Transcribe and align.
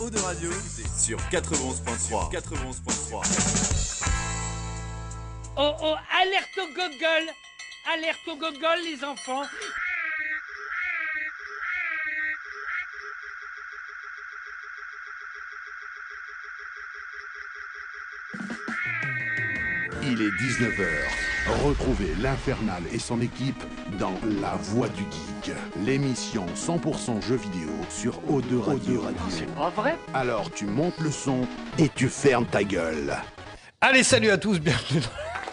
Eau 0.00 0.08
de 0.08 0.18
Radio 0.18 0.50
sur 0.98 1.18
91.3. 1.30 2.32
91.3. 2.32 4.02
Oh 5.58 5.72
oh, 5.82 5.94
alerte 6.22 6.56
au 6.56 6.66
gogol 6.68 7.28
Alerte 7.92 8.28
au 8.28 8.36
gogol, 8.36 8.78
les 8.82 9.04
enfants 9.04 9.42
Il 20.02 20.22
est 20.22 20.30
19h. 20.30 21.20
Retrouvez 21.62 22.14
l'Infernal 22.20 22.82
et 22.90 22.98
son 22.98 23.20
équipe 23.20 23.62
dans 23.98 24.18
La 24.40 24.54
Voix 24.54 24.88
du 24.88 25.02
Geek, 25.02 25.54
l'émission 25.84 26.46
100% 26.54 27.20
jeux 27.20 27.36
vidéo 27.36 27.70
sur 27.90 28.12
O2 28.30 28.62
Radio. 28.64 29.04
C'est 29.28 29.46
pas 29.54 29.70
vrai 29.76 29.96
Alors 30.14 30.50
tu 30.54 30.64
montes 30.66 30.98
le 31.00 31.10
son 31.10 31.40
et 31.78 31.88
tu 31.94 32.08
fermes 32.08 32.46
ta 32.46 32.62
gueule. 32.62 33.14
Allez, 33.80 34.02
salut 34.02 34.30
à 34.30 34.38
tous, 34.38 34.58
bienvenue 34.60 35.00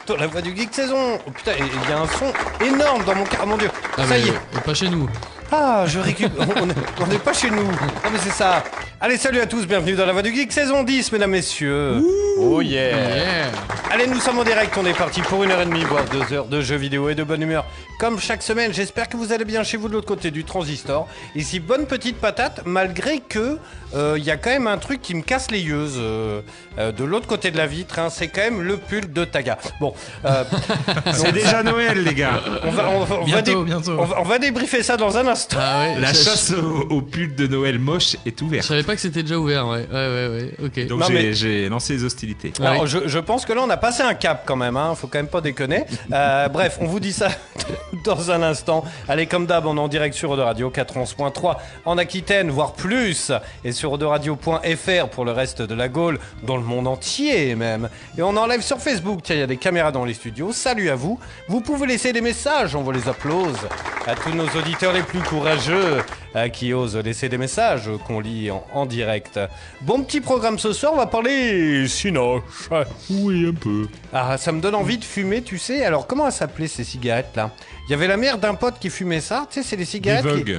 dans 0.06 0.16
la 0.16 0.28
voix 0.28 0.42
du 0.42 0.56
geek 0.56 0.74
saison. 0.74 1.20
Oh 1.26 1.32
putain, 1.32 1.52
il 1.60 1.90
y 1.90 1.94
a 1.94 2.00
un 2.00 2.08
son 2.08 2.32
énorme 2.66 3.04
dans 3.06 3.16
mon 3.16 3.26
car, 3.26 3.46
mon 3.46 3.58
dieu. 3.58 3.70
Ah, 3.98 4.04
ça 4.04 4.08
mais, 4.10 4.22
y 4.22 4.28
est. 4.30 4.32
euh, 4.32 4.60
Pas 4.64 4.74
chez 4.74 4.90
nous. 4.90 5.10
Ah, 5.52 5.84
je 5.88 6.00
récupère. 6.00 6.48
on 6.62 6.70
est- 6.70 6.76
on 7.02 7.08
n'est 7.08 7.20
pas 7.20 7.34
chez 7.34 7.50
nous. 7.50 7.68
Ah, 8.04 8.10
mais 8.12 8.20
c'est 8.22 8.30
ça. 8.32 8.64
Allez, 9.02 9.18
salut 9.18 9.40
à 9.42 9.46
tous, 9.48 9.66
bienvenue 9.66 9.96
dans 9.96 10.06
la 10.06 10.14
voix 10.14 10.22
du 10.22 10.34
geek 10.34 10.52
saison 10.52 10.84
10, 10.84 11.12
mesdames, 11.12 11.32
messieurs. 11.32 12.02
oh 12.40 12.62
yeah. 12.62 12.90
Yeah. 13.16 13.52
Allez, 13.90 14.06
nous 14.08 14.20
sommes 14.20 14.38
en 14.40 14.44
direct, 14.44 14.76
on 14.78 14.86
est 14.86 14.94
parti 14.98 15.22
pour 15.22 15.44
une 15.44 15.50
heure 15.52 15.62
et 15.62 15.66
demie, 15.66 15.84
voire 15.86 16.04
deux 16.06 16.34
heures 16.36 16.46
de 16.46 16.62
jeux 16.62 16.76
vidéo 16.76 17.10
et 17.10 17.16
de 17.16 17.24
bonne 17.24 17.42
humeur. 17.42 17.66
Comme 18.00 18.20
chaque 18.20 18.44
semaine, 18.44 18.72
j'espère 18.74 19.08
que 19.10 19.18
vous 19.18 19.32
allez 19.32 19.46
bien 19.46 19.64
chez 19.64 19.78
vous 19.78 19.88
de 19.88 19.94
l'autre 19.94 20.06
côté 20.08 20.30
du 20.30 20.44
transistor. 20.44 21.08
Ici, 21.36 21.60
bonne 21.60 21.88
petite 21.88 22.18
patate, 22.18 22.62
malgré 22.66 23.20
que 23.20 23.58
euh, 23.96 24.16
il 24.18 24.24
y 24.26 24.30
a 24.30 24.38
quand 24.38 24.50
même 24.52 24.68
un 24.68 24.78
truc 24.78 25.02
qui 25.02 25.16
me 25.16 25.22
casse 25.22 25.50
les 25.50 25.62
yeux 25.62 25.88
euh, 25.98 26.42
euh, 26.78 26.92
de 26.92 27.04
l'autre 27.06 27.26
côté 27.28 27.50
de 27.50 27.58
la 27.58 27.66
vitre. 27.66 27.98
hein, 27.98 28.10
c'est 28.12 28.28
quand 28.28 28.42
même 28.42 28.62
le 28.62 28.78
pull 28.78 29.12
de 29.12 29.24
Taga. 29.26 29.58
Bon, 29.80 29.94
euh, 30.26 30.44
C'est 31.14 31.32
déjà 31.32 31.64
Noël, 31.64 32.04
les 32.04 32.14
gars. 32.14 32.42
on 32.66 32.72
va, 32.72 32.90
on 32.90 33.22
on 33.22 33.24
Bientôt, 33.24 33.66
on 33.98 34.04
va- 34.06 34.20
on 34.20 34.24
va 34.26 34.38
débriefer 34.38 34.84
ça 34.84 34.98
dans 34.98 35.18
un 35.18 35.26
instant. 35.28 35.58
Ah 35.60 35.80
ouais. 35.96 36.00
La 36.02 36.12
je- 36.14 36.18
chasse 36.24 36.52
au, 36.52 36.82
au 36.94 37.02
pull 37.02 37.34
de 37.36 37.48
Noël 37.48 37.80
moche 37.80 38.16
est 38.26 38.38
Je 38.38 38.44
ouverte. 38.44 38.66
savais 38.68 38.84
pas 38.84 38.94
que 38.96 39.02
c'était 39.02 39.24
déjà 39.24 39.40
ouvert, 39.40 39.66
ouais. 39.68 39.88
Ouais, 39.92 39.94
ouais, 39.94 40.28
ouais. 40.30 40.66
Ok. 40.66 40.88
Donc 40.88 41.04
j'ai 41.32 41.70
lancé 41.70 41.94
les 41.94 42.04
hostilités. 42.04 42.52
Ouais. 42.60 42.66
Alors, 42.68 42.86
je, 42.86 43.00
je 43.08 43.20
pense 43.20 43.46
que 43.46 43.54
là, 43.54 43.62
on 43.66 43.70
a 43.70 43.77
passé 43.78 44.04
un 44.04 44.14
cap 44.14 44.44
quand 44.46 44.56
même, 44.56 44.78
hein. 44.78 44.94
faut 44.96 45.08
quand 45.08 45.20
même 45.20 45.28
pas 45.28 45.42
déconner. 45.42 45.86
Euh, 46.12 46.48
bref, 46.50 46.78
on 46.82 46.86
vous 46.86 47.00
dit 47.00 47.14
ça 47.14 47.30
dans 48.04 48.32
un 48.32 48.44
instant. 48.44 48.84
Allez, 49.08 49.26
comme 49.28 49.46
d'hab, 49.46 49.66
on 49.66 49.78
est 49.78 49.80
en 49.80 49.88
direct 49.88 50.16
sur 50.16 50.32
Eau 50.32 50.36
Radio 50.36 50.70
411.3 50.70 51.58
en 51.86 51.98
Aquitaine, 51.98 52.50
voire 52.50 52.74
plus, 52.74 53.32
et 53.64 53.72
sur 53.72 54.00
Radio.fr 54.00 55.10
pour 55.10 55.26
le 55.26 55.32
reste 55.32 55.62
de 55.62 55.74
la 55.74 55.90
Gaule, 55.90 56.20
dans 56.44 56.58
le 56.58 56.64
monde 56.64 56.88
entier 56.88 57.56
même. 57.56 57.90
Et 58.18 58.22
on 58.22 58.36
en 58.38 58.48
live 58.48 58.62
sur 58.62 58.80
Facebook, 58.80 59.20
tiens, 59.24 59.36
il 59.36 59.40
y 59.40 59.44
a 59.44 59.48
des 59.48 59.58
caméras 59.58 59.92
dans 59.92 60.06
les 60.06 60.14
studios. 60.14 60.52
Salut 60.52 60.90
à 60.90 60.96
vous. 60.96 61.20
Vous 61.48 61.62
pouvez 61.62 61.88
laisser 61.88 62.14
des 62.14 62.22
messages, 62.22 62.76
on 62.76 62.82
vous 62.82 62.92
les 62.92 63.08
applause 63.08 63.58
à 64.06 64.16
tous 64.16 64.34
nos 64.34 64.48
auditeurs 64.58 64.94
les 64.94 65.04
plus 65.04 65.20
courageux 65.20 66.02
euh, 66.36 66.48
qui 66.50 66.74
osent 66.74 66.96
laisser 66.98 67.30
des 67.30 67.38
messages 67.38 67.90
qu'on 68.06 68.20
lit 68.20 68.50
en, 68.52 68.66
en 68.74 68.86
direct. 68.86 69.40
Bon 69.82 70.04
petit 70.04 70.22
programme 70.22 70.60
ce 70.60 70.74
soir, 70.74 70.94
on 70.94 70.98
va 70.98 71.08
parler 71.08 71.88
Sinoche. 71.88 72.70
Oui, 73.10 73.48
un 73.50 73.54
peu. 73.54 73.67
Ah, 74.14 74.38
ça 74.38 74.52
me 74.52 74.62
donne 74.62 74.76
envie 74.76 74.98
de 74.98 75.04
fumer, 75.06 75.42
tu 75.42 75.58
sais. 75.58 75.84
Alors, 75.86 76.08
comment 76.08 76.30
s'appelaient 76.32 76.68
ces 76.68 76.84
cigarettes-là 76.84 77.52
Il 77.88 77.92
y 77.92 77.94
avait 77.94 78.08
la 78.08 78.18
mère 78.18 78.38
d'un 78.38 78.56
pote 78.56 78.76
qui 78.80 78.90
fumait 78.90 79.22
ça. 79.22 79.48
Tu 79.50 79.56
sais, 79.62 79.64
c'est 79.70 79.76
les 79.76 79.84
Des 79.84 79.90
cigarettes. 79.90 80.46
qui-. 80.46 80.54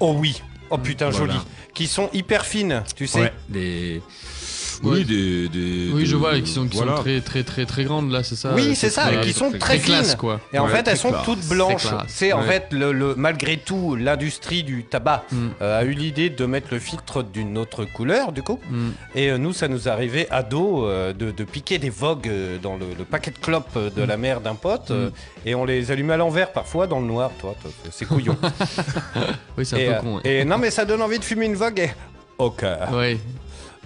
Oh 0.00 0.14
oui. 0.18 0.42
Oh 0.70 0.78
putain, 0.78 1.10
Voilà. 1.10 1.34
joli. 1.34 1.44
Qui 1.74 1.86
sont 1.86 2.08
hyper 2.12 2.44
fines, 2.46 2.82
tu 2.96 3.06
sais. 3.06 3.20
Ouais, 3.20 3.32
Ouais. 4.82 4.90
Oui, 4.98 5.04
des, 5.04 5.48
des- 5.48 5.90
Oui, 5.92 6.00
des- 6.02 6.06
je 6.06 6.16
vois, 6.16 6.38
qui 6.40 6.50
sont, 6.50 6.66
qui 6.66 6.76
voilà. 6.76 6.96
sont 6.96 7.02
très, 7.02 7.20
très, 7.20 7.42
très, 7.44 7.64
très 7.66 7.84
grandes 7.84 8.10
là, 8.10 8.22
c'est 8.22 8.36
ça 8.36 8.52
Oui, 8.54 8.74
c'est 8.74 8.90
ça, 8.90 9.12
et 9.12 9.20
qui 9.20 9.32
sont 9.32 9.50
très 9.52 9.78
classe, 9.78 10.08
fines. 10.10 10.16
quoi. 10.18 10.40
Et 10.52 10.58
en 10.58 10.66
Ouais, 10.66 10.70
fait, 10.72 10.88
elles 10.88 10.96
sont 10.96 11.10
classe. 11.10 11.24
toutes 11.24 11.46
blanches. 11.48 11.86
C'est 12.08 12.32
en 12.32 12.42
fait, 12.42 12.66
le, 12.72 12.92
le- 12.92 13.14
malgré 13.16 13.56
tout, 13.56 13.96
l'industrie 13.96 14.62
du 14.62 14.84
tabac 14.84 15.24
Mm. 15.32 15.46
euh, 15.62 15.80
a 15.80 15.84
eu 15.84 15.92
l'idée 15.92 16.30
de 16.30 16.44
mettre 16.46 16.68
le 16.70 16.78
filtre 16.78 17.22
d'une 17.22 17.56
autre 17.58 17.84
couleur, 17.84 18.32
du 18.32 18.42
coup. 18.42 18.60
Mm. 18.70 18.88
Et 19.14 19.30
euh, 19.30 19.38
nous, 19.38 19.52
ça 19.52 19.68
nous 19.68 19.88
arrivait 19.88 20.28
à 20.30 20.42
dos 20.42 20.86
euh, 20.86 21.12
de, 21.12 21.30
de 21.30 21.44
piquer 21.44 21.78
des 21.78 21.90
vogues 21.90 22.30
dans 22.62 22.76
le, 22.76 22.86
le 22.98 23.04
paquet 23.04 23.30
de 23.30 23.38
clopes 23.38 23.78
de 23.94 24.02
la 24.02 24.16
mère 24.16 24.40
d'un 24.40 24.54
pote. 24.54 24.90
euh, 24.90 25.10
et 25.44 25.54
on 25.54 25.64
les 25.64 25.90
allumait 25.90 26.14
à 26.14 26.16
l'envers 26.16 26.52
parfois 26.52 26.86
dans 26.86 27.00
le 27.00 27.06
noir. 27.06 27.30
Toi, 27.40 27.54
toi, 27.60 27.70
c'est 27.90 28.04
couillon. 28.04 28.36
Oui, 29.58 29.64
c'est 29.64 29.80
et, 29.80 29.88
un 29.88 29.94
peu 29.94 30.00
con. 30.02 30.20
et 30.24 30.44
non, 30.44 30.58
mais 30.58 30.70
ça 30.70 30.84
donne 30.84 31.02
envie 31.02 31.18
de 31.18 31.24
fumer 31.24 31.46
une 31.46 31.54
vogue. 31.54 31.78
Et... 31.80 31.90
Ok, 32.38 32.62
Ouais, 32.92 33.18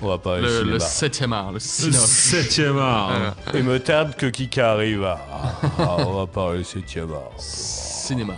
on 0.03 0.09
va 0.09 0.19
pas 0.19 0.39
le, 0.39 0.63
le 0.63 0.79
7ème 0.79 1.33
art, 1.33 1.49
le 1.49 1.55
Le 1.55 1.61
cinéma. 1.61 1.99
septième 1.99 2.79
art. 2.79 3.13
Il 3.55 3.65
me 3.65 3.79
tarde 3.81 4.15
que 4.17 4.27
Kika 4.27 4.73
arrive. 4.73 5.05
à- 5.05 5.19
Ah, 5.79 5.97
on 6.07 6.13
va 6.21 6.27
parler 6.27 6.65
7 6.65 6.99
art. 6.99 7.33
Cinéma. 7.39 8.35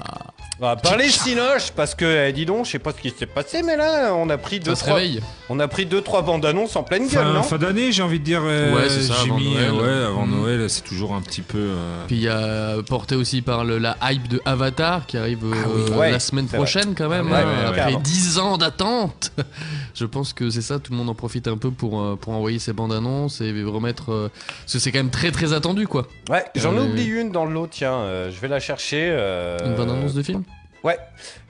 On 0.61 0.67
va 0.67 0.77
parler 0.77 1.09
Cinoche 1.09 1.73
parce 1.75 1.95
que, 1.95 2.29
eh, 2.29 2.33
dis 2.33 2.47
donc, 2.47 2.67
je 2.67 2.73
sais 2.73 2.79
pas 2.79 2.93
ce 2.93 3.01
qui 3.01 3.11
s'est 3.11 3.27
passé, 3.27 3.63
mais 3.63 3.77
là, 3.77 4.15
on 4.15 4.29
a 4.31 4.39
pris 4.39 4.61
deux, 4.61 4.75
se 4.77 4.81
trois, 4.85 4.95
réveille. 4.97 5.21
on 5.49 5.59
a 5.59 5.67
pris 5.67 5.87
deux, 5.87 6.03
trois 6.03 6.23
bandes 6.23 6.45
annonces 6.45 6.77
en 6.77 6.85
pleine 6.85 7.09
gueule, 7.09 7.25
Fin, 7.25 7.33
non 7.33 7.43
fin 7.43 7.59
d'année, 7.59 7.91
j'ai 7.91 8.03
envie 8.03 8.21
de 8.21 8.25
dire. 8.25 8.43
euh, 8.45 8.73
Ouais, 8.73 8.89
c'est 8.89 9.03
ça, 9.03 9.15
avant 9.15 9.39
Jimmy, 9.39 9.55
Noël. 9.55 9.71
euh, 9.73 9.73
ouais, 10.03 10.07
avant 10.07 10.27
Mm. 10.27 10.31
Noël, 10.41 10.71
c'est 10.71 10.83
toujours 10.85 11.15
un 11.15 11.21
petit 11.23 11.41
peu. 11.41 11.59
euh, 11.59 12.05
Puis 12.07 12.17
il 12.17 12.23
y 12.23 12.29
a 12.29 12.77
porté 12.87 13.17
aussi 13.17 13.43
par 13.43 13.65
le- 13.65 13.79
la 13.79 13.97
hype 14.05 14.29
de 14.29 14.41
Avatar 14.45 15.07
qui 15.07 15.17
arrive 15.17 15.43
euh, 15.45 15.55
oui. 15.91 15.97
Ouais, 15.97 16.11
la 16.13 16.21
semaine 16.21 16.47
c'est 16.49 16.57
prochaine 16.59 16.95
quand 16.95 17.09
même, 17.09 17.27
Ouais, 17.33 17.39
hein, 17.39 17.45
ouais, 17.45 17.55
ouais, 17.55 17.65
après 17.65 17.77
carrément. 17.79 18.01
10 18.01 18.39
ans 18.39 18.57
d'attente. 18.57 19.33
Je 19.95 20.05
pense 20.05 20.33
que 20.33 20.49
c'est 20.51 20.63
ça, 20.63 20.79
tout 20.79 20.93
le 20.93 20.99
monde 20.99 21.09
en 21.09 21.15
profite 21.15 21.49
un 21.49 21.57
peu 21.57 21.71
pour, 21.73 22.01
euh, 22.01 22.15
pour 22.15 22.35
envoyer 22.35 22.59
ses 22.61 22.73
bandes 22.75 22.93
annonces 22.93 23.41
et 23.41 23.51
remettre... 23.65 24.13
euh, 24.13 24.29
parce 24.61 24.75
que 24.75 24.79
c'est 24.79 24.93
quand 24.93 24.99
même 25.01 25.11
très 25.11 25.33
très 25.33 25.55
attendu 25.55 25.89
quoi. 25.89 26.07
Ouais, 26.31 26.45
j'en 26.55 26.75
ai 26.75 26.79
Euh, 26.79 26.85
oublié 26.85 27.21
une 27.21 27.33
dans 27.33 27.47
le 27.47 27.53
lot, 27.53 27.67
tiens, 27.69 27.95
euh, 27.95 28.31
je 28.31 28.39
vais 28.39 28.49
la 28.49 28.61
chercher. 28.61 29.09
euh, 29.11 29.57
Une 29.67 29.75
bande 29.77 29.91
annonce 29.91 30.15
de 30.15 30.23
film? 30.23 30.45
Ouais, 30.85 30.99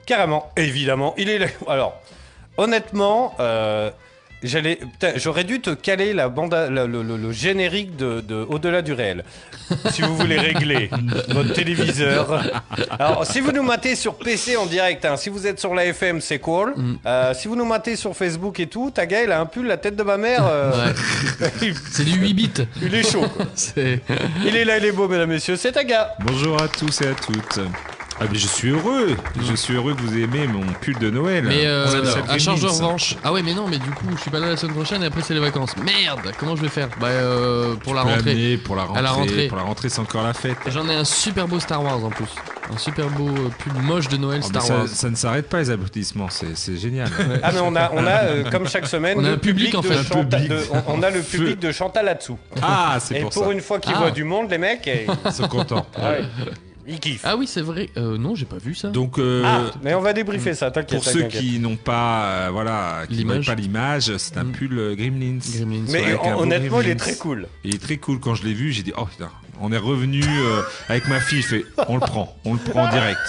carrément, 0.07 0.51
évidemment. 0.57 1.15
Il 1.17 1.29
est 1.31 1.39
là. 1.39 1.47
Alors, 1.69 2.01
honnêtement, 2.59 3.35
euh, 3.41 3.91
j'allais, 4.43 4.77
putain, 4.77 5.13
j'aurais 5.17 5.45
dû 5.45 5.61
te 5.61 5.71
caler 5.71 6.13
la 6.13 6.29
bande, 6.29 6.53
à- 6.53 6.69
le, 6.69 6.87
le- 6.87 7.03
le 7.03 7.33
générique 7.33 7.97
de, 7.97 8.21
de 8.21 8.45
Au-delà 8.49 8.83
du 8.83 8.93
réel. 8.93 9.25
si 9.91 10.03
vous 10.03 10.15
voulez 10.17 10.39
régler 10.39 10.91
votre 11.29 11.55
téléviseur. 11.55 12.43
Alors, 12.99 13.25
si 13.25 13.41
vous 13.41 13.53
nous 13.53 13.63
matez 13.63 13.95
sur 13.97 14.17
PC 14.17 14.57
en 14.57 14.67
direct, 14.67 15.05
hein, 15.07 15.17
si 15.17 15.31
vous 15.31 15.47
êtes 15.47 15.59
sur 15.61 15.75
la 15.75 15.87
FM, 15.87 16.21
c'est 16.21 16.39
cool. 16.41 16.75
Mm. 16.77 16.99
Euh, 17.07 17.33
si 17.35 17.49
vous 17.49 17.57
nous 17.57 17.65
matez 17.65 17.97
sur 17.97 18.15
Facebook 18.15 18.61
et 18.61 18.67
tout, 18.67 18.91
ta 18.91 19.05
il 19.05 19.33
a 19.33 19.41
un 19.41 19.47
pull 19.47 19.67
la 19.67 19.79
tête 19.79 19.97
de 19.97 20.03
ma 20.03 20.19
mère. 20.19 20.45
euh, 20.47 20.93
C'est 21.91 22.05
du 22.05 22.19
8 22.19 22.35
bits. 22.35 22.51
il 22.83 22.95
est 22.95 23.11
chaud. 23.11 23.25
quoi. 23.35 23.47
C'est... 23.55 24.01
Il 24.45 24.55
est 24.57 24.65
là, 24.67 24.77
il 24.77 24.85
est 24.85 24.93
beau, 24.93 25.09
mesdames, 25.09 25.31
messieurs. 25.31 25.57
C'est 25.57 25.73
ta 25.73 25.85
gars. 25.85 26.15
Bonjour 26.21 26.61
à 26.61 26.69
tous 26.69 27.01
et 27.01 27.07
à 27.07 27.15
toutes. 27.15 27.61
Ah, 28.23 28.29
mais 28.31 28.39
je 28.39 28.47
suis 28.47 28.69
heureux. 28.71 29.17
Je 29.49 29.55
suis 29.55 29.75
heureux 29.75 29.95
que 29.95 30.01
vous 30.03 30.17
aimez 30.19 30.47
mon 30.47 30.63
pull 30.81 30.99
de 30.99 31.11
Noël. 31.11 31.45
Mais 31.47 31.67
euh, 31.67 31.87
à 32.29 32.39
charge 32.39 32.63
de 32.63 32.67
revanche. 32.69 33.17
Ah 33.25 33.33
ouais 33.33 33.43
mais 33.43 33.55
non 33.55 33.67
mais 33.69 33.79
du 33.79 33.91
coup 33.91 34.07
je 34.15 34.21
suis 34.21 34.31
pas 34.31 34.39
là 34.39 34.49
la 34.51 34.57
semaine 34.57 34.75
prochaine 34.75 35.03
et 35.03 35.07
après 35.07 35.23
c'est 35.23 35.35
les 35.35 35.41
vacances. 35.41 35.75
Merde 35.77 36.33
Comment 36.39 36.57
je 36.57 36.63
vais 36.63 36.69
faire? 36.69 36.89
Bah 37.01 37.09
euh, 37.09 37.75
pour 37.77 37.95
la 37.95 38.03
rentrée. 38.03 38.59
Pour 38.65 38.77
la 38.77 38.85
rentrée. 38.85 38.99
À 38.99 39.03
la 39.03 39.11
rentrée. 39.11 39.47
Pour 39.49 39.57
la 39.59 39.65
rentrée, 39.65 39.89
c'est 39.89 40.01
encore 40.01 40.23
la 40.23 40.33
fête. 40.35 40.57
J'en 40.69 40.89
ai 40.89 40.95
un 40.95 41.05
super 41.05 41.49
beau 41.49 41.59
Star 41.61 41.83
Wars 41.83 42.05
en 42.05 42.11
plus. 42.11 42.27
Un 42.73 42.79
super 42.79 43.09
beau 43.11 43.29
euh, 43.29 43.49
pull 43.59 43.73
moche 43.83 44.09
de 44.09 44.17
Noël 44.17 44.41
Oh, 44.43 44.47
Star 44.49 44.63
ça, 44.63 44.75
Wars. 44.77 44.89
ça 44.89 45.11
ne 45.11 45.17
s'arrête 45.17 45.49
pas 45.49 45.59
les 45.59 45.71
applaudissements, 45.71 46.29
c'est 46.31 46.77
génial. 46.77 47.09
Ah 47.43 47.51
mais 47.53 47.61
on 47.61 47.75
a, 47.75 47.91
on 47.93 48.07
a 48.07 48.11
euh, 48.25 48.51
comme 48.51 48.69
chaque 48.69 48.87
semaine, 48.87 49.17
On 49.19 49.25
a 49.25 49.29
le 49.29 49.35
un 49.35 49.39
public, 49.39 49.75
en 49.75 49.81
de 49.81 49.87
fait. 49.89 49.95
Un 49.97 50.03
Chantal- 50.05 50.43
public. 50.43 50.49
de- 50.49 50.65
on, 50.87 50.99
on 50.99 51.03
a 51.03 51.11
le 51.11 51.23
Feu. 51.23 51.39
public 51.39 51.59
de 51.59 51.73
Chantal 51.73 52.05
là-dessous. 52.07 52.39
Ah, 52.63 52.99
c'est 53.01 53.17
Et 53.17 53.21
pour, 53.21 53.31
pour 53.31 53.45
ça. 53.47 53.53
une 53.53 53.61
fois 53.61 53.79
qu'ils 53.81 53.93
Ah. 53.97 53.99
voient 53.99 54.11
du 54.11 54.25
monde, 54.25 54.49
les 54.51 54.59
mecs, 54.59 54.87
et- 54.87 55.07
Ils 55.27 55.33
sont 55.33 55.49
contents. 55.49 55.87
ah 56.01 56.11
ouais, 56.11 56.23
Ah 57.25 57.37
oui 57.37 57.47
c'est 57.47 57.61
vrai. 57.61 57.91
Euh, 57.97 58.19
non 58.19 58.35
j'ai 58.35 58.45
pas 58.45 58.59
vu 58.59 58.75
ça. 58.75 58.89
Donc, 58.89 59.19
euh, 59.19 59.43
Ah, 59.45 59.71
mais 59.83 59.95
on 59.95 60.01
va 60.01 60.13
débriefer 60.13 60.55
ça, 60.55 60.71
t'inquiète. 60.71 61.01
pour 61.03 61.05
ceux 61.05 61.23
qui 61.25 61.59
n'ont 61.59 61.77
pas, 61.77 62.25
euh, 62.25 62.49
voilà, 62.53 63.03
qui 63.09 63.25
pas 63.25 63.55
l'image, 63.55 64.17
c'est 64.17 64.37
un 64.37 64.45
Mm. 64.45 64.53
pull 64.53 64.79
euh, 64.79 64.95
Gremlins. 64.97 65.39
Gremlins. 65.55 65.85
Mais 65.89 66.15
ouais. 66.15 66.33
honnêtement, 66.37 66.81
il 66.81 66.89
est 66.89 66.97
très 66.97 67.15
cool. 67.17 67.47
Il 67.65 67.75
est 67.75 67.83
très 67.83 67.97
cool 67.99 68.19
quand 68.21 68.35
je 68.35 68.45
l'ai 68.45 68.55
vu, 68.55 68.73
j'ai 68.73 68.83
dit 68.83 68.93
oh 68.97 69.05
putain, 69.07 69.31
on 69.61 69.73
est 69.73 69.79
revenu 69.79 70.23
euh, 70.25 70.63
avec 70.89 71.07
ma 71.09 71.21
fille, 71.21 71.43
je 71.43 71.47
fais 71.47 71.65
on 71.89 71.95
le 71.95 72.01
prend, 72.01 72.37
on 72.45 72.55
le 72.55 72.59
prend 72.59 72.85
en 72.87 72.91
direct. 72.91 73.21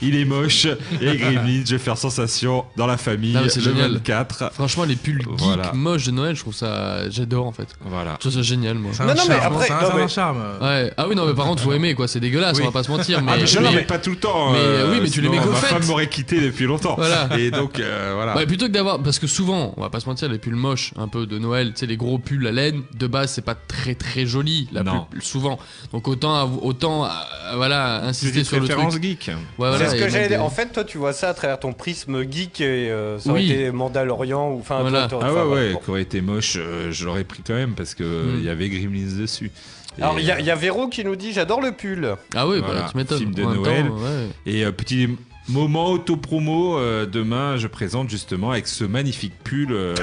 Il 0.00 0.16
est 0.16 0.24
moche 0.24 0.66
et 1.00 1.16
Gremlins, 1.16 1.62
je 1.66 1.72
vais 1.72 1.78
faire 1.78 1.98
sensation 1.98 2.64
dans 2.76 2.86
la 2.86 2.96
famille 2.96 3.32
Non, 3.32 3.42
le 3.42 3.48
génial. 3.48 3.92
24. 3.94 4.52
Franchement 4.52 4.84
les 4.84 4.96
pulls 4.96 5.20
geeks 5.20 5.28
Voilà. 5.38 5.72
moches 5.74 6.04
de 6.06 6.10
Noël 6.12 6.36
je 6.36 6.40
trouve 6.40 6.54
ça 6.54 7.08
j'adore 7.10 7.46
en 7.46 7.52
fait. 7.52 7.68
Voilà. 7.84 8.14
Je 8.14 8.18
trouve 8.20 8.32
ça 8.32 8.42
génial 8.42 8.76
moi. 8.78 8.92
C'est 8.94 9.02
un 9.02 9.06
Non, 9.06 9.14
non, 9.14 9.22
mais 9.28 9.34
après- 9.34 9.68
non, 9.68 10.02
un 10.04 10.08
charme. 10.08 10.38
Ouais. 10.60 10.92
Ah 10.96 11.06
oui 11.08 11.14
non 11.16 11.26
mais 11.26 11.34
par 11.34 11.46
contre 11.46 11.62
faut 11.62 11.72
aimer 11.72 11.94
quoi 11.94 12.06
c'est 12.08 12.20
dégueulasse 12.20 12.56
Oui. 12.56 12.62
on 12.62 12.66
va 12.66 12.72
pas 12.72 12.82
se 12.84 12.90
mentir 12.90 13.22
mais, 13.22 13.32
ah 13.34 13.36
mais 13.40 13.46
je 13.46 13.58
mais- 13.58 13.82
pas 13.82 13.98
tout 13.98 14.10
le 14.10 14.16
temps. 14.16 14.52
mais, 14.52 14.58
euh, 14.60 14.90
oui, 14.92 14.98
mais 15.02 15.08
tu 15.10 15.20
les 15.20 15.28
mets 15.28 15.38
qu'aux 15.38 15.50
Ma 15.50 15.56
fêtes. 15.56 15.70
femme 15.70 15.86
m'aurait 15.86 16.08
quitté 16.08 16.40
depuis 16.40 16.64
longtemps. 16.66 16.94
Voilà. 16.96 17.28
Et 17.38 17.50
donc 17.50 17.80
euh, 17.80 18.12
voilà. 18.14 18.36
Ouais, 18.36 18.46
plutôt 18.46 18.66
que 18.66 18.72
d'avoir. 18.72 19.02
Parce 19.02 19.18
que 19.18 19.26
souvent, 19.26 19.74
on 19.76 19.80
va 19.80 19.90
pas 19.90 20.00
se 20.00 20.06
mentir, 20.08 20.28
les 20.28 20.38
pulls 20.38 20.54
moches, 20.56 20.92
un 20.96 21.08
peu 21.08 21.26
de 21.26 21.38
Noël, 21.38 21.72
tu 21.72 21.80
sais, 21.80 21.86
les 21.86 21.96
gros 21.96 22.18
pulls 22.18 22.46
à 22.46 22.52
laine, 22.52 22.82
de 22.94 23.06
base, 23.06 23.32
c'est 23.32 23.42
pas 23.44 23.54
très 23.54 23.94
très 23.94 24.26
joli, 24.26 24.68
la 24.72 24.82
plus- 24.84 25.20
souvent. 25.22 25.58
Donc 25.92 26.06
autant, 26.08 26.50
autant 26.62 27.04
euh, 27.06 27.08
voilà, 27.56 28.04
insister 28.04 28.44
sur 28.44 28.60
le 28.60 28.68
truc. 28.68 29.02
geek. 29.02 29.28
Ouais, 29.28 29.34
voilà, 29.68 29.87
ce 29.90 29.96
que 29.96 30.10
des- 30.22 30.28
dire. 30.28 30.42
En 30.44 30.50
fait, 30.50 30.66
toi, 30.72 30.84
tu 30.84 30.98
vois 30.98 31.12
ça 31.12 31.30
à 31.30 31.34
travers 31.34 31.58
ton 31.58 31.72
prisme 31.72 32.22
geek 32.30 32.60
et 32.60 32.90
euh, 32.90 33.18
ça 33.18 33.30
aurait 33.30 33.40
Oui. 33.40 33.50
été 33.52 33.70
Mandalorian 33.70 34.50
ou 34.52 34.58
enfin. 34.60 34.80
Voilà. 34.82 35.08
Ah 35.20 35.32
ouais 35.34 35.42
ouais, 35.42 35.72
bon. 35.72 35.78
qui 35.80 35.90
aurait 35.90 36.02
été 36.02 36.20
moche, 36.20 36.54
euh, 36.58 36.90
je 36.92 37.04
l'aurais 37.04 37.24
pris 37.24 37.42
quand 37.46 37.54
même 37.54 37.74
parce 37.74 37.94
que 37.94 38.04
euh, 38.04 38.34
il 38.36 38.42
Mm. 38.42 38.44
y 38.44 38.48
avait 38.48 38.68
Gremlins 38.68 39.18
dessus. 39.20 39.50
Et, 39.98 40.02
Alors, 40.02 40.20
il 40.20 40.26
y, 40.26 40.30
a- 40.30 40.36
euh, 40.36 40.40
il 40.40 40.46
y 40.46 40.50
a 40.50 40.54
Véro 40.54 40.88
qui 40.88 41.04
nous 41.04 41.16
dit 41.16 41.32
J'adore 41.32 41.60
le 41.60 41.72
pull. 41.72 42.14
Ah 42.36 42.46
oui, 42.46 42.60
Voilà, 42.64 42.82
bah, 42.82 42.88
tu 42.90 42.96
m'étonnes. 42.96 43.18
film 43.18 43.34
de 43.34 43.42
Noël. 43.42 43.86
temps, 43.88 43.94
ouais. 43.96 44.28
Et 44.46 44.64
euh, 44.64 44.70
petit 44.72 45.08
moment 45.48 45.86
auto-promo, 45.90 46.76
euh, 46.78 47.06
demain 47.06 47.56
je 47.56 47.66
présente 47.66 48.08
justement 48.10 48.50
avec 48.50 48.66
ce 48.66 48.84
magnifique 48.84 49.32
pull 49.44 49.68
euh, 49.72 49.94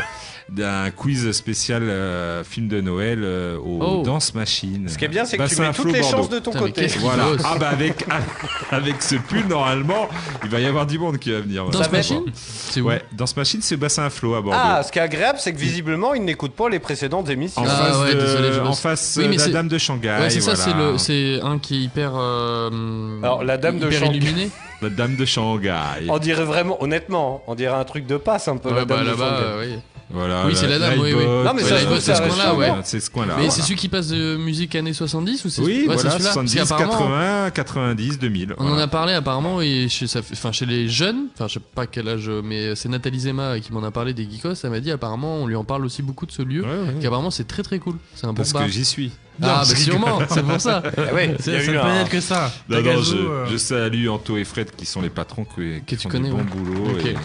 d'un 0.49 0.91
quiz 0.91 1.31
spécial 1.31 1.81
euh, 1.83 2.43
film 2.43 2.67
de 2.67 2.79
Noël 2.81 3.19
euh, 3.23 3.57
au 3.57 3.79
Oh. 3.81 4.03
Dance 4.05 4.33
Machine. 4.35 4.87
Ce 4.87 4.97
qui 4.97 5.05
est 5.05 5.07
bien, 5.07 5.25
c'est 5.25 5.37
que 5.37 5.43
tu 5.43 5.55
Bassin 5.55 5.67
mets 5.69 5.73
toutes 5.73 5.91
les 5.93 5.99
Bordeaux. 6.01 6.17
chances 6.17 6.29
de 6.29 6.39
ton 6.39 6.51
Putain, 6.51 6.63
côté. 6.65 6.87
Voilà. 6.99 7.25
Ah 7.43 7.57
bah 7.59 7.69
avec, 7.69 8.05
avec 8.71 9.01
ce 9.01 9.15
pull, 9.15 9.47
normalement, 9.47 10.07
il 10.43 10.49
va 10.49 10.59
y 10.59 10.65
avoir 10.65 10.85
du 10.85 10.99
monde 10.99 11.17
qui 11.17 11.31
va 11.31 11.39
venir. 11.41 11.65
Dans 11.65 11.79
Ça 11.79 11.85
ce 11.85 11.89
va 11.89 11.97
machine 11.97 12.21
C'est 12.33 12.81
Ouais, 12.81 13.01
Dance 13.11 13.35
Machine, 13.35 13.61
c'est 13.63 13.75
Bassin 13.77 14.05
à 14.05 14.09
Flot 14.11 14.35
à 14.35 14.41
Bordeaux. 14.41 14.59
Ah, 14.61 14.83
ce 14.83 14.91
qui 14.91 14.99
est 14.99 15.01
agréable, 15.03 15.39
c'est 15.41 15.51
que 15.53 15.57
visiblement, 15.59 16.13
il 16.13 16.23
n'écoute 16.23 16.53
pas 16.53 16.69
les 16.69 16.79
précédentes 16.79 17.27
émissions. 17.29 17.61
en 17.61 17.65
Ah 17.67 17.69
face, 17.69 17.97
ouais, 18.03 18.13
de, 18.15 18.19
désolé, 18.21 18.53
je 18.53 18.59
en 18.59 18.73
face 18.73 19.15
Oui, 19.19 19.27
mais 19.27 19.37
de 19.37 19.41
la 19.41 19.47
Dame 19.47 19.67
de 19.67 19.77
Shanghai. 19.79 20.17
Ouais, 20.21 20.29
c'est 20.29 20.41
ça, 20.41 20.55
c'est 20.55 20.71
voilà. 20.73 20.91
le, 20.91 20.97
c'est 20.99 21.39
un 21.41 21.57
qui 21.59 21.75
est 21.77 21.81
hyper. 21.85 22.11
euh, 22.15 23.19
Alors, 23.23 23.43
la 23.43 23.57
dame 23.57 23.79
de 23.79 23.87
hyper 23.87 23.99
Shanghai. 23.99 24.49
La 24.85 24.91
Dame 24.91 25.15
de 25.15 25.25
Shanghai. 25.25 26.05
On 26.09 26.19
dirait 26.19 26.43
vraiment, 26.43 26.81
honnêtement, 26.83 27.41
on 27.47 27.55
dirait 27.55 27.73
un 27.75 27.83
truc 27.85 28.05
de 28.05 28.17
passe 28.17 28.47
un 28.47 28.57
peu. 28.57 28.69
la 28.69 28.75
Ouais, 28.81 28.85
bah 28.85 28.97
dame 28.97 29.05
de 29.05 29.09
là-bas, 29.09 29.37
Shanghai. 29.39 29.67
oui. 29.73 29.79
Voilà, 30.11 30.43
Oui, 30.45 30.53
c'est 30.55 30.67
la 30.67 30.77
dame, 30.77 30.99
oui, 30.99 31.13
Non, 31.15 31.53
mais 31.55 31.63
ça, 31.63 31.77
c'est 31.79 31.87
ouais. 31.87 31.99
Ce 31.99 33.09
coin-là. 33.09 33.33
Mais 33.37 33.45
voilà. 33.45 33.49
c'est 33.51 33.61
celui 33.61 33.75
qui 33.75 33.89
passe 33.89 34.07
de 34.09 34.35
musique 34.37 34.75
années 34.75 34.93
70 34.93 35.43
ou 35.45 35.49
c'est 35.49 35.61
Oui, 35.61 35.67
ouais, 35.67 35.79
c'est 35.79 35.85
voilà, 35.85 36.11
celui-là? 36.11 36.31
Parce 36.35 36.47
70, 36.51 36.55
qu'apparemment, 36.55 36.91
80, 36.91 37.51
90, 37.51 38.19
2000. 38.19 38.55
On 38.59 38.71
en 38.71 38.77
a 38.77 38.87
parlé 38.87 39.13
apparemment 39.13 39.61
et 39.61 39.87
chez, 39.89 40.05
enfin, 40.31 40.51
chez 40.51 40.65
les 40.67 40.87
jeunes, 40.87 41.25
enfin 41.33 41.47
je 41.47 41.53
sais 41.55 41.59
pas 41.73 41.87
quel 41.87 42.07
âge, 42.07 42.29
mais 42.43 42.75
c'est 42.75 42.87
Nathalie 42.89 43.19
Zema 43.21 43.59
qui 43.59 43.73
m'en 43.73 43.83
a 43.83 43.89
parlé 43.91 44.13
des 44.13 44.29
geekos, 44.29 44.53
elle 44.63 44.69
m'a 44.69 44.79
dit 44.79 44.91
apparemment 44.91 45.37
on 45.37 45.47
lui 45.47 45.55
en 45.55 45.63
parle 45.63 45.83
aussi 45.85 46.01
beaucoup 46.03 46.25
de 46.27 46.31
ce 46.31 46.43
lieu, 46.43 46.61
Ouais, 46.61 46.67
ouais. 46.69 46.95
qu'apparemment 47.01 47.31
c'est 47.31 47.47
très 47.47 47.63
très 47.63 47.79
cool, 47.79 47.95
c'est 48.13 48.25
un 48.25 48.29
bon 48.29 48.35
Parce 48.35 48.53
bar. 48.53 48.65
que 48.65 48.71
j'y 48.71 48.85
suis. 48.85 49.11
Ah 49.41 49.63
bah 49.67 49.75
sûrement, 49.75 50.19
c'est 50.29 50.43
pour 50.43 50.61
ça. 50.61 50.81
Ah 50.97 51.13
ouais, 51.13 51.35
Ça 51.39 51.51
peut 51.51 51.77
un- 51.79 52.01
être 52.01 52.09
que 52.09 52.21
ça. 52.21 52.51
Non, 52.69 52.77
non, 52.77 52.83
Tagazu, 52.83 53.11
je, 53.11 53.17
euh, 53.17 53.45
je 53.47 53.57
salue 53.57 54.07
Anto 54.07 54.37
et 54.37 54.45
Fred 54.45 54.71
qui 54.75 54.85
sont 54.85 55.01
les 55.01 55.09
patrons 55.09 55.43
que, 55.45 55.79
qui 55.79 55.83
Que 55.83 55.95
tu 55.95 56.03
font 56.03 56.09
connais, 56.09 56.29
du 56.29 56.35
bon 56.35 56.41
ouais. 56.41 56.43
boulot 56.45 56.97
et, 56.99 57.15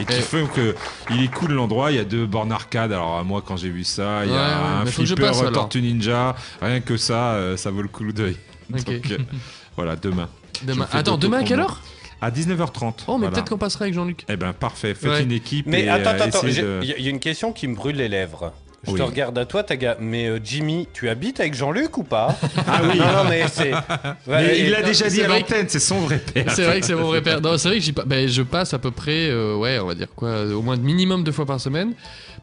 et 0.00 0.04
qui 0.04 0.18
Et- 0.18 0.22
font 0.22 0.46
que 0.46 0.74
il 1.10 1.24
est 1.24 1.28
cool 1.32 1.52
l'endroit. 1.52 1.90
Il 1.90 1.96
y 1.96 2.00
a 2.00 2.04
deux 2.04 2.26
bornes 2.26 2.52
arcade. 2.52 2.92
Alors 2.92 3.24
moi 3.24 3.42
quand 3.46 3.56
j'ai 3.56 3.70
vu 3.70 3.84
ça, 3.84 4.24
il 4.24 4.30
y 4.32 4.34
a 4.34 4.36
ouais, 4.36 4.82
un 4.82 4.86
flipper 4.86 5.14
passe, 5.26 5.40
alors. 5.40 5.52
Tortue 5.52 5.82
Ninja. 5.82 6.34
Rien 6.62 6.80
que 6.80 6.96
ça, 6.96 7.32
euh, 7.34 7.56
ça 7.56 7.70
vaut 7.70 7.82
le 7.82 7.88
coup 7.88 8.10
d'œil. 8.12 8.36
Donc 8.70 8.88
euh, 8.88 9.18
voilà, 9.76 9.96
demain. 9.96 10.28
Demain. 10.62 10.86
Attends, 10.92 11.18
demain 11.18 11.38
à 11.38 11.44
quelle 11.44 11.60
heure? 11.60 11.80
À 12.22 12.30
19h30. 12.30 13.04
Oh 13.06 13.12
mais 13.14 13.18
voilà. 13.18 13.30
peut-être 13.30 13.48
qu'on 13.48 13.56
passera 13.58 13.84
avec 13.84 13.94
Jean-Luc. 13.94 14.24
Eh 14.28 14.36
ben 14.36 14.52
parfait. 14.52 14.94
Faites 14.94 15.10
Ouais. 15.10 15.22
une 15.22 15.32
équipe. 15.32 15.66
Mais 15.66 15.84
et, 15.84 15.88
attends, 15.88 16.10
euh, 16.10 16.24
attends, 16.26 16.42
de- 16.42 16.80
il 16.82 17.02
y 17.02 17.06
a 17.06 17.10
une 17.10 17.18
question 17.20 17.52
qui 17.52 17.66
me 17.66 17.74
brûle 17.74 17.96
les 17.96 18.08
lèvres. 18.08 18.52
Je 18.86 18.92
Oui. 18.92 18.98
te 18.98 19.02
regarde 19.02 19.36
à 19.36 19.44
toi, 19.44 19.62
Taga. 19.62 19.96
Mais 20.00 20.26
euh, 20.26 20.38
Jimmy, 20.42 20.88
tu 20.94 21.08
habites 21.10 21.38
avec 21.40 21.52
Jean-Luc 21.54 21.98
ou 21.98 22.02
pas? 22.02 22.34
Ah 22.66 22.80
oui. 22.82 22.98
Non, 22.98 23.04
non, 23.24 23.24
mais 23.28 23.44
c'est. 23.52 23.72
Ouais, 24.26 24.42
Mais 24.46 24.58
et- 24.58 24.64
il 24.64 24.70
l'a 24.70 24.82
déjà 24.82 25.08
dit 25.08 25.22
à 25.22 25.28
l'antenne, 25.28 25.66
c'est 25.68 25.78
son 25.80 26.00
vrai 26.00 26.18
père. 26.18 26.44
C'est 26.50 26.64
vrai 26.64 26.80
que 26.80 26.86
c'est 26.86 26.94
mon 26.94 27.08
vrai 27.08 27.20
père. 27.22 27.40
Non, 27.40 27.58
c'est 27.58 27.68
vrai 27.68 27.78
que 27.78 27.84
j'y 27.84 27.92
pa- 27.92 28.04
ben, 28.06 28.26
je 28.28 28.42
passe 28.42 28.72
à 28.74 28.78
peu 28.78 28.90
près, 28.90 29.28
euh, 29.28 29.56
ouais, 29.56 29.78
on 29.78 29.86
va 29.86 29.94
dire 29.94 30.08
quoi, 30.14 30.44
au 30.46 30.62
moins 30.62 30.76
minimum 30.76 31.24
deux 31.24 31.32
fois 31.32 31.46
par 31.46 31.60
semaine, 31.60 31.92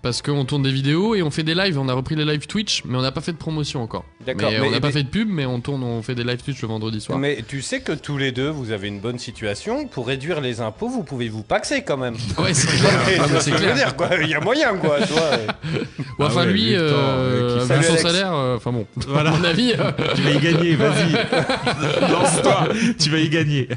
parce 0.02 0.22
qu'on 0.22 0.46
tourne 0.46 0.64
des 0.64 0.72
vidéos 0.72 1.16
et 1.16 1.24
on 1.24 1.32
fait 1.32 1.44
des 1.44 1.56
lives. 1.56 1.80
On 1.80 1.88
a 1.90 1.94
repris 1.94 2.16
les 2.16 2.26
lives 2.26 2.46
Twitch, 2.48 2.84
mais 2.86 2.98
on 2.98 3.02
n'a 3.02 3.12
pas 3.12 3.22
fait 3.22 3.32
de 3.32 3.38
promotion 3.38 3.82
encore. 3.82 4.06
D'accord, 4.26 4.52
Mais, 4.52 4.60
mais- 4.60 4.68
on 4.68 4.72
n'a 4.72 4.80
pas 4.80 4.92
fait 4.92 5.04
de 5.04 5.10
pub, 5.10 5.30
mais 5.30 5.46
on 5.46 5.60
tourne, 5.60 5.84
on 5.84 6.02
fait 6.04 6.16
des 6.16 6.24
lives 6.24 6.42
Twitch 6.44 6.62
le 6.62 6.68
vendredi 6.68 7.00
soir. 7.02 7.18
Mais 7.18 7.44
tu 7.48 7.62
sais 7.62 7.82
que 7.82 7.94
tous 7.94 8.18
les 8.18 8.32
deux, 8.32 8.50
vous 8.50 8.72
avez 8.72 8.88
une 8.88 9.00
bonne 9.00 9.18
situation. 9.20 9.88
Pour 9.88 10.08
réduire 10.08 10.42
les 10.42 10.62
impôts, 10.62 10.90
vous 10.90 11.04
pouvez 11.04 11.30
vous 11.30 11.44
paxer 11.44 11.82
quand 11.84 11.98
même. 11.98 12.16
Ouais, 12.38 12.54
c'est 12.54 12.68
Ouais, 12.72 12.78
clair. 13.06 13.26
Ah, 13.36 13.40
c'est 13.40 13.52
clair. 13.52 13.76
dire, 13.76 13.96
quoi. 13.96 14.10
Il 14.22 14.30
y 14.30 14.36
a 14.36 14.40
moyen, 14.40 14.76
quoi. 14.76 14.98
tu 15.02 15.14
vois. 15.14 15.30
Enfin, 16.28 16.42
Ah 16.44 16.46
ouais, 16.46 16.52
lui, 16.54 16.74
temps, 16.74 16.80
euh, 16.82 17.60
euh, 17.70 17.78
qui- 17.80 17.84
son 17.84 17.98
salaire, 17.98 18.34
euh, 18.34 18.56
enfin 18.58 18.72
bon, 18.72 18.86
Voilà. 19.08 19.32
à 19.32 19.38
mon 19.38 19.44
avis. 19.44 19.74
euh, 19.74 19.92
Tu 20.16 20.22
vas 20.22 20.30
y 20.32 20.40
gagner, 20.40 20.76
vas-y. 20.76 21.14
Lance-toi, 22.12 22.68
tu 23.00 23.10
vas 23.10 23.18
y 23.20 23.30
gagner. 23.30 23.68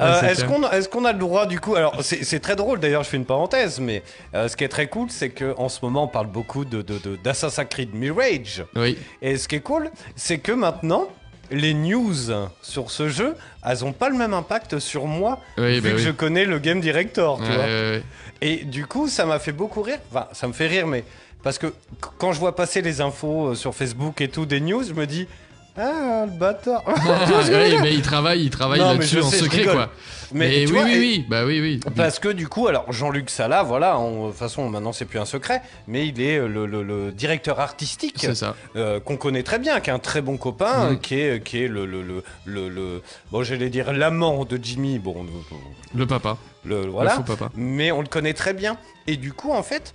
Euh, 0.00 0.22
est-ce 0.22 0.44
qu'on 0.44 0.62
est-ce 0.70 0.88
qu'on 0.88 1.04
a 1.04 1.12
le 1.12 1.18
droit 1.18 1.46
du 1.46 1.60
coup 1.60 1.74
Alors 1.76 1.96
c'est 2.02 2.40
très 2.40 2.56
drôle 2.56 2.80
d'ailleurs, 2.80 3.02
je 3.02 3.08
fais 3.08 3.16
une 3.16 3.24
parenthèse, 3.24 3.80
mais 3.80 4.02
euh, 4.34 4.48
ce 4.48 4.56
qui 4.56 4.64
est 4.64 4.68
très 4.68 4.86
cool, 4.88 5.08
c'est 5.10 5.30
que 5.30 5.54
en 5.58 5.68
ce 5.68 5.78
moment 5.82 6.04
on 6.04 6.08
parle 6.08 6.26
beaucoup 6.28 6.64
de 6.64 6.82
de- 6.82 6.98
de- 6.98 7.16
d'Assassin's 7.22 7.66
Creed 7.68 7.94
Mirage. 7.94 8.64
Oui, 8.74 8.96
Et 9.22 9.36
ce 9.36 9.48
qui 9.48 9.56
est 9.56 9.60
cool, 9.60 9.90
c'est 10.14 10.38
que 10.38 10.52
maintenant 10.52 11.08
les 11.50 11.74
news 11.74 12.12
sur 12.60 12.90
ce 12.90 13.08
jeu, 13.08 13.36
elles 13.64 13.84
ont 13.84 13.92
pas 13.92 14.08
le 14.08 14.16
même 14.16 14.34
impact 14.34 14.80
sur 14.80 15.06
moi 15.06 15.38
oui, 15.58 15.76
vu 15.76 15.80
bah 15.82 15.90
que 15.90 15.94
oui. 15.96 16.02
je 16.02 16.10
connais 16.10 16.44
le 16.44 16.58
game 16.58 16.80
director, 16.80 17.36
tu 17.38 17.44
Ouais, 17.48 17.54
vois. 17.54 17.64
ouais, 17.64 17.70
ouais. 17.70 18.02
Et 18.42 18.56
du 18.64 18.84
coup, 18.86 19.08
ça 19.08 19.24
m'a 19.26 19.38
fait 19.38 19.52
beaucoup 19.52 19.80
rire. 19.82 19.98
Enfin, 20.10 20.26
ça 20.32 20.46
me 20.48 20.52
fait 20.52 20.66
rire, 20.66 20.86
mais 20.88 21.04
parce 21.46 21.58
que 21.58 21.68
qu- 21.68 22.08
quand 22.18 22.32
je 22.32 22.40
vois 22.40 22.56
passer 22.56 22.82
les 22.82 23.00
infos 23.00 23.50
euh, 23.50 23.54
sur 23.54 23.72
Facebook 23.72 24.20
et 24.20 24.26
tout 24.26 24.46
des 24.46 24.58
news, 24.60 24.82
je 24.82 24.92
me 24.94 25.06
dis 25.06 25.28
ah 25.78 26.24
le 26.26 26.36
bâtard. 26.36 26.82
Ouais, 27.52 27.76
mais 27.80 27.94
il 27.94 28.02
travaille, 28.02 28.42
il 28.42 28.50
travaille 28.50 28.80
là-dessus 28.80 29.20
en 29.20 29.30
sais, 29.30 29.36
secret, 29.44 29.62
quoi. 29.64 29.90
Mais, 30.32 30.64
oui, 30.66 30.72
vois, 30.72 30.82
oui, 30.82 30.92
et- 30.94 30.98
oui, 30.98 31.24
bah 31.30 31.44
oui, 31.46 31.60
oui. 31.60 31.80
Parce 31.94 32.18
que 32.18 32.28
du 32.28 32.48
coup, 32.48 32.66
alors 32.66 32.90
Jean-Luc 32.92 33.30
Sala, 33.30 33.62
voilà, 33.62 33.96
on- 34.00 34.24
de 34.26 34.30
toute 34.30 34.38
façon 34.40 34.68
maintenant 34.68 34.92
c'est 34.92 35.04
plus 35.04 35.20
un 35.20 35.24
secret, 35.24 35.62
mais 35.86 36.08
il 36.08 36.20
est 36.20 36.38
euh, 36.38 36.48
le, 36.48 36.66
le- 36.66 36.82
le 36.82 37.12
directeur 37.12 37.60
artistique 37.60 38.26
euh, 38.74 38.98
qu'on 38.98 39.16
connaît 39.16 39.44
très 39.44 39.60
bien, 39.60 39.78
qui 39.78 39.90
est 39.90 39.92
un 39.92 40.00
très 40.00 40.22
bon 40.22 40.36
copain, 40.36 40.90
euh, 40.90 40.96
qui 40.96 41.14
est, 41.20 41.44
qui 41.44 41.62
est 41.62 41.68
le, 41.68 41.86
le, 41.86 42.24
le, 42.46 43.02
bon 43.30 43.44
j'allais 43.44 43.70
dire 43.70 43.92
l'amant 43.92 44.44
de 44.44 44.58
Jimmy, 44.60 44.98
bon 44.98 45.24
le, 45.94 46.06
papa, 46.06 46.38
le- 46.64 46.82
le 46.86 46.90
voilà, 46.90 47.10
faux 47.12 47.22
papa. 47.22 47.50
mais 47.54 47.92
on 47.92 48.00
le 48.00 48.08
connaît 48.08 48.34
très 48.34 48.52
bien. 48.52 48.78
Et 49.06 49.16
du 49.16 49.32
coup, 49.32 49.52
en 49.52 49.62
fait, 49.62 49.94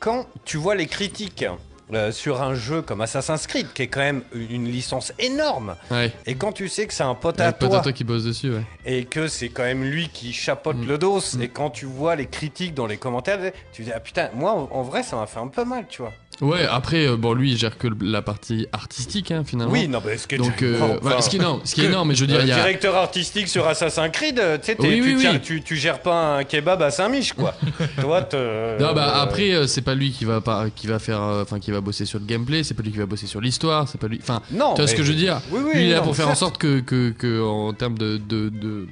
quand 0.00 0.26
tu 0.44 0.56
vois 0.56 0.74
les 0.74 0.86
critiques 0.86 1.44
euh, 1.92 2.10
sur 2.10 2.42
un 2.42 2.54
jeu 2.54 2.82
comme 2.82 3.00
Assassin's 3.00 3.46
Creed, 3.46 3.68
qui 3.72 3.82
est 3.82 3.86
quand 3.86 4.00
même 4.00 4.22
une 4.34 4.66
licence 4.66 5.12
énorme, 5.20 5.76
Ouais. 5.90 6.12
et 6.26 6.34
quand 6.34 6.50
tu 6.52 6.68
sais 6.68 6.86
que 6.86 6.92
c'est 6.92 7.04
un 7.04 7.14
pote 7.14 7.40
à 7.40 7.52
toi, 7.52 7.68
Pote 7.68 7.78
à 7.78 7.80
toi 7.82 7.92
qui 7.92 8.02
bosse 8.02 8.24
dessus, 8.24 8.50
ouais. 8.52 8.62
et 8.84 9.04
que 9.04 9.28
c'est 9.28 9.50
quand 9.50 9.62
même 9.62 9.84
lui 9.84 10.08
qui 10.08 10.32
chapeaute 10.32 10.76
Mm. 10.78 10.86
le 10.88 10.98
dos, 10.98 11.20
Mm. 11.34 11.42
et 11.42 11.48
quand 11.48 11.70
tu 11.70 11.86
vois 11.86 12.16
les 12.16 12.26
critiques 12.26 12.74
dans 12.74 12.86
les 12.86 12.96
commentaires, 12.96 13.38
tu 13.72 13.84
dis 13.84 13.92
ah 13.94 14.00
putain, 14.00 14.30
moi 14.34 14.68
en 14.70 14.82
vrai 14.82 15.04
ça 15.04 15.14
m'a 15.16 15.26
fait 15.26 15.38
un 15.38 15.46
peu 15.46 15.64
mal, 15.64 15.86
tu 15.88 16.02
vois. 16.02 16.12
Ouais, 16.40 16.66
après, 16.70 17.06
euh, 17.06 17.16
bon, 17.16 17.32
lui, 17.34 17.52
il 17.52 17.56
gère 17.58 17.78
que 17.78 17.88
la 18.00 18.20
partie 18.22 18.66
artistique, 18.72 19.30
hein, 19.30 19.42
finalement. 19.46 19.72
Oui, 19.72 19.88
non, 19.88 20.00
mais 20.04 20.16
ce 20.18 20.26
qui 20.26 20.34
est 20.34 20.38
Donc, 20.38 20.52
euh, 20.62 20.76
enfin, 20.80 20.96
voilà, 21.00 21.22
ce 21.22 21.30
qui 21.30 21.36
est 21.36 21.40
énorme, 21.40 21.60
ce 21.64 21.74
qui 21.74 21.80
est 21.82 21.86
énorme, 21.86 22.08
mais 22.08 22.14
je 22.14 22.20
veux 22.20 22.26
dire, 22.26 22.38
euh, 22.40 22.42
il 22.42 22.48
y 22.48 22.52
a. 22.52 22.56
directeur 22.56 22.94
artistique 22.96 23.48
sur 23.48 23.66
Assassin's 23.66 24.10
Creed, 24.12 24.38
euh, 24.38 24.58
tu 24.58 24.66
sais, 24.66 24.76
Oui, 24.78 25.00
tu, 25.02 25.16
oui, 25.16 25.40
tu, 25.42 25.62
tu 25.62 25.76
gères 25.76 26.00
pas 26.00 26.36
un 26.38 26.44
kebab 26.44 26.82
à 26.82 26.90
Saint-Mich, 26.90 27.32
quoi. 27.32 27.54
Toi, 28.00 28.22
te- 28.22 28.80
Non, 28.82 28.92
bah 28.94 29.16
euh, 29.16 29.22
après, 29.22 29.52
euh, 29.54 29.66
c'est 29.66 29.80
pas 29.82 29.94
lui 29.94 30.10
qui 30.12 30.24
va 30.24 30.40
pas, 30.40 30.66
qui 30.74 30.86
va 30.86 30.98
faire, 30.98 31.22
euh, 31.22 31.42
enfin, 31.42 31.58
qui 31.58 31.70
va 31.70 31.80
bosser 31.80 32.04
sur 32.04 32.18
le 32.18 32.26
gameplay, 32.26 32.62
c'est 32.64 32.74
pas 32.74 32.82
lui 32.82 32.92
qui 32.92 32.98
va 32.98 33.06
bosser 33.06 33.26
sur 33.26 33.40
l'histoire, 33.40 33.88
c'est 33.88 33.98
pas 34.00 34.08
lui. 34.08 34.18
Enfin, 34.22 34.42
non, 34.50 34.74
tu 34.74 34.82
vois 34.82 34.88
ce 34.88 34.94
que 34.94 35.02
je 35.02 35.12
veux 35.12 35.18
dire? 35.18 35.40
Oui, 35.50 35.60
oui, 35.64 35.70
Lui, 35.74 35.82
il 35.84 35.88
est 35.88 35.92
là 35.92 35.98
non, 35.98 36.04
pour 36.04 36.16
faire 36.16 36.28
en 36.28 36.34
sorte 36.34 36.58
que, 36.58 36.80
que, 36.80 37.10
que 37.10 37.42
en 37.42 37.72
termes 37.72 37.96
de, 37.98 38.18
de, 38.18 38.86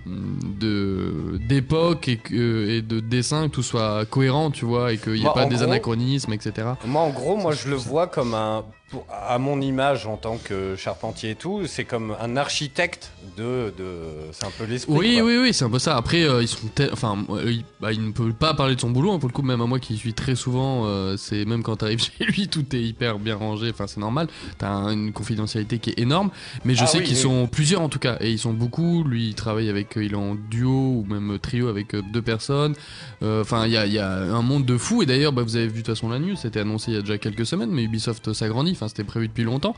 d'époque 1.39 2.09
et, 2.09 2.83
de 2.83 3.01
dessin, 3.01 3.49
que 3.49 3.55
tout 3.55 3.63
soit 3.63 4.05
cohérent, 4.07 4.51
tu 4.51 4.65
vois, 4.65 4.93
et 4.93 4.99
qu'il 4.99 5.13
n'y 5.15 5.21
ait 5.21 5.25
Moi, 5.25 5.35
pas 5.35 5.47
des 5.47 5.57
gros- 5.57 5.65
anachronismes, 5.65 6.33
etc. 6.33 6.69
Moi, 6.87 7.03
en 7.03 7.11
gros, 7.11 7.34
moi, 7.37 7.53
je 7.53 7.69
le 7.69 7.77
vois 7.77 8.07
comme 8.07 8.35
un. 8.35 8.65
Pour- 8.95 9.07
À 9.11 9.39
mon 9.39 9.61
image 9.61 10.07
en 10.07 10.17
tant 10.17 10.37
que 10.39 10.77
charpentier 10.77 11.31
et 11.31 11.35
tout, 11.35 11.63
c'est 11.67 11.85
comme 11.85 12.15
un 12.21 12.37
architecte 12.37 13.13
de. 13.37 13.73
de 13.77 13.85
c'est 14.33 14.45
un 14.47 14.51
peu 14.57 14.65
l'esprit. 14.65 14.93
Oui, 14.95 15.15
quoi. 15.17 15.25
oui, 15.25 15.37
oui, 15.39 15.53
c'est 15.55 15.65
un 15.65 15.71
peu 15.71 15.79
ça. 15.79 15.97
Après, 15.97 16.23
euh, 16.25 16.43
ils 16.43 16.49
sont, 16.49 16.59
enfin, 16.93 17.19
euh, 17.31 17.51
il, 17.53 17.65
bah, 17.81 17.93
il 17.93 18.05
ne 18.05 18.13
peut 18.13 18.33
pas 18.33 18.55
parler 18.55 18.75
de 18.75 18.81
son 18.81 18.91
boulot. 18.91 19.13
hein, 19.13 19.19
pour 19.19 19.29
le 19.29 19.33
coup, 19.35 19.43
même 19.43 19.61
à 19.61 19.67
moi 19.67 19.79
qui 19.79 19.97
suis 19.97 20.15
très 20.15 20.35
souvent, 20.35 20.87
euh, 20.87 21.17
c'est 21.17 21.45
même 21.45 21.63
quand 21.63 21.77
t'arrives 21.77 22.01
chez 22.19 22.25
lui, 22.25 22.49
tout 22.49 22.65
est 22.75 22.83
hyper 22.83 23.19
bien 23.19 23.37
rangé. 23.37 23.71
Enfin, 23.71 23.87
c'est 23.87 24.01
normal. 24.01 24.29
T'as 24.59 24.69
un- 24.69 24.93
une 24.93 25.13
confidentialité 25.13 25.79
qui 25.79 25.91
est 25.91 25.99
énorme. 25.99 26.31
Mais 26.65 26.75
je 26.75 26.85
Ah 26.85 26.87
sais 26.87 26.99
oui, 26.99 27.05
qu'ils 27.05 27.17
oui. 27.17 27.23
sont 27.23 27.47
plusieurs 27.47 27.81
en 27.83 27.89
tout 27.89 27.99
cas, 27.99 28.17
et 28.21 28.31
ils 28.31 28.39
sont 28.39 28.53
beaucoup. 28.53 29.05
Lui, 29.05 29.29
il 29.29 29.35
travaille 29.35 29.69
avec, 29.69 29.95
il 29.97 30.13
est 30.13 30.17
en 30.17 30.35
duo 30.35 30.71
ou 30.71 31.07
même 31.09 31.39
trio 31.39 31.69
avec 31.69 31.95
deux 32.13 32.23
personnes. 32.23 32.75
Enfin, 33.23 33.67
il 33.67 33.73
y 33.73 33.77
a, 33.77 33.87
il 33.87 33.93
y 33.93 33.99
a 33.99 34.11
un 34.11 34.43
monde 34.43 34.65
de 34.67 34.77
fou. 34.77 35.03
Et 35.03 35.07
d'ailleurs, 35.07 35.33
bah, 35.33 35.43
vous 35.43 35.57
avez 35.57 35.67
vu 35.67 35.73
de 35.73 35.77
toute 35.79 35.87
façon 35.95 36.09
la 36.09 36.19
news. 36.19 36.37
C'était 36.37 36.61
annoncé 36.61 36.91
il 36.91 36.95
y 36.95 36.99
a 36.99 37.01
déjà 37.01 37.19
quelques 37.19 37.47
semaines, 37.47 37.71
mais 37.71 37.83
Ubisoft 37.85 38.33
s'agrandit. 38.33 38.75
Enfin, 38.85 38.89
c'était 38.89 39.05
prévu 39.05 39.29
depuis 39.29 39.45
longtemps. 39.45 39.75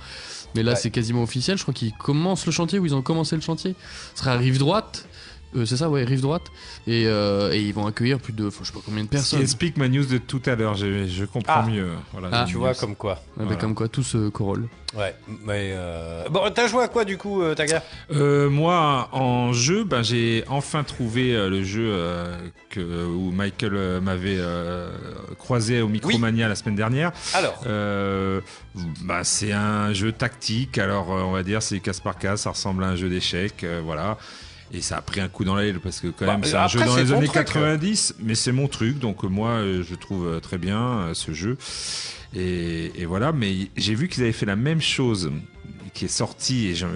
Mais 0.54 0.62
là, 0.62 0.72
Ouais. 0.72 0.76
c'est 0.78 0.90
quasiment 0.90 1.22
officiel. 1.22 1.56
Je 1.58 1.62
crois 1.62 1.74
qu'ils 1.74 1.92
commencent 1.92 2.46
le 2.46 2.52
chantier 2.52 2.78
ou 2.78 2.86
ils 2.86 2.94
ont 2.94 3.02
commencé 3.02 3.36
le 3.36 3.42
chantier. 3.42 3.74
Ce 4.14 4.20
sera 4.20 4.32
à 4.32 4.36
rive 4.36 4.58
droite. 4.58 5.06
Euh, 5.54 5.64
c'est 5.64 5.76
ça, 5.76 5.88
ouais, 5.88 6.04
rive 6.04 6.20
droite. 6.20 6.46
Et, 6.86 7.04
euh, 7.06 7.52
et 7.52 7.60
ils 7.60 7.72
vont 7.72 7.86
accueillir 7.86 8.18
plus 8.18 8.32
de, 8.32 8.50
je 8.50 8.64
sais 8.66 8.72
pas 8.72 8.80
combien 8.84 9.04
de 9.04 9.08
personnes. 9.08 9.40
explique 9.40 9.76
ma 9.76 9.88
news 9.88 10.04
de 10.04 10.18
tout 10.18 10.42
à 10.46 10.54
l'heure, 10.54 10.74
je, 10.74 11.06
je 11.06 11.24
comprends 11.24 11.62
Ah. 11.64 11.66
mieux. 11.70 11.88
Voilà, 12.12 12.28
Ah. 12.32 12.44
Tu 12.48 12.56
vois, 12.56 12.74
comme 12.74 12.96
quoi. 12.96 13.14
Bah, 13.36 13.44
Voilà. 13.44 13.56
comme 13.56 13.74
quoi, 13.74 13.88
tout 13.88 14.02
se 14.02 14.28
corrole. 14.28 14.66
Ouais, 14.96 15.14
mais. 15.44 15.72
euh, 15.74 16.24
Bon, 16.30 16.40
t'as 16.54 16.68
joué 16.68 16.82
à 16.82 16.88
quoi 16.88 17.04
du 17.04 17.16
coup, 17.18 17.42
euh, 17.42 17.54
Taga? 17.54 17.82
Euh, 18.12 18.48
moi, 18.50 19.08
en 19.12 19.52
jeu, 19.52 19.84
ben, 19.84 20.02
j'ai 20.02 20.44
enfin 20.48 20.84
trouvé 20.84 21.34
euh, 21.34 21.48
le 21.48 21.62
jeu 21.62 21.86
euh, 21.90 22.36
que, 22.70 23.04
où 23.06 23.30
Michael 23.30 23.74
euh, 23.74 24.00
m'avait 24.00 24.36
euh, 24.38 24.90
croisé 25.38 25.80
au 25.82 25.88
Micromania 25.88 26.48
la 26.48 26.54
semaine 26.54 26.76
dernière. 26.76 27.12
Alors, 27.34 27.62
Euh, 27.66 28.40
bah, 29.02 29.24
c'est 29.24 29.52
un 29.52 29.92
jeu 29.92 30.12
tactique, 30.12 30.78
alors 30.78 31.12
euh, 31.14 31.22
on 31.22 31.32
va 31.32 31.42
dire 31.42 31.62
c'est 31.62 31.80
casse 31.80 32.00
par 32.00 32.16
casse, 32.18 32.42
ça 32.42 32.50
ressemble 32.50 32.84
à 32.84 32.88
un 32.88 32.96
jeu 32.96 33.08
d'échecs, 33.08 33.64
euh, 33.64 33.80
voilà. 33.84 34.18
Et 34.72 34.80
ça 34.80 34.96
a 34.96 35.00
pris 35.00 35.20
un 35.20 35.28
coup 35.28 35.44
dans 35.44 35.54
l'aile 35.56 35.78
parce 35.80 36.00
que 36.00 36.08
quand 36.08 36.26
Bah, 36.26 36.32
même 36.34 36.44
c'est 36.44 36.56
un 36.56 36.66
jeu 36.68 36.80
dans 36.80 36.96
les 36.96 37.12
années 37.12 37.26
truc. 37.26 37.36
90, 37.46 38.16
mais 38.20 38.34
c'est 38.34 38.52
mon 38.52 38.66
truc, 38.68 38.98
donc 38.98 39.24
euh, 39.24 39.28
moi 39.28 39.50
euh, 39.50 39.84
je 39.88 39.94
trouve 39.94 40.26
euh, 40.26 40.40
très 40.40 40.58
bien 40.58 41.10
ce 41.14 41.32
jeu. 41.32 41.56
Et, 42.34 42.90
et 43.00 43.04
voilà, 43.06 43.32
mais 43.32 43.68
j'ai 43.76 43.94
vu 43.94 44.08
qu'ils 44.08 44.22
avaient 44.24 44.32
fait 44.32 44.46
la 44.46 44.56
même 44.56 44.80
chose 44.80 45.30
qui 45.94 46.04
est 46.06 46.08
sorti 46.08 46.66
et 46.68 46.74
je- 46.74 46.86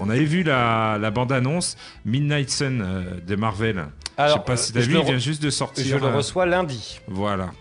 on 0.00 0.10
avait 0.10 0.24
vu 0.24 0.42
la, 0.42 0.98
la 1.00 1.10
bande-annonce 1.10 1.76
Midnight 2.04 2.50
Sun 2.50 2.84
de 3.26 3.36
Marvel. 3.36 3.86
je 4.18 4.22
alors 4.22 4.38
sais 4.38 4.44
pas 4.44 4.56
si 4.58 4.72
t'as 4.72 4.80
je 4.80 4.90
vu, 4.90 4.98
il 4.98 5.04
vient 5.04 5.18
juste 5.18 5.42
de 5.42 5.48
sortir. 5.48 5.86
je 5.86 5.96
le 5.96 6.06
reçois 6.14 6.44
lundi. 6.44 7.00
Voilà. 7.08 7.52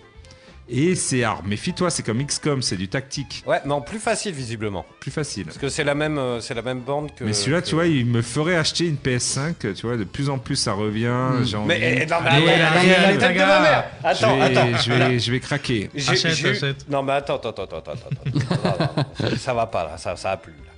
Et 0.74 0.96
c'est 0.96 1.24
alors 1.26 1.44
méfie-toi, 1.44 1.90
c'est 1.90 2.02
comme 2.02 2.24
XCOM, 2.26 2.62
c'est 2.62 2.78
du 2.78 2.88
tactique, 2.88 3.44
Ouais, 3.46 3.60
mais 3.66 3.74
en 3.74 3.82
plus 3.82 4.00
facile 4.00 4.34
visiblement. 4.34 4.86
plus 5.02 5.12
facile. 5.12 5.44
Parce 5.46 5.58
que 5.58 5.68
c'est 5.68 5.84
la 5.84 5.96
même, 5.96 6.18
euh, 6.18 6.40
c'est 6.40 6.54
la 6.54 6.62
même 6.62 6.80
bande 6.80 7.14
que. 7.14 7.26
Mais 7.26 7.34
celui-là, 7.34 7.62
que- 7.62 7.68
tu 7.68 7.76
vois, 7.76 7.88
il 7.88 8.06
me 8.06 8.22
ferait 8.22 8.56
acheter 8.56 8.86
une 8.86 8.96
PS5. 8.96 9.74
Tu 9.76 9.86
vois, 9.86 9.98
de 9.98 10.06
plus 10.06 10.30
en 10.30 10.38
plus, 10.38 10.56
ça 10.56 10.72
revient. 10.72 11.14
J'ai 11.44 11.58
envie. 11.58 11.68
Mais 11.68 12.04
eh, 12.04 12.06
non, 12.06 12.18
mais 12.24 12.30
Allez, 12.30 12.50
attends, 12.54 12.78
allez, 12.80 12.90
la 12.90 13.02
allez, 13.02 13.08
tête 13.08 13.16
de 13.16 13.20
Taga. 13.20 13.46
ma 13.48 13.60
mère. 13.62 13.84
je 14.02 14.08
Attends, 14.08 14.36
vais, 14.38 14.42
attends. 14.44 14.78
je 14.78 14.92
vais, 14.94 15.20
je 15.20 15.32
vais 15.32 15.40
craquer. 15.42 15.90
J'ai- 15.94 16.12
Achète, 16.12 16.36
j'ai 16.36 16.48
eu- 16.48 16.52
achète. 16.52 16.90
Non 16.90 17.04
mais 17.04 17.14
attends, 17.14 17.36
attends, 17.36 17.50
attends, 17.50 17.64
attends, 17.64 17.78
attends, 17.80 17.92
attends. 17.92 18.32
Non, 18.34 18.78
non, 18.80 18.88
non, 18.98 19.30
ça, 19.30 19.38
ça 19.38 19.54
va 19.54 19.66
pas 19.68 19.84
là, 19.84 19.98
ça, 19.98 20.16
ça 20.16 20.32
a 20.32 20.38
plus 20.38 20.54
là. 20.54 20.72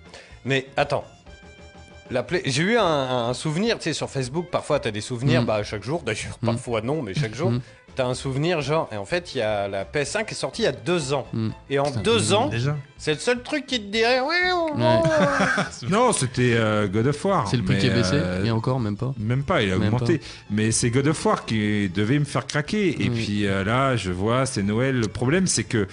Mais 0.44 0.68
attends. 0.76 1.04
La 2.12 2.22
Play- 2.22 2.42
J'ai 2.46 2.64
eu 2.64 2.78
un, 2.78 2.84
un 3.30 3.34
souvenir, 3.34 3.78
tu 3.78 3.84
sais, 3.86 3.94
sur 3.94 4.10
Facebook, 4.10 4.48
parfois 4.52 4.80
t'as 4.80 4.92
des 4.92 5.02
souvenirs, 5.02 5.42
Mm. 5.44 5.46
bah 5.46 5.64
chaque 5.64 5.84
jour, 5.84 6.02
d'ailleurs, 6.04 6.38
Mm. 6.42 6.46
parfois 6.48 6.82
non, 6.82 7.02
mais 7.02 7.14
chaque 7.14 7.34
jour. 7.36 7.54
T'as 7.96 8.06
un 8.06 8.14
souvenir 8.14 8.62
genre, 8.62 8.90
et 8.92 8.98
en 8.98 9.06
fait, 9.06 9.36
il 9.36 9.40
y 9.40 9.42
a 9.42 9.68
la 9.68 9.86
PS5 9.86 10.26
qui 10.26 10.32
est 10.34 10.38
sortie 10.38 10.62
il 10.64 10.66
y 10.66 10.68
a 10.68 10.72
deux 10.72 11.14
ans. 11.14 11.28
Mm. 11.34 11.50
Et 11.70 11.80
en 11.80 11.84
Putain, 11.86 12.02
deux 12.02 12.34
ans, 12.34 12.48
Déjà. 12.48 12.76
c'est 12.98 13.14
le 13.14 13.20
seul 13.20 13.42
truc 13.44 13.66
qui 13.68 13.80
te 13.80 13.92
dirait, 13.92 14.20
ouais, 14.22 14.52
on- 14.54 14.76
Ouais. 14.78 15.02
Non, 15.90 16.12
c'était 16.14 16.54
euh, 16.56 16.88
God 16.88 17.08
of 17.08 17.26
War. 17.26 17.48
C'est 17.48 17.58
le 17.58 17.64
prix 17.64 17.78
qui 17.78 17.88
est 17.88 17.90
baissé, 17.92 18.16
euh, 18.16 18.44
et 18.44 18.52
encore, 18.52 18.80
même 18.80 18.98
pas. 18.98 19.14
Même 19.20 19.44
pas, 19.44 19.62
il 19.62 19.72
a 19.72 19.78
Même 19.78 19.94
augmenté. 19.94 20.22
Mais 20.50 20.72
c'est 20.72 20.90
God 20.90 21.08
of 21.08 21.26
War 21.26 21.46
qui 21.46 21.90
devait 21.90 22.20
me 22.20 22.26
faire 22.26 22.48
craquer. 22.48 22.90
Et 23.04 23.10
Oui. 23.10 23.24
puis 23.24 23.46
euh, 23.48 23.64
là, 23.64 23.96
je 23.96 24.12
vois, 24.12 24.46
c'est 24.46 24.64
Noël. 24.64 25.00
Le 25.00 25.08
problème, 25.08 25.48
c'est 25.48 25.64
que 25.64 25.88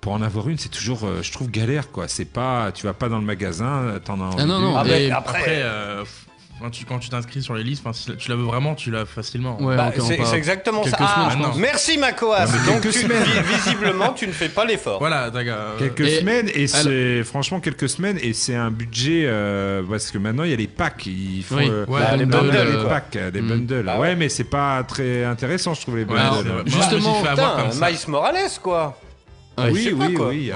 pour 0.00 0.12
en 0.12 0.22
avoir 0.22 0.48
une, 0.48 0.58
c'est 0.58 0.68
toujours, 0.68 1.04
euh, 1.04 1.20
je 1.22 1.32
trouve, 1.32 1.50
galère, 1.50 1.90
quoi. 1.90 2.06
C'est 2.08 2.26
pas, 2.26 2.70
tu 2.72 2.86
vas 2.86 2.92
pas 2.92 3.08
dans 3.08 3.18
le 3.18 3.24
magasin, 3.24 3.94
t'en 4.04 4.20
as 4.20 4.36
Ah 4.38 4.44
non, 4.44 4.60
non, 4.60 4.76
Ah, 4.76 4.84
mais 4.84 5.06
et- 5.06 5.10
après, 5.10 5.38
Après, 5.38 5.62
euh, 5.62 6.04
quand 6.60 6.70
tu 6.70 6.84
quand 6.86 6.98
tu 6.98 7.08
t'inscris 7.10 7.42
sur 7.42 7.54
les 7.54 7.62
listes, 7.62 7.84
si 7.92 8.16
tu 8.16 8.30
la 8.30 8.36
veux 8.36 8.44
vraiment, 8.44 8.74
tu 8.74 8.90
l'as 8.90 9.04
facilement. 9.04 9.60
Ouais, 9.60 9.76
bah, 9.76 9.92
c'est 9.98 10.18
exactement 10.36 10.82
ça. 10.84 10.96
Ah, 10.98 11.30
semaines, 11.30 11.42
je 11.42 11.48
pense. 11.48 11.56
merci 11.58 11.98
Macoas. 11.98 12.46
Donc 12.66 12.80
quelques 12.80 12.92
tu- 12.94 13.08
visiblement, 13.54 14.12
tu 14.14 14.26
ne 14.26 14.32
fais 14.32 14.48
pas 14.48 14.64
l'effort. 14.64 14.98
Voilà, 14.98 15.30
Daga. 15.30 15.52
euh, 15.54 15.78
Quelques 15.78 16.00
Et- 16.00 16.18
semaines 16.20 16.50
et 16.54 16.66
c'est 16.66 17.22
franchement 17.24 17.60
quelques 17.60 17.88
semaines 17.88 18.18
et 18.22 18.32
c'est 18.32 18.54
un 18.54 18.70
budget 18.70 19.24
euh, 19.26 19.82
parce 19.88 20.10
que 20.10 20.18
maintenant 20.18 20.44
il 20.44 20.50
y 20.50 20.54
a 20.54 20.56
les 20.56 20.66
packs 20.66 21.04
ils 21.06 21.42
font 21.44 21.56
Oui. 21.56 21.68
euh, 21.70 21.84
Ouais, 21.86 22.00
Bah, 22.00 22.12
les 22.12 22.18
les 22.18 22.26
bundles, 22.26 22.50
bundles, 22.50 22.70
les 22.72 22.80
quoi. 22.80 22.88
packs 22.90 23.16
euh, 23.16 23.30
des 23.30 23.42
Mm. 23.42 23.48
bundles 23.48 23.82
Bah 23.84 23.94
ouais. 23.94 24.00
ouais. 24.00 24.16
mais 24.16 24.28
c'est 24.28 24.44
pas 24.44 24.82
très 24.84 25.24
intéressant 25.24 25.74
je 25.74 25.82
trouve 25.82 25.96
les 25.98 26.04
bundles 26.04 26.62
justement. 26.66 27.22
Miles 27.80 27.98
Morales, 28.08 28.34
quoi. 28.62 28.98
Ouais, 29.64 29.74
sais 29.74 29.92
oui, 29.92 29.98
pas, 29.98 30.06
oui, 30.06 30.14
quoi. 30.14 30.28
oui, 30.28 30.50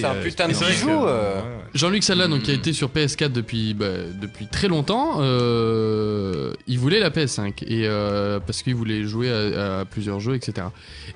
c'est- 0.00 0.04
un 0.04 0.14
putain 0.14 0.48
de 0.48 0.54
bijou, 0.54 0.90
euh. 0.90 1.40
Jean-Luc 1.72 2.02
Sala, 2.02 2.26
donc, 2.26 2.42
qui 2.42 2.50
a 2.50 2.54
été 2.54 2.72
sur 2.72 2.88
PS4 2.90 3.30
depuis, 3.32 3.74
bah, 3.74 3.86
depuis 4.20 4.46
très 4.48 4.66
longtemps, 4.66 5.18
euh, 5.20 6.52
il 6.66 6.78
voulait 6.78 6.98
la 6.98 7.10
PS5 7.10 7.62
et 7.66 7.86
euh, 7.86 8.40
parce 8.44 8.62
qu'il 8.62 8.74
voulait 8.74 9.04
jouer 9.04 9.30
à, 9.30 9.80
à 9.80 9.84
plusieurs 9.84 10.18
jeux, 10.18 10.34
etc. 10.34 10.66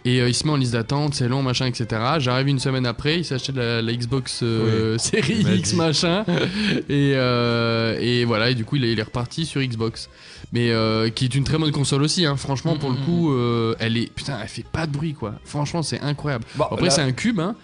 Et 0.05 0.21
euh, 0.21 0.29
il 0.29 0.35
se 0.35 0.45
met 0.47 0.53
en 0.53 0.57
liste 0.57 0.73
d'attente, 0.75 1.15
c'est 1.15 1.27
long, 1.29 1.43
machin, 1.43 1.67
etc. 1.67 2.01
J'arrive 2.19 2.49
une 2.49 2.61
semaine 2.61 2.87
après, 2.87 3.19
il 3.19 3.25
s'est 3.25 3.35
acheté 3.35 3.53
la, 3.53 3.83
la 3.83 3.93
Xbox 3.93 4.41
euh, 4.45 4.97
Series 4.99 5.45
X, 5.57 5.75
machin, 5.75 6.25
et, 6.89 7.15
euh, 7.17 7.99
et 8.01 8.25
voilà, 8.25 8.51
et 8.51 8.55
du 8.55 8.65
coup, 8.65 8.77
il 8.77 8.85
est, 8.85 8.93
il 8.93 8.99
est 9.01 9.03
reparti 9.05 9.47
sur 9.47 9.61
Xbox. 9.61 10.09
Mais 10.53 10.71
euh, 10.71 11.11
qui 11.11 11.25
est 11.25 11.35
une 11.35 11.45
très 11.45 11.59
bonne 11.59 11.73
console 11.73 12.03
aussi, 12.03 12.27
hein. 12.27 12.37
franchement, 12.37 12.77
pour 12.77 12.91
le 12.91 12.97
coup, 12.97 13.33
euh, 13.33 13.75
elle 13.81 13.97
est. 13.97 14.13
Putain, 14.13 14.39
elle 14.41 14.49
fait 14.49 14.65
pas 14.65 14.87
de 14.87 14.93
bruit, 14.93 15.15
quoi. 15.15 15.35
Franchement, 15.45 15.83
c'est 15.83 16.01
incroyable. 16.01 16.45
Bon, 16.55 16.65
Après, 16.65 16.85
là- 16.85 16.91
c'est 16.91 17.03
un 17.03 17.13
cube, 17.13 17.41
hein. 17.41 17.57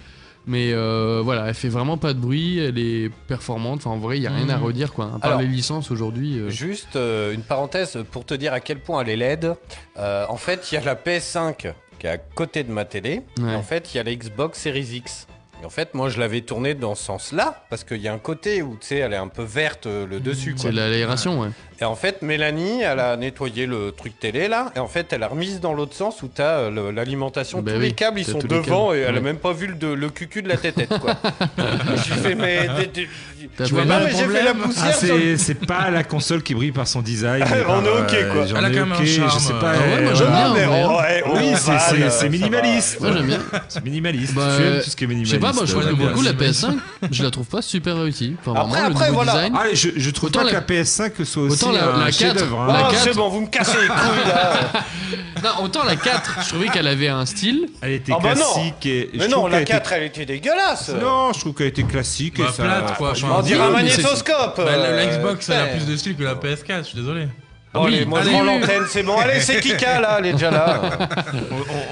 Mais 0.47 0.73
euh, 0.73 1.21
voilà, 1.23 1.47
elle 1.49 1.55
fait 1.55 1.69
vraiment 1.69 1.99
pas 1.99 2.15
de 2.15 2.19
bruit, 2.19 2.59
elle 2.59 2.79
est 2.79 3.11
performante. 3.29 3.81
Enfin, 3.81 3.91
en 3.91 3.99
vrai, 3.99 4.17
il 4.17 4.23
y 4.23 4.27
a 4.27 4.33
rien 4.33 4.49
à 4.49 4.57
redire, 4.57 4.93
quoi. 4.93 5.13
À 5.15 5.19
part 5.19 5.31
Alors, 5.33 5.41
les 5.43 5.47
licences 5.47 5.91
aujourd'hui. 5.91 6.41
Juste 6.49 6.97
une 6.97 7.43
parenthèse 7.43 7.99
pour 8.11 8.25
te 8.25 8.35
dire 8.35 8.53
à 8.53 8.61
quel 8.61 8.81
point 8.81 9.03
elle 9.03 9.11
est 9.11 9.17
laide. 9.17 9.55
En 9.97 10.37
fait, 10.37 10.73
il 10.73 10.77
y 10.77 10.79
a 10.79 10.81
la 10.85 10.95
PS5 10.97 11.73
qui 12.01 12.07
est 12.07 12.11
à 12.11 12.19
côté 12.19 12.65
de 12.65 12.73
ma 12.73 12.87
télé. 12.87 13.21
Ouais. 13.39 13.53
Et 13.53 13.55
en 13.55 13.63
fait, 13.63 13.93
il 13.93 13.99
y 13.99 14.01
a 14.01 14.03
la 14.03 14.15
Xbox 14.15 14.59
Series 14.59 14.97
X. 14.97 15.27
Et 15.63 15.67
en 15.67 15.71
fait, 15.71 15.93
moi, 15.95 16.09
je 16.09 16.19
l'avais 16.19 16.41
tournée 16.41 16.73
dans 16.75 16.95
ce 16.95 17.05
sens-là, 17.05 17.63
parce 17.69 17.85
qu'il 17.85 17.99
y 18.01 18.09
a 18.09 18.13
un 18.15 18.19
côté 18.19 18.63
où, 18.63 18.79
tu 18.81 18.87
sais, 18.89 18.97
elle 18.97 19.13
est 19.13 19.17
un 19.17 19.29
peu 19.29 19.43
verte, 19.43 19.87
euh, 19.87 20.07
le 20.07 20.19
dessus, 20.19 20.53
quoi. 20.55 20.63
C'est 20.63 20.73
la- 20.73 20.89
l'aération, 20.89 21.39
ouais. 21.41 21.49
Et 21.83 21.85
en 21.85 21.97
fait, 21.97 22.21
Mélanie, 22.23 22.81
elle 22.83 23.01
a 23.01 23.17
nettoyé 23.17 23.67
le 23.67 23.93
truc 23.93 24.19
télé, 24.19 24.49
là, 24.49 24.71
et 24.77 24.79
en 24.79 24.87
fait, 24.89 25.13
elle 25.13 25.23
a 25.23 25.29
remise 25.29 25.61
dans 25.61 25.73
l'autre 25.75 25.95
sens 25.95 26.23
où 26.23 26.29
t'as 26.29 26.59
euh, 26.61 26.71
le- 26.71 26.91
l'alimentation. 26.91 27.61
Bah 27.63 27.73
tous 27.73 27.79
oui, 27.79 27.85
les 27.87 27.93
câbles, 27.93 28.21
ils 28.21 28.27
t'as 28.27 28.33
sont 28.33 28.39
tous 28.39 28.49
les 28.49 28.57
devant, 28.61 28.89
câbles, 28.89 28.99
et 28.99 29.01
elle 29.03 29.09
a 29.11 29.13
ouais. 29.15 29.21
même 29.21 29.37
pas 29.39 29.53
vu 29.53 29.67
le, 29.67 29.75
de- 29.75 29.87
le 29.93 30.09
cucu 30.11 30.43
de 30.43 30.49
la 30.49 30.57
tête, 30.57 30.77
quoi. 31.01 31.17
J'ai 32.07 32.15
fait, 32.15 32.35
mais... 32.35 32.67
t'es- 32.79 32.87
t'es- 32.89 33.09
T'as 33.57 33.65
Tu 33.65 33.75
pas 33.75 33.83
vois, 33.85 33.99
non, 33.99 34.05
mais 34.05 34.11
j'ai 34.11 34.17
fait 34.27 34.43
la 34.45 34.51
problème. 34.55 34.57
poussière 34.63 34.87
Ah, 34.91 34.93
sur 34.93 35.15
le- 35.15 35.21
c'est 35.37 35.37
c'est 35.39 35.67
pas 35.67 35.91
la 35.91 36.05
console 36.05 36.43
qui 36.43 36.55
brille 36.55 36.73
par 36.73 36.87
son 36.87 37.01
design. 37.01 37.43
mais 37.51 37.63
On 37.69 37.83
par, 37.83 37.87
est 37.87 37.89
ok, 38.03 38.13
euh, 38.15 38.33
quoi. 38.33 38.47
j'en 38.47 38.57
Elle 38.57 38.65
a 38.67 38.69
ai 38.69 38.73
quand 38.73 38.81
même 38.87 38.93
ok, 38.93 39.01
un 39.01 39.07
charme, 39.07 39.31
je 39.31 39.39
sais 39.39 39.53
pas. 39.55 39.73
euh, 39.73 39.79
ouais, 39.97 40.03
moi, 40.03 40.11
euh, 40.13 40.15
j'aime 40.15 40.27
voilà. 40.29 40.45
bien, 40.45 40.55
mais 40.55 40.67
ouais. 40.67 40.97
ouais, 40.97 41.23
Oui, 41.35 41.53
c'est- 41.57 41.79
c'est 41.79 42.11
ça 42.11 42.29
minimaliste. 42.29 43.01
Moi, 43.01 43.13
j'aime 43.15 43.27
bien. 43.27 43.39
C'est 43.69 43.83
minimaliste. 43.85 44.35
Bah, 44.35 44.49
tu 44.57 44.63
aimes 44.63 44.81
tout 44.85 44.91
ce 44.91 44.95
qui 44.97 45.05
est 45.05 45.07
Je 45.07 45.13
minimaliste. 45.13 45.33
sais 45.35 45.41
pas, 45.41 45.50
moi, 45.53 45.65
je 45.67 45.75
Ouais, 45.75 45.83
trouve 45.83 45.99
j'aime 45.99 46.09
beaucoup 46.09 46.23
la 46.23 46.31
j'aime 46.31 46.39
PS5, 46.51 46.79
je 47.11 47.23
la 47.23 47.31
trouve 47.31 47.47
pas 47.47 47.63
super 47.63 47.97
réussie. 47.97 48.37
Enfin, 48.41 48.59
Après, 48.61 48.71
vraiment, 48.81 48.89
après, 48.97 49.07
le 49.09 49.13
voilà. 49.15 49.33
design. 49.33 49.55
Ah, 49.57 49.65
je, 49.73 49.89
je 49.97 50.11
trouve 50.11 50.29
Autant 50.29 50.41
pas 50.41 50.45
la- 50.47 50.51
que 50.61 50.73
la 50.75 50.83
PS5 50.83 51.25
soit 51.25 51.43
aussi 51.45 51.65
Autant 51.65 51.73
la- 51.73 51.95
un 51.95 51.99
la 51.99 52.05
4. 52.07 52.15
chef-d'œuvre. 52.19 52.61
hein. 52.61 52.67
La 52.73 52.81
Oh, 52.89 52.91
quatre. 52.91 53.03
c'est 53.05 53.15
bon, 53.15 53.29
vous 53.29 53.41
me 53.43 53.47
cassez 53.47 53.79
les 53.81 53.87
couilles, 53.89 54.29
là. 54.29 54.53
Non, 55.43 55.65
autant 55.65 55.85
la 55.85 55.97
4, 55.97 56.39
je 56.45 56.49
trouvais 56.51 56.69
qu'elle 56.69 56.87
avait 56.87 57.09
un 57.09 57.25
style. 57.25 57.69
Elle 57.81 57.93
était 57.93 58.13
Ah 58.15 58.19
bah 58.23 58.35
non. 58.35 58.43
classique. 58.53 58.85
Et, 58.87 59.11
Mais 59.15 59.25
je 59.25 59.31
non, 59.31 59.47
la 59.47 59.53
qu'elle 59.55 59.63
était- 59.63 59.73
4, 59.73 59.93
elle 59.93 60.03
était 60.03 60.27
dégueulasse. 60.27 60.91
Non, 60.91 61.33
je 61.33 61.41
trouve 61.41 61.55
qu'elle 61.55 61.69
était 61.69 61.83
classique. 61.85 62.39
Bah, 62.39 62.47
et 62.51 62.53
ça... 62.53 62.63
plate, 62.65 62.97
quoi. 62.97 63.15
franchement, 63.15 63.37
On 63.39 63.43
dirait 63.43 63.63
un 63.63 63.71
magnétoscope. 63.71 64.57
Bah, 64.59 64.65
la- 64.67 64.73
euh, 64.73 65.07
Xbox, 65.19 65.49
elle 65.49 65.57
a 65.61 65.67
plus 65.69 65.87
de 65.87 65.97
style 65.97 66.15
que 66.17 66.25
la 66.25 66.35
PS4, 66.35 66.79
je 66.81 66.89
suis 66.89 66.99
désolé. 66.99 67.29
Bon, 67.73 67.85
allez, 67.85 68.05
moi 68.05 68.23
je 68.23 68.31
rends 68.31 68.41
oui. 68.41 68.47
l'antenne, 68.61 68.83
c'est 68.89 69.03
bon. 69.05 69.17
Allez, 69.17 69.41
c'est 69.41 69.61
Kika 69.61 70.01
là, 70.01 70.17
elle 70.19 70.27
est 70.27 70.33
déjà 70.33 70.51
là. 70.51 70.81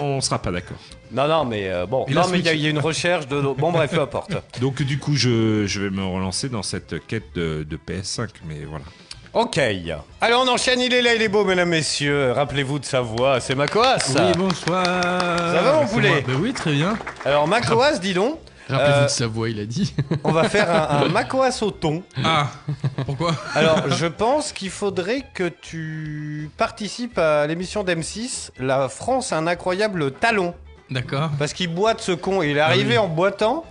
on, 0.00 0.02
on- 0.02 0.06
on 0.16 0.20
sera 0.20 0.40
pas 0.40 0.50
d'accord. 0.50 0.76
Non, 1.12 1.28
non, 1.28 1.44
mais 1.44 1.68
euh, 1.68 1.86
bon, 1.86 2.04
Il 2.08 2.14
non, 2.16 2.22
mais 2.30 2.40
il 2.40 2.44
y, 2.44 2.48
a- 2.48 2.54
y 2.54 2.68
une 2.68 2.80
recherche 2.80 3.28
de. 3.28 3.40
Bon, 3.40 3.70
bref, 3.70 3.90
peu 3.92 4.00
importe. 4.00 4.32
Donc 4.60 4.82
du 4.82 4.98
coup, 4.98 5.14
je, 5.14 5.66
je 5.66 5.80
vais 5.80 5.90
me 5.90 6.04
relancer 6.04 6.48
dans 6.48 6.64
cette 6.64 7.06
quête 7.06 7.32
de, 7.36 7.64
de 7.68 7.76
PS5, 7.76 8.28
mais 8.46 8.64
voilà. 8.68 8.84
Ok. 9.34 9.58
Allez, 9.58 10.34
on 10.34 10.48
enchaîne, 10.48 10.80
il 10.80 10.92
est 10.92 11.02
là, 11.02 11.14
il 11.14 11.22
est 11.22 11.28
beau, 11.28 11.44
mesdames, 11.44 11.68
messieurs. 11.68 12.32
Rappelez-vous 12.32 12.80
de 12.80 12.84
sa 12.84 13.00
voix, 13.02 13.38
c'est 13.38 13.54
Macoas. 13.54 13.98
Oui, 14.08 14.32
bonsoir. 14.36 14.84
Ça 14.84 15.62
va, 15.62 15.72
mon 15.80 15.86
poulet 15.86 16.24
Bah 16.26 16.32
oui, 16.40 16.52
très 16.52 16.72
bien. 16.72 16.98
Alors, 17.24 17.46
Macoas, 17.46 17.98
dis 17.98 18.14
donc, 18.14 18.38
Rappelez-vous 18.68 18.98
Euh, 19.00 19.04
de 19.04 19.08
sa 19.10 19.26
voix, 19.26 19.48
il 19.48 19.58
a 19.60 19.64
dit. 19.66 19.94
on 20.24 20.32
va 20.32 20.48
faire 20.48 20.70
un, 20.70 21.04
un 21.04 21.08
Macoas 21.08 21.58
au 21.62 21.70
thon. 21.70 22.02
Ah, 22.24 22.48
pourquoi? 23.06 23.34
Alors, 23.54 23.90
je 23.90 24.06
pense 24.06 24.52
qu'il 24.52 24.70
faudrait 24.70 25.24
que 25.34 25.48
tu 25.48 26.50
participes 26.56 27.18
à 27.18 27.46
l'émission 27.46 27.82
d'M6, 27.84 28.50
La 28.60 28.88
France 28.88 29.32
a 29.32 29.38
un 29.38 29.46
incroyable 29.46 30.12
talon. 30.12 30.54
D'accord. 30.90 31.30
Parce 31.38 31.52
qu'il 31.52 31.68
boite 31.74 32.00
ce 32.00 32.12
con, 32.12 32.42
il 32.42 32.56
est 32.56 32.60
arrivé 32.60 32.92
oui. 32.92 32.98
en 32.98 33.08
boitant. 33.08 33.64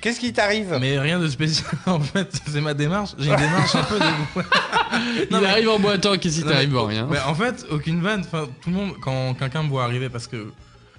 Qu'est-ce 0.00 0.18
qui 0.18 0.32
t'arrive? 0.32 0.76
Mais 0.80 0.98
rien 0.98 1.20
de 1.20 1.28
spécial 1.28 1.70
en 1.86 2.00
fait, 2.00 2.28
c'est 2.48 2.60
ma 2.60 2.74
démarche. 2.74 3.10
J'ai 3.18 3.30
une 3.30 3.36
démarche 3.36 3.74
un 3.76 3.84
peu 3.84 3.98
de. 4.00 4.04
il 5.30 5.40
mais- 5.40 5.46
arrive 5.46 5.68
en 5.68 5.78
boitant, 5.78 6.16
qu'est-ce 6.18 6.38
qui 6.40 6.44
Non, 6.44 6.50
t'arrive 6.50 6.72
mais- 6.72 6.80
Rien. 6.80 7.06
Mais 7.08 7.20
en 7.20 7.34
fait, 7.34 7.64
aucune 7.70 8.00
vanne. 8.02 8.22
Enfin, 8.26 8.46
tout 8.60 8.70
le 8.70 8.74
monde, 8.76 8.94
quand 9.00 9.34
quelqu'un 9.34 9.62
me 9.62 9.68
voit 9.68 9.84
arriver, 9.84 10.08
parce 10.08 10.26
que 10.26 10.50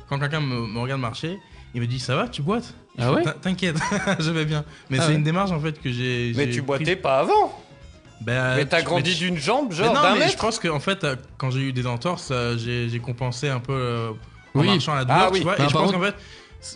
quand 0.07 0.19
quelqu'un 0.19 0.39
me, 0.39 0.67
me 0.67 0.79
regarde 0.79 1.01
marcher, 1.01 1.37
il 1.73 1.81
me 1.81 1.87
dit 1.87 1.99
Ça 1.99 2.15
va, 2.15 2.27
tu 2.27 2.41
boites 2.41 2.73
Ah 2.97 3.11
ouais 3.13 3.23
T'in- 3.23 3.33
T'inquiète, 3.41 3.77
je 4.19 4.31
vais 4.31 4.45
bien. 4.45 4.63
Mais 4.89 4.97
Ah 4.99 5.03
c'est 5.03 5.09
ouais. 5.09 5.15
une 5.15 5.23
démarche 5.23 5.51
en 5.51 5.59
fait 5.59 5.81
que 5.81 5.91
j'ai. 5.91 6.33
Mais 6.35 6.45
j'ai 6.45 6.51
tu 6.51 6.57
pris- 6.59 6.65
boitais 6.67 6.95
pas 6.95 7.19
avant. 7.19 7.59
Bah, 8.21 8.55
mais 8.55 8.65
t'as 8.65 8.79
tu- 8.79 8.85
grandi 8.85 9.13
tu- 9.13 9.25
d'une 9.25 9.37
jambe, 9.37 9.67
Mais 9.71 9.75
genre 9.75 9.93
non, 9.93 10.01
d'un 10.01 10.13
mais 10.13 10.21
je 10.21 10.25
mètre. 10.27 10.37
pense 10.37 10.57
qu'en 10.59 10.79
fait, 10.79 11.03
euh, 11.03 11.15
quand 11.37 11.51
j'ai 11.51 11.59
eu 11.61 11.73
des 11.73 11.85
entorses, 11.87 12.29
euh, 12.31 12.57
j'ai 12.57 12.87
j'ai 12.87 12.99
compensé 12.99 13.49
un 13.49 13.59
peu 13.59 13.73
euh, 13.73 14.11
en 14.55 14.59
Oui. 14.61 14.67
marchant 14.67 14.93
à 14.93 14.97
la 14.99 15.05
douleur, 15.05 15.23
Ah 15.25 15.29
oui. 15.31 15.39
tu 15.39 15.43
vois. 15.43 15.55
Bah, 15.57 15.63
et 15.65 15.67
je 15.67 15.73
par 15.73 15.81
pense 15.83 15.91
contre- 15.91 15.99
qu'en 16.05 16.11
fait, 16.11 16.15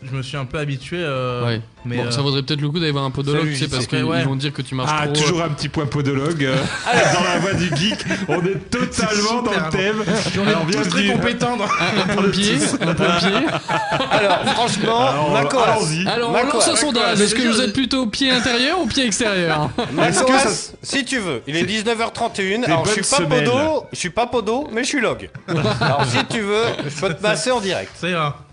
je 0.04 0.16
me 0.16 0.22
suis 0.22 0.38
un 0.38 0.46
peu 0.46 0.60
habitué. 0.60 0.98
euh, 1.00 1.46
Ouais. 1.46 1.62
Mais 1.86 1.98
bon, 1.98 2.06
euh, 2.08 2.12
ça 2.12 2.22
vaudrait 2.22 2.44
peut-être 2.44 2.60
le 2.60 2.70
coup 2.70 2.80
d'aller 2.80 2.92
voir 2.92 3.06
un 3.06 3.12
podologue, 3.12 3.44
Salut, 3.44 3.54
tu 3.54 3.60
sais, 3.60 3.68
parce 3.70 3.84
c'est 3.84 3.88
qu'ils 3.90 4.04
vrai, 4.04 4.18
ouais. 4.18 4.24
vont 4.26 4.36
dire 4.36 4.52
que 4.52 4.62
tu 4.62 4.76
marches 4.76 4.92
Ah, 4.94 5.08
trop. 5.08 5.14
toujours 5.24 5.42
un 5.42 5.48
petit 5.50 5.70
point 5.70 5.86
podologue 5.86 6.44
euh, 6.44 6.56
dans 7.14 7.24
la 7.24 7.40
voix 7.40 7.54
du 7.54 7.74
geek. 7.74 7.98
On 8.28 8.44
est 8.46 8.70
totalement 8.70 9.42
dans 9.44 9.52
le 9.52 9.70
thème. 9.72 10.04
on 10.06 10.44
est 10.46 10.50
Alors, 10.50 10.66
tous 10.70 10.90
très 10.90 11.08
compétents. 11.08 11.56
dans- 11.56 11.64
Un, 11.64 12.02
un 12.12 12.16
pompier, 12.24 12.56
un 12.82 12.94
pompier. 12.94 13.48
Alors, 14.12 14.40
franchement, 14.54 15.08
Alors, 15.08 15.64
allons-y. 15.64 16.08
Alors, 16.08 16.32
on 16.32 16.46
lance 16.54 16.68
un 16.68 16.76
sondage. 16.76 17.22
Est-ce 17.22 17.36
que 17.36 17.48
vous 17.48 17.62
êtes 17.62 17.74
plutôt 17.74 18.08
pied 18.08 18.30
intérieur 18.32 18.82
ou 18.82 18.88
pied 18.88 19.06
extérieur 19.06 19.70
Macoas, 19.94 20.40
ça- 20.40 20.74
si 20.82 21.06
tu 21.06 21.20
veux, 21.20 21.42
il 21.48 21.56
est 21.56 21.64
19h31. 21.64 22.36
Des 22.60 22.66
Alors, 22.66 22.86
je 22.86 22.92
suis 22.92 23.02
pas 23.04 23.22
podo, 23.26 23.86
je 23.94 23.98
suis 23.98 24.10
pas 24.10 24.28
podo, 24.28 24.68
mais 24.74 24.84
je 24.84 24.88
suis 24.90 25.00
log. 25.02 25.30
Alors, 25.48 26.04
si 26.06 26.18
tu 26.26 26.42
veux, 26.42 26.64
je 26.86 27.00
peux 27.00 27.14
te 27.14 27.22
passer 27.22 27.52
en 27.52 27.62
direct. 27.62 27.92
Ça 27.96 28.10
ira. 28.10 28.44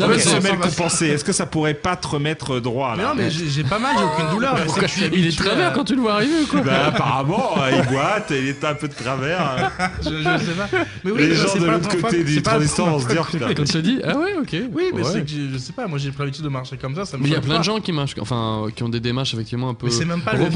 Non, 0.00 0.08
mais 0.08 0.18
c'est- 0.18 0.28
semelles 0.30 0.58
c'est- 0.62 0.76
compensées. 0.76 1.06
Est-ce 1.08 1.24
que 1.24 1.32
ça 1.32 1.46
pourrait 1.46 1.74
pas 1.74 1.96
te 1.96 2.06
remettre 2.06 2.60
droit 2.60 2.94
Mais 2.96 3.02
là 3.02 3.08
non, 3.10 3.14
mais 3.16 3.30
j'ai 3.30 3.64
pas 3.64 3.78
mal, 3.78 3.94
j'ai 3.98 4.04
aucune 4.04 4.30
douleur. 4.34 4.56
Je 4.80 4.86
suis 4.86 5.04
Il 5.12 5.26
est 5.26 5.36
travers 5.38 5.72
quand 5.72 5.84
tu 5.84 5.94
le 5.94 6.00
vois 6.02 6.14
arriver 6.14 6.42
ou 6.42 6.46
quoi 6.46 6.60
Bah, 6.62 6.72
apparemment, 6.86 7.54
euh, 7.58 7.70
il 7.72 7.92
boite, 7.92 8.26
il 8.30 8.48
est 8.48 8.64
un 8.64 8.74
peu 8.74 8.88
de 8.88 8.94
travers. 8.94 9.70
Je, 10.02 10.10
je 10.10 10.14
sais 10.44 10.52
pas. 10.52 10.68
Mais 11.04 11.10
oui, 11.10 11.18
Les 11.28 11.34
gens 11.34 11.48
c'est 11.52 11.58
de 11.60 11.66
l'autre 11.66 11.88
côté 11.88 12.24
du 12.24 12.42
transistor 12.42 12.88
vont 12.88 12.98
se 13.00 13.08
dire 13.08 13.26
putain. 13.26 13.48
Tu 13.54 13.64
te 13.64 13.78
dis, 13.78 14.00
ah 14.04 14.16
ouais, 14.16 14.34
ok. 14.40 14.56
Oui, 14.72 14.90
mais 14.94 15.04
c'est 15.04 15.22
que 15.22 15.30
je 15.52 15.58
sais 15.58 15.72
pas, 15.72 15.86
moi 15.86 15.98
j'ai 15.98 16.10
pris 16.10 16.20
l'habitude 16.24 16.44
de 16.44 16.48
marcher 16.48 16.76
comme 16.76 16.94
ça, 16.94 17.02
Mais 17.18 17.28
il 17.28 17.32
y 17.32 17.36
a 17.36 17.40
plein 17.40 17.58
de 17.58 17.64
gens 17.64 17.80
qui 17.80 17.92
marchent, 17.92 18.14
enfin, 18.20 18.66
qui 18.74 18.82
ont 18.82 18.88
des 18.88 19.00
démarches 19.00 19.34
effectivement 19.34 19.70
un 19.70 19.74
peu 19.74 19.86
Mais 19.86 19.92
c'est 19.92 20.04
même 20.04 20.20
pas. 20.20 20.32
Tu 20.32 20.38
sais, 20.38 20.46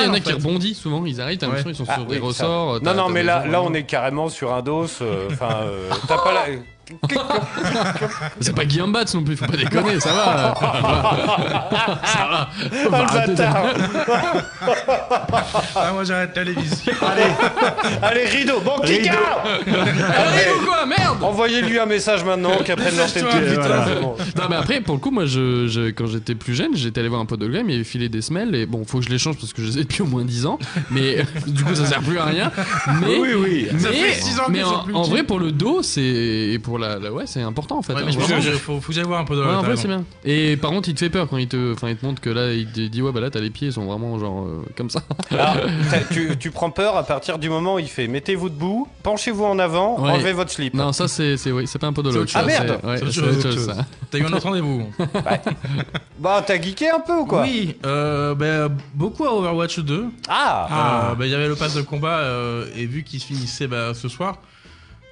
il 0.00 0.06
y 0.06 0.08
en 0.10 0.14
a 0.14 0.20
qui 0.20 0.32
rebondissent 0.32 0.78
souvent, 0.78 1.04
ils 1.06 1.20
arrivent, 1.20 1.38
t'as 1.38 1.46
l'impression 1.46 1.70
ils 1.70 1.74
sont 1.76 1.84
Ah, 1.88 1.94
sur 1.96 2.06
des 2.06 2.18
ressorts. 2.18 2.80
Non, 2.82 2.94
non, 2.94 3.08
mais 3.08 3.22
là, 3.22 3.44
on 3.62 3.72
est 3.74 3.84
carrément 3.84 4.28
sur 4.28 4.52
un 4.54 4.62
dos. 4.62 4.86
euh, 5.02 5.28
Enfin, 5.30 5.48
euh, 5.62 5.90
t'as 6.06 6.18
pas 6.18 6.32
la. 6.32 6.40
C'est 8.40 8.54
pas 8.54 8.64
Guillaume 8.64 8.92
Batz 8.92 9.14
non 9.14 9.22
plus, 9.22 9.36
faut 9.36 9.46
pas 9.46 9.56
déconner, 9.56 10.00
ça 10.00 10.12
va. 10.12 10.54
ça 12.04 12.26
va. 12.30 12.48
Ah, 12.48 12.48
le 12.62 13.26
de- 13.26 13.36
bâtard. 13.36 13.64
Ah, 15.76 15.92
moi 15.92 16.04
j'arrête 16.04 16.30
la 16.36 16.44
télévision. 16.44 16.92
Allez, 18.02 18.24
rideau. 18.26 18.60
Bon, 18.60 18.78
Kika 18.84 19.12
Allez, 19.12 20.50
ou 20.60 20.64
quoi, 20.66 20.86
merde 20.86 21.18
Envoyez-lui 21.22 21.78
un 21.78 21.86
message 21.86 22.24
maintenant 22.24 22.56
qu'elle 22.64 22.76
prenne 22.76 22.96
l'antenne 22.96 23.24
de 23.48 23.54
voilà. 23.54 23.86
bon. 24.00 24.16
Non 24.36 24.44
mais 24.48 24.56
après 24.56 24.80
pour 24.80 24.94
le 24.94 25.00
coup 25.00 25.10
moi 25.10 25.26
je, 25.26 25.66
je- 25.68 25.90
quand 25.90 26.06
j'étais 26.06 26.34
plus 26.34 26.54
jeune 26.54 26.74
j'étais 26.76 27.00
allé 27.00 27.08
voir 27.08 27.20
un 27.20 27.26
podologue 27.26 27.60
il 27.60 27.66
m'avait 27.72 27.84
filé 27.84 28.08
des 28.08 28.22
semelles 28.22 28.54
et 28.54 28.66
bon 28.66 28.84
faut 28.84 28.98
que 28.98 29.04
je 29.04 29.10
les 29.10 29.18
change 29.18 29.36
parce 29.38 29.52
que 29.52 29.62
je 29.62 29.68
les 29.68 29.78
ai 29.78 29.82
depuis 29.82 30.02
au 30.02 30.06
moins 30.06 30.24
10 30.24 30.46
ans 30.46 30.58
mais 30.90 31.18
du 31.46 31.64
coup 31.64 31.74
ça 31.74 31.86
sert 31.86 32.00
plus 32.02 32.18
à 32.18 32.24
rien 32.24 32.50
mais 33.00 33.18
Oui, 33.18 33.28
oui. 33.36 33.68
mais, 33.72 33.78
Ça 33.80 33.88
fait 33.90 34.12
six 34.20 34.38
ans 34.38 34.44
mais 34.48 34.62
en, 34.62 34.80
plus 34.84 34.94
en 34.94 35.00
utiles. 35.02 35.12
vrai 35.14 35.22
pour 35.24 35.38
le 35.40 35.50
dos 35.52 35.82
c'est 35.82 36.02
et 36.02 36.58
pour 36.58 36.77
la, 36.78 36.98
la- 36.98 37.12
ouais 37.12 37.24
c'est 37.26 37.42
important 37.42 37.78
en 37.78 37.82
fait 37.82 37.92
Ouais, 37.94 38.00
hein, 38.00 38.04
mais 38.06 38.12
je 38.12 38.18
pense 38.18 38.26
vraiment. 38.28 38.42
que 38.44 38.50
je- 38.50 38.56
faut, 38.56 38.80
faut 38.80 38.88
que 38.88 38.92
j'aille 38.94 39.04
voir 39.04 39.20
un 39.20 39.24
peu 39.24 39.36
de 39.36 39.42
Ouais, 39.42 39.54
en 39.54 39.62
vrai 39.62 39.76
c'est 39.76 39.88
bien 39.88 40.04
et 40.24 40.56
par 40.56 40.70
contre 40.70 40.88
il 40.88 40.94
te 40.94 41.00
fait 41.00 41.10
peur 41.10 41.28
quand 41.28 41.36
il 41.36 41.48
te 41.48 41.72
enfin 41.72 41.88
il 41.90 41.96
te 41.96 42.04
montre 42.06 42.20
que 42.20 42.30
là 42.30 42.52
il 42.52 42.66
te 42.70 42.80
dit 42.80 43.02
ouais 43.02 43.12
bah 43.12 43.20
là 43.20 43.30
t'as 43.30 43.40
les 43.40 43.50
pieds 43.50 43.68
ils 43.68 43.72
sont 43.72 43.84
vraiment 43.86 44.18
genre 44.18 44.46
euh, 44.46 44.64
comme 44.76 44.90
ça 44.90 45.02
Alors, 45.30 45.56
t'as- 45.90 46.00
tu, 46.14 46.36
tu 46.38 46.50
prends 46.50 46.70
peur 46.70 46.96
à 46.96 47.02
partir 47.02 47.38
du 47.38 47.48
moment 47.48 47.74
où 47.74 47.78
il 47.78 47.88
fait 47.88 48.08
mettez-vous 48.08 48.48
debout, 48.48 48.88
penchez-vous 49.02 49.44
en 49.44 49.58
avant, 49.58 50.00
Ouais. 50.00 50.10
enlevez 50.10 50.32
votre 50.32 50.50
slip. 50.50 50.74
non 50.74 50.92
ça 50.92 51.08
c'est 51.08 51.36
c'est 51.36 51.52
oui, 51.52 51.66
c'est 51.66 51.78
pas 51.78 51.86
un 51.88 51.92
podologue 51.92 52.26
C'est 52.28 52.38
autre 52.38 52.48
ça, 52.48 52.52
chose. 52.52 52.58
Ah, 52.58 52.64
merde 52.64 52.78
c'est- 52.80 52.86
ouais, 52.88 52.96
C'est 52.98 53.02
autre 53.04 53.12
c'est 53.12 53.20
chose, 53.20 53.28
autre 53.28 53.38
autre 53.38 53.50
chose, 53.56 53.66
chose. 53.66 53.76
ça. 53.76 53.86
T'as 54.10 54.18
eu 54.18 54.22
un 54.24 54.32
autre 54.32 54.42
rendez-vous 54.44 54.86
Bah, 56.18 56.42
t'as 56.46 56.60
geeké 56.60 56.90
un 56.90 57.00
peu 57.00 57.12
ou 57.14 57.26
quoi? 57.26 57.42
Oui, 57.42 57.76
euh, 57.86 58.34
ben, 58.34 58.68
beaucoup 58.94 59.24
à 59.24 59.32
Overwatch 59.34 59.80
2. 59.80 60.06
Ah, 60.28 60.66
Ah. 60.70 61.10
Euh, 61.10 61.14
ben, 61.14 61.24
Il 61.26 61.30
y 61.30 61.34
avait 61.34 61.48
le 61.48 61.54
pass 61.56 61.74
de 61.74 61.82
combat 61.82 62.18
euh, 62.18 62.66
et 62.76 62.86
vu 62.86 63.02
qu'il 63.04 63.20
se 63.20 63.26
finissait 63.26 63.66
bah, 63.66 63.92
ce 63.94 64.08
soir, 64.08 64.38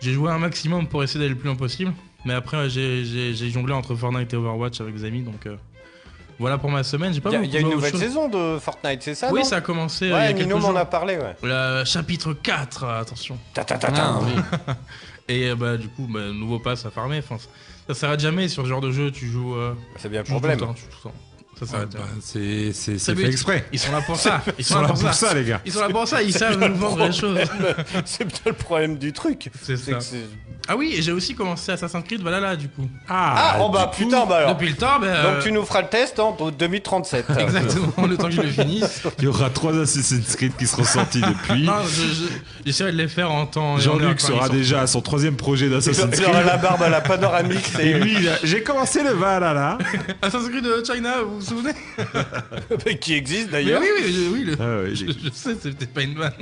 j'ai 0.00 0.12
joué 0.12 0.30
un 0.30 0.38
maximum 0.38 0.86
pour 0.88 1.02
essayer 1.02 1.18
d'aller 1.20 1.30
le 1.34 1.36
plus 1.38 1.46
loin 1.48 1.56
possible. 1.56 1.92
Mais 2.24 2.34
après, 2.34 2.56
ouais, 2.56 2.68
j'ai- 2.70 3.50
jonglé 3.50 3.72
entre 3.72 3.94
Fortnite 3.94 4.32
et 4.32 4.36
Overwatch 4.36 4.80
avec 4.80 4.94
des 4.96 5.04
amis. 5.04 5.22
Donc 5.22 5.46
euh, 5.46 5.56
voilà 6.38 6.58
pour 6.58 6.70
ma 6.70 6.82
semaine. 6.82 7.14
J'ai 7.14 7.20
pas 7.20 7.30
Il 7.30 7.50
y 7.50 7.56
a, 7.56 7.60
y 7.60 7.62
une 7.62 7.70
nouvelle 7.70 7.90
chose. 7.92 8.00
saison 8.00 8.28
de 8.28 8.58
Fortnite, 8.58 9.02
c'est 9.02 9.14
ça 9.14 9.30
Oui, 9.32 9.44
ça 9.44 9.56
a 9.56 9.60
commencé 9.60 10.06
euh, 10.06 10.08
il 10.08 10.30
y 10.30 10.34
Ouais, 10.34 10.40
a 10.42 10.44
Nino 10.44 10.58
m'en 10.58 10.74
a 10.76 10.84
parlé, 10.84 11.16
ouais. 11.16 11.34
Le 11.42 11.84
chapitre 11.84 12.32
4, 12.34 12.84
attention. 12.84 13.38
Ta, 13.54 13.64
ta, 13.64 13.78
ta, 13.78 13.90
ta. 13.92 14.04
Ah, 14.04 14.20
oui. 14.22 14.42
Et 15.28 15.50
euh, 15.50 15.56
bah 15.56 15.76
du 15.76 15.88
coup, 15.88 16.06
bah, 16.08 16.20
nouveau 16.32 16.58
pass 16.58 16.84
à 16.86 16.90
farmer. 16.90 17.18
Enfin, 17.18 17.36
Ça 17.88 17.94
s'arrête 17.94 18.20
jamais 18.20 18.48
sur 18.48 18.64
ce 18.64 18.68
genre 18.68 18.80
de 18.80 18.90
jeu, 18.92 19.10
tu 19.10 19.26
joues. 19.28 19.54
euh, 19.54 19.74
C'est 19.96 20.08
bien 20.08 20.22
le 20.22 20.34
le 20.34 20.56
temps, 20.56 20.74
tout 20.74 20.82
le 20.88 21.02
temps. 21.02 21.14
Ça 21.58 21.66
s'arrête 21.66 21.92
jamais. 21.92 22.04
c'est 22.20 22.72
c'est- 22.74 22.98
fait 23.14 23.26
exprès. 23.28 23.64
Ils 23.72 23.78
sont 23.78 23.92
là 23.92 24.02
pour 24.02 24.16
ça. 24.16 24.42
Ils 24.58 24.64
sont 24.64 24.80
là 24.80 24.88
pour 24.88 25.14
ça, 25.14 25.32
les 25.34 25.44
gars. 25.44 25.60
Ils 25.64 25.72
sont 25.72 25.80
là 25.80 25.88
pour 25.88 26.06
ça, 26.06 26.22
ils 26.22 26.32
savent 26.32 26.58
nous 26.58 26.74
vendre 26.76 27.06
les 27.06 27.12
choses. 27.12 27.38
C'est 28.04 28.24
bien 28.26 28.38
le 28.46 28.52
problème 28.52 28.98
du 28.98 29.12
truc. 29.12 29.50
C'est 29.62 29.76
ça. 29.76 29.98
Ah 30.68 30.76
oui, 30.76 30.94
et 30.96 31.02
j'ai 31.02 31.12
aussi 31.12 31.34
commencé 31.34 31.70
Assassin's 31.72 32.04
Creed 32.04 32.22
Valhalla 32.22 32.56
du 32.56 32.68
coup. 32.68 32.88
Ah, 33.08 33.58
oh 33.60 33.68
bah 33.68 33.90
coup, 33.94 34.04
putain, 34.04 34.26
bah 34.26 34.36
alors. 34.38 34.54
Depuis 34.54 34.68
le 34.70 34.74
temps, 34.76 34.98
ben. 35.00 35.22
Donc 35.22 35.32
euh, 35.34 35.42
tu 35.42 35.52
nous 35.52 35.64
feras 35.64 35.82
le 35.82 35.88
test 35.88 36.18
en 36.18 36.36
2037. 36.50 37.26
Exactement, 37.38 38.06
le 38.06 38.16
temps 38.16 38.24
que 38.26 38.30
je 38.32 38.42
le 38.42 38.48
finisse. 38.48 39.02
Il 39.18 39.24
y 39.24 39.26
aura 39.28 39.50
trois 39.50 39.78
Assassin's 39.78 40.34
Creed 40.36 40.52
qui 40.58 40.66
seront 40.66 40.84
sortis 40.84 41.20
depuis. 41.20 41.62
Non, 41.64 41.82
je- 41.84 42.02
je- 42.02 42.32
j'essaierai 42.64 42.92
de 42.92 42.96
les 42.96 43.08
faire 43.08 43.30
en 43.30 43.46
temps. 43.46 43.78
Jean-Luc 43.78 44.20
sera 44.20 44.48
déjà 44.48 44.80
à 44.82 44.86
son 44.86 45.00
troisième 45.00 45.36
projet 45.36 45.68
d'Assassin's 45.68 46.16
Il 46.18 46.24
aura 46.24 46.32
Creed. 46.40 46.46
la 46.46 46.56
barbe 46.56 46.82
à 46.82 46.88
la 46.88 47.00
panoramique. 47.00 47.70
Et 47.80 47.94
lui, 47.94 48.16
j'ai 48.42 48.62
commencé 48.62 49.02
le 49.02 49.10
Valhalla. 49.10 49.78
Assassin's 50.22 50.48
Creed 50.50 50.64
de 50.64 50.82
China, 50.84 51.22
vous 51.24 51.36
vous 51.40 51.42
souvenez? 51.46 51.72
Qui 53.00 53.14
existe 53.14 53.50
d'ailleurs. 53.50 53.80
oui, 53.80 53.88
oui, 54.04 54.12
je- 54.12 54.32
oui, 54.32 54.44
le- 54.44 54.56
Ah 54.60 54.82
ouais, 54.82 54.90
je, 54.90 55.06
j'ai- 55.06 55.06
je 55.12 55.30
sais, 55.32 55.56
c'est 55.60 55.76
peut-être 55.76 55.92
pas 55.94 56.02
une 56.02 56.14
vanne. 56.16 56.32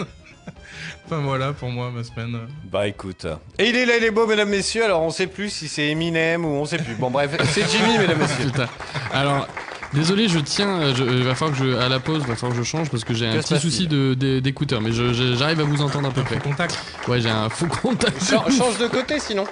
Enfin 1.06 1.18
voilà, 1.20 1.52
pour 1.52 1.68
moi, 1.68 1.90
ma 1.94 2.02
semaine. 2.02 2.34
euh. 2.34 2.46
Bah 2.64 2.86
écoute. 2.86 3.26
Et 3.58 3.68
il 3.68 3.76
est 3.76 3.84
là, 3.84 3.96
il 3.98 4.04
est 4.04 4.10
beau, 4.10 4.26
mesdames, 4.26 4.48
messieurs. 4.48 4.84
Alors 4.84 5.02
on 5.02 5.10
sait 5.10 5.26
plus 5.26 5.50
si 5.50 5.68
c'est 5.68 5.88
Eminem 5.88 6.44
ou 6.44 6.48
on 6.48 6.64
sait 6.64 6.78
plus. 6.78 6.94
Bon 6.94 7.10
bref, 7.10 7.36
c'est 7.52 7.68
Jimmy, 7.70 7.98
mesdames, 7.98 8.18
messieurs. 8.20 8.46
Putain. 8.46 8.68
Alors, 9.12 9.46
désolé, 9.92 10.28
je 10.28 10.38
tiens. 10.38 10.80
euh, 10.80 10.94
je- 10.94 11.04
Il 11.04 11.22
va 11.24 11.34
falloir 11.34 11.58
que 11.58 11.64
je, 11.64 11.76
à 11.76 11.88
la 11.90 12.00
pause, 12.00 12.22
il 12.22 12.28
va 12.28 12.36
falloir 12.36 12.56
que 12.58 12.64
je 12.64 12.68
change 12.68 12.88
parce 12.90 13.04
que 13.04 13.12
j'ai 13.12 13.26
un 13.26 13.36
petit 13.38 13.58
souci 13.58 13.86
de- 13.86 14.14
de- 14.14 14.40
d'écouteur. 14.40 14.80
Mais 14.80 14.92
j'arrive 14.92 15.60
à 15.60 15.64
vous 15.64 15.82
entendre 15.82 16.08
à 16.08 16.10
peu 16.10 16.22
près. 16.22 16.38
Contact. 16.38 16.78
Ouais, 17.06 17.20
j'ai 17.20 17.28
un 17.30 17.50
faux 17.50 17.66
contact. 17.66 18.24
Chan- 18.24 18.44
change 18.50 18.78
de 18.78 18.86
côté 18.86 19.18
sinon. 19.20 19.44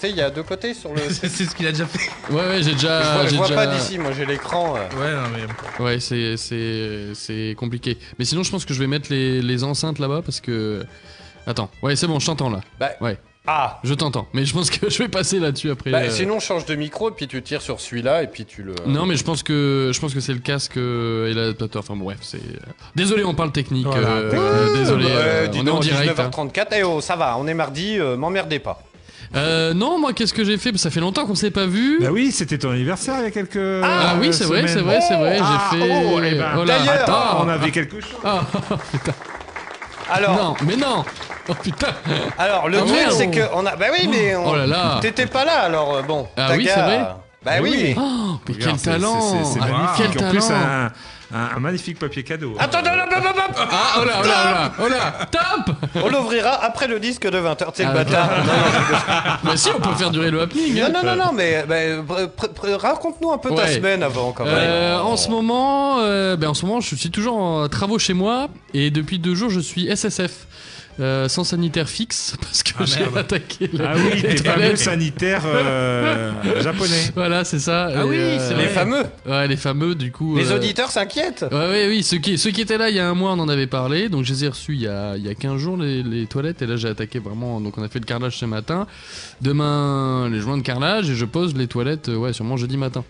Tu 0.00 0.06
sais, 0.06 0.10
il 0.12 0.16
y 0.16 0.22
a 0.22 0.30
deux 0.30 0.42
côtés 0.42 0.72
sur 0.72 0.94
le. 0.94 1.02
C'est 1.10 1.28
ce 1.28 1.54
qu'il 1.54 1.66
a 1.66 1.72
déjà 1.72 1.84
fait. 1.86 2.10
Ouais, 2.32 2.40
ouais, 2.40 2.62
j'ai 2.62 2.70
Je 2.70 2.76
déjà. 2.76 3.00
vois, 3.14 3.26
je 3.26 3.34
vois 3.36 3.46
déjà- 3.48 3.54
pas 3.54 3.66
d'ici, 3.66 3.98
moi 3.98 4.12
j'ai 4.12 4.24
l'écran. 4.24 4.76
euh. 4.76 4.80
Ouais, 4.98 5.12
non, 5.14 5.28
mais. 5.78 5.84
Ouais, 5.84 6.00
c'est 6.00 6.36
c'est 6.38 7.14
c'est 7.14 7.54
compliqué. 7.58 7.98
Mais 8.18 8.24
sinon, 8.24 8.42
je 8.42 8.50
pense 8.50 8.64
que 8.64 8.72
je 8.72 8.78
vais 8.80 8.86
mettre 8.86 9.08
les, 9.10 9.42
les 9.42 9.62
enceintes 9.64 9.98
là-bas 9.98 10.22
parce 10.24 10.40
que. 10.40 10.84
Attends, 11.46 11.70
ouais, 11.82 11.96
c'est 11.96 12.06
bon, 12.06 12.18
je 12.18 12.26
t'entends 12.26 12.50
là. 12.50 12.60
Bah, 12.78 12.90
Ouais. 13.00 13.18
Ah 13.46 13.80
Je 13.84 13.94
t'entends. 13.94 14.28
Mais 14.34 14.44
je 14.44 14.52
pense 14.52 14.68
que 14.70 14.90
je 14.90 14.98
vais 14.98 15.08
passer 15.08 15.38
là-dessus 15.40 15.70
après. 15.70 15.90
bah, 15.90 16.00
euh, 16.02 16.10
Sinon, 16.10 16.40
change 16.40 16.66
de 16.66 16.74
micro 16.74 17.08
et 17.08 17.12
puis 17.12 17.26
tu 17.26 17.42
tires 17.42 17.62
sur 17.62 17.80
celui-là 17.80 18.22
et 18.22 18.26
puis 18.26 18.44
tu 18.44 18.62
le. 18.62 18.74
Non, 18.86 19.06
mais 19.06 19.16
je 19.16 19.24
pense 19.24 19.42
que 19.42 19.90
je 19.94 19.98
pense 20.00 20.12
que 20.14 20.20
c'est 20.20 20.34
le 20.34 20.40
casque 20.40 20.76
euh, 20.76 21.30
et 21.30 21.34
l'adaptateur. 21.34 21.80
Enfin 21.82 21.96
bon, 21.96 22.04
bref, 22.04 22.18
c'est. 22.22 22.40
Désolé, 22.94 23.24
on 23.24 23.34
parle 23.34 23.50
technique. 23.52 23.86
Voilà. 23.86 24.08
euh, 24.08 24.76
désolé, 24.78 25.06
euh, 25.08 25.46
dis 25.48 25.58
on 25.58 25.62
est 25.62 25.64
donc, 25.64 25.76
en 25.76 25.80
direct. 25.80 26.18
hein. 26.20 26.30
19h34. 26.30 26.66
Eh 26.72 26.82
oh, 26.84 27.00
ça 27.00 27.16
va, 27.16 27.36
on 27.38 27.46
est 27.46 27.54
mardi, 27.54 27.98
euh, 27.98 28.16
m'emmerdez 28.16 28.58
pas. 28.58 28.82
Euh, 29.36 29.74
non, 29.74 29.98
moi, 29.98 30.12
qu'est-ce 30.12 30.34
que 30.34 30.44
j'ai 30.44 30.58
fait? 30.58 30.76
Ça 30.76 30.90
fait 30.90 30.98
longtemps 31.00 31.24
qu'on 31.24 31.34
s'est 31.36 31.52
pas 31.52 31.66
vu. 31.66 31.98
Bah 32.00 32.08
oui, 32.10 32.32
c'était 32.32 32.58
ton 32.58 32.70
anniversaire 32.70 33.14
il 33.18 33.24
y 33.24 33.26
a 33.26 33.30
quelques. 33.30 33.56
Ah 33.84 34.14
oui, 34.20 34.32
c'est 34.32 34.44
vrai, 34.44 34.66
c'est 34.66 34.80
vrai, 34.80 35.00
c'est 35.06 35.16
vrai. 35.16 35.38
Ah, 35.40 35.68
j'ai 35.72 35.78
fait. 35.78 36.04
oh, 36.12 36.20
eh 36.22 36.30
ben, 36.32 36.56
là. 36.56 36.64
d'ailleurs, 36.64 36.94
Attends, 37.02 37.12
Ah, 37.14 37.38
on 37.44 37.48
avait 37.48 37.70
quelque 37.70 38.00
chose. 38.00 38.16
ah, 38.24 38.40
Alors, 40.12 40.34
non, 40.34 40.54
mais 40.66 40.76
non. 40.76 41.04
Oh 41.48 41.54
putain. 41.62 41.88
alors 42.38 42.68
le 42.68 42.78
Ah, 42.78 42.82
truc 42.82 42.96
c'est 43.12 43.30
que 43.30 43.40
on 43.54 43.64
a. 43.66 43.76
Bah 43.76 43.86
oui, 43.92 44.08
mais 44.10 44.34
on- 44.36 44.50
Oh 44.50 44.56
là 44.56 44.66
là. 44.66 44.98
t'étais 45.00 45.26
pas 45.26 45.44
là 45.44 45.60
alors 45.62 45.94
euh, 45.96 46.02
bon. 46.02 46.28
Ah 46.36 46.50
oui, 46.56 46.68
c'est 46.72 46.80
vrai 46.80 47.06
Bah 47.44 47.52
oui. 47.62 47.94
mais- 47.96 47.96
Oh, 47.98 48.38
mais 48.48 48.54
quel 48.54 48.76
talent. 48.76 49.20
c'est- 49.44 49.58
Ah, 49.60 49.66
magnifique. 49.66 50.16
Quel 50.16 50.26
En 50.26 50.30
plus, 50.30 50.48
talent. 50.48 50.60
un, 50.60 50.90
un- 51.34 51.56
un 51.56 51.60
magnifique 51.60 51.98
papier 51.98 52.22
cadeau. 52.22 52.54
Attends, 52.58 52.78
attends, 52.78 52.90
attends, 52.90 53.16
attends, 53.16 53.28
attends, 53.30 53.62
attends. 53.62 53.68
Ah, 53.70 53.98
oh 54.00 54.04
là, 54.04 54.12
oh 54.20 54.26
là, 54.26 54.72
oh 54.78 54.82
là, 54.82 54.86
oh 54.86 54.88
là, 54.88 55.26
top 55.30 55.76
On 56.04 56.08
l'ouvrira 56.08 56.64
après 56.64 56.86
le 56.88 56.98
disque 57.00 57.28
de 57.28 57.38
20h. 57.38 57.66
Tu 57.72 57.76
sais, 57.76 57.84
le 57.84 57.90
Ah, 57.90 57.94
bâtard. 57.94 58.30
Bah 59.44 59.56
si, 59.56 59.68
on 59.76 59.80
peut 59.80 59.94
faire 59.94 60.10
durer 60.10 60.30
le 60.30 60.42
happening. 60.42 60.74
Non, 60.78 60.86
hein. 60.86 60.90
non, 60.92 61.02
non, 61.16 61.24
non, 61.26 61.32
mais 61.32 61.64
bah, 61.68 61.76
pr- 61.76 62.28
pr- 62.28 62.52
pr- 62.54 62.74
raconte-nous 62.76 63.30
un 63.32 63.38
peu 63.38 63.54
ta 63.54 63.66
semaine 63.68 64.02
avant 64.02 64.32
quand 64.32 64.44
même. 64.44 64.54
Euh, 64.56 64.98
en 65.00 65.16
ce 65.16 65.28
moment, 65.28 65.98
euh, 66.00 66.36
ben 66.36 66.48
en 66.48 66.54
ce 66.54 66.66
moment, 66.66 66.80
je 66.80 66.94
suis 66.94 67.10
toujours 67.10 67.36
en 67.36 67.68
travaux 67.68 67.98
chez 67.98 68.12
moi 68.14 68.48
et 68.74 68.90
depuis 68.90 69.18
deux 69.18 69.34
jours, 69.34 69.50
je 69.50 69.60
suis 69.60 69.86
SSF. 69.88 70.46
Euh, 71.00 71.28
sans 71.28 71.44
sanitaire 71.44 71.88
fixe 71.88 72.34
parce 72.40 72.62
que 72.62 72.72
Ah, 72.78 72.84
j'ai 72.84 73.18
attaqué 73.18 73.70
les, 73.72 73.84
Ah 73.84 73.94
oui, 73.96 74.20
les 74.22 74.28
les 74.32 74.36
fameux 74.36 74.76
sanitaires 74.76 75.42
euh, 75.46 76.32
japonais. 76.62 77.10
Voilà, 77.14 77.44
c'est 77.44 77.58
ça. 77.58 77.88
Ah 77.94 78.02
Et, 78.04 78.08
oui, 78.08 78.16
euh, 78.18 78.38
c'est 78.38 78.54
les 78.54 78.64
vrai. 78.64 78.68
fameux. 78.74 79.02
Ouais, 79.26 79.48
les 79.48 79.56
fameux, 79.56 79.94
du 79.94 80.12
coup. 80.12 80.36
Les 80.36 80.52
euh, 80.52 80.56
auditeurs 80.56 80.90
s'inquiètent. 80.90 81.44
Ouais, 81.50 81.56
ouais, 81.68 81.86
oui, 81.88 82.02
ceux 82.02 82.18
qui, 82.18 82.36
ceux 82.38 82.50
qui 82.50 82.60
étaient 82.60 82.78
là 82.78 82.90
il 82.90 82.96
y 82.96 83.00
a 83.00 83.08
un 83.08 83.14
mois, 83.14 83.32
on 83.32 83.38
en 83.38 83.48
avait 83.48 83.66
parlé. 83.66 84.08
Donc, 84.08 84.24
je 84.24 84.32
les 84.32 84.44
ai 84.44 84.48
reçus 84.48 84.74
il 84.74 84.82
y 84.82 84.88
a, 84.88 85.16
il 85.16 85.24
y 85.24 85.28
a 85.28 85.34
15 85.34 85.58
jours, 85.58 85.76
les, 85.76 86.02
les 86.02 86.26
toilettes. 86.26 86.62
Et 86.62 86.66
là, 86.66 86.76
j'ai 86.76 86.88
attaqué 86.88 87.18
vraiment. 87.18 87.60
Donc, 87.60 87.78
on 87.78 87.82
a 87.82 87.88
fait 87.88 87.98
le 88.00 88.04
carrelage 88.04 88.36
ce 88.38 88.44
matin. 88.46 88.86
Demain, 89.40 90.28
les 90.30 90.40
joints 90.40 90.58
de 90.58 90.62
carrelage. 90.62 91.08
Et 91.10 91.14
je 91.14 91.24
pose 91.24 91.54
les 91.56 91.66
toilettes, 91.66 92.08
ouais, 92.08 92.32
sûrement 92.32 92.56
jeudi 92.56 92.76
matin. 92.76 93.04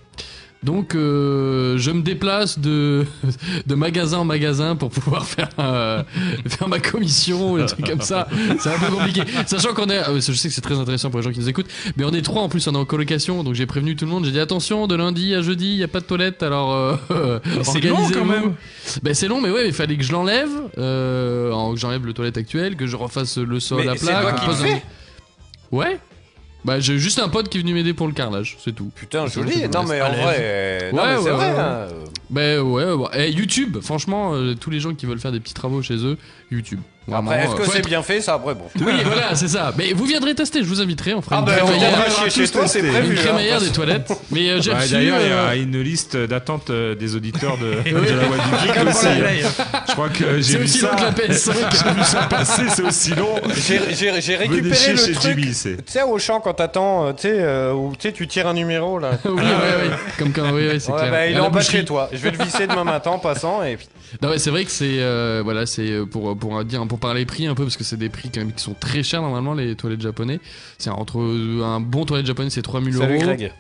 Donc, 0.63 0.95
euh, 0.95 1.79
je 1.79 1.91
me 1.91 2.03
déplace 2.03 2.59
de, 2.59 3.07
de 3.67 3.75
magasin 3.75 4.19
en 4.19 4.25
magasin 4.27 4.77
pour 4.77 4.91
pouvoir 4.91 5.25
faire, 5.27 5.49
euh, 5.59 6.03
faire 6.47 6.69
ma 6.69 6.79
commission 6.79 7.53
ou 7.53 7.59
des 7.59 7.65
trucs 7.67 7.87
comme 7.87 8.03
ça. 8.03 8.29
C'est 8.59 8.69
un 8.69 8.79
peu 8.79 8.95
compliqué. 8.95 9.23
Sachant 9.47 9.73
qu'on 9.73 9.87
est. 9.89 9.97
ah 9.99 10.11
je 10.15 10.21
sais 10.33 10.49
que 10.49 10.55
c'est 10.55 10.61
très 10.61 10.79
intéressant 10.79 11.09
pour 11.11 11.21
les 11.21 11.25
gens 11.25 11.33
qui 11.33 11.41
nous 11.41 11.49
écoutent. 11.49 11.71
Mais 11.97 12.05
on 12.05 12.11
est 12.11 12.21
trois 12.21 12.43
en 12.43 12.51
plus, 12.51 12.67
on 12.69 12.75
est 12.75 12.79
en 12.79 12.85
colocation. 12.85 13.43
Donc, 13.43 13.55
j'ai 13.55 13.65
prévenu 13.65 13.97
tout 13.97 14.05
le 14.05 14.11
monde. 14.11 14.27
J'ai 14.27 14.33
dit 14.33 14.41
attention, 14.41 14.87
de 14.87 14.95
lundi 14.97 15.35
à 15.35 15.41
jeudi, 15.41 15.71
il 15.73 15.77
n'y 15.79 15.83
a 15.83 15.89
pas 15.89 16.01
de 16.01 16.05
toilette. 16.05 16.43
Alors, 16.43 16.73
euh, 16.75 17.39
c'est 17.63 17.81
long, 17.81 17.97
quand 18.13 18.27
même. 18.27 18.53
Ben 19.03 19.15
c'est 19.15 19.29
long, 19.29 19.41
mais 19.41 19.51
ouais, 19.51 19.67
il 19.67 19.73
fallait 19.73 19.97
que 19.97 20.05
je 20.05 20.13
l'enlève, 20.13 20.51
euh, 20.77 21.73
que 21.73 21.79
j'enlève 21.81 22.05
le 22.05 22.13
toilette 22.13 22.37
actuel, 22.37 22.77
que 22.77 22.87
je 22.87 22.97
refasse 22.97 23.39
le 23.39 23.61
sol 23.61 23.83
Mais 23.85 23.89
à 23.89 23.97
c'est 23.97 24.07
plat. 24.07 24.21
toi 24.21 24.33
qui 24.33 24.47
le 24.47 24.53
fais 24.53 24.83
Ouais. 25.73 25.99
Bah 26.65 26.79
j'ai 26.81 26.99
juste 26.99 27.19
un 27.19 27.29
pote 27.29 27.49
qui 27.49 27.59
est 27.59 27.61
venu 27.63 27.73
m'aider 27.75 27.95
pour 27.95 28.07
le 28.07 28.13
carrelage, 28.13 28.57
c'est 28.63 28.75
tout. 28.75 28.91
Putain, 28.95 29.27
joli. 29.27 29.63
Non, 29.69 29.85
mais 29.85 30.01
en 30.03 30.09
vrai. 30.13 30.37
euh, 30.41 30.93
Non, 30.93 31.03
Ouais, 31.03 31.09
mais 31.09 31.17
c'est 31.17 31.25
ouais, 31.25 31.31
vrai. 31.31 31.53
ouais. 31.53 31.59
hein. 31.59 31.87
Ben 32.29 32.61
ouais, 32.61 32.93
ouais. 32.93 33.29
Et 33.29 33.33
YouTube, 33.33 33.79
franchement, 33.81 34.35
euh, 34.35 34.55
tous 34.55 34.71
les 34.71 34.79
gens 34.79 34.95
qui 34.95 35.07
veulent 35.07 35.19
faire 35.19 35.33
des 35.33 35.41
petits 35.41 35.55
travaux 35.55 35.81
chez 35.83 35.97
eux, 35.97 36.17
YouTube. 36.51 36.81
Vraiment, 37.11 37.31
Après, 37.31 37.45
est-ce 37.45 37.53
euh, 37.55 37.57
que 37.59 37.71
c'est 37.71 37.79
être- 37.79 37.87
bien 37.89 38.03
fait 38.03 38.21
Ça, 38.21 38.35
après, 38.35 38.55
bon. 38.55 38.65
Oui, 38.81 38.93
voilà, 39.05 39.35
c'est 39.35 39.49
ça. 39.49 39.73
Mais 39.77 39.93
vous 39.93 40.05
viendrez 40.05 40.35
tester, 40.35 40.61
je 40.61 40.65
vous 40.69 40.81
inviterai, 40.81 41.15
on 41.15 41.21
fera 41.23 41.37
Ah, 41.37 41.39
une 41.41 41.45
bah, 41.47 41.53
crémaillère, 41.57 41.79
viendra 41.91 42.05
on 42.19 42.23
va 42.25 42.31
chez, 42.31 42.49
toi, 42.49 42.67
c'est 42.67 42.81
prévu. 42.83 43.13
une 43.13 43.19
hein. 43.19 43.23
crémaillère 43.23 43.61
des 43.61 43.71
toilettes. 43.71 44.13
Mais 44.31 44.49
euh, 44.51 44.61
j'ai 44.61 44.73
reçu. 44.73 44.93
D'ailleurs, 44.93 45.19
il 45.21 45.27
y 45.29 45.33
euh, 45.33 45.49
a 45.49 45.55
une 45.57 45.81
liste 45.81 46.17
d'attente 46.17 46.71
euh, 46.71 46.95
des 46.95 47.17
auditeurs 47.17 47.57
de, 47.59 47.91
de 47.91 48.15
la 48.15 48.25
voix 48.25 48.37
du 48.37 48.67
geek 48.67 48.89
aussi. 48.89 49.07
hein. 49.07 49.65
Je 49.89 49.93
crois 49.93 50.09
que 50.09 50.37
j'ai 50.37 50.43
C'est 50.43 50.59
vu 50.59 50.65
aussi 50.65 50.79
ça. 50.79 50.91
long 50.91 50.97
que 50.97 51.03
la 51.03 51.11
PS5. 51.13 51.53
J'ai 51.53 51.95
vu 51.95 52.05
ça 52.05 52.23
passer, 52.23 52.63
c'est 52.69 52.83
aussi 52.83 53.11
long. 53.15 53.35
J'ai 53.57 54.37
récupéré 54.37 54.93
le 54.93 55.13
truc. 55.15 55.37
Tu 55.41 55.55
sais, 55.87 56.03
au 56.03 56.19
champ, 56.19 56.41
quand 56.41 56.55
t'attends, 56.55 57.07
euh, 57.09 57.13
tu 57.13 57.23
sais, 57.23 57.35
euh, 57.39 57.73
où 57.73 57.93
tu 57.99 58.09
sais, 58.09 58.13
tu 58.13 58.27
tires 58.29 58.47
un 58.47 58.55
numéro 58.55 58.99
là. 58.99 59.13
oui, 59.25 59.33
ouais, 59.33 59.41
ouais. 59.43 59.97
Comme 60.19 60.33
quand, 60.33 60.51
oui, 60.53 60.67
ouais, 60.69 60.79
c'est 60.81 60.93
clair. 60.93 61.11
bah, 61.11 61.27
il 61.27 61.37
est 61.37 61.41
en 61.41 61.51
bas 61.51 61.61
chez 61.61 61.85
toi. 61.85 62.09
Je 62.13 62.19
vais 62.19 62.31
le 62.31 62.39
visser 62.45 62.67
demain 62.67 62.85
matin 62.85 63.11
en 63.11 63.19
passant 63.19 63.63
et 63.63 63.77
puis. 63.77 63.89
Non 64.23 64.29
ouais, 64.29 64.39
c'est 64.39 64.51
vrai 64.51 64.65
que 64.65 64.71
c'est 64.71 65.01
euh, 65.01 65.41
voilà, 65.45 65.67
c'est 65.67 65.91
euh, 65.91 66.07
pour 66.07 66.37
pour 66.37 66.65
dire 66.65 66.87
pour 66.87 66.99
parler 66.99 67.25
prix 67.25 67.47
un 67.47 67.55
peu 67.55 67.65
parce 67.65 67.77
que 67.77 67.85
c'est 67.85 67.97
des 67.97 68.09
prix 68.09 68.31
quand 68.33 68.41
même 68.41 68.53
qui 68.53 68.63
sont 68.63 68.75
très 68.75 69.03
chers 69.03 69.23
normalement 69.23 69.55
les 69.55 69.75
toilettes 69.77 70.01
japonais. 70.01 70.41
C'est 70.79 70.91
entre 70.91 71.21
un 71.21 71.81
bon 71.81 72.05
toilette 72.05 72.27
japonais 72.27 72.51
c'est 72.51 72.63
3000 72.63 72.95
euros. 72.95 73.05
Salut 73.05 73.19
Greg. 73.19 73.53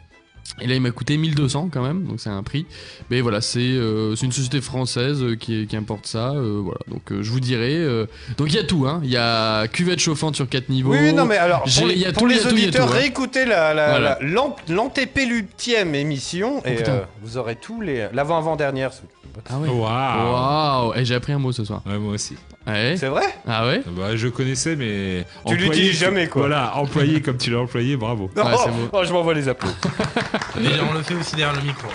Et 0.61 0.67
là 0.67 0.75
il 0.75 0.81
m'a 0.81 0.91
coûté 0.91 1.17
1200 1.17 1.71
quand 1.73 1.83
même, 1.83 2.05
donc 2.05 2.21
c'est 2.21 2.31
un 2.31 2.43
prix. 2.43 2.67
Mais 3.11 3.21
voilà, 3.21 3.41
c'est 3.41 3.61
euh, 3.61 4.15
c'est 4.17 4.27
une 4.27 4.33
société 4.33 4.61
française 4.61 5.23
euh, 5.23 5.37
qui, 5.37 5.67
qui 5.67 5.77
importe 5.77 6.07
ça 6.07 6.31
euh, 6.33 6.61
voilà. 6.63 6.81
Donc 6.89 7.13
euh, 7.13 7.23
je 7.23 7.31
vous 7.31 7.41
dirai 7.41 7.75
euh, 7.77 8.07
donc 8.37 8.49
il 8.49 8.57
y 8.57 8.59
a 8.59 8.65
tout 8.65 8.87
hein, 8.87 9.01
il 9.05 9.11
y 9.11 9.17
a 9.17 9.67
cuvette 9.69 10.01
chauffante 10.01 10.37
sur 10.37 10.49
4 10.49 10.69
niveaux. 10.69 10.93
Oui, 10.93 10.99
oui, 11.01 11.13
non, 11.13 11.25
mais 11.25 11.37
alors, 11.37 11.63
pour, 11.63 11.71
il 11.91 11.99
y 11.99 12.05
a 12.05 12.09
les- 12.09 12.15
tout, 12.15 12.27
y 12.27 12.35
les 12.35 12.41
a 12.41 12.43
y 12.43 12.47
a 12.47 12.51
auditeurs, 12.51 12.87
tout, 12.89 12.93
hein. 12.93 12.97
réécoutez 12.97 13.45
la, 13.47 13.73
la, 13.75 13.91
Voilà. 13.91 14.19
la- 14.21 14.27
l'an- 14.29 14.57
l'antépélutième 14.69 15.95
émission 15.95 16.63
et 16.65 16.77
putain. 16.77 16.93
euh, 16.93 17.01
vous 17.23 17.37
aurez 17.37 17.57
tous 17.57 17.81
les. 17.81 18.09
L'avant-avant-dernière. 18.13 18.91
Ah 19.49 19.59
ouais. 19.59 19.69
Waouh. 19.69 19.79
Waouh, 20.33 20.95
et 20.95 21.05
j'ai 21.05 21.15
appris 21.15 21.33
un 21.33 21.39
mot 21.39 21.53
ce 21.53 21.65
soir. 21.65 21.83
Ouais, 21.87 21.99
moi 21.99 22.15
aussi. 22.15 22.35
Ouais. 22.71 22.97
C'est 22.99 23.09
vrai? 23.09 23.27
Ah 23.47 23.67
ouais? 23.67 23.83
Bah, 23.87 24.17
je 24.17 24.29
connaissais, 24.29 24.77
mais. 24.77 25.25
Tu 25.47 25.57
l'utilises 25.57 25.99
jamais, 25.99 26.29
quoi. 26.29 26.43
Voilà, 26.43 26.77
employé 26.77 27.21
comme 27.21 27.37
tu 27.37 27.51
l'as 27.51 27.59
employé, 27.61 27.97
bravo. 27.97 28.31
Ouais, 28.37 28.43
oh, 28.45 28.61
c'est 28.65 28.71
beau. 28.71 28.89
oh, 28.93 29.05
je 29.05 29.13
m'envoie 29.13 29.35
les 29.35 29.49
applaudissements. 29.49 29.91
Mais 30.57 30.69
on 30.89 30.95
le 30.95 31.03
fait 31.03 31.15
aussi 31.15 31.37
derrière 31.37 31.57
le 31.59 31.67
micro. 31.67 31.89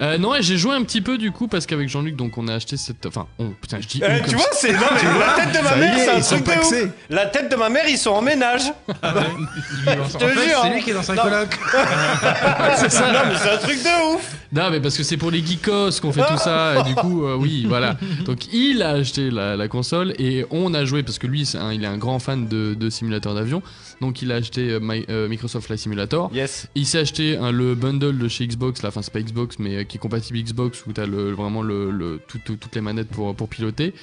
Euh, 0.00 0.16
non, 0.18 0.34
et 0.34 0.42
j'ai 0.42 0.56
joué 0.56 0.74
un 0.74 0.82
petit 0.82 1.00
peu 1.00 1.18
du 1.18 1.32
coup 1.32 1.48
parce 1.48 1.66
qu'avec 1.66 1.88
Jean-Luc, 1.88 2.14
donc 2.16 2.38
on 2.38 2.46
a 2.48 2.54
acheté 2.54 2.76
cette. 2.76 3.04
Enfin, 3.06 3.26
on. 3.38 3.50
Putain, 3.50 3.78
je 3.80 3.88
dis. 3.88 4.00
On 4.02 4.28
tu 4.28 4.36
vois, 4.36 4.44
c'est. 4.52 4.72
Non, 4.72 4.78
mais 4.92 5.18
la 5.18 5.44
tête 5.44 5.54
de 5.58 5.64
ma 5.64 5.76
mère, 5.76 5.96
est, 5.98 6.04
c'est 6.04 6.10
un 6.10 6.16
ils 6.18 6.22
sont 6.24 6.40
truc 6.42 6.56
de 6.56 6.84
ouf. 6.86 6.90
La 7.10 7.26
tête 7.26 7.50
de 7.50 7.56
ma 7.56 7.68
mère, 7.68 7.84
ils 7.88 7.98
sont 7.98 8.10
en 8.10 8.22
ménage. 8.22 8.62
Je 8.88 10.16
te 10.18 10.24
jure, 10.24 10.34
C'est 10.36 10.54
hein. 10.68 10.72
lui 10.74 10.82
qui 10.82 10.90
est 10.90 10.94
dans 10.94 11.02
sa 11.02 11.16
coloc. 11.16 11.48
c'est 12.76 12.90
ça. 12.90 13.12
Non, 13.12 13.20
mais 13.28 13.36
c'est 13.36 13.50
un 13.50 13.56
truc 13.58 13.82
de 13.82 14.14
ouf. 14.14 14.34
Non, 14.52 14.70
mais 14.70 14.80
parce 14.80 14.96
que 14.96 15.02
c'est 15.02 15.16
pour 15.16 15.30
les 15.30 15.44
geekos 15.44 16.00
qu'on 16.00 16.12
fait 16.12 16.24
tout 16.26 16.38
ça, 16.38 16.80
et 16.80 16.82
du 16.88 16.94
coup, 16.94 17.24
euh, 17.24 17.36
oui, 17.36 17.66
voilà. 17.68 17.96
Donc, 18.24 18.52
il 18.52 18.82
a 18.82 18.90
acheté 18.90 19.30
la, 19.30 19.56
la 19.56 19.68
console 19.68 20.14
et 20.18 20.46
on 20.50 20.72
a 20.74 20.84
joué 20.84 21.02
parce 21.02 21.18
que 21.18 21.26
lui, 21.26 21.48
un- 21.58 21.72
il 21.72 21.84
est 21.84 21.88
un 21.88 21.98
grand 21.98 22.18
fan 22.18 22.48
de, 22.48 22.74
de 22.74 22.90
simulateurs 22.90 23.34
d'avion. 23.34 23.62
Donc, 24.00 24.22
il 24.22 24.32
a 24.32 24.36
acheté 24.36 24.70
euh, 24.70 24.78
My- 24.80 25.04
euh, 25.10 25.28
Microsoft 25.28 25.66
Flight 25.66 25.80
Simulator. 25.80 26.30
Yes. 26.32 26.68
Il 26.74 26.86
s'est 26.86 27.00
acheté 27.00 27.36
un- 27.36 27.50
le 27.52 27.74
bundle 27.74 28.16
de 28.16 28.28
chez 28.28 28.46
Xbox, 28.46 28.82
là, 28.82 28.88
enfin, 28.88 29.02
c'est 29.02 29.12
pas 29.12 29.20
Xbox, 29.20 29.56
mais 29.58 29.76
euh, 29.78 29.84
qui 29.88 29.96
est 29.96 30.00
compatible 30.00 30.38
Xbox 30.38 30.84
où 30.86 30.92
t'as 30.92 31.06
le, 31.06 31.32
vraiment 31.32 31.62
le, 31.62 31.90
le- 31.90 32.20
tout- 32.28 32.38
tout- 32.44 32.56
toutes 32.56 32.74
les 32.74 32.80
manettes 32.80 33.08
pour, 33.08 33.34
pour 33.34 33.48
piloter. 33.48 33.94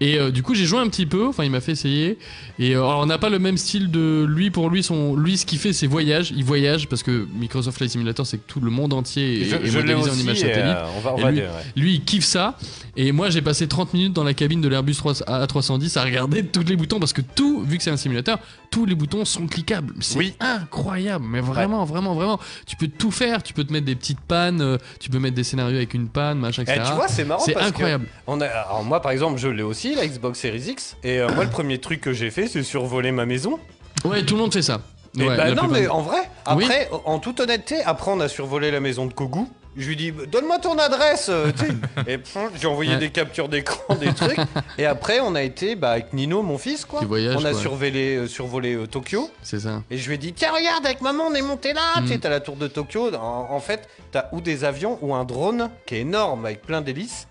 Et 0.00 0.18
euh, 0.18 0.30
du 0.30 0.42
coup, 0.42 0.54
j'ai 0.54 0.64
joué 0.64 0.78
un 0.80 0.88
petit 0.88 1.06
peu. 1.06 1.26
Enfin, 1.28 1.44
il 1.44 1.50
m'a 1.50 1.60
fait 1.60 1.72
essayer. 1.72 2.18
Et 2.58 2.74
euh, 2.74 2.78
alors, 2.84 3.00
on 3.00 3.06
n'a 3.06 3.18
pas 3.18 3.30
le 3.30 3.38
même 3.38 3.56
style 3.56 3.90
de 3.90 4.24
lui. 4.28 4.50
Pour 4.50 4.70
lui, 4.70 4.82
son, 4.82 5.14
lui, 5.16 5.36
ce 5.36 5.46
qu'il 5.46 5.58
fait, 5.58 5.72
c'est 5.72 5.86
voyage. 5.86 6.32
Il 6.36 6.44
voyage 6.44 6.88
parce 6.88 7.02
que 7.02 7.26
Microsoft 7.38 7.76
Flight 7.76 7.90
Simulator, 7.92 8.26
c'est 8.26 8.38
que 8.38 8.46
tout 8.46 8.60
le 8.60 8.70
monde 8.70 8.92
entier 8.92 9.42
est, 9.42 9.44
Je, 9.44 9.56
est 9.56 9.66
je 9.66 9.78
modélisé 9.78 10.10
en 10.10 10.14
image 10.14 10.38
satellite. 10.38 10.58
euh, 10.76 10.86
on 10.96 11.00
va, 11.00 11.14
on 11.14 11.20
va 11.20 11.30
lui- 11.30 11.40
dire, 11.40 11.50
ouais. 11.50 11.80
Lui, 11.82 11.94
il 11.94 12.04
kiffe 12.04 12.24
ça. 12.24 12.56
Et 12.96 13.12
moi, 13.12 13.28
j'ai 13.30 13.42
passé 13.42 13.66
30 13.68 13.92
minutes 13.94 14.12
dans 14.12 14.24
la 14.24 14.34
cabine 14.34 14.60
de 14.60 14.68
l'Airbus 14.68 14.94
3 14.94 15.12
A310 15.24 15.98
à 15.98 16.04
regarder 16.04 16.44
tous 16.46 16.62
les 16.64 16.76
boutons 16.76 16.98
parce 17.00 17.12
que 17.12 17.20
tout, 17.22 17.62
vu 17.66 17.76
que 17.76 17.82
c'est 17.82 17.90
un 17.90 17.96
simulateur, 17.96 18.38
tous 18.70 18.86
les 18.86 18.94
boutons 18.94 19.24
sont 19.24 19.46
cliquables. 19.46 19.94
C'est 20.00 20.16
Oui. 20.18 20.34
incroyable, 20.40 21.24
mais 21.28 21.40
vraiment, 21.40 21.84
vraiment, 21.84 22.14
vraiment. 22.14 22.40
Tu 22.66 22.76
peux 22.76 22.88
tout 22.88 23.10
faire. 23.10 23.42
Tu 23.42 23.52
peux 23.52 23.64
te 23.64 23.72
mettre 23.72 23.86
des 23.86 23.94
petites 23.96 24.20
pannes, 24.20 24.78
tu 25.00 25.10
peux 25.10 25.18
mettre 25.18 25.33
des 25.34 25.44
scénarios 25.44 25.76
avec 25.76 25.92
une 25.94 26.08
panne, 26.08 26.38
machin, 26.38 26.62
Eh, 26.66 26.70
etc. 26.70 26.86
tu 26.88 26.94
vois, 26.94 27.08
c'est 27.08 27.24
marrant 27.24 27.42
c'est 27.44 27.52
parce 27.52 27.66
que 27.66 27.70
incroyable. 27.70 28.06
On 28.26 28.40
a, 28.40 28.46
alors 28.46 28.84
moi, 28.84 29.00
par 29.02 29.12
exemple, 29.12 29.38
je 29.38 29.48
l'ai 29.48 29.62
aussi, 29.62 29.94
la 29.94 30.06
Xbox 30.06 30.38
Series 30.40 30.70
X. 30.70 30.96
Et 31.04 31.20
euh, 31.20 31.28
moi, 31.34 31.44
le 31.44 31.50
premier 31.50 31.78
truc 31.78 32.00
que 32.00 32.12
j'ai 32.12 32.30
fait, 32.30 32.46
c'est 32.46 32.62
survoler 32.62 33.12
ma 33.12 33.26
maison. 33.26 33.58
Ouais, 34.04 34.24
tout 34.24 34.34
le 34.34 34.40
monde 34.40 34.52
fait 34.52 34.62
ça. 34.62 34.80
Ouais, 35.16 35.36
bah 35.36 35.52
non, 35.54 35.68
mais 35.68 35.86
en 35.86 36.00
vrai, 36.02 36.28
après, 36.44 36.88
en 37.04 37.18
toute 37.20 37.38
honnêteté, 37.40 37.76
après, 37.84 38.10
on 38.10 38.18
a 38.20 38.28
survolé 38.28 38.70
la 38.70 38.80
maison 38.80 39.06
de 39.06 39.12
Kogu. 39.12 39.46
Je 39.76 39.88
lui 39.88 39.96
dis, 39.96 40.12
donne-moi 40.12 40.58
ton 40.60 40.78
adresse. 40.78 41.26
euh, 41.28 41.50
tu 41.50 41.66
sais. 41.66 41.72
et 42.12 42.18
j'ai 42.60 42.66
envoyé 42.68 42.92
Ouais. 42.92 42.98
des 42.98 43.10
captures 43.10 43.48
d'écran, 43.48 43.94
des 43.96 44.12
trucs. 44.14 44.38
Et 44.78 44.86
après, 44.86 45.20
on 45.20 45.34
a 45.34 45.42
été 45.42 45.74
bah, 45.74 45.90
avec 45.92 46.12
Nino, 46.12 46.42
mon 46.42 46.58
fils, 46.58 46.84
quoi. 46.84 47.00
Voyage, 47.04 47.36
on 47.36 47.44
a 47.44 47.50
quoi. 47.50 47.60
survolé, 47.60 48.16
euh, 48.16 48.26
survolé 48.28 48.74
euh, 48.74 48.86
Tokyo. 48.86 49.30
C'est 49.42 49.60
ça. 49.60 49.82
Et 49.90 49.98
je 49.98 50.06
lui 50.08 50.14
ai 50.14 50.18
dit, 50.18 50.32
tiens, 50.32 50.52
regarde, 50.52 50.84
avec 50.86 51.00
maman, 51.00 51.24
on 51.30 51.34
est 51.34 51.42
monté 51.42 51.72
là. 51.72 51.80
Tu 52.02 52.08
sais, 52.08 52.16
Mm. 52.16 52.20
t'as 52.20 52.28
la 52.30 52.40
tour 52.40 52.56
de 52.56 52.68
Tokyo. 52.68 53.14
En, 53.14 53.48
en 53.50 53.60
fait, 53.60 53.88
t'as 54.12 54.26
ou 54.32 54.40
des 54.40 54.64
avions 54.64 54.98
ou 55.02 55.14
un 55.14 55.24
drone 55.24 55.70
qui 55.86 55.96
est 55.96 56.00
énorme 56.00 56.46
avec 56.46 56.62
plein 56.62 56.80
d'hélices. 56.80 57.26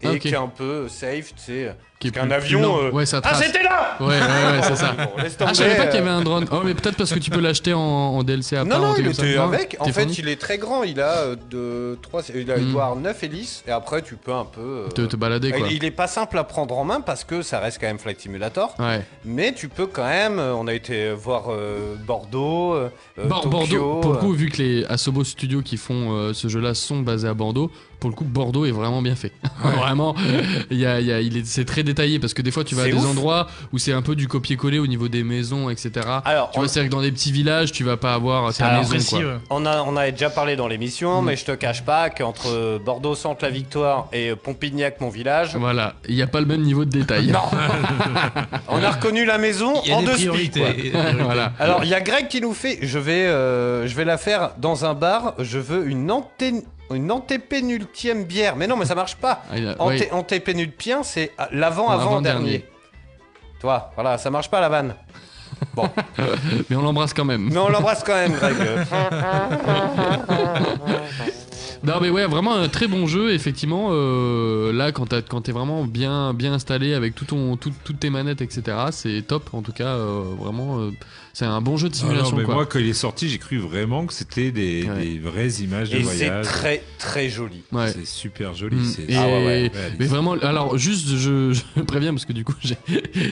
Et 0.00 0.06
Ah, 0.06 0.18
qui 0.18 0.28
est 0.28 0.36
un 0.36 0.46
peu 0.46 0.86
safe, 0.88 1.34
tu 1.34 1.42
sais. 1.42 1.74
Qui 2.00 2.12
Parce 2.12 2.26
qu'un 2.28 2.30
avion. 2.32 2.78
euh, 2.80 2.90
Ouais, 2.92 3.06
ça 3.06 3.20
Ah, 3.24 3.34
c'était 3.34 3.62
là 3.64 3.96
Ouais, 3.98 4.06
ouais, 4.06 4.14
ouais, 4.14 4.60
c'est 4.62 4.76
ça. 4.76 4.92
Bon, 4.96 5.10
Ah, 5.40 5.48
je 5.48 5.54
savais 5.54 5.76
pas 5.76 5.86
qu'il 5.86 5.96
y 5.96 5.98
euh. 5.98 6.02
avait 6.02 6.10
un 6.10 6.22
drone. 6.22 6.46
Oh, 6.52 6.60
mais 6.64 6.74
peut-être 6.74 6.96
parce 6.96 7.12
que 7.12 7.18
tu 7.18 7.28
peux 7.30 7.40
l'acheter 7.40 7.72
en, 7.74 7.80
en 7.80 8.22
DLC 8.22 8.56
à 8.56 8.62
Non, 8.64 8.78
non, 8.78 8.94
il 8.96 9.08
était 9.08 9.34
Non, 9.36 9.42
avec. 9.44 9.76
En 9.80 9.86
fait, 9.86 10.16
il 10.18 10.28
est 10.28 10.40
très 10.40 10.58
grand. 10.58 10.84
Il 10.84 11.00
a 11.00 11.10
euh, 11.18 11.36
de 11.50 11.98
trois, 12.00 12.22
il, 12.32 12.50
a, 12.52 12.56
il 12.58 12.66
Mm. 12.66 12.72
doit 12.72 12.82
avoir 12.84 12.96
9 12.96 13.22
hélices. 13.24 13.64
Et 13.66 13.72
après, 13.72 14.02
tu 14.02 14.14
peux 14.14 14.32
un 14.32 14.44
peu. 14.44 14.60
euh, 14.86 14.88
te, 14.88 15.00
te 15.02 15.16
balader, 15.16 15.50
quoi. 15.50 15.66
il, 15.68 15.76
il 15.78 15.84
est 15.84 15.90
pas 15.90 16.06
simple 16.06 16.38
à 16.38 16.44
prendre 16.44 16.78
en 16.78 16.84
main 16.84 17.00
parce 17.00 17.24
que 17.24 17.42
ça 17.42 17.58
reste 17.58 17.78
quand 17.80 17.88
même 17.88 17.98
Flight 17.98 18.20
Simulator. 18.20 18.76
Ouais. 18.78 19.04
Mais 19.24 19.52
tu 19.52 19.68
peux 19.68 19.86
quand 19.88 20.06
même. 20.06 20.38
On 20.38 20.68
a 20.68 20.74
été 20.74 21.10
voir 21.12 21.46
euh, 21.50 21.96
Bordeaux, 22.06 22.74
euh, 22.74 22.88
Bor- 23.24 23.40
Tokyo, 23.42 23.50
Bordeaux, 23.50 24.00
pour 24.00 24.12
le 24.12 24.18
coup, 24.18 24.32
vu 24.34 24.48
que 24.50 24.62
les 24.62 24.84
Asobo 24.84 25.24
Studios 25.24 25.62
qui 25.62 25.76
font 25.76 26.12
euh, 26.16 26.32
ce 26.32 26.46
jeu-là 26.46 26.74
sont 26.74 27.00
basés 27.00 27.26
à 27.26 27.34
Bordeaux, 27.34 27.72
pour 27.98 28.10
le 28.10 28.14
coup, 28.14 28.24
Bordeaux 28.24 28.64
est 28.66 28.70
vraiment 28.70 29.02
bien 29.02 29.16
fait. 29.16 29.32
vraiment, 29.62 30.14
il 30.70 30.78
y 30.78 30.86
a, 30.86 31.00
il 31.00 31.06
y 31.06 31.12
a- 31.12 31.20
il 31.20 31.36
est, 31.38 31.44
c'est 31.46 31.64
très 31.64 31.82
détaillé 31.88 32.18
parce 32.18 32.32
que 32.34 32.42
des 32.42 32.50
fois, 32.50 32.62
tu 32.64 32.74
vas 32.74 32.82
à 32.82 32.84
C'est 32.86 32.92
des 32.92 32.98
ouf. 32.98 33.10
endroits 33.10 33.48
où 33.72 33.78
c'est 33.78 33.92
un 33.92 34.02
peu 34.02 34.14
du 34.14 34.28
copier-coller 34.28 34.78
au 34.78 34.86
niveau 34.86 35.08
des 35.08 35.24
maisons, 35.24 35.68
etc. 35.70 35.90
Alors, 36.24 36.50
tu 36.52 36.58
on- 36.58 36.62
vois, 36.62 36.68
c'est-à-dire 36.68 36.90
que 36.90 36.94
dans 36.96 37.02
des 37.02 37.10
petits 37.12 37.32
villages, 37.32 37.72
tu 37.72 37.82
vas 37.84 37.96
pas 37.96 38.14
avoir 38.14 38.54
ta 38.54 38.66
Alors, 38.66 38.78
maison, 38.82 38.90
précis, 38.90 39.10
quoi. 39.16 39.18
ouais. 39.24 39.38
On, 39.50 39.66
a, 39.66 39.82
on 39.82 39.96
avait 39.96 40.12
déjà 40.12 40.30
parlé 40.30 40.54
dans 40.56 40.68
l'émission, 40.68 41.20
Mm. 41.20 41.24
mais 41.24 41.36
je 41.36 41.44
te 41.44 41.52
cache 41.52 41.82
pas 41.84 42.08
qu'entre 42.10 42.78
Bordeaux, 42.84 43.14
Centre, 43.14 43.44
la 43.44 43.50
Victoire 43.50 44.08
et 44.12 44.34
Pompignac, 44.36 45.00
mon 45.00 45.08
village, 45.10 45.56
Voilà, 45.56 45.94
il 46.08 46.14
n'y 46.14 46.22
a 46.22 46.26
pas 46.26 46.40
le 46.40 46.46
même 46.46 46.62
niveau 46.62 46.84
de 46.84 46.90
détail. 46.90 47.32
on 48.68 48.82
a 48.82 48.90
reconnu 48.90 49.24
la 49.24 49.38
maison 49.38 49.82
y 49.84 49.90
a 49.92 49.96
en 49.96 50.00
des 50.00 50.06
deux 50.06 50.12
priorités. 50.14 50.64
spies, 50.64 50.96
a 50.96 51.12
voilà. 51.24 51.52
Alors, 51.58 51.84
il 51.84 51.90
y 51.90 51.94
a 51.94 52.00
Greg 52.00 52.28
qui 52.28 52.40
nous 52.40 52.54
fait. 52.54 52.78
Je 52.82 52.98
vais, 52.98 53.26
euh, 53.26 53.86
je 53.86 53.94
vais 53.94 54.04
la 54.04 54.18
faire 54.18 54.50
dans 54.58 54.84
un 54.84 54.94
bar. 54.94 55.34
Je 55.38 55.58
veux 55.58 55.88
une 55.88 56.10
antenne. 56.10 56.62
Une 56.90 57.10
antépénultième 57.12 58.24
bière. 58.24 58.56
Mais 58.56 58.66
non, 58.66 58.76
mais 58.76 58.86
ça 58.86 58.94
marche 58.94 59.16
pas. 59.16 59.42
Ah, 59.50 59.56
Anté. 59.78 60.10
Antépénultien, 60.12 61.02
c'est 61.02 61.32
euh, 61.38 61.44
l'avant 61.52 61.90
L'avant 61.90 62.02
avant 62.12 62.20
dernier. 62.22 62.44
dernier. 62.50 62.64
Toi, 63.60 63.90
voilà, 63.94 64.16
ça 64.18 64.30
marche 64.30 64.48
pas 64.50 64.60
la 64.60 64.68
vanne. 64.68 64.94
Bon, 65.74 65.88
Mais 66.70 66.76
on 66.76 66.82
l'embrasse 66.82 67.12
quand 67.12 67.24
même. 67.24 67.48
mais 67.50 67.58
on 67.58 67.68
l'embrasse 67.68 68.04
quand 68.04 68.14
même, 68.14 68.32
Greg. 68.32 68.56
Non 71.84 72.00
mais 72.00 72.10
ouais 72.10 72.26
vraiment 72.26 72.54
un 72.56 72.68
très 72.68 72.88
bon 72.88 73.06
jeu 73.06 73.32
effectivement 73.32 73.90
euh, 73.92 74.72
là 74.72 74.90
quand 74.90 75.06
t'as- 75.06 75.22
quand 75.22 75.42
t'es 75.42 75.52
vraiment 75.52 75.84
bien 75.84 76.34
bien 76.34 76.52
installé 76.52 76.92
avec 76.92 77.14
tout 77.14 77.24
ton 77.24 77.56
tout- 77.56 77.72
toutes 77.84 78.00
tes 78.00 78.10
manettes 78.10 78.40
etc 78.42 78.76
c'est 78.90 79.22
top 79.22 79.50
en 79.54 79.62
tout 79.62 79.70
cas 79.72 79.86
euh, 79.94 80.24
vraiment 80.40 80.80
euh, 80.80 80.90
c'est 81.38 81.44
un 81.44 81.60
bon 81.60 81.76
jeu 81.76 81.88
de 81.88 81.94
Ah 81.94 82.02
non, 82.02 82.08
simulation 82.08 82.36
mais 82.36 82.42
quoi. 82.42 82.54
moi, 82.56 82.66
quand 82.66 82.80
il 82.80 82.88
est 82.88 82.92
sorti, 82.92 83.28
j'ai 83.28 83.38
cru 83.38 83.58
vraiment 83.58 84.06
que 84.06 84.12
c'était 84.12 84.50
des, 84.50 84.82
Ouais. 84.88 85.04
des 85.04 85.18
vraies 85.20 85.48
images 85.62 85.88
de 85.90 85.96
Et 85.98 86.02
c'est 86.02 86.26
voyage. 86.26 86.44
très, 86.46 86.82
très 86.98 87.28
joli. 87.28 87.62
Ouais. 87.70 87.92
C'est 87.92 88.06
super 88.06 88.54
joli. 88.54 88.74
Mm. 88.74 88.84
c'est- 88.84 89.02
Et- 89.08 89.16
Ah 89.16 89.26
ouais, 89.28 89.44
ouais, 89.46 89.72
mais 90.00 90.06
vraiment 90.06 90.32
alors 90.32 90.76
juste 90.78 91.08
je, 91.16 91.52
je 91.52 91.80
préviens 91.86 92.12
parce 92.12 92.24
que 92.24 92.32
du 92.32 92.44
coup 92.44 92.54
j'ai- 92.60 92.76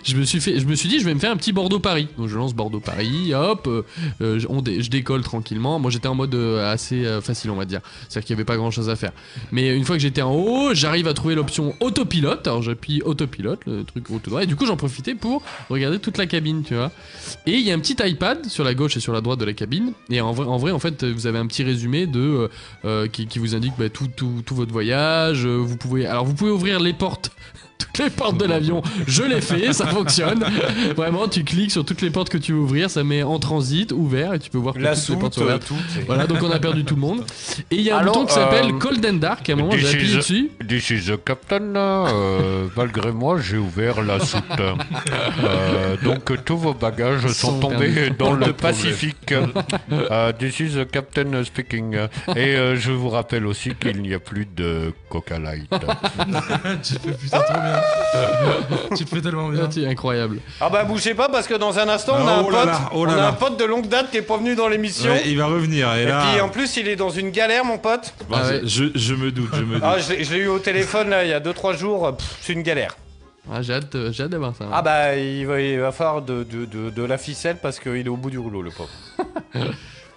je 0.04 0.14
me 0.16 0.22
suis 0.24 0.40
fait 0.40 0.60
je 0.60 0.66
me 0.66 0.76
suis 0.76 0.88
dit 0.88 1.00
je 1.00 1.04
vais 1.04 1.14
me 1.14 1.18
faire 1.18 1.32
un 1.32 1.36
petit 1.36 1.52
Bordeaux 1.52 1.80
Paris 1.80 2.06
donc 2.16 2.28
je 2.28 2.36
lance 2.36 2.54
Bordeaux 2.54 2.78
Paris 2.80 3.34
hop 3.34 3.66
euh, 3.66 3.82
euh, 4.20 4.38
je- 4.38 4.46
on 4.48 4.62
dé- 4.62 4.82
je 4.82 4.90
décolle 4.90 5.22
tranquillement 5.22 5.78
moi 5.80 5.90
j'étais 5.90 6.06
en 6.08 6.14
mode 6.14 6.34
euh, 6.36 6.72
assez 6.72 7.04
facile 7.22 7.50
on 7.50 7.56
va 7.56 7.64
dire 7.64 7.80
c'est 8.08 8.18
à 8.18 8.20
dire 8.20 8.26
qu'il 8.26 8.34
y 8.34 8.36
avait 8.38 8.44
pas 8.44 8.56
grand 8.56 8.70
chose 8.70 8.88
à 8.88 8.94
faire 8.96 9.12
mais 9.50 9.76
une 9.76 9.84
fois 9.84 9.96
que 9.96 10.02
j'étais 10.02 10.22
en 10.22 10.32
haut 10.32 10.74
j'arrive 10.74 11.08
à 11.08 11.14
trouver 11.14 11.34
l'option 11.34 11.74
autopilote 11.80 12.46
alors 12.46 12.62
j'appuie 12.62 13.02
autopilote 13.02 13.60
le 13.66 13.82
truc 13.84 14.08
au 14.10 14.18
tout 14.20 14.30
droit 14.30 14.42
et 14.44 14.46
du 14.46 14.54
coup 14.54 14.66
j'en 14.66 14.76
profitais 14.76 15.14
pour 15.16 15.42
regarder 15.70 15.98
toute 15.98 16.18
la 16.18 16.26
cabine 16.26 16.62
tu 16.62 16.74
vois 16.76 16.92
et 17.46 17.52
il 17.52 17.62
y 17.66 17.72
a 17.72 17.74
un 17.74 17.80
petit 17.80 17.95
iPad 18.04 18.46
sur 18.46 18.64
la 18.64 18.74
gauche 18.74 18.96
et 18.96 19.00
sur 19.00 19.12
la 19.12 19.20
droite 19.20 19.38
de 19.38 19.44
la 19.44 19.52
cabine 19.52 19.92
et 20.10 20.20
en 20.20 20.32
vrai 20.32 20.46
en, 20.46 20.56
vrai, 20.56 20.72
en 20.72 20.78
fait 20.78 21.04
vous 21.04 21.26
avez 21.26 21.38
un 21.38 21.46
petit 21.46 21.62
résumé 21.62 22.06
de 22.06 22.20
euh, 22.20 22.48
euh, 22.84 23.06
qui, 23.08 23.38
vous 23.38 23.54
indique 23.54 23.74
bah, 23.78 23.88
tout, 23.88 24.08
tout, 24.14 24.42
tout 24.44 24.54
votre 24.54 24.72
voyage. 24.72 25.44
euh, 25.46 25.56
Vous 25.56 25.76
pouvez, 25.76 26.06
alors 26.06 26.24
vous 26.24 26.34
pouvez 26.34 26.50
ouvrir 26.50 26.80
les 26.80 26.92
portes, 26.92 27.30
toutes 27.78 27.98
les 27.98 28.10
portes 28.10 28.38
de 28.38 28.44
l'avion. 28.46 28.82
Je 29.06 29.22
l'ai 29.22 29.40
fait, 29.40 29.72
ça 29.72 29.86
fonctionne. 29.98 30.44
Vraiment, 30.96 31.28
tu 31.28 31.44
cliques 31.44 31.70
sur 31.72 31.84
toutes 31.84 32.02
les 32.02 32.10
portes 32.10 32.28
que 32.28 32.38
tu 32.38 32.52
veux 32.52 32.58
ouvrir, 32.60 32.90
ça 32.90 33.04
met 33.04 33.22
en 33.22 33.38
transit, 33.38 33.92
ouvert, 33.92 34.34
et 34.34 34.38
tu 34.38 34.50
peux 34.50 34.58
voir 34.58 34.74
que 34.74 34.80
La 34.80 34.94
toutes 34.94 35.08
les 35.08 35.16
portes 35.16 35.34
soute, 35.34 35.34
sont 35.34 35.40
euh, 35.42 35.54
ouvertes. 35.54 35.66
tout. 35.66 35.74
c'est- 35.94 36.06
Voilà, 36.06 36.26
donc 36.26 36.38
on 36.42 36.50
a 36.50 36.58
perdu 36.58 36.84
tout 36.84 36.94
le 36.94 37.00
monde. 37.00 37.24
Et 37.70 37.76
il 37.76 37.80
y 37.82 37.90
a 37.90 37.96
un 37.96 38.00
Alors, 38.00 38.14
bouton 38.14 38.26
qui 38.26 38.34
s'appelle 38.34 38.66
euh, 38.74 38.78
Cold 38.78 39.04
and 39.06 39.14
Dark. 39.14 39.48
À 39.48 39.52
un 39.52 39.56
moment, 39.56 39.70
j'ai 39.72 39.78
this 39.80 39.94
appuyé 39.94 40.12
is- 40.12 40.16
dessus. 40.16 40.50
This 40.68 40.90
is 40.90 41.04
the 41.10 41.22
captain. 41.24 41.72
là. 41.72 42.06
Euh, 42.08 42.66
malgré 42.76 43.12
moi, 43.12 43.38
j'ai 43.40 43.56
ouvert 43.58 44.02
la 44.02 44.20
soute. 44.20 44.42
Euh, 45.44 45.96
donc 46.02 46.44
tous 46.44 46.56
vos 46.56 46.74
bagages 46.74 47.26
sont, 47.28 47.52
Sont 47.52 47.60
tombés 47.60 47.88
perdus. 47.88 48.16
dans 48.18 48.32
le. 48.32 48.52
Pacifique. 48.52 49.32
Euh, 49.92 50.32
this 50.32 50.60
is 50.60 50.70
the 50.74 50.90
captain 50.90 51.44
speaking. 51.44 51.94
Et 52.34 52.56
euh, 52.56 52.76
je 52.76 52.90
vous 52.92 53.08
rappelle 53.08 53.46
aussi 53.46 53.74
qu'il 53.74 54.00
n'y 54.02 54.14
a 54.14 54.18
plus 54.18 54.46
de 54.46 54.92
Coca 55.08 55.38
Light. 55.38 55.68
tu 56.82 56.94
fais 56.94 57.12
putain 57.12 57.38
trop 57.40 57.60
bien. 57.66 58.96
tu 58.96 59.04
fais 59.06 59.20
tellement 59.20 59.48
bien. 59.48 59.62
Ah, 59.64 59.68
c'est 59.70 59.86
incroyable. 59.86 60.38
Ah 60.60 60.68
bah 60.70 60.84
bougez 60.84 61.14
pas 61.14 61.28
parce 61.28 61.46
que 61.46 61.54
dans 61.54 61.78
un 61.78 61.88
instant 61.88 62.14
on 62.20 62.26
a 62.26 62.30
Ah, 62.30 62.38
un 62.38 62.42
oh 62.44 62.50
là 62.50 62.58
pote, 62.58 62.66
là, 62.66 62.90
oh 62.94 63.04
là 63.06 63.12
on 63.16 63.20
a 63.20 63.26
un 63.26 63.32
pote 63.32 63.58
de 63.58 63.64
longue 63.64 63.88
date 63.88 64.10
qui 64.10 64.16
est 64.18 64.22
pas 64.22 64.36
venu 64.38 64.54
dans 64.54 64.68
l'émission. 64.68 65.10
Ouais, 65.10 65.22
il 65.26 65.36
va 65.38 65.46
revenir. 65.46 65.92
Et, 65.96 66.02
Et 66.02 66.06
là, 66.06 66.24
puis 66.32 66.40
en 66.40 66.48
plus 66.48 66.76
il 66.76 66.88
est 66.88 66.96
dans 66.96 67.10
une 67.10 67.30
galère 67.30 67.64
mon 67.64 67.78
pote. 67.78 68.14
Bon, 68.28 68.36
Ah 68.38 68.46
ouais. 68.48 68.60
je, 68.64 68.84
je 68.94 69.14
me 69.14 69.30
doute, 69.30 69.50
je 69.54 69.62
me 69.62 69.74
doute. 69.74 69.82
Ah 69.84 69.96
je 69.98 70.12
l'ai- 70.14 70.38
eu 70.38 70.48
au 70.48 70.58
téléphone 70.58 71.10
là 71.10 71.24
il 71.24 71.30
y 71.30 71.34
a 71.34 71.40
2-3 71.40 71.76
jours, 71.76 72.16
c'est 72.40 72.52
une 72.52 72.62
galère. 72.62 72.96
Ah, 73.52 73.62
j'ai 73.62 73.74
hâte, 73.74 73.96
d'avoir 74.28 74.56
ça. 74.56 74.64
Ah 74.72 74.82
bah 74.82 75.14
il 75.14 75.46
va, 75.46 75.60
il 75.60 75.78
va 75.78 75.92
falloir 75.92 76.20
de, 76.22 76.42
de, 76.42 76.64
de, 76.64 76.90
de 76.90 77.02
la 77.04 77.16
ficelle 77.16 77.58
parce 77.62 77.78
qu'il 77.78 77.96
est 78.04 78.08
au 78.08 78.16
bout 78.16 78.30
du 78.30 78.38
rouleau 78.38 78.60
le 78.62 78.70
pauvre. 78.70 78.90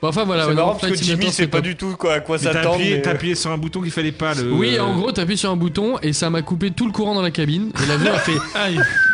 Bon, 0.02 0.08
enfin 0.08 0.24
voilà. 0.24 0.46
c'est 0.46 0.54
marrant 0.54 0.76
parce 0.76 0.94
que 0.94 1.04
Jimmy 1.04 1.28
c'est 1.32 1.48
pas 1.48 1.62
du 1.62 1.76
tout 1.76 1.96
quoi, 1.98 2.14
à 2.14 2.20
quoi 2.22 2.38
s'attendre. 2.38 2.82
t'as 3.04 3.12
appuyé 3.12 3.36
sur 3.36 3.52
un 3.52 3.58
bouton 3.58 3.82
qu'il 3.82 3.92
fallait 3.92 4.12
pas. 4.12 4.34
Le... 4.34 4.52
Oui, 4.52 4.80
en 4.80 4.96
gros, 4.96 5.12
t'appuies 5.12 5.38
sur 5.38 5.52
un 5.52 5.58
bouton 5.58 5.98
et 6.02 6.14
ça 6.14 6.30
m'a 6.30 6.42
coupé 6.42 6.72
tout 6.72 6.86
le 6.86 6.92
courant 6.92 7.16
dans 7.16 7.22
la 7.22 7.32
cabine. 7.32 7.72
Et 7.84 7.86
l'avion 7.86 8.14
a 8.14 8.20
fait. 8.20 8.38
Aïe. 8.56 8.80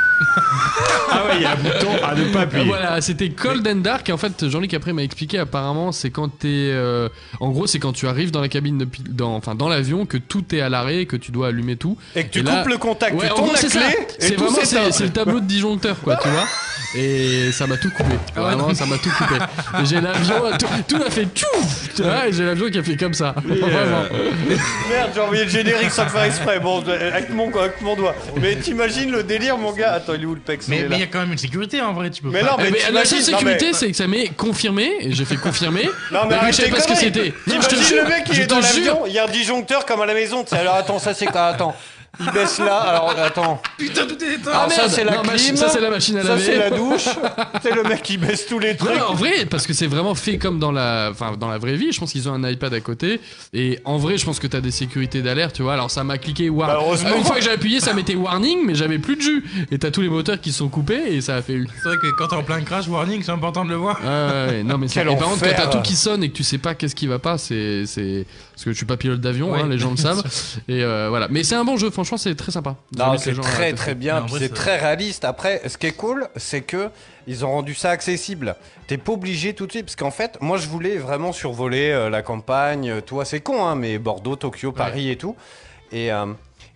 Ah 1.12 1.26
ouais, 1.28 1.34
il 1.38 1.42
y 1.42 1.46
a 1.46 1.52
un 1.52 1.56
bouton 1.56 1.92
à 2.04 2.16
ne 2.16 2.26
pas 2.34 2.40
Ah, 2.40 2.42
appuyer. 2.44 2.66
voilà, 2.66 3.02
c'était 3.02 3.30
Cold 3.30 3.68
and 3.68 3.78
Dark. 3.78 4.08
Et 4.10 4.12
en 4.12 4.18
fait, 4.18 4.50
Jean-Luc 4.50 4.74
après 4.74 4.94
m'a 4.94 5.04
expliqué. 5.04 5.38
Apparemment, 5.40 5.92
c'est 5.92 6.10
quand 6.10 6.30
t'es, 6.30 6.48
euh, 6.72 7.10
en 7.40 7.50
gros, 7.52 7.68
c'est 7.68 7.80
quand 7.80 7.94
tu 7.94 8.08
arrives 8.08 8.32
dans 8.32 8.42
la 8.42 8.50
cabine 8.50 8.78
de, 8.78 8.86
pil- 8.86 9.04
dans, 9.14 9.36
enfin, 9.36 9.56
dans 9.56 9.70
l'avion, 9.70 10.06
que 10.06 10.18
tout 10.18 10.44
est 10.56 10.62
à 10.62 10.70
l'arrêt, 10.70 11.06
que 11.06 11.16
tu 11.16 11.32
dois 11.32 11.48
allumer 11.48 11.76
tout. 11.76 11.98
Et 12.16 12.24
que 12.26 12.30
tu 12.32 12.40
Et 12.40 12.44
là- 12.44 12.58
coupes 12.62 12.72
le 12.72 12.78
contact, 12.78 13.14
Ouais, 13.16 13.28
tu 13.28 13.34
tournes 13.34 13.44
gros, 13.46 13.54
la 13.54 13.60
c'est 13.60 13.70
clé 13.70 14.08
C'est 14.20 14.36
vraiment, 14.36 14.58
c'est, 14.92 15.04
le 15.04 15.10
tableau 15.12 15.40
de 15.40 15.46
disjoncteur, 15.46 15.98
quoi, 16.02 16.16
tu 16.18 16.28
vois. 16.30 16.46
Et 16.98 17.52
ça 17.52 17.68
m'a 17.68 17.76
tout 17.76 17.90
coupé. 17.90 18.16
Ah 18.38 18.42
Vraiment, 18.42 18.74
ça 18.74 18.86
m'a 18.86 18.98
tout 18.98 19.10
coupé. 19.10 19.36
J'ai 19.84 20.00
l'avion, 20.00 20.36
tout, 20.58 20.68
tout 20.96 21.02
a 21.06 21.10
fait 21.10 21.26
tchouf, 21.36 21.94
tu 21.96 22.04
vois, 22.04 22.28
et 22.28 22.32
j'ai 22.34 22.46
l'avion 22.46 22.70
qui 22.70 22.78
a 22.78 22.84
fait 22.84 22.96
comme 22.96 23.14
ça. 23.14 23.36
Vraiment. 23.44 24.04
Merde, 24.90 25.10
j'ai 25.14 25.20
envoyé 25.22 25.44
le 25.44 25.50
générique 25.50 25.92
sans 25.92 26.04
le 26.04 26.10
faire 26.10 26.24
exprès, 26.24 26.60
bon, 26.60 26.82
avec 26.88 27.30
mon, 27.32 27.54
avec 27.58 27.82
mon 27.82 27.96
doigt. 27.96 28.16
Mais 28.42 28.56
t'imagines 28.56 29.12
le 29.12 29.24
délire, 29.24 29.58
mon 29.58 29.74
gars? 29.74 29.94
Attends, 30.06 30.14
il 30.16 30.24
est 30.24 30.26
où 30.26 30.36
le 30.36 30.40
pex 30.42 30.68
Mais 30.68 30.86
Il 30.92 31.00
y 31.00 31.04
a 31.04 31.08
quand 31.08 31.20
même 31.20 31.32
une 31.32 31.38
sécurité 31.38 31.82
en 31.82 31.94
vrai, 31.94 32.10
tu 32.12 32.22
peux 32.22 32.30
Mais 32.30 32.42
pas. 32.42 32.52
non, 32.52 32.58
mais 32.60 32.70
Eh 32.70 32.72
ben, 32.72 32.94
la 32.94 33.06
seule 33.06 33.20
mais- 33.20 33.24
sécurité, 33.26 33.74
c'est 33.74 33.88
que 33.90 33.98
ça 33.98 34.08
m'est 34.08 34.28
confirmé, 34.30 34.92
et 35.00 35.12
j'ai 35.14 35.26
fait 35.26 35.36
confirmer. 35.38 35.84
Non, 36.12 36.20
mais 36.24 36.30
mais 36.30 36.36
arrête 36.36 36.52
je 36.56 36.58
savais 36.62 36.70
pas 36.70 36.80
ce 36.82 36.88
que 36.88 36.96
c'était. 36.96 37.34
Non, 37.48 37.56
je 37.62 37.68
te 37.68 37.70
T'imagines 37.76 37.88
jure, 37.96 38.04
le 38.04 38.10
mec, 38.10 38.24
il 38.32 38.40
est 38.40 38.48
dans 38.48 38.60
l'avion, 38.60 39.06
il 39.08 39.14
y 39.14 39.20
a 39.20 39.24
un 39.26 39.28
disjoncteur 39.32 39.86
comme 39.86 40.02
à 40.02 40.06
la 40.06 40.14
maison. 40.14 40.44
tu 40.44 40.50
sais, 40.52 40.58
Alors 40.58 40.76
attends, 40.76 41.00
ça 41.00 41.14
c'est 41.14 41.26
quoi 41.26 41.48
Attends. 41.48 41.76
Il 42.20 42.32
baisse 42.32 42.60
là. 42.60 42.76
Alors 42.78 43.10
attends. 43.18 43.62
Putain, 43.78 44.06
tout 44.06 44.24
est 44.24 44.36
éteint. 44.36 44.52
Alors 44.52 44.72
ça 44.72 44.90
c'est 44.90 45.04
la 45.04 45.16
Non, 45.18 45.24
machi- 45.24 45.46
clim. 45.46 45.56
ça, 45.58 45.70
c'est 45.70 45.82
la 45.82 45.90
machine 45.90 46.18
à 46.18 46.24
Ça 46.24 46.30
laver. 46.30 46.44
c'est 46.44 46.58
la 46.58 46.70
douche. 46.72 47.06
c'est 47.62 47.74
le 47.76 47.84
mec 47.84 48.02
qui 48.04 48.18
baisse 48.18 48.46
tous 48.48 48.60
les 48.60 48.76
trucs. 48.76 48.96
non, 48.98 49.08
en 49.10 49.14
vrai, 49.14 49.46
parce 49.50 49.66
que 49.68 49.74
c'est 49.74 49.88
vraiment 49.88 50.16
fait 50.16 50.38
comme 50.38 50.60
dans 50.60 50.72
la, 50.72 51.10
enfin, 51.12 51.36
dans 51.40 51.50
la 51.50 51.58
vraie 51.58 51.76
vie. 51.76 51.92
Je 51.92 52.00
pense 52.00 52.12
qu'ils 52.12 52.28
ont 52.30 52.34
un 52.34 52.50
iPad 52.50 52.74
à 52.74 52.80
côté. 52.80 53.20
Et 53.54 53.80
en 53.86 53.98
vrai, 53.98 54.18
je 54.18 54.26
pense 54.26 54.40
que 54.40 54.48
t'as 54.48 54.62
des 54.62 54.72
sécurités 54.72 55.22
d'alerte, 55.22 55.56
tu 55.56 55.64
vois. 55.64 55.74
Alors 55.74 55.92
ça 55.92 56.04
m'a 56.04 56.18
cliqué 56.18 56.50
Bah, 56.50 56.56
warning. 56.56 56.78
heureusement. 56.86 57.16
une 57.18 57.24
fois 57.24 57.36
que 57.36 57.42
j'ai 57.44 57.52
appuyé, 57.52 57.80
ça 57.80 57.94
mettait 57.94 58.16
warning, 58.16 58.66
mais 58.66 58.76
j'avais 58.76 59.00
plus 59.00 59.16
de 59.16 59.22
jus. 59.22 59.46
Et 59.72 59.78
t'as 59.80 59.92
tous 59.92 60.02
les 60.02 60.10
moteurs 60.10 60.40
qui 60.40 60.52
sont 60.52 60.68
coupés 60.70 61.02
et 61.08 61.22
ça 61.22 61.36
a 61.36 61.42
fait. 61.42 61.60
C'est 61.84 61.88
vrai 61.90 61.98
que 61.98 62.08
quand 62.18 62.28
t'es 62.28 62.36
en 62.36 62.44
plein 62.44 62.62
crash 62.62 62.88
warning, 62.88 63.22
c'est 63.24 63.32
important 63.32 63.64
de 63.66 63.70
le 63.70 63.76
voir. 63.76 64.00
Ouais, 64.02 64.08
ouais, 64.08 64.48
ouais. 64.58 64.64
non 64.64 64.78
mais 64.78 64.88
c'est 64.88 64.96
Quel 65.02 65.08
et 65.08 65.16
par 65.16 65.28
contre 65.30 65.40
quand 65.42 65.46
enfer. 65.48 65.56
t'as 65.58 65.68
tout 65.68 65.82
qui 65.82 65.96
sonne 65.96 66.24
et 66.24 66.30
que 66.30 66.36
tu 66.36 66.44
sais 66.44 66.58
pas 66.58 66.76
qu'est-ce 66.76 66.96
qui 66.96 67.08
va 67.08 67.20
pas 67.20 67.38
c'est 67.38 67.86
c'est 67.86 68.26
parce 68.56 68.64
que 68.66 68.72
je 68.72 68.78
suis 68.78 68.86
pas 68.86 68.98
pilote 68.98 69.20
d'avion 69.22 69.52
Ouais. 69.52 69.60
hein, 69.62 69.68
les 69.68 69.78
gens 69.78 69.92
le 69.92 69.98
savent 69.98 70.24
et 70.68 70.82
euh, 70.84 71.10
voilà 71.10 71.28
mais 71.30 71.44
c'est 71.44 71.56
un 71.56 71.66
bon 71.66 71.76
jeu 71.78 71.90
franchement 71.92 72.18
c'est 72.18 72.34
très 72.36 72.52
sympa 72.52 72.76
c'est 73.18 73.34
très 73.42 73.74
très 73.74 73.96
bien, 73.96 74.26
c'est 74.40 74.50
très 74.56 74.78
réaliste. 74.80 75.26
Après, 75.26 75.62
ce 75.68 75.78
qui 75.78 75.88
est 75.88 75.92
cool, 75.92 76.28
c'est 76.38 76.62
que 76.62 76.90
ils 77.28 77.44
ont 77.46 77.52
rendu 77.52 77.74
ça 77.76 77.90
accessible. 77.90 78.56
T'es 78.88 78.98
pas 78.98 79.12
obligé 79.14 79.54
tout 79.54 79.66
de 79.68 79.72
suite, 79.72 79.86
parce 79.86 79.96
qu'en 79.96 80.12
fait, 80.12 80.38
moi 80.42 80.58
je 80.58 80.68
voulais 80.68 80.98
vraiment 80.98 81.32
survoler 81.34 81.90
euh, 81.92 82.10
la 82.10 82.22
campagne. 82.22 82.90
euh, 82.90 83.02
Toi, 83.02 83.26
c'est 83.26 83.42
con, 83.42 83.66
hein, 83.66 83.76
mais 83.76 83.98
Bordeaux, 83.98 84.36
Tokyo, 84.36 84.72
Paris 84.72 85.10
et 85.10 85.18
tout. 85.18 85.36
Et, 85.92 86.12
euh, 86.12 86.28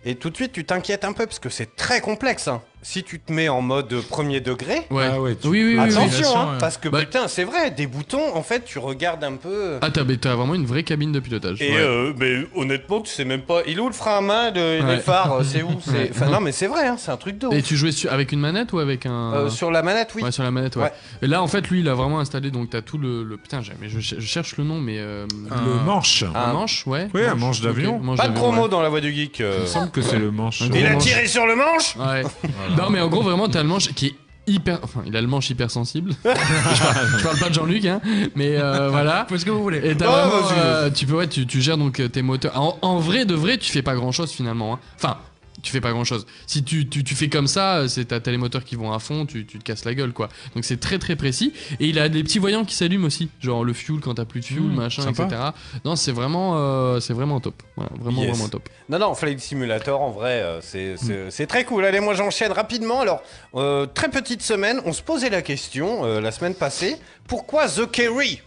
et 0.04 0.16
tout 0.16 0.30
de 0.30 0.36
suite, 0.36 0.52
tu 0.52 0.64
t'inquiètes 0.64 1.04
un 1.04 1.12
peu, 1.12 1.24
parce 1.26 1.38
que 1.38 1.48
c'est 1.48 1.76
très 1.76 2.00
complexe. 2.00 2.48
hein. 2.48 2.60
Si 2.82 3.02
tu 3.04 3.20
te 3.20 3.30
mets 3.30 3.50
en 3.50 3.60
mode 3.60 3.94
premier 4.08 4.40
degré, 4.40 4.86
ouais. 4.90 5.08
Ah 5.12 5.20
ouais, 5.20 5.34
tu- 5.34 5.48
oui 5.48 5.62
oui 5.62 5.74
oui, 5.76 5.80
oui. 5.86 5.92
attention, 5.94 6.34
hein, 6.34 6.52
ouais. 6.52 6.58
parce 6.58 6.78
que 6.78 6.88
Bah- 6.88 7.00
putain, 7.00 7.28
c'est 7.28 7.44
vrai, 7.44 7.70
des 7.70 7.86
boutons, 7.86 8.34
en 8.34 8.42
fait, 8.42 8.64
tu 8.64 8.78
regardes 8.78 9.22
un 9.22 9.34
peu. 9.36 9.76
ah 9.82 9.90
t'as 9.90 10.02
t'as 10.18 10.34
vraiment 10.34 10.54
une 10.54 10.64
vraie 10.64 10.82
cabine 10.82 11.12
de 11.12 11.20
pilotage 11.20 11.60
Et 11.60 11.72
Ouais. 11.72 11.76
euh, 11.78 12.14
mais 12.18 12.46
honnêtement, 12.54 13.02
tu 13.02 13.12
sais 13.12 13.26
même 13.26 13.42
pas. 13.42 13.60
Il 13.66 13.76
est 13.76 13.80
où 13.80 13.86
le 13.86 13.92
frein 13.92 14.16
à 14.16 14.20
main 14.22 14.50
de, 14.50 14.60
Ouais. 14.82 14.96
des 14.96 15.02
phares 15.02 15.30
euh, 15.34 15.42
C'est 15.44 15.62
où 15.62 15.68
c'est... 15.84 15.90
Ouais. 15.92 16.10
Enfin, 16.10 16.30
non, 16.30 16.40
mais 16.40 16.52
c'est 16.52 16.68
vrai, 16.68 16.86
hein, 16.88 16.96
c'est 16.98 17.10
un 17.10 17.18
truc 17.18 17.36
de 17.36 17.48
ouf. 17.48 17.54
et 17.54 17.60
tu 17.62 17.76
jouais 17.76 17.92
sur- 17.92 18.10
avec 18.10 18.32
une 18.32 18.40
manette 18.40 18.72
ou 18.72 18.78
avec 18.78 19.04
un 19.04 19.34
Euh, 19.34 19.48
sur 19.50 19.70
la 19.70 19.82
manette, 19.82 20.12
oui. 20.16 20.22
Ouais, 20.22 20.32
sur 20.32 20.42
la 20.42 20.50
manette, 20.50 20.76
ouais. 20.76 20.84
Ouais. 20.84 20.92
Et 21.20 21.26
là, 21.26 21.42
en 21.42 21.48
fait, 21.48 21.68
lui, 21.68 21.80
il 21.80 21.88
a 21.88 21.94
vraiment 21.94 22.18
installé, 22.18 22.50
donc 22.50 22.70
t'as 22.70 22.80
tout 22.80 22.96
le, 22.96 23.24
le- 23.24 23.36
Putain, 23.36 23.60
j'ai- 23.60 23.72
mais 23.78 23.90
je, 23.90 24.00
cher- 24.00 24.18
je 24.20 24.26
cherche 24.26 24.56
le 24.56 24.64
nom, 24.64 24.80
mais. 24.80 24.96
euh, 24.98 25.26
Le 25.50 25.84
manche. 25.84 26.24
un 26.34 26.52
manche, 26.54 26.86
ouais. 26.86 27.08
Oui, 27.12 27.24
un 27.26 27.34
manche 27.34 27.60
d'avion. 27.60 27.98
manche 27.98 28.16
Pas 28.16 28.28
de 28.28 28.34
promo 28.34 28.68
dans 28.68 28.80
la 28.80 28.88
voie 28.88 29.02
du 29.02 29.12
geek. 29.12 29.40
Il 29.40 29.44
me 29.44 29.66
semble 29.66 29.90
que 29.90 30.00
c'est 30.00 30.18
le 30.18 30.30
manche. 30.30 30.62
Il 30.74 30.86
a 30.86 30.94
tiré 30.96 31.26
sur 31.26 31.46
le 31.46 31.56
manche 31.56 31.94
Ouais. 31.96 32.22
Non, 32.76 32.90
mais 32.90 33.00
en 33.00 33.08
gros, 33.08 33.22
vraiment, 33.22 33.48
t'as 33.48 33.62
le 33.62 33.68
manche 33.68 33.92
qui 33.94 34.06
est 34.06 34.14
hyper. 34.46 34.78
Enfin, 34.82 35.02
il 35.06 35.16
a 35.16 35.20
le 35.20 35.26
manche 35.26 35.50
hyper 35.50 35.70
sensible. 35.70 36.12
je, 36.24 36.28
parle, 36.30 37.06
je 37.18 37.22
parle 37.22 37.38
pas 37.38 37.48
de 37.48 37.54
Jean-Luc, 37.54 37.84
hein. 37.84 38.00
Mais 38.34 38.56
euh, 38.56 38.88
voilà. 38.90 39.26
Faites 39.28 39.38
ce 39.40 39.44
que 39.44 39.50
vous 39.50 39.62
voulez. 39.62 39.80
Et 39.84 39.96
t'as 39.96 40.06
Oh, 40.08 40.28
vraiment. 40.40 40.48
euh, 40.58 40.90
tu 40.90 41.06
peux, 41.06 41.14
ouais, 41.14 41.28
tu, 41.28 41.46
tu 41.46 41.60
gères 41.60 41.78
donc 41.78 42.00
euh, 42.00 42.08
tes 42.08 42.22
moteurs. 42.22 42.58
En, 42.60 42.78
en 42.82 42.98
vrai, 42.98 43.24
de 43.24 43.34
vrai, 43.34 43.58
tu 43.58 43.70
fais 43.70 43.82
pas 43.82 43.94
grand 43.94 44.12
chose 44.12 44.30
finalement. 44.32 44.74
hein. 44.74 44.78
Enfin. 44.96 45.18
Tu 45.62 45.72
fais 45.72 45.80
pas 45.80 45.90
grand 45.92 46.04
chose. 46.04 46.26
Si 46.46 46.62
tu, 46.64 46.88
tu, 46.88 47.04
tu 47.04 47.14
fais 47.14 47.28
comme 47.28 47.46
ça, 47.46 47.78
euh, 47.78 47.88
c'est 47.88 48.06
t'as 48.06 48.30
les 48.30 48.36
moteurs 48.38 48.64
qui 48.64 48.76
vont 48.76 48.92
à 48.92 48.98
fond, 48.98 49.26
tu, 49.26 49.44
tu 49.46 49.58
te 49.58 49.64
casses 49.64 49.84
la 49.84 49.94
gueule 49.94 50.12
quoi. 50.12 50.28
Donc 50.54 50.64
c'est 50.64 50.78
très 50.80 50.98
très 50.98 51.16
précis. 51.16 51.52
Et 51.80 51.88
il 51.88 51.98
a 51.98 52.08
des 52.08 52.22
petits 52.22 52.38
voyants 52.38 52.64
qui 52.64 52.74
s'allument 52.74 53.04
aussi, 53.06 53.28
genre 53.40 53.64
le 53.64 53.72
fuel 53.72 54.00
quand 54.00 54.14
t'as 54.14 54.24
plus 54.24 54.40
de 54.40 54.44
fuel, 54.46 54.60
Mmh, 54.62 54.74
machin, 54.74 55.02
sympa. 55.02 55.24
etc. 55.24 55.42
Non, 55.84 55.96
c'est 55.96 56.12
vraiment, 56.12 56.54
euh, 56.56 57.00
c'est 57.00 57.12
vraiment 57.12 57.40
top. 57.40 57.62
Voilà, 57.76 57.90
vraiment 58.00 58.22
Yes. 58.22 58.30
vraiment 58.30 58.48
top. 58.48 58.68
Non, 58.88 58.98
non, 58.98 59.14
Flight 59.14 59.40
Simulator, 59.40 60.00
en 60.00 60.10
vrai, 60.10 60.40
euh, 60.42 60.60
c'est, 60.62 60.94
c'est, 61.30 61.46
très 61.46 61.64
cool. 61.64 61.84
Allez, 61.84 62.00
moi 62.00 62.14
j'enchaîne 62.14 62.52
rapidement. 62.52 63.00
Alors, 63.00 63.22
euh, 63.54 63.86
très 63.86 64.08
petite 64.10 64.42
semaine, 64.42 64.80
on 64.84 64.92
se 64.92 65.02
posait 65.02 65.30
la 65.30 65.42
question 65.42 66.04
euh, 66.04 66.20
la 66.20 66.30
semaine 66.32 66.54
passée 66.54 66.96
pourquoi 67.28 67.68
The 67.68 67.90
Kerry 67.90 68.40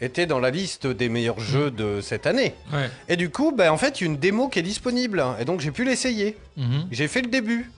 était 0.00 0.26
dans 0.26 0.38
la 0.40 0.50
liste 0.50 0.86
des 0.86 1.08
meilleurs 1.08 1.40
jeux 1.40 1.70
de 1.70 2.00
cette 2.00 2.26
année 2.26 2.54
Ouais. 2.72 2.88
Et 3.08 3.16
du 3.16 3.30
coup, 3.30 3.52
bah, 3.52 3.72
en 3.72 3.76
fait, 3.76 4.00
il 4.00 4.04
y 4.04 4.06
a 4.08 4.10
une 4.12 4.16
démo 4.18 4.48
qui 4.48 4.58
est 4.58 4.62
disponible. 4.62 5.22
Et 5.40 5.44
donc, 5.44 5.60
j'ai 5.60 5.70
pu 5.70 5.84
l'essayer. 5.84 6.36
Mhm. 6.56 6.86
J'ai 6.90 7.08
fait 7.08 7.22
le 7.22 7.28
début. 7.28 7.70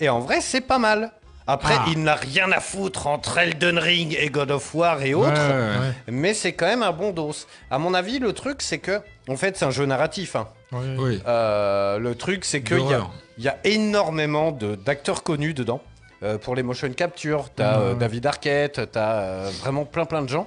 Et 0.00 0.08
en 0.08 0.20
vrai, 0.20 0.40
c'est 0.40 0.60
pas 0.62 0.78
mal. 0.78 1.12
Après, 1.46 1.74
Ah. 1.76 1.84
il 1.90 2.02
n'a 2.04 2.14
rien 2.14 2.52
à 2.52 2.60
foutre 2.60 3.08
entre 3.08 3.36
Elden 3.38 3.76
Ring 3.78 4.16
et 4.18 4.28
God 4.28 4.50
of 4.52 4.74
War 4.74 5.02
et 5.02 5.12
autres. 5.14 5.30
ouais. 5.32 5.78
Ouais. 5.88 5.92
Mais 6.08 6.34
c'est 6.34 6.52
quand 6.52 6.66
même 6.66 6.82
un 6.84 6.92
bon 6.92 7.10
dos. 7.10 7.32
À 7.70 7.78
mon 7.78 7.94
avis, 7.94 8.18
le 8.20 8.32
truc, 8.32 8.62
c'est 8.62 8.78
que, 8.78 9.00
en 9.28 9.36
fait, 9.36 9.56
c'est 9.56 9.64
un 9.64 9.70
jeu 9.72 9.84
narratif. 9.86 10.36
hein. 10.36 10.46
Oui. 10.72 11.20
Euh, 11.26 11.98
le 11.98 12.14
truc, 12.14 12.44
c'est 12.44 12.62
qu'il 12.62 12.78
y 12.80 12.94
a, 12.94 13.08
y 13.38 13.48
a 13.48 13.58
énormément 13.64 14.52
de- 14.52 14.74
d'acteurs 14.76 15.22
connus 15.22 15.52
dedans. 15.54 15.82
Euh, 16.22 16.38
pour 16.38 16.54
les 16.54 16.62
motion 16.62 16.88
capture, 16.92 17.50
t'as 17.54 17.80
euh. 17.80 17.94
David 17.94 18.24
Arquette, 18.26 18.92
t'as 18.92 19.12
euh, 19.22 19.50
vraiment 19.60 19.84
plein 19.84 20.04
plein 20.04 20.22
de 20.22 20.28
gens. 20.28 20.46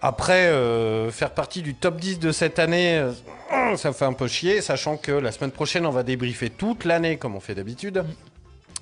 Après, 0.00 0.46
euh, 0.46 1.10
faire 1.10 1.30
partie 1.30 1.62
du 1.62 1.74
top 1.74 1.96
10 1.96 2.20
de 2.20 2.30
cette 2.30 2.58
année, 2.58 2.98
euh, 2.98 3.76
ça 3.76 3.88
me 3.88 3.94
fait 3.94 4.04
un 4.04 4.12
peu 4.12 4.28
chier, 4.28 4.60
sachant 4.60 4.96
que 4.96 5.10
la 5.10 5.32
semaine 5.32 5.50
prochaine, 5.50 5.86
on 5.86 5.90
va 5.90 6.04
débriefer 6.04 6.50
toute 6.50 6.84
l'année 6.84 7.16
comme 7.16 7.34
on 7.34 7.40
fait 7.40 7.54
d'habitude. 7.54 8.04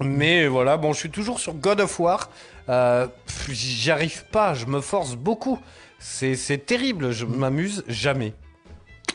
Mais 0.00 0.46
voilà, 0.46 0.76
bon, 0.76 0.92
je 0.92 0.98
suis 0.98 1.10
toujours 1.10 1.40
sur 1.40 1.54
God 1.54 1.80
of 1.80 1.98
War. 1.98 2.28
Euh, 2.68 3.06
J'y 3.48 3.90
arrive 3.90 4.24
pas, 4.26 4.52
je 4.52 4.66
me 4.66 4.80
force 4.80 5.14
beaucoup. 5.14 5.58
C'est 5.98 6.66
terrible, 6.66 7.12
je 7.12 7.24
m'amuse 7.24 7.82
jamais. 7.88 8.34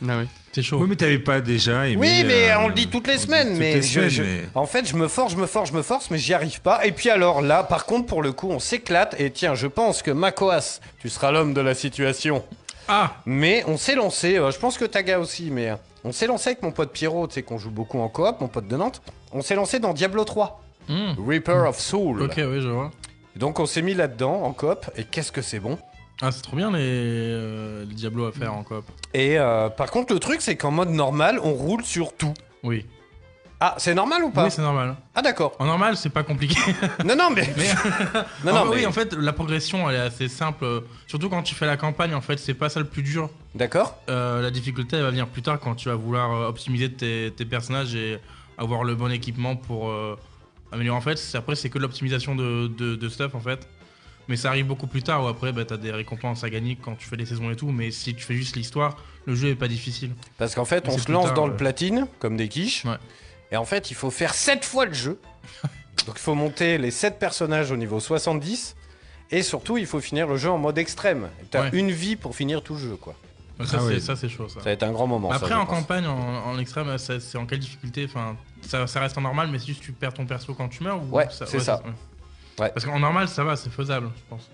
Ah 0.08 0.18
ouais. 0.18 0.26
C'est 0.54 0.64
chaud. 0.64 0.80
Oui, 0.82 0.88
mais 0.90 0.96
t'avais 0.96 1.20
pas 1.20 1.40
déjà 1.42 1.88
aimé. 1.88 1.98
Oui, 1.98 2.24
mais 2.26 2.52
euh, 2.52 2.60
on 2.60 2.68
le 2.68 2.74
dit 2.74 2.88
toutes 2.88 3.08
les 3.08 3.18
semaines. 3.18 3.50
toutes 3.50 3.58
mais, 3.60 3.76
les 3.76 3.82
je- 3.82 3.88
semaines, 3.94 4.10
je- 4.10 4.24
mais- 4.24 4.42
en 4.56 4.66
fait, 4.66 4.86
je 4.88 4.96
me 4.96 5.08
force, 5.08 5.32
je 5.34 5.38
me 5.38 5.46
force, 5.46 5.70
je 5.70 5.76
me 5.76 5.82
force, 5.82 6.10
mais 6.12 6.18
j'y 6.18 6.34
arrive 6.34 6.60
pas. 6.62 6.86
Et 6.86 6.92
puis 6.92 7.10
alors 7.10 7.42
là, 7.42 7.64
par 7.64 7.86
contre, 7.86 8.08
pour 8.08 8.22
le 8.22 8.32
coup, 8.34 8.50
on 8.50 8.60
s'éclate. 8.60 9.16
Et 9.20 9.32
tiens, 9.32 9.56
je 9.56 9.68
pense 9.68 10.02
que 10.02 10.12
Makoas, 10.12 10.80
tu 11.00 11.08
seras 11.10 11.32
l'homme 11.32 11.54
de 11.54 11.62
la 11.62 11.74
situation. 11.74 12.44
Ah 12.88 13.14
Mais 13.26 13.64
on 13.68 13.78
s'est 13.78 13.96
lancé, 13.96 14.38
euh, 14.38 14.52
je 14.52 14.58
pense 14.60 14.78
que 14.78 14.86
Taga 14.86 15.20
aussi, 15.20 15.50
mais 15.52 15.70
euh, 15.70 15.76
on 16.04 16.12
s'est 16.12 16.28
lancé 16.28 16.50
avec 16.50 16.64
mon 16.64 16.72
pote 16.72 16.92
Pierrot, 16.92 17.28
tu 17.28 17.36
sais 17.36 17.44
qu'on 17.44 17.58
joue 17.60 17.72
beaucoup 17.72 18.00
en 18.00 18.10
coop, 18.10 18.42
mon 18.42 18.48
pote 18.48 18.68
de 18.68 18.76
Nantes. 18.76 19.02
On 19.32 19.42
s'est 19.42 19.56
lancé 19.56 19.80
dans 19.80 19.94
Diablo 19.94 20.26
3, 20.26 20.62
Hmm. 20.90 21.12
Reaper 21.26 21.68
of 21.70 21.80
Soul. 21.80 22.24
Ok, 22.24 22.34
oui, 22.38 22.60
je 22.60 22.68
vois. 22.68 22.92
Donc 23.38 23.60
on 23.60 23.66
s'est 23.68 23.84
mis 23.84 23.94
là-dedans 23.94 24.42
en 24.44 24.52
coop, 24.52 24.90
et 24.98 25.04
qu'est-ce 25.06 25.32
que 25.32 25.42
c'est 25.44 25.60
bon? 25.60 25.78
Ah, 26.22 26.32
c'est 26.32 26.42
trop 26.42 26.56
bien 26.56 26.72
les, 26.72 26.78
euh, 26.82 27.86
les 27.86 27.94
Diablo 27.96 28.26
à 28.26 28.32
faire 28.32 28.54
en 28.54 28.64
coop. 28.64 28.86
Et 29.14 29.38
euh, 29.40 29.70
par 29.70 29.90
contre, 29.90 30.14
le 30.14 30.20
truc, 30.20 30.42
c'est 30.42 30.56
qu'en 30.56 30.72
mode 30.72 30.90
normal, 30.90 31.40
on 31.44 31.52
roule 31.52 31.84
sur 31.84 32.16
tout. 32.16 32.34
Oui. 32.64 32.86
Ah, 33.64 33.76
c'est 33.78 33.94
normal 33.94 34.24
ou 34.24 34.32
pas 34.32 34.46
Oui, 34.46 34.52
c'est 34.52 34.62
normal. 34.64 34.96
Ah 35.14 35.22
d'accord. 35.22 35.54
En 35.60 35.66
normal, 35.66 35.96
c'est 35.96 36.10
pas 36.10 36.24
compliqué. 36.24 36.56
Non, 37.06 37.16
non, 37.16 37.30
mais... 37.30 37.48
Mais- 37.58 37.74
non, 38.44 38.54
non, 38.54 38.66
mais... 38.66 38.78
Oui, 38.78 38.86
en 38.88 38.92
fait, 38.92 39.14
la 39.14 39.34
progression, 39.34 39.88
elle 39.90 39.98
est 39.98 40.00
assez 40.00 40.28
simple. 40.28 40.66
Surtout 41.08 41.30
quand 41.30 41.44
tu 41.44 41.54
fais 41.54 41.68
la 41.68 41.78
campagne, 41.78 42.14
en 42.16 42.22
fait, 42.22 42.38
c'est 42.40 42.56
pas 42.56 42.70
ça 42.70 42.80
le 42.80 42.88
plus 42.88 43.04
dur. 43.04 43.30
D'accord 43.54 43.98
Euh, 44.10 44.42
la 44.42 44.50
difficulté, 44.52 44.96
elle 44.98 45.04
va 45.04 45.10
venir 45.12 45.28
plus 45.28 45.44
tard 45.44 45.60
quand 45.60 45.76
tu 45.76 45.90
vas 45.90 45.96
vouloir 45.96 46.50
optimiser 46.50 46.92
tes, 46.92 47.32
tes 47.36 47.46
personnages 47.46 47.94
et 47.96 48.18
avoir 48.58 48.84
le 48.84 48.96
bon 48.96 49.12
équipement 49.12 49.56
pour 49.56 49.92
améliorer. 50.72 50.98
En 50.98 51.02
fait, 51.02 51.18
c'est- 51.18 51.38
après, 51.38 51.56
c'est 51.56 51.70
que 51.70 51.78
l'optimisation 51.80 52.34
de, 52.36 52.68
de, 52.68 52.96
de 52.96 53.10
stuff, 53.10 53.36
en 53.36 53.42
fait. 53.42 53.68
Mais 54.28 54.38
ça 54.38 54.50
arrive 54.50 54.68
beaucoup 54.68 54.88
plus 54.88 55.04
tard 55.04 55.24
où 55.24 55.28
après, 55.28 55.52
bah, 55.52 55.66
t'as 55.66 55.78
des 55.78 55.92
récompenses 55.92 56.44
à 56.44 56.50
gagner 56.50 56.78
quand 56.82 56.96
tu 56.96 57.08
fais 57.08 57.16
les 57.18 57.26
saisons 57.26 57.52
et 57.52 57.56
tout. 57.56 57.72
Mais 57.72 57.92
si 57.92 58.14
tu 58.16 58.24
fais 58.24 58.36
juste 58.36 58.56
l'histoire, 58.56 58.98
le 59.26 59.36
jeu 59.36 59.50
est 59.50 59.56
pas 59.56 59.68
difficile. 59.68 60.12
Parce 60.38 60.56
qu'en 60.56 60.66
fait, 60.66 60.88
on 60.88 60.98
se 60.98 61.12
lance 61.12 61.26
tard, 61.26 61.34
dans 61.34 61.46
le 61.48 61.52
ouais. 61.52 61.58
platine, 61.58 62.08
comme 62.20 62.38
des 62.38 62.48
quiches. 62.48 62.86
Ouais. 62.86 62.98
Et 63.52 63.58
en 63.58 63.66
fait, 63.66 63.92
il 63.92 63.96
faut 63.96 64.12
faire 64.12 64.34
7 64.34 64.64
fois 64.64 64.86
le 64.86 64.94
jeu. 64.94 65.20
Donc 66.06 66.16
il 66.16 66.22
faut 66.22 66.36
monter 66.36 66.78
les 66.78 66.92
7 66.92 67.20
personnages 67.20 67.72
au 67.72 67.78
niveau 67.78 68.00
70. 68.00 68.76
Et 69.32 69.44
surtout, 69.44 69.78
il 69.78 69.86
faut 69.86 70.00
finir 70.00 70.28
le 70.28 70.38
jeu 70.38 70.50
en 70.50 70.58
mode 70.58 70.78
extrême. 70.78 71.30
T'as 71.50 71.64
Ouais. 71.64 71.70
une 71.74 71.92
vie 71.92 72.16
pour 72.16 72.36
finir 72.36 72.62
tout 72.64 72.74
le 72.74 72.80
jeu, 72.80 72.96
quoi. 72.96 73.16
Ça, 73.66 73.78
Ah 73.80 73.84
c'est 73.88 74.00
ça, 74.00 74.16
c'est 74.16 74.28
chaud, 74.30 74.48
ça. 74.50 74.56
Ça 74.56 74.66
va 74.66 74.72
être 74.72 74.82
un 74.84 74.92
grand 74.92 75.06
moment. 75.08 75.32
Après, 75.32 75.54
en 75.54 75.66
pense. 75.66 75.78
campagne, 75.78 76.08
en, 76.08 76.46
en 76.48 76.58
extrême, 76.58 76.98
c'est 76.98 77.38
en 77.38 77.46
quelle 77.46 77.60
difficulté? 77.60 78.06
Enfin, 78.06 78.36
ça, 78.62 78.88
ça 78.88 79.00
reste 79.00 79.18
en 79.18 79.22
normal, 79.22 79.50
mais 79.52 79.60
c'est 79.60 79.68
juste 79.68 79.82
tu 79.84 79.92
perds 79.92 80.14
ton 80.16 80.26
perso 80.26 80.54
quand 80.56 80.68
tu 80.68 80.84
meurs 80.84 81.02
ou 81.04 81.16
Ouais, 81.16 81.28
c'est 81.30 81.60
ça. 81.60 81.82
Ouais. 82.62 82.70
Parce 82.74 82.86
qu'en 82.86 83.00
normal, 83.00 83.28
ça 83.28 83.44
va, 83.44 83.56
c'est 83.56 83.72
faisable, 83.72 84.10
je 84.16 84.22
pense. 84.30 84.50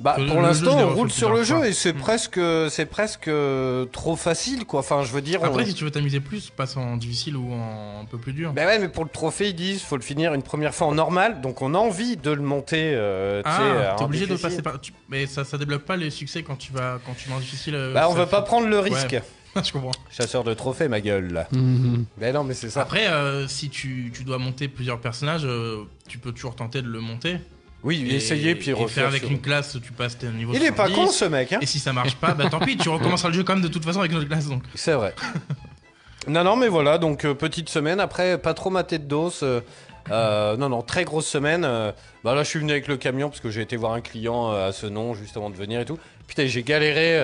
Bah, 0.00 0.16
Le- 0.18 0.26
pour 0.28 0.40
l'instant, 0.40 0.78
on 0.78 0.94
roule 0.94 1.10
sur 1.10 1.28
le 1.30 1.42
jeu 1.42 1.56
fois. 1.56 1.68
et 1.68 1.74
c'est 1.74 1.92
Mm. 1.92 1.98
presque, 1.98 2.40
c'est 2.70 2.86
presque 2.86 3.28
euh, 3.28 3.84
trop 3.84 4.16
facile, 4.16 4.64
quoi. 4.64 4.80
Enfin, 4.80 5.02
je 5.02 5.12
veux 5.12 5.20
dire. 5.20 5.44
Après, 5.44 5.62
on- 5.62 5.66
si 5.66 5.74
tu 5.74 5.84
veux 5.84 5.90
t'amuser 5.90 6.20
plus, 6.20 6.48
passe 6.48 6.78
en 6.78 6.96
difficile 6.96 7.36
ou 7.36 7.52
en 7.52 8.00
un 8.00 8.04
peu 8.06 8.16
plus 8.16 8.32
dur. 8.32 8.54
Bah 8.54 8.64
ouais, 8.64 8.78
mais 8.78 8.88
pour 8.88 9.04
le 9.04 9.10
trophée, 9.10 9.48
ils 9.50 9.54
disent 9.54 9.82
faut 9.82 9.96
le 9.98 10.02
finir 10.02 10.32
une 10.32 10.42
première 10.42 10.74
fois 10.74 10.86
en 10.86 10.94
normal, 10.94 11.42
donc 11.42 11.60
on 11.60 11.74
a 11.74 11.78
envie 11.78 12.16
de 12.16 12.30
le 12.30 12.40
monter. 12.40 12.92
Euh, 12.94 13.42
ah, 13.44 13.94
t'es 13.98 14.04
obligé 14.04 14.24
de 14.26 14.34
difficile. 14.36 14.62
passer 14.62 14.62
par. 14.62 14.80
Mais 15.10 15.26
ça, 15.26 15.44
ça 15.44 15.58
débloque 15.58 15.82
pas 15.84 15.98
les 15.98 16.08
succès 16.08 16.42
quand 16.42 16.56
tu 16.56 16.72
vas 16.72 16.98
quand 17.04 17.12
tu 17.14 17.28
vas 17.28 17.34
en 17.36 17.40
difficile. 17.40 17.74
euh, 17.74 17.92
Bah, 17.92 18.06
on 18.08 18.14
veut 18.14 18.24
pas 18.24 18.40
prendre 18.40 18.68
le 18.68 18.78
risque. 18.78 19.20
je 19.64 19.72
comprends. 19.72 19.90
Chasseur 20.10 20.44
de 20.44 20.54
trophées, 20.54 20.88
ma 20.88 21.00
gueule. 21.00 21.32
Là. 21.32 21.48
Mhm. 21.52 22.04
Mais 22.18 22.32
non, 22.32 22.44
mais 22.44 22.54
c'est 22.54 22.70
ça. 22.70 22.82
Après, 22.82 23.06
euh, 23.08 23.48
si 23.48 23.68
tu, 23.70 24.12
tu 24.14 24.24
dois 24.24 24.38
monter 24.38 24.68
plusieurs 24.68 25.00
personnages, 25.00 25.42
euh, 25.44 25.84
tu 26.08 26.18
peux 26.18 26.32
toujours 26.32 26.54
tenter 26.56 26.82
de 26.82 26.88
le 26.88 27.00
monter. 27.00 27.36
Oui, 27.82 28.06
Et- 28.10 28.16
essayer 28.16 28.54
puis 28.54 28.70
et 28.70 28.72
refaire. 28.74 28.88
faire 29.04 29.06
avec 29.08 29.22
sur- 29.22 29.30
une 29.30 29.40
classe, 29.40 29.78
tu 29.82 29.92
passes 29.92 30.18
tes 30.18 30.28
niveaux 30.28 30.52
Il 30.54 30.62
est 30.62 30.70
pas 30.70 30.86
70. 30.86 30.94
con 30.94 31.06
ce 31.10 31.24
mec, 31.24 31.52
hein 31.54 31.58
Et 31.62 31.66
si 31.66 31.78
ça 31.78 31.92
marche 31.94 32.14
pas, 32.16 32.34
bah 32.34 32.48
tant 32.50 32.58
pis, 32.60 32.76
tu 32.76 32.88
recommenceras 32.90 33.28
le 33.30 33.34
jeu 33.34 33.42
quand 33.42 33.54
même 33.54 33.62
de 33.62 33.68
toute 33.68 33.84
façon 33.84 34.00
avec 34.00 34.12
une 34.12 34.18
autre 34.18 34.28
classe 34.28 34.46
donc. 34.48 34.62
C'est 34.74 34.92
vrai. 34.92 35.14
non, 36.28 36.44
non, 36.44 36.56
mais 36.56 36.68
voilà, 36.68 36.98
donc 36.98 37.24
euh, 37.24 37.34
petite 37.34 37.70
semaine. 37.70 37.98
Après, 38.00 38.36
pas 38.38 38.52
trop 38.54 38.68
maté 38.70 38.98
de 38.98 39.04
dos. 39.04 39.32
euh, 39.42 39.62
euh, 40.10 40.56
non, 40.58 40.68
non, 40.68 40.82
très 40.82 41.04
grosse 41.04 41.26
semaine. 41.26 41.64
euh, 41.64 41.90
bah 42.22 42.34
là, 42.34 42.42
je 42.42 42.48
suis 42.50 42.58
venu 42.58 42.70
avec 42.72 42.86
le 42.86 42.98
camion 42.98 43.30
parce 43.30 43.40
que 43.40 43.50
j'ai 43.50 43.62
été 43.62 43.76
voir 43.76 43.92
un 43.94 44.00
client 44.02 44.52
euh, 44.52 44.68
à 44.68 44.72
ce 44.72 44.86
nom 44.86 45.14
juste 45.14 45.36
avant 45.38 45.48
de 45.50 45.56
venir 45.56 45.80
et 45.80 45.84
tout. 45.86 45.98
Putain, 46.26 46.46
j'ai 46.46 46.62
galéré. 46.62 47.14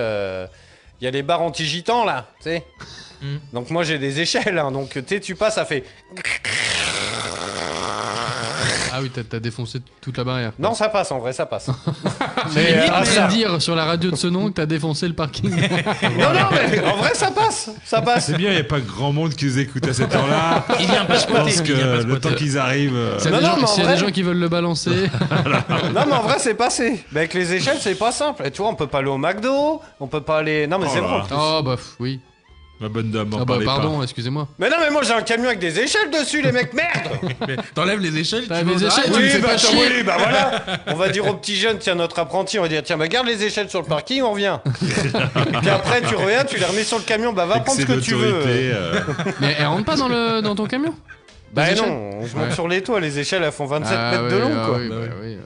Il 0.99 1.05
y 1.05 1.07
a 1.07 1.11
les 1.11 1.23
bars 1.23 1.41
anti-gitans 1.41 2.05
là, 2.05 2.31
tu 2.37 2.43
sais. 2.43 2.63
Mm. 3.21 3.37
Donc 3.53 3.69
moi 3.69 3.83
j'ai 3.83 3.99
des 3.99 4.19
échelles, 4.19 4.57
hein, 4.57 4.71
donc 4.71 4.91
tu 4.91 5.03
sais, 5.07 5.19
tu 5.19 5.35
passes, 5.35 5.55
ça 5.55 5.65
fait. 5.65 5.83
Ah 8.97 9.01
oui, 9.01 9.11
t'as- 9.13 9.39
défoncé 9.39 9.79
toute 10.01 10.17
la 10.17 10.23
barrière. 10.23 10.51
Non, 10.59 10.73
ça 10.73 10.89
passe 10.89 11.11
en 11.11 11.19
vrai, 11.19 11.31
ça 11.33 11.45
passe. 11.45 11.69
Mais 12.55 12.73
euh, 12.73 12.85
ah, 12.93 13.05
ça- 13.05 13.27
dire 13.27 13.61
sur 13.61 13.75
la 13.75 13.85
radio 13.85 14.09
de 14.11 14.15
ce 14.15 14.27
nom 14.27 14.47
que 14.47 14.53
t'as 14.53 14.65
défoncé 14.65 15.07
le 15.07 15.13
parking. 15.13 15.49
Non, 16.17 16.33
non, 16.33 16.47
mais 16.51 16.83
en 16.83 16.95
vrai, 16.97 17.13
ça 17.13 17.29
passe, 17.31 17.69
ça 17.85 18.01
passe. 18.01 18.25
C'est 18.27 18.37
bien, 18.37 18.49
il 18.51 18.55
n'y 18.55 18.61
a 18.61 18.63
pas 18.63 18.79
grand 18.79 19.11
monde 19.13 19.33
qui 19.35 19.45
nous 19.45 19.59
écoute 19.59 19.87
à 19.87 19.93
cette 19.93 20.13
heure-là. 20.13 20.65
Il 20.79 20.87
vient 20.87 21.05
pas 21.05 21.15
Je 21.15 21.19
squatter. 21.21 21.51
pense 21.51 21.61
que 21.61 21.67
il 21.71 21.75
vient 21.75 21.87
pas 21.97 22.03
le 22.03 22.19
temps 22.19 22.31
qu'ils 22.33 22.57
arrivent. 22.57 22.95
euh, 22.95 23.19
S'il 23.19 23.31
y 23.31 23.33
a 23.33 23.37
Non, 23.37 23.39
des 23.39 23.43
non, 23.45 23.49
gens- 23.51 23.57
mais 23.57 23.63
en 23.63 23.67
s'il 23.67 23.83
y 23.83 23.85
a 23.85 23.89
des 23.89 23.95
vrai- 23.97 24.05
gens 24.07 24.11
qui 24.11 24.23
veulent 24.23 24.39
le 24.39 24.49
balancer, 24.49 25.09
Non, 25.93 26.01
mais 26.07 26.13
en 26.13 26.21
vrai, 26.23 26.37
c'est 26.39 26.53
passé. 26.55 27.03
Mais 27.11 27.19
avec 27.21 27.33
les 27.33 27.53
échelles, 27.53 27.77
c'est 27.79 27.95
pas 27.95 28.11
simple. 28.11 28.43
Et 28.45 28.51
tu 28.51 28.61
vois, 28.61 28.71
on 28.71 28.75
peut 28.75 28.87
pas 28.87 28.99
aller 28.99 29.09
au 29.09 29.17
McDo, 29.17 29.81
on 29.99 30.07
peut 30.07 30.21
pas 30.21 30.39
aller. 30.39 30.65
Non, 30.67 30.79
mais 30.79 30.87
Oh 30.89 30.91
c'est 30.93 31.01
bon. 31.01 31.21
oh 31.31 31.61
bah 31.63 31.75
oui. 31.99 32.19
Ma 32.79 32.89
bonne 32.89 33.09
dame, 33.09 33.29
Ah 33.33 33.37
bah 33.39 33.45
parlez 33.47 33.65
pardon, 33.65 34.03
excusez-moi. 34.03 34.47
Mais 34.59 34.69
non, 34.69 34.75
mais 34.79 34.91
moi 34.91 35.01
j'ai 35.03 35.13
un 35.13 35.23
camion 35.23 35.47
avec 35.47 35.57
des 35.57 35.79
échelles 35.79 36.11
dessus, 36.11 36.43
les 36.43 36.51
mecs, 36.51 36.73
merde 36.73 37.09
Mais 37.47 37.55
T'enlèves 37.73 37.99
les 37.99 38.15
échelles, 38.19 38.43
tu 38.43 38.49
T'enlèves 38.49 38.65
vas 38.67 38.73
les 38.75 38.83
au 38.83 38.87
échelles, 38.87 39.03
tu 39.05 39.09
me 39.11 39.15
Oui, 39.17 39.29
fais 39.29 39.39
bah, 39.39 39.47
pas 39.47 39.53
attends, 39.53 39.67
chier. 39.69 39.79
oui, 39.97 40.03
bah 40.03 40.15
voilà. 40.19 40.61
On 40.87 40.93
va 40.95 41.09
dire 41.09 41.25
aux 41.27 41.33
petits 41.33 41.55
jeunes, 41.55 41.77
tiens, 41.79 41.95
notre 41.95 42.19
apprenti, 42.19 42.59
on 42.59 42.61
va 42.61 42.67
dire, 42.67 42.83
tiens, 42.83 42.97
bah 42.97 43.07
garde 43.07 43.25
les 43.25 43.43
échelles 43.43 43.69
sur 43.71 43.81
le 43.81 43.87
parking, 43.87 44.21
on 44.21 44.31
revient. 44.31 44.59
Puis 45.61 45.69
après, 45.69 46.01
tu 46.01 46.13
reviens, 46.15 46.43
tu 46.43 46.57
les 46.57 46.65
remets 46.65 46.83
sur 46.83 46.97
le 46.99 47.03
camion, 47.03 47.33
bah 47.33 47.45
va 47.47 47.61
prendre 47.61 47.79
ce 47.79 47.81
Excès 47.81 47.95
que 47.95 47.99
tu 47.99 48.13
veux. 48.13 48.27
d'autorité, 48.31 48.69
euh, 48.73 48.99
Mais 49.41 49.55
elle 49.57 49.65
rentre 49.67 49.85
pas 49.85 49.95
dans, 49.95 50.07
le, 50.07 50.41
dans 50.41 50.53
ton 50.53 50.65
camion? 50.67 50.93
Bah 51.53 51.65
Les 51.67 51.73
échelles? 51.73 51.87
non, 51.89 52.25
je 52.27 52.35
monte 52.35 52.49
Ouais. 52.49 52.53
sur 52.53 52.67
les 52.67 52.83
toits, 52.83 52.99
les 52.99 53.17
échelles 53.17 53.41
elles 53.43 53.51
font 53.53 53.65
27 53.65 53.97
Ah 53.97 54.11
mètres 54.11 54.35
de 54.35 54.39
long, 54.39 54.51
ah 54.55 54.65
quoi. 54.67 54.77
oui, 54.77 54.89
Bah 54.89 54.95
bah 54.99 55.13
oui, 55.23 55.33
euh. 55.33 55.39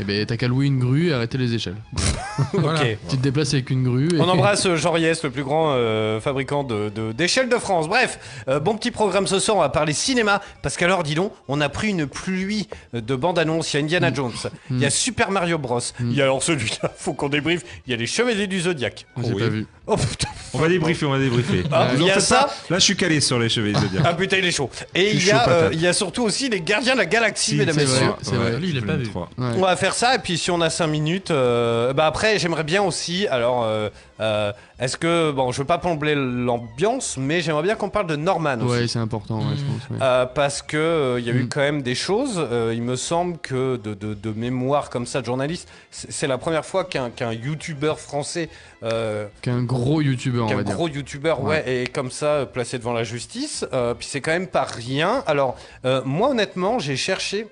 Eh 0.00 0.04
ben 0.04 0.24
t'as 0.26 0.36
qu'à 0.36 0.46
louer 0.48 0.66
une 0.66 0.78
grue 0.78 1.08
et 1.08 1.12
arrêter 1.12 1.38
les 1.38 1.54
échelles. 1.54 1.76
Voilà. 2.52 2.80
Ok. 2.80 2.98
Tu 3.10 3.16
te 3.16 3.22
déplaces 3.22 3.52
avec 3.52 3.68
une 3.68 3.82
grue. 3.82 4.14
Et... 4.14 4.20
On 4.20 4.28
embrasse 4.28 4.64
euh, 4.66 4.76
Jean 4.76 4.92
Riès, 4.92 5.24
le 5.24 5.30
plus 5.30 5.42
grand 5.42 5.72
euh, 5.72 6.20
fabricant 6.20 6.62
de- 6.62 6.88
de- 6.88 7.10
d'échelles 7.10 7.48
de, 7.48 7.56
France. 7.56 7.88
Bref, 7.88 8.20
euh, 8.46 8.60
bon 8.60 8.76
petit 8.76 8.92
programme 8.92 9.26
ce 9.26 9.40
soir, 9.40 9.56
on 9.56 9.60
va 9.60 9.68
parler 9.70 9.92
cinéma, 9.92 10.40
parce 10.62 10.76
qu'alors, 10.76 11.02
dis 11.02 11.16
donc, 11.16 11.32
on 11.48 11.60
a 11.60 11.68
pris 11.68 11.88
une 11.88 12.06
pluie 12.06 12.68
de 12.92 13.16
bandes 13.16 13.40
annonces. 13.40 13.74
Il 13.74 13.78
y 13.78 13.80
a 13.80 13.82
Indiana 13.82 14.14
Jones, 14.14 14.30
il 14.70 14.78
y 14.78 14.84
a 14.86 14.90
Super 14.90 15.32
Mario 15.32 15.58
Bros, 15.58 15.80
il 15.98 16.12
y 16.14 16.20
a 16.20 16.24
alors 16.24 16.44
celui-là, 16.44 16.92
faut 16.96 17.12
qu'on 17.12 17.28
débriefe, 17.28 17.64
il 17.86 17.90
y 17.90 17.94
a 17.94 17.96
les 17.96 18.06
Chevaliers 18.06 18.46
du 18.46 18.60
Zodiaque. 18.60 19.06
J'ai 19.20 19.32
Oui. 19.32 19.40
pas 19.42 19.48
vu. 19.48 19.66
Oh 19.90 19.96
putain, 19.96 20.28
On 20.52 20.58
va 20.58 20.68
débriefer, 20.68 21.06
on 21.06 21.10
va 21.12 21.18
débriefer. 21.18 21.64
Ah, 21.72 21.88
Vous 21.94 22.02
il 22.02 22.06
y 22.06 22.10
a 22.10 22.20
ça. 22.20 22.48
Là, 22.68 22.78
je 22.78 22.84
suis 22.84 22.96
calé 22.96 23.20
sur 23.20 23.38
les 23.38 23.48
chevaliers 23.48 23.72
de 23.72 23.78
Zodiac. 23.78 24.02
ah 24.04 24.12
putain, 24.14 24.36
il 24.36 24.44
est 24.44 24.50
chaud. 24.50 24.68
Et 24.94 25.10
Je 25.10 25.14
il 25.14 25.20
suis 25.20 25.28
y, 25.28 25.32
a, 25.32 25.44
chaud 25.44 25.50
euh, 25.50 25.70
il 25.72 25.80
y 25.80 25.86
a 25.86 25.92
surtout 25.94 26.24
aussi 26.24 26.48
les 26.50 26.60
Gardiens 26.60 26.92
de 26.92 26.98
la 26.98 27.06
Galaxie, 27.06 27.52
Si, 27.52 27.56
mesdames, 27.56 27.74
c'est 27.78 27.86
messieurs. 27.86 28.12
c'est 28.22 28.34
vrai. 28.34 28.58
Lui, 28.58 28.68
il 28.70 28.76
est 28.76 28.82
pas 28.82 28.96
vu. 28.96 29.08
On 29.38 29.60
va 29.62 29.76
faire 29.76 29.94
ça 29.94 30.14
et 30.14 30.18
puis 30.18 30.36
si 30.36 30.50
on 30.50 30.60
a 30.60 30.68
5 30.70 30.86
minutes, 30.88 31.30
euh, 31.30 31.92
bah 31.94 32.06
après 32.06 32.38
j'aimerais 32.38 32.64
bien 32.64 32.82
aussi. 32.82 33.26
Alors, 33.28 33.64
euh, 33.64 33.88
euh, 34.20 34.52
est-ce 34.80 34.96
que 34.96 35.30
bon, 35.32 35.50
je 35.52 35.58
veux 35.58 35.66
pas 35.66 35.78
plomber 35.78 36.14
l'ambiance, 36.14 37.16
mais 37.18 37.40
j'aimerais 37.40 37.62
bien 37.62 37.74
qu'on 37.74 37.88
parle 37.90 38.06
de 38.06 38.16
Norman 38.16 38.56
aussi. 38.60 38.80
Ouais, 38.80 38.86
c'est 38.88 38.98
important, 38.98 39.38
ouais, 39.38 39.56
je 39.56 39.62
pense. 39.64 39.90
ouais. 39.90 39.96
Euh, 40.00 40.26
parce 40.26 40.62
que 40.62 40.76
euh, 40.76 41.20
il 41.20 41.26
y 41.26 41.30
a 41.30 41.32
eu 41.32 41.44
Mm. 41.44 41.48
quand 41.48 41.60
même 41.60 41.82
des 41.82 41.94
choses. 41.94 42.36
euh, 42.38 42.72
il 42.74 42.82
me 42.82 42.96
semble 42.96 43.38
que 43.38 43.76
de, 43.76 43.94
de, 43.94 44.14
de 44.14 44.30
mémoire 44.32 44.90
comme 44.90 45.06
ça 45.06 45.20
de 45.20 45.26
journaliste, 45.26 45.68
c'est 45.90 46.12
c'est 46.12 46.26
la 46.26 46.38
première 46.38 46.64
fois 46.64 46.84
qu'un 46.84 47.10
qu'un 47.10 47.32
youtubeur 47.32 47.98
français, 48.00 48.48
euh, 48.82 49.26
Qu'un 49.42 49.62
gros 49.62 50.00
youtubeur, 50.00 50.46
on 50.46 50.48
qu'un 50.48 50.56
va 50.56 50.62
dire. 50.62 50.74
gros 50.74 50.88
youtubeur, 50.88 51.42
ouais, 51.42 51.62
est 51.66 51.92
comme 51.92 52.10
ça 52.10 52.46
placé 52.46 52.78
devant 52.78 52.92
la 52.92 53.04
justice. 53.04 53.64
Euh, 53.72 53.94
puis 53.94 54.06
c'est 54.08 54.20
quand 54.20 54.32
même 54.32 54.46
pas 54.48 54.64
rien. 54.64 55.22
Alors 55.26 55.56
euh, 55.84 56.02
moi 56.04 56.30
honnêtement, 56.30 56.78
j'ai 56.78 56.96
cherché 56.96 57.46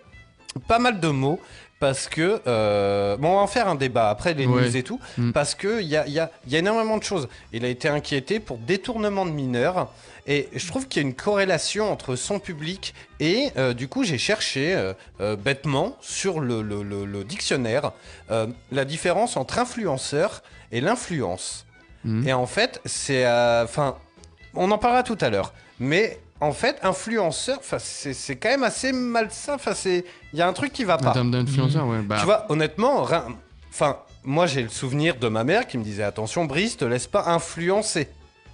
pas 0.69 0.79
mal 0.79 1.01
de 1.01 1.09
mots. 1.09 1.41
Parce 1.79 2.09
que, 2.09 2.41
euh, 2.47 3.19
bon, 3.19 3.29
on 3.33 3.35
va 3.37 3.41
en 3.43 3.47
faire 3.47 3.69
un 3.69 3.75
débat 3.75 4.09
après 4.09 4.33
les 4.33 4.47
Ouais. 4.47 4.63
news 4.63 4.77
et 4.77 4.83
tout, 4.83 4.99
Mm. 5.19 5.33
parce 5.33 5.55
qu'il 5.55 5.83
y 5.83 5.95
a, 5.97 6.07
il 6.07 6.13
y, 6.15 6.19
a, 6.19 6.31
il 6.47 6.53
y 6.53 6.57
a 6.57 6.59
énormément 6.61 6.97
de 6.97 7.03
choses. 7.05 7.29
Il 7.53 7.67
a 7.67 7.69
été 7.69 7.87
inquiété 7.89 8.41
pour 8.41 8.57
détournement 8.57 9.27
de 9.27 9.31
mineurs, 9.31 9.93
et 10.27 10.49
je 10.55 10.67
trouve 10.67 10.89
qu'il 10.89 11.03
y 11.03 11.05
a 11.05 11.09
une 11.09 11.15
corrélation 11.15 11.93
entre 11.93 12.17
son 12.17 12.39
public 12.39 12.95
et, 13.21 13.51
euh, 13.59 13.75
du 13.75 13.89
coup, 13.89 14.05
j'ai 14.05 14.17
cherché 14.19 14.75
euh, 15.21 15.37
bêtement 15.37 15.97
sur 16.01 16.41
le, 16.41 16.63
le- 16.63 16.83
le- 16.83 17.05
le 17.05 17.25
dictionnaire 17.25 17.93
la 18.73 18.85
différence 18.87 19.37
entre 19.37 19.59
influenceur 19.59 20.43
et 20.73 20.81
l'influence. 20.81 21.67
Mhm. 22.05 22.27
Et 22.27 22.33
en 22.33 22.47
fait, 22.47 22.81
c'est. 22.87 23.25
Enfin, 23.27 23.97
on 24.55 24.71
en 24.71 24.79
parlera 24.79 25.03
tout 25.03 25.19
à 25.21 25.29
l'heure. 25.29 25.53
Mais 25.79 26.19
en 26.41 26.53
fait, 26.53 26.77
influenceur, 26.83 27.59
c'est 27.79 28.13
c'est 28.15 28.37
quand 28.37 28.49
même 28.51 28.63
assez 28.63 28.93
malsain. 28.93 29.55
Enfin, 29.55 29.73
c'est. 29.75 30.05
Il 30.33 30.39
y 30.39 30.43
a 30.43 30.49
un 30.49 30.53
truc 30.53 30.73
qui 30.73 30.85
va 30.85 30.95
En 30.97 30.99
pas. 30.99 31.13
termes 31.13 31.31
d'influenceur, 31.31 31.87
ouais. 31.87 32.03
Bah, 32.03 32.17
Tu 32.21 32.25
vois, 32.27 32.45
honnêtement, 32.51 33.07
enfin, 33.71 33.99
moi 34.25 34.47
j'ai 34.47 34.63
le 34.63 34.69
souvenir 34.69 35.17
de 35.17 35.29
ma 35.29 35.45
mère 35.45 35.67
qui 35.67 35.79
me 35.79 35.85
disait 35.85 36.03
attention, 36.03 36.45
Brice, 36.45 36.77
te 36.77 36.85
laisse 36.85 37.07
pas 37.07 37.25
influencer. 37.27 38.09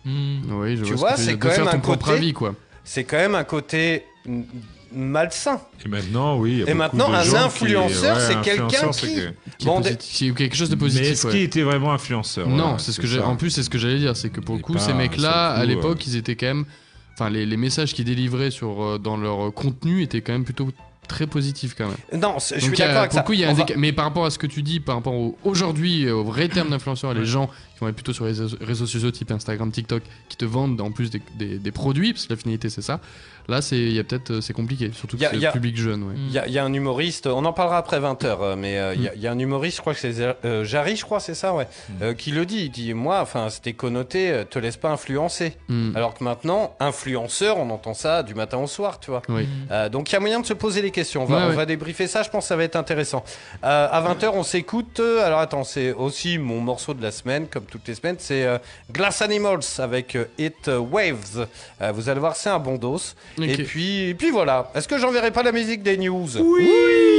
Hmm. 0.05 0.41
oui, 0.61 0.77
je 0.77 0.85
tu 0.85 0.95
vois, 0.95 1.11
vois, 1.11 1.17
ce 1.17 1.31
que 1.31 1.31
tu 1.31 1.33
c'est 1.33 1.39
quand 1.39 1.49
même 1.49 1.71
ton 1.71 1.77
un 1.77 1.79
propre 1.97 2.13
côté-. 2.15 2.35
C'est 2.85 3.05
quand 3.05 3.17
même 3.17 3.35
un 3.37 3.45
côté 3.45 4.05
malsain. 4.93 5.61
Et 5.85 5.89
maintenant, 5.89 6.37
oui. 6.39 6.51
il 6.53 6.59
y 6.59 6.63
a 6.65 6.71
Et 6.71 6.75
maintenant, 6.75 7.09
de 7.09 7.15
un 7.15 7.23
gens 7.23 7.45
influenceur, 7.47 8.21
c'est 8.21 8.41
quelqu'un 8.43 8.91
qui- 8.91 9.99
Qui 9.99 10.35
quelque 10.35 10.57
chose 10.57 10.71
de 10.71 10.75
Mais 10.75 10.81
positif, 10.81 11.07
est-ce 11.13 11.27
ouais. 11.27 11.33
qu'il 11.33 11.43
était 11.43 11.63
vraiment 11.63 11.93
influenceur? 11.93 12.49
Non, 12.49 12.57
Voilà, 12.57 12.79
c'est 12.79 12.93
ce 12.93 13.01
que. 13.01 13.21
En 13.21 13.37
plus, 13.37 13.51
c'est 13.51 13.63
ce 13.63 13.71
que 13.71 13.79
j'allais 13.79 13.99
dire, 13.99 14.17
c'est 14.17 14.31
que 14.31 14.41
pour 14.41 14.57
le 14.57 14.61
coup, 14.61 14.77
ces 14.79 14.93
mecs-là, 14.95 15.51
à 15.51 15.65
l'époque, 15.65 16.07
ils 16.07 16.17
étaient 16.17 16.37
quand 16.37 16.47
même. 16.47 16.65
Enfin, 17.23 17.31
les, 17.31 17.47
les 17.47 17.57
messages 17.57 17.95
qu'ils 17.95 18.05
délivraient 18.05 18.51
sur, 18.51 18.83
euh, 18.83 18.99
dans 18.99 19.17
leur 19.17 19.53
contenu 19.55 20.03
étaient 20.03 20.21
quand 20.21 20.33
même 20.33 20.45
plutôt 20.45 20.71
très 21.09 21.27
positifs, 21.27 21.75
quand 21.77 21.89
même. 21.89 22.21
Non, 22.21 22.37
je 22.39 22.61
suis 22.61 22.71
d'accord 22.87 23.01
avec 23.01 23.13
ça. 23.13 23.23
coup, 23.23 23.33
y 23.35 23.45
a 23.45 23.49
va- 23.53 23.65
Mais 23.77 23.93
par 23.93 24.05
rapport 24.07 24.25
à 24.25 24.31
ce 24.31 24.39
que 24.39 24.47
tu 24.47 24.63
dis, 24.63 24.81
par 24.81 24.95
rapport 24.97 25.13
au- 25.15 25.37
aujourd'hui, 25.45 26.07
euh, 26.07 26.15
au 26.15 26.25
vrai 26.25 26.49
terme 26.49 26.71
d'influenceur, 26.71 27.13
les 27.13 27.27
gens 27.27 27.49
qui 27.49 27.81
vont 27.81 27.89
être 27.89 27.95
plutôt 27.97 28.13
sur 28.13 28.25
les 28.25 28.31
réseaux, 28.33 28.57
réseaux 28.61 28.87
sociaux 28.87 29.11
type 29.11 29.31
Instagram, 29.31 29.71
TikTok, 29.71 30.03
qui 30.29 30.37
te 30.37 30.45
vendent 30.45 30.81
en 30.81 30.91
plus 30.91 31.11
des, 31.11 31.21
des- 31.39 31.59
des 31.59 31.73
produits, 31.73 32.13
parce 32.13 32.27
que 32.27 32.33
la 32.33 32.37
finalité 32.39 32.71
c'est 32.71 32.83
ça. 32.83 33.01
Là, 33.49 33.61
c'est 33.63 33.77
il 33.79 33.93
y 33.93 33.99
a 33.99 34.05
peut-être 34.05 34.31
euh, 34.31 34.41
c'est 34.41 34.53
compliqué, 34.53 34.91
surtout 34.95 35.17
que 35.17 35.25
c'est 35.25 35.53
public 35.53 35.77
jeune. 35.77 36.03
Ouais. 36.05 36.15
Il 36.17 36.33
y, 36.33 36.39
a- 36.39 36.47
il 36.47 36.53
y 36.53 36.59
a 36.59 36.65
un 36.65 36.73
humoriste, 36.73 37.27
on 37.27 37.45
en 37.45 37.53
parlera 37.53 37.79
après 37.79 37.99
20h, 38.01 38.57
mais 38.57 38.79
euh, 38.79 38.95
il 38.95 39.03
y 39.03 39.09
a- 39.09 39.11
Mm. 39.11 39.15
il 39.17 39.23
y, 39.23 39.27
a 39.27 39.33
un 39.33 39.39
humoriste, 39.39 39.77
je 39.77 39.81
crois 39.81 39.95
que 39.95 40.01
c'est 40.01 40.15
euh, 40.45 40.65
Jarry, 40.65 40.97
je 40.97 41.05
crois, 41.05 41.21
c'est 41.21 41.35
ça, 41.35 41.53
ouais, 41.55 41.67
Mm. 41.89 41.93
euh, 42.03 42.15
qui 42.15 42.31
le 42.31 42.47
dit. 42.47 42.65
Il 42.67 42.71
dit 42.71 42.95
Moi, 42.95 43.21
enfin, 43.21 43.49
c'était 43.51 43.73
connoté, 43.73 44.31
euh, 44.31 44.45
te 44.45 44.59
laisse 44.59 44.77
pas 44.77 44.91
influencer. 44.91 45.55
Hmm. 45.69 45.93
Alors 45.97 46.15
que 46.15 46.23
maintenant, 46.25 46.75
influenceur, 46.81 47.59
on 47.59 47.69
entend 47.71 47.95
ça 47.95 48.23
du 48.23 48.35
matin 48.35 48.59
au 48.59 48.67
soir, 48.67 49.01
tu 49.01 49.11
vois. 49.11 49.23
Oui. 49.29 49.49
Euh, 49.71 49.89
donc 49.89 50.11
il 50.11 50.13
y 50.13 50.17
a 50.17 50.21
moyen 50.21 50.41
de 50.41 50.47
se 50.47 50.55
poser 50.55 50.83
les 50.83 50.91
questions. 50.91 51.23
On 51.23 51.27
va, 51.27 51.37
Ouais, 51.39 51.43
on 51.45 51.49
ouais. 51.49 51.55
va 51.57 51.67
débriefer 51.67 52.07
ça, 52.07 52.23
je 52.23 52.31
pense 52.31 52.45
que 52.45 52.49
ça 52.49 52.57
va 52.57 52.65
être 52.65 52.77
intéressant. 52.77 53.25
Euh, 53.65 53.89
à 53.91 54.01
20h, 54.01 54.31
on 54.35 54.43
s'écoute. 54.43 55.01
euh, 55.01 55.25
alors 55.27 55.41
attends, 55.41 55.65
c'est 55.65 55.93
aussi 55.93 56.39
mon 56.39 56.61
morceau 56.61 56.95
de 56.95 57.03
la 57.03 57.11
semaine, 57.11 57.47
comme 57.49 57.65
toutes 57.65 57.87
les 57.89 57.95
semaines. 57.95 58.17
C'est 58.19 58.45
euh, 58.45 58.59
Glass 58.93 59.23
Animals 59.23 59.61
avec 59.79 60.17
euh, 60.17 60.27
It 60.39 60.69
Waves. 60.69 61.47
Euh, 61.81 61.93
vous 61.93 62.09
allez 62.09 62.21
voir, 62.21 62.37
c'est 62.37 62.51
un 62.51 62.59
bon 62.59 62.77
dos. 62.77 63.01
Et, 63.41 63.57
puis, 63.63 64.09
et 64.11 64.15
puis 64.15 64.31
voilà. 64.31 64.71
Est-ce 64.75 64.89
que 64.89 64.99
j'enverrai 64.99 65.31
pas 65.31 65.43
la 65.43 65.53
musique 65.53 65.83
des 65.83 65.97
news 65.97 66.29
Oui 66.39 66.71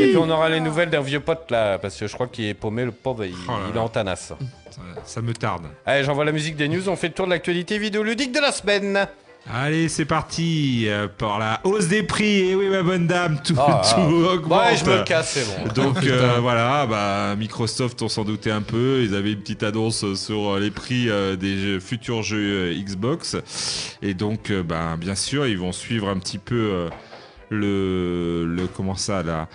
Et 0.02 0.08
puis 0.10 0.18
on 0.18 0.30
aura 0.30 0.50
les 0.50 0.60
nouvelles 0.60 0.90
d'un 0.90 1.02
vieux 1.02 1.20
pote 1.20 1.50
là, 1.52 1.78
parce 1.80 1.98
que 1.98 2.08
je 2.08 2.14
crois 2.14 2.28
qu'il 2.28 2.46
est 2.46 2.54
paumé, 2.54 2.86
le 2.86 2.92
pauvre, 2.92 3.26
il, 3.26 3.34
Oh 3.48 3.52
là 3.52 3.58
il 3.70 3.76
est 3.76 3.80
en 3.80 3.90
tanasse. 3.90 4.34
Ça, 4.72 4.82
ça 5.06 5.22
me 5.22 5.34
tarde. 5.34 5.68
Allez, 5.86 6.04
j'envoie 6.04 6.26
la 6.26 6.32
musique 6.32 6.56
des 6.56 6.68
news, 6.68 6.90
on 6.90 6.96
fait 6.96 7.08
le 7.08 7.14
tour 7.14 7.26
de 7.26 7.32
l'actualité 7.32 7.78
vidéoludique 7.78 8.32
de 8.32 8.40
la 8.40 8.52
semaine. 8.52 9.08
Allez, 9.52 9.90
c'est 9.90 10.06
parti 10.06 10.86
euh, 10.88 11.08
pour 11.18 11.38
la 11.38 11.60
hausse 11.66 11.88
des 11.90 12.02
prix. 12.02 12.50
Et 12.50 12.56
oui, 12.56 12.70
ma 12.70 12.82
bonne 12.82 13.08
dame, 13.08 13.40
tout, 13.44 13.56
Ah, 13.58 13.82
tout 13.94 14.26
ah. 14.30 14.34
augmente. 14.36 14.62
Ouais, 14.62 14.78
je 14.78 14.86
me 14.86 15.04
casse, 15.04 15.32
c'est 15.34 15.46
bon. 15.46 15.74
Donc 15.74 15.98
euh, 16.06 16.38
voilà, 16.40 16.86
bah, 16.86 17.36
Microsoft, 17.36 18.02
on 18.02 18.08
s'en 18.08 18.24
doutait 18.24 18.52
un 18.52 18.62
peu. 18.62 19.02
Ils 19.04 19.14
avaient 19.16 19.34
une 19.34 19.42
petite 19.42 19.64
annonce 19.64 20.14
sur 20.16 20.54
euh, 20.56 20.60
les 20.60 20.72
prix 20.72 21.10
euh, 21.10 21.36
des 21.36 21.58
jeux- 21.60 21.80
futurs 21.82 22.24
jeux 22.24 22.74
Xbox. 22.74 23.36
Et 24.02 24.14
donc, 24.14 24.50
bah, 24.52 24.96
bien 24.98 25.16
sûr, 25.16 25.46
ils 25.46 25.58
vont 25.58 25.74
suivre 25.74 26.08
un 26.08 26.18
petit 26.20 26.38
peu 26.38 26.56
euh, 26.56 26.90
le, 27.50 28.46
le. 28.48 28.68
Comment 28.68 28.96
ça, 28.96 29.24
là? 29.24 29.50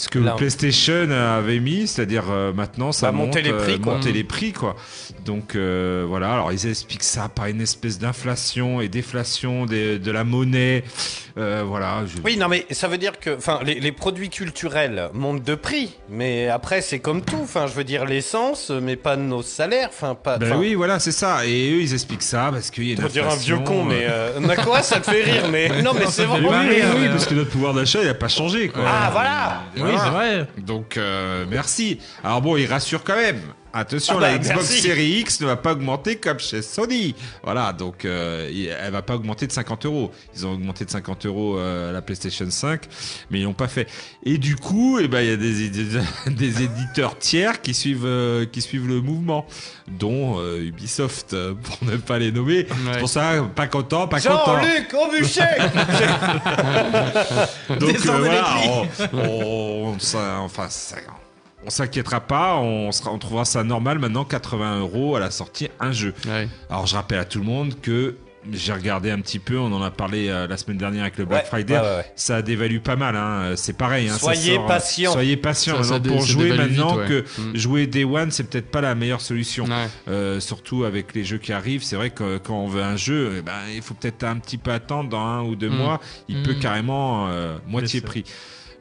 Ce 0.00 0.08
que 0.08 0.20
Là. 0.20 0.32
PlayStation 0.36 1.10
avait 1.10 1.58
mis, 1.58 1.88
c'est-à-dire 1.88 2.26
euh, 2.30 2.52
maintenant 2.52 2.92
ça 2.92 3.10
Bah, 3.10 3.16
monter 3.18 3.42
monte, 3.42 3.50
les 3.50 3.52
prix, 3.58 3.72
euh, 3.74 3.78
quoi. 3.78 3.94
monter 3.94 4.10
Mm. 4.10 4.14
les 4.14 4.24
prix 4.24 4.52
quoi. 4.52 4.76
Donc 5.24 5.56
euh, 5.56 6.04
voilà, 6.06 6.32
alors 6.34 6.52
ils 6.52 6.66
expliquent 6.68 7.02
ça 7.02 7.28
par 7.28 7.46
une 7.46 7.60
espèce 7.60 7.98
d'inflation 7.98 8.80
et 8.80 8.88
déflation 8.88 9.66
des- 9.66 9.98
de 9.98 10.10
la 10.12 10.22
monnaie. 10.22 10.84
Euh, 11.38 11.62
voilà. 11.66 12.00
je- 12.06 12.20
Oui, 12.24 12.36
non, 12.36 12.48
mais 12.48 12.66
ça 12.70 12.88
veut 12.88 12.98
dire 12.98 13.18
que, 13.20 13.36
enfin, 13.36 13.60
les, 13.64 13.78
les 13.80 13.92
produits 13.92 14.28
culturels 14.30 15.08
montent 15.14 15.42
de 15.44 15.54
prix, 15.54 15.96
mais 16.08 16.48
après 16.48 16.80
c'est 16.80 16.98
comme 16.98 17.22
tout. 17.22 17.38
Enfin, 17.42 17.66
je 17.66 17.74
veux 17.74 17.84
dire 17.84 18.04
l'essence, 18.04 18.70
mais 18.70 18.96
pas 18.96 19.16
nos 19.16 19.42
salaires. 19.42 19.88
Enfin, 19.90 20.14
pas. 20.14 20.38
Ben 20.38 20.56
oui, 20.56 20.74
voilà, 20.74 20.98
c'est 20.98 21.12
ça. 21.12 21.46
Et 21.46 21.72
eux, 21.72 21.80
ils 21.80 21.92
expliquent 21.92 22.22
ça 22.22 22.48
parce 22.52 22.70
qu'il 22.70 22.84
y 22.84 22.90
a 22.90 23.00
une 23.00 23.08
dire 23.08 23.28
un 23.28 23.36
vieux 23.36 23.58
con, 23.58 23.80
euh, 23.80 23.88
mais 23.88 24.06
euh, 24.08 24.40
Nakora, 24.40 24.82
ça 24.82 25.00
te 25.00 25.10
fait 25.10 25.22
rire, 25.22 25.44
mais 25.50 25.68
non, 25.82 25.92
mais 25.94 26.06
c'est 26.06 26.24
vraiment. 26.24 26.50
Oui, 26.50 26.66
oui, 26.70 27.00
ouais. 27.02 27.08
parce 27.08 27.26
que 27.26 27.34
notre 27.34 27.50
pouvoir 27.50 27.72
d'achat, 27.74 28.00
il 28.02 28.06
n'a 28.06 28.14
pas 28.14 28.28
changé. 28.28 28.68
Quoi. 28.68 28.82
Ah, 28.86 29.10
voilà 29.12 29.62
Oui, 29.76 29.92
c'est 30.02 30.10
vrai. 30.10 30.46
Donc, 30.58 30.96
euh, 30.96 31.44
merci. 31.50 31.98
Alors 32.24 32.42
bon, 32.42 32.56
ils 32.56 32.66
rassurent 32.66 33.04
quand 33.04 33.16
même. 33.16 33.40
Attention, 33.72 34.14
Ah 34.16 34.20
bah, 34.20 34.30
la 34.32 34.38
Xbox 34.38 34.56
merci. 34.70 34.80
Series 34.80 35.20
X 35.20 35.40
ne 35.40 35.46
va 35.46 35.56
pas 35.56 35.72
augmenter 35.72 36.16
comme 36.16 36.38
chez 36.38 36.62
Sony. 36.62 37.14
Voilà, 37.42 37.72
donc 37.72 38.04
euh, 38.04 38.50
elle 38.82 38.92
va 38.92 39.02
pas 39.02 39.14
augmenter 39.14 39.46
de 39.46 39.52
50 39.52 39.84
euros. 39.86 40.10
Ils 40.34 40.46
ont 40.46 40.52
augmenté 40.54 40.84
de 40.84 40.90
50 40.90 41.26
euros 41.26 41.58
euh, 41.58 41.92
la 41.92 42.00
PlayStation 42.02 42.46
5, 42.50 42.82
mais 43.30 43.40
ils 43.40 43.44
l'ont 43.44 43.52
pas 43.52 43.68
fait. 43.68 43.86
Et 44.24 44.38
du 44.38 44.56
coup, 44.56 44.98
eh 45.00 45.06
ben, 45.08 45.20
il 45.20 45.28
y 45.28 45.32
a 45.32 45.36
des, 45.36 45.68
des 46.30 46.62
éditeurs 46.64 47.18
tiers 47.18 47.60
qui 47.60 47.74
suivent, 47.74 48.04
euh, 48.06 48.46
qui 48.46 48.62
suivent 48.62 48.88
le 48.88 49.00
mouvement, 49.00 49.46
dont 49.86 50.38
euh, 50.40 50.60
Ubisoft, 50.64 51.36
pour 51.62 51.78
ne 51.88 51.96
pas 51.96 52.18
les 52.18 52.32
nommer. 52.32 52.66
C'est 52.92 52.98
pour 53.00 53.08
ça, 53.08 53.42
pas 53.54 53.66
content, 53.66 54.08
pas 54.08 54.20
content. 54.20 54.60
Jean-Luc 54.62 54.94
Aubuchet 54.94 55.58
Donc 57.78 57.96
voilà, 57.98 58.56
on, 58.66 58.86
on, 59.12 59.88
on 59.94 59.98
s'in- 59.98 60.38
enfin, 60.38 60.68
ça- 60.68 60.96
on 61.66 61.70
s'inquiétera 61.70 62.20
pas, 62.20 62.56
on, 62.58 62.92
sera, 62.92 63.12
on 63.12 63.18
trouvera 63.18 63.44
ça 63.44 63.64
normal 63.64 63.98
maintenant, 63.98 64.24
80 64.24 64.80
euros 64.80 65.16
à 65.16 65.20
la 65.20 65.30
sortie, 65.30 65.68
un 65.80 65.92
jeu. 65.92 66.14
Ouais. 66.26 66.48
Alors 66.70 66.86
je 66.86 66.94
rappelle 66.94 67.18
à 67.18 67.24
tout 67.24 67.38
le 67.38 67.44
monde 67.44 67.74
que 67.80 68.16
j'ai 68.52 68.72
regardé 68.72 69.10
un 69.10 69.20
petit 69.20 69.40
peu, 69.40 69.58
on 69.58 69.70
en 69.72 69.82
a 69.82 69.90
parlé 69.90 70.28
euh, 70.28 70.46
la 70.46 70.56
semaine 70.56 70.78
dernière 70.78 71.02
avec 71.02 71.18
le 71.18 71.24
Black 71.26 71.42
Ouais, 71.42 71.48
Friday, 71.48 71.74
ouais, 71.74 71.80
ouais, 71.80 71.96
ouais. 71.96 72.12
ça 72.16 72.40
dévalue 72.40 72.78
pas 72.78 72.94
mal, 72.96 73.14
hein, 73.16 73.52
c'est 73.56 73.76
pareil. 73.76 74.08
hein, 74.08 74.16
Soyez 74.16 74.54
sort, 74.54 74.64
euh, 74.64 74.68
patient. 74.68 75.12
Soyez 75.12 75.36
patient. 75.36 75.76
Ça- 75.82 75.94
ça 75.94 76.00
pour 76.00 76.22
jouer 76.22 76.52
vite, 76.52 76.56
maintenant 76.60 76.96
ouais. 76.96 77.06
que 77.08 77.24
Mm. 77.42 77.56
jouer 77.56 77.86
Day 77.88 78.04
One, 78.04 78.30
c'est 78.30 78.44
peut-être 78.44 78.70
pas 78.70 78.80
la 78.80 78.94
meilleure 78.94 79.20
solution. 79.20 79.64
Ouais. 79.64 79.88
Euh, 80.06 80.40
surtout 80.40 80.84
avec 80.84 81.14
les 81.14 81.24
jeux 81.24 81.38
qui 81.38 81.52
arrivent, 81.52 81.82
c'est 81.82 81.96
vrai 81.96 82.10
que 82.10 82.38
quand 82.38 82.54
on 82.58 82.68
veut 82.68 82.82
un 82.82 82.96
jeu, 82.96 83.34
eh 83.38 83.42
ben, 83.42 83.52
il 83.74 83.82
faut 83.82 83.94
peut-être 83.94 84.22
un 84.24 84.36
petit 84.36 84.56
peu 84.56 84.70
attendre 84.70 85.10
dans 85.10 85.20
un 85.20 85.42
ou 85.42 85.54
deux 85.56 85.68
Mm. 85.68 85.76
mois, 85.76 86.00
il 86.28 86.38
Mm. 86.38 86.42
peut 86.44 86.54
carrément 86.54 87.26
euh, 87.28 87.58
moitié 87.66 88.00
ça. 88.00 88.06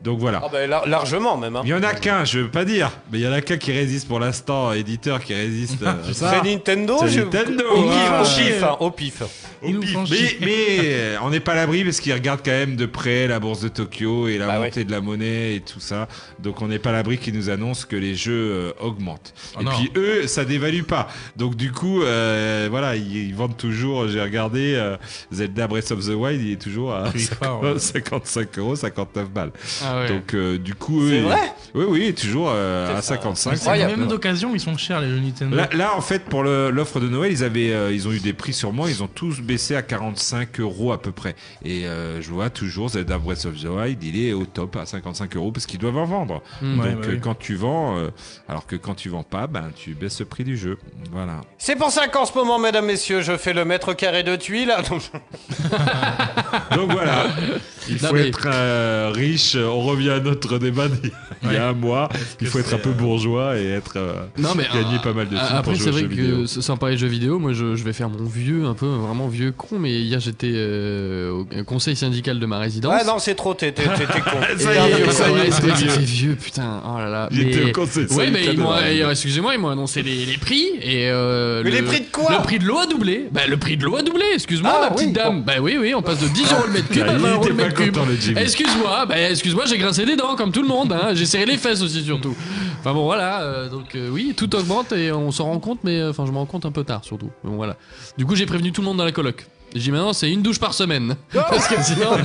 Donc 0.08 0.20
voilà. 0.20 0.40
Ah 0.42 0.48
bah, 0.50 0.66
lar- 0.66 0.88
largement 0.88 1.36
même. 1.36 1.58
Hein. 1.58 1.62
Il 1.66 1.70
y 1.70 1.74
en 1.74 1.84
a 1.84 1.94
qu'un, 1.94 2.24
je 2.24 2.40
veux 2.40 2.48
pas 2.50 2.64
dire, 2.64 2.92
mais 3.12 3.20
il 3.20 3.26
y 3.26 3.28
en 3.28 3.34
a 3.34 3.42
qu'un 3.42 3.58
qui 3.58 3.74
résiste 3.74 4.08
pour 4.08 4.22
l'instant, 4.22 4.72
éditeur 4.72 5.22
qui 5.22 5.34
résiste. 5.34 5.82
euh. 5.84 5.96
C'est 6.14 6.44
Nintendo 6.46 6.96
C'est 7.02 7.10
je- 7.10 7.20
Nintendo, 7.20 7.64
Au 7.76 7.82
pif, 7.84 7.92
voilà. 8.08 8.22
au 8.22 8.26
pif, 8.26 8.64
hein, 8.64 8.78
au 8.80 8.92
pif. 8.92 9.22
Au 9.22 9.68
Ils 9.68 9.74
nous 9.74 9.82
pif. 9.82 9.92
font 9.94 10.04
Mais, 10.10 10.38
mais, 10.40 11.18
on 11.24 11.30
n'est 11.30 11.42
pas 11.42 11.52
à 11.52 11.56
l'abri 11.56 11.84
parce 11.84 12.00
qu'ils 12.00 12.14
regardent 12.14 12.40
quand 12.46 12.52
même 12.52 12.78
de 12.78 12.86
près 12.86 13.28
la 13.28 13.42
bourse 13.42 13.60
de 13.60 13.68
Tokyo 13.68 14.30
et 14.30 14.38
la 14.38 14.48
Bah 14.48 14.60
montée 14.60 14.86
de 14.86 14.92
la 14.92 15.02
monnaie 15.02 15.56
et 15.56 15.60
tout 15.60 15.82
ça. 15.82 16.08
Donc 16.40 16.62
on 16.62 16.68
n'est 16.70 16.80
pas 16.80 16.92
à 16.92 16.94
l'abri 16.94 17.18
qu'ils 17.18 17.34
nous 17.36 17.50
annoncent 17.50 17.86
que 17.90 17.98
les 17.98 18.16
jeux 18.16 18.32
euh, 18.54 18.72
augmentent. 18.80 19.34
Oh 19.58 19.62
et 19.62 19.64
non. 19.66 19.72
puis 19.72 19.92
eux, 19.98 20.26
ça 20.28 20.46
dévalue 20.46 20.84
pas. 20.84 21.10
Donc 21.36 21.56
du 21.56 21.74
coup, 21.74 22.02
euh, 22.04 22.68
voilà, 22.70 22.96
ils, 22.96 23.28
ils 23.30 23.36
vendent 23.36 23.58
toujours. 23.58 24.08
J'ai 24.08 24.22
regardé 24.22 24.74
euh, 24.76 24.96
Zelda 25.34 25.68
Breath 25.68 25.92
of 25.92 26.06
the 26.06 26.14
Wild, 26.16 26.40
il 26.42 26.54
est 26.54 26.62
toujours 26.62 26.94
à 26.94 27.04
Prix 27.10 27.20
fort, 27.42 27.62
ouais. 27.64 27.78
55 27.80 28.58
euros, 28.60 28.76
59 28.78 29.30
balles. 29.32 29.52
Ah 29.84 29.97
ouais. 30.02 30.08
Donc 30.10 30.34
euh, 30.34 30.58
du 30.58 30.74
coup, 30.76 31.02
eux, 31.04 31.10
C'est 31.10 31.18
ils- 31.18 31.24
vrai 31.24 31.54
Oui, 31.76 31.86
oui, 31.90 32.14
toujours 32.14 32.50
euh, 32.52 32.98
à 32.98 33.02
C'est 33.02 33.16
55. 33.16 33.54
incroyable. 33.54 33.96
Même 33.98 34.08
d'occasion, 34.08 34.52
ils 34.54 34.60
sont 34.60 34.78
chers 34.78 35.02
les 35.02 35.10
jeux 35.10 35.20
Nintendo. 35.20 35.56
Là, 35.56 35.70
là, 35.74 35.96
en 35.96 36.02
fait, 36.02 36.24
pour 36.26 36.44
l'offre 36.44 37.00
de 37.00 37.08
Noël, 37.08 37.32
ils 37.32 37.44
avaient, 37.44 37.72
euh, 37.74 37.92
ils 37.94 38.08
ont 38.08 38.12
eu 38.12 38.20
des 38.20 38.34
prix 38.34 38.54
sûrement. 38.54 38.88
Ils 38.88 39.04
ont 39.04 39.08
tous 39.08 39.42
baissé 39.42 39.76
à 39.76 39.82
45 39.82 40.60
euros 40.60 40.92
à 40.92 41.02
peu 41.02 41.12
près. 41.12 41.36
Et 41.64 41.86
euh, 41.88 42.22
je 42.22 42.30
vois 42.32 42.50
toujours 42.50 42.90
Zelda 42.90 43.18
Breath 43.18 43.46
of 43.46 43.62
the 43.62 43.66
Wild, 43.68 44.04
il 44.04 44.20
est 44.26 44.34
au 44.34 44.46
top 44.46 44.76
à 44.78 44.86
55 44.86 45.36
euros 45.36 45.52
parce 45.52 45.66
qu'ils 45.66 45.80
doivent 45.80 45.98
en 45.98 46.06
vendre. 46.06 46.42
Mm. 46.62 46.80
Ouais, 46.80 46.92
Donc 46.94 47.02
bah 47.06 47.12
quand 47.22 47.36
tu 47.38 47.56
vends, 47.56 47.98
euh, 47.98 48.10
alors 48.50 48.66
que 48.66 48.76
quand 48.76 48.96
tu 48.96 49.10
vends 49.10 49.24
pas, 49.24 49.48
ben 49.48 49.70
tu 49.76 49.94
baisses 49.94 50.20
le 50.20 50.26
prix 50.26 50.44
du 50.44 50.58
jeu. 50.58 50.78
Voilà. 51.12 51.42
C'est 51.58 51.76
pour 51.76 51.92
ça 51.92 52.08
qu'en 52.08 52.26
ce 52.26 52.34
moment, 52.34 52.58
mesdames, 52.60 52.86
messieurs, 52.86 53.22
je 53.22 53.38
fais 53.38 53.54
le 53.54 53.66
mètre 53.66 53.94
carré 53.94 54.24
de 54.24 54.36
tuiles. 54.36 54.74
Donc 56.76 56.92
voilà. 56.92 57.28
Il 57.90 57.96
Non, 58.02 58.10
faut 58.10 58.16
mais- 58.16 58.28
être 58.28 58.48
euh, 58.52 59.12
riche. 59.14 59.56
On 59.78 59.82
revient 59.82 60.10
à 60.10 60.20
notre 60.20 60.58
débat 60.58 60.88
d'il 60.88 61.12
y 61.52 61.56
a 61.56 61.70
un 61.70 61.74
mois. 61.74 62.10
Il 62.42 62.48
faut 62.48 62.58
être 62.60 62.74
un 62.74 62.78
peu 62.80 62.90
euh, 62.90 62.94
bourgeois 62.94 63.58
et 63.60 63.68
être 63.70 63.94
euh, 63.98 64.14
Non 64.40 64.50
mais 64.56 64.64
gagner 64.74 64.96
euh, 64.96 65.00
pas 65.04 65.14
mal 65.14 65.28
de 65.30 65.36
sous 65.36 65.42
Après 65.44 65.62
pour 65.62 65.76
c'est 65.76 65.80
jouer 65.80 65.90
aux 65.90 65.92
vrai 65.94 66.02
jeux 66.02 66.08
vidéo. 66.08 66.38
que 66.42 66.48
sans 66.48 66.78
parler 66.78 66.96
de 66.96 67.00
jeux 67.02 67.08
vidéo, 67.08 67.38
moi 67.40 67.54
je, 67.54 67.76
je 67.76 67.84
vais 67.84 67.94
faire 67.94 68.10
mon 68.10 68.26
vieux 68.26 68.66
un 68.66 68.74
peu 68.74 68.88
vraiment 68.88 69.28
vieux 69.28 69.52
con. 69.52 69.78
Mais 69.80 69.92
hier 69.94 70.20
j'étais 70.20 70.52
euh, 70.54 71.32
au 71.60 71.64
conseil 71.64 71.96
syndical 71.96 72.40
de 72.40 72.46
ma 72.48 72.58
résidence. 72.60 72.94
Ah 73.00 73.04
non, 73.06 73.20
c'est 73.20 73.36
trop, 73.36 73.54
t'es 73.54 73.72
con. 73.74 73.82
Ça 74.58 74.74
y 74.74 74.78
est, 74.92 74.96
vieux, 74.96 75.12
ça 75.12 75.30
y 75.30 76.26
est, 76.30 76.36
putain. 76.36 76.82
Oh 76.86 76.98
là 76.98 77.10
là. 77.10 77.30
J'étais 77.32 77.60
Mais- 77.66 77.70
au 77.70 77.74
conseil 77.74 78.06
Ouais, 78.08 78.32
mais 78.32 78.46
syndical 78.46 78.54
ils 78.56 78.60
m'ont, 78.60 78.72
euh, 78.72 78.76
résidence. 78.78 79.12
excusez-moi, 79.12 79.54
ils 79.54 79.60
m'ont 79.60 79.70
annoncé 79.70 80.02
les, 80.02 80.26
les 80.26 80.38
prix 80.38 80.66
et 80.82 81.10
euh, 81.10 81.62
Mais 81.64 81.70
le- 81.70 81.76
les 81.78 81.82
prix 81.84 82.00
de 82.02 82.06
quoi 82.12 82.38
Le 82.38 82.44
prix 82.44 82.60
de 82.60 82.66
l'eau 82.66 82.80
a 82.80 82.88
doublé. 82.88 83.28
Bah, 83.32 83.42
le 83.48 83.58
prix 83.58 83.78
de 83.78 83.84
l'eau 83.86 83.96
a 83.96 84.02
doublé. 84.02 84.24
Excuse-moi, 84.34 84.72
Ah, 84.76 84.82
ma 84.90 84.90
petite 84.96 85.08
oui, 85.10 85.14
dame. 85.14 85.44
Bah 85.44 85.54
oui, 85.62 85.78
oui, 85.80 85.94
on 85.94 86.02
passe 86.02 86.20
de 86.20 86.28
10 86.28 86.52
euros 86.52 86.64
le 86.68 86.74
mètre 86.74 86.88
cube 86.90 87.04
Ah, 87.06 87.12
à 87.12 87.14
il 87.14 87.20
20 87.20 87.32
euros 87.34 87.48
le 87.48 87.54
mètre 87.54 87.74
cube. 87.76 87.98
Excuse-moi, 88.38 89.06
bah 89.06 89.16
excuse-moi, 89.30 89.66
j'ai 89.68 89.78
grincé 89.78 90.06
des 90.06 90.16
dents 90.16 90.36
comme 90.36 90.52
tout 90.52 90.62
le 90.62 90.68
monde. 90.68 90.92
Hein. 90.94 91.14
J'ai 91.14 91.26
serré 91.26 91.46
les 91.46 91.58
fesses 91.58 91.82
aussi 91.82 92.04
surtout. 92.04 92.36
Enfin 92.80 92.94
bon, 92.94 93.04
voilà. 93.04 93.42
euh, 93.42 93.70
donc 93.70 93.96
euh, 93.96 94.10
oui, 94.10 94.34
tout 94.36 94.56
augmente 94.56 94.92
et 94.94 95.12
on 95.12 95.32
s'en 95.32 95.46
rend 95.46 95.60
compte, 95.60 95.80
mais 95.84 96.00
euh, 96.00 96.10
enfin 96.12 96.26
je 96.26 96.32
me 96.32 96.38
rends 96.38 96.46
compte 96.46 96.66
un 96.66 96.72
peu 96.72 96.84
tard 96.84 97.04
surtout. 97.04 97.30
Bon 97.44 97.56
voilà. 97.56 97.78
Du 98.18 98.26
coup, 98.26 98.36
j'ai 98.36 98.46
prévenu 98.46 98.72
tout 98.72 98.82
le 98.82 98.86
monde 98.88 98.98
dans 98.98 99.06
la 99.06 99.12
coloc. 99.12 99.46
J'ai 99.76 99.82
dit 99.82 99.92
maintenant 99.92 100.14
c'est 100.14 100.32
une 100.32 100.42
douche 100.42 100.60
par 100.60 100.74
semaine. 100.74 101.16
Parce 101.34 101.68
que 101.68 101.76
sinon, 101.84 102.18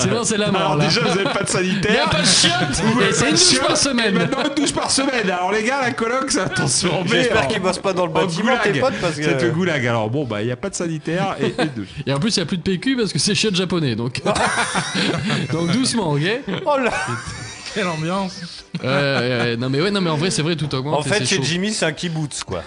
sinon 0.00 0.24
c'est 0.24 0.36
la 0.36 0.50
mort. 0.50 0.60
Alors 0.60 0.76
là. 0.76 0.84
déjà, 0.86 1.00
vous 1.02 1.08
n'avez 1.08 1.24
pas 1.24 1.42
de 1.44 1.48
Il 1.62 1.68
n'y 1.68 1.70
a 1.70 1.80
sanitaire. 1.80 2.10
pas 2.10 2.20
de 2.20 2.26
chiottes 2.26 2.52
et 3.08 3.12
c'est 3.12 3.24
une 3.26 3.30
douche 3.32 3.40
chiottes, 3.48 3.62
par 3.66 3.72
Et 3.72 3.76
semaine. 3.76 4.14
maintenant, 4.14 4.44
une 4.48 4.54
douche 4.54 4.72
par 4.74 4.90
semaine. 4.90 5.30
Alors, 5.30 5.52
les 5.52 5.62
gars, 5.62 5.80
la 5.82 5.92
coloc, 5.92 6.30
ça 6.30 6.44
va 6.44 6.48
transformer. 6.50 7.08
J'espère 7.10 7.48
qu'ils 7.48 7.60
bossent 7.62 7.78
pas 7.78 7.92
dans 7.92 8.06
le 8.06 8.10
en 8.10 8.14
bâtiment, 8.14 8.52
tes 8.62 8.72
potes, 8.80 8.94
parce 9.00 9.16
que. 9.16 9.22
C'est 9.22 9.40
le 9.40 9.50
goulag. 9.52 9.86
Alors, 9.86 10.10
bon, 10.10 10.24
bah, 10.24 10.42
il 10.42 10.46
n'y 10.46 10.52
a 10.52 10.56
pas 10.56 10.68
de 10.68 10.74
sanitaire 10.74 11.36
et, 11.40 11.46
et 11.46 11.66
douche. 11.74 11.88
Et 12.06 12.12
en 12.12 12.18
plus, 12.18 12.36
il 12.36 12.40
n'y 12.40 12.42
a 12.42 12.46
plus 12.46 12.56
de 12.58 12.62
PQ 12.62 12.96
parce 12.96 13.12
que 13.12 13.18
c'est 13.18 13.34
chiottes 13.34 13.56
japonais. 13.56 13.94
Donc, 13.94 14.20
donc 15.52 15.70
doucement, 15.72 16.10
ok 16.12 16.22
Oh 16.66 16.76
là 16.78 16.90
Quelle 17.74 17.86
ambiance 17.86 18.40
Ouais, 18.82 18.88
ouais, 18.88 18.92
ouais. 19.42 19.56
Non 19.56 19.68
mais 19.68 19.80
ouais, 19.80 19.90
non 19.90 20.00
mais 20.00 20.10
en 20.10 20.16
vrai, 20.16 20.30
c'est 20.30 20.42
vrai, 20.42 20.56
tout 20.56 20.72
augmente. 20.74 20.94
En 20.94 21.02
fait, 21.02 21.24
c'est 21.24 21.36
chez. 21.36 21.42
Jimmy, 21.42 21.72
c'est 21.72 21.84
un 21.86 21.92
kibbutz, 21.92 22.42
quoi. 22.44 22.62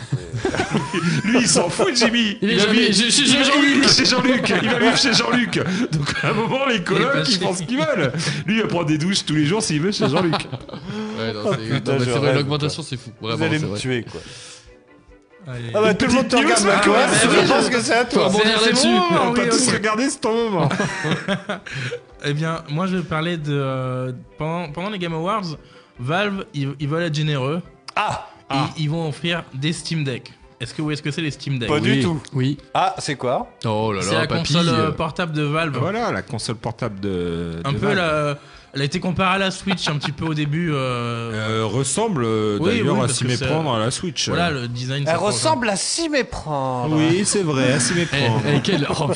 Lui, 1.23 1.39
il 1.41 1.47
s'en 1.47 1.69
fout, 1.69 1.95
Jimmy. 1.95 2.37
Il 2.41 2.51
est 2.51 2.55
va 2.55 2.63
jamais- 2.65 2.89
vivre- 2.89 3.11
chez- 3.11 3.21
il 3.21 3.43
Jean-Luc. 3.43 3.73
vivre 3.75 3.89
chez 3.93 4.05
Jean-Luc. 4.05 4.53
Il 4.63 4.69
va 4.69 4.79
vivre 4.79 4.97
chez 4.97 5.13
Jean-Luc. 5.13 5.55
Donc, 5.91 6.13
à 6.23 6.29
un 6.29 6.33
moment, 6.33 6.65
les 6.67 6.75
Il 6.75 6.83
colocs, 6.83 7.27
ils 7.27 7.37
font 7.39 7.53
ce 7.55 7.63
qu'ils 7.63 7.77
veulent. 7.77 8.11
Lui, 8.45 8.55
il 8.57 8.61
va 8.61 8.67
prendre 8.67 8.85
des 8.85 8.97
douches 8.97 9.25
tous 9.25 9.33
les 9.35 9.45
jours 9.45 9.61
s'il 9.63 9.81
veut 9.81 9.91
chez 9.91 10.07
Jean-Luc. 10.09 10.33
Ouais, 10.33 11.33
non, 11.33 11.51
c'est 11.99 12.09
vrai, 12.11 12.33
l'augmentation, 12.35 12.83
c'est 12.83 12.97
fou. 12.97 13.11
Vous 13.21 13.27
Vraiment, 13.27 13.45
allez 13.45 13.59
c'est 13.59 13.65
me 13.65 13.69
vrai. 13.71 13.79
tuer, 13.79 14.05
quoi. 14.09 14.21
Allez. 15.47 15.71
Ah 15.73 15.81
bah, 15.81 15.93
tout 15.93 16.05
le 16.07 16.13
monde 16.13 16.27
te 16.29 16.35
regarde, 16.37 16.61
news, 16.61 16.67
ma 16.67 16.77
quoi 16.79 16.93
ouais, 16.93 17.03
Je 17.21 17.47
pense 17.47 17.65
je- 17.65 17.69
que 17.71 17.81
c'est 17.81 17.93
à 17.93 18.05
toi. 18.05 18.25
rebondir 18.27 18.59
C'est- 18.61 18.75
c'est 18.75 18.87
bon, 18.87 19.01
On 19.27 19.31
va 19.33 19.45
tous 19.47 19.71
regarder, 19.73 20.09
c'est 20.09 20.19
ton 20.21 20.49
moment. 20.51 20.69
Eh 22.25 22.33
bien, 22.33 22.63
moi 22.69 22.87
je 22.87 22.97
vais 22.97 23.03
parler 23.03 23.35
de. 23.37 23.51
euh, 23.53 24.11
pendant, 24.37 24.71
pendant 24.71 24.89
les 24.89 24.99
Game 24.99 25.13
Awards, 25.13 25.57
Valve, 25.99 26.45
ils, 26.53 26.73
ils 26.79 26.87
veulent 26.87 27.03
être 27.03 27.15
généreux. 27.15 27.61
Ah 27.95 28.27
Et 28.53 28.81
ils 28.83 28.89
vont 28.89 29.09
offrir 29.09 29.43
des 29.53 29.73
Steam 29.73 30.03
Deck. 30.03 30.31
Est-ce 30.61 30.71
que 30.73 30.77
vous 30.77 30.85
voyez 30.85 30.95
ce 30.95 31.01
que 31.01 31.11
c'est 31.11 31.21
les 31.21 31.31
Steam 31.31 31.59
Deck 31.59 31.67
Pas 31.67 31.79
du 31.81 31.99
tout. 32.01 32.21
Oui. 32.31 32.57
Ah, 32.73 32.95
c'est 32.99 33.15
quoi? 33.15 33.49
Oh 33.65 33.91
là 33.91 34.01
C'est 34.01 34.13
là, 34.13 34.21
la 34.21 34.27
papy. 34.27 34.53
console 34.53 34.69
euh, 34.69 34.87
euh, 34.87 34.91
portable 34.91 35.33
de 35.33 35.43
Valve. 35.43 35.77
Voilà, 35.77 36.11
la 36.11 36.21
console 36.21 36.55
portable 36.55 36.99
de. 37.01 37.59
Un 37.65 37.73
de 37.73 37.77
peu 37.77 37.87
Valve. 37.87 37.97
la. 37.97 38.37
Elle 38.75 38.81
a 38.81 38.85
été 38.85 38.99
comparée 38.99 39.35
à 39.35 39.37
la 39.37 39.51
Switch 39.51 39.87
un 39.87 39.97
petit 39.97 40.11
peu 40.11 40.25
au 40.25 40.33
début. 40.33 40.71
euh, 40.73 41.31
Euh, 41.61 41.65
ressemble 41.65 42.23
euh, 42.25 42.57
Oui, 42.59 42.79
d'ailleurs 42.79 42.97
oui, 42.97 43.05
à 43.05 43.07
s'y 43.07 43.23
méprendre 43.25 43.71
à 43.75 43.77
la 43.77 43.91
Switch. 43.91 44.29
Voilà, 44.29 44.49
le 44.49 44.67
design. 44.67 45.03
Elle 45.05 45.13
ça 45.13 45.17
ressemble 45.19 45.69
à 45.69 45.75
s'y 45.75 46.09
méprendre. 46.09 46.95
Oui, 46.95 47.21
c'est 47.23 47.43
vrai, 47.43 47.73
à 47.73 47.79
s'y 47.79 47.93
Eh, 47.95 47.99
méprendre. 47.99 48.41
eh, 48.51 48.59
quel, 48.63 48.87
oh, 48.99 49.11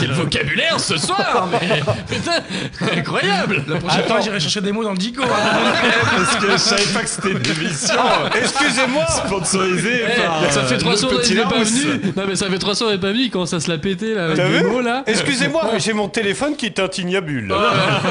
quel 0.00 0.12
vocabulaire 0.12 0.80
ce 0.80 0.96
soir 0.96 1.46
mais, 1.52 1.82
Putain, 2.08 2.96
incroyable 2.96 3.62
La 3.68 3.76
prochaine 3.76 4.04
fois, 4.06 4.20
j'irai 4.22 4.40
chercher 4.40 4.62
des 4.62 4.72
mots 4.72 4.82
dans 4.84 4.92
le 4.92 4.96
dico. 4.96 5.22
hein. 5.22 5.26
Parce 6.16 6.36
que 6.36 6.50
je 6.52 6.56
savais 6.56 6.92
pas 6.94 7.02
que 7.02 7.08
c'était 7.10 7.32
une 7.32 7.36
émission 7.64 7.94
Excusez-moi 8.34 9.06
sponsorisée 9.08 10.04
Eh, 10.16 10.20
par. 10.22 10.50
Ça 10.52 10.62
fait 10.62 10.76
euh, 10.76 10.78
300 10.78 11.08
le 11.10 11.16
ans 11.16 11.20
qu'il 11.20 11.36
n'est 11.36 11.42
pas 11.42 11.62
venu 11.62 12.00
Non 12.16 12.22
mais 12.26 12.36
ça 12.36 12.48
fait 12.48 12.58
300 12.58 12.84
ans 12.84 12.88
qu'il 12.88 12.96
n'est 12.96 13.00
pas 13.02 13.08
venu, 13.12 13.24
il 13.24 13.30
commence 13.30 13.52
à 13.52 13.60
se 13.60 13.68
la 13.70 13.76
péter 13.76 14.14
là 14.14 14.24
avec 14.24 14.36
T'as 14.38 14.48
des 14.48 14.58
vu 14.58 14.64
mots 14.64 14.80
là 14.80 15.02
Excusez-moi, 15.06 15.68
mais 15.70 15.80
j'ai 15.80 15.92
mon 15.92 16.08
téléphone 16.08 16.56
qui 16.56 16.64
est 16.64 16.80
un 16.80 16.88
tignabule. 16.88 17.52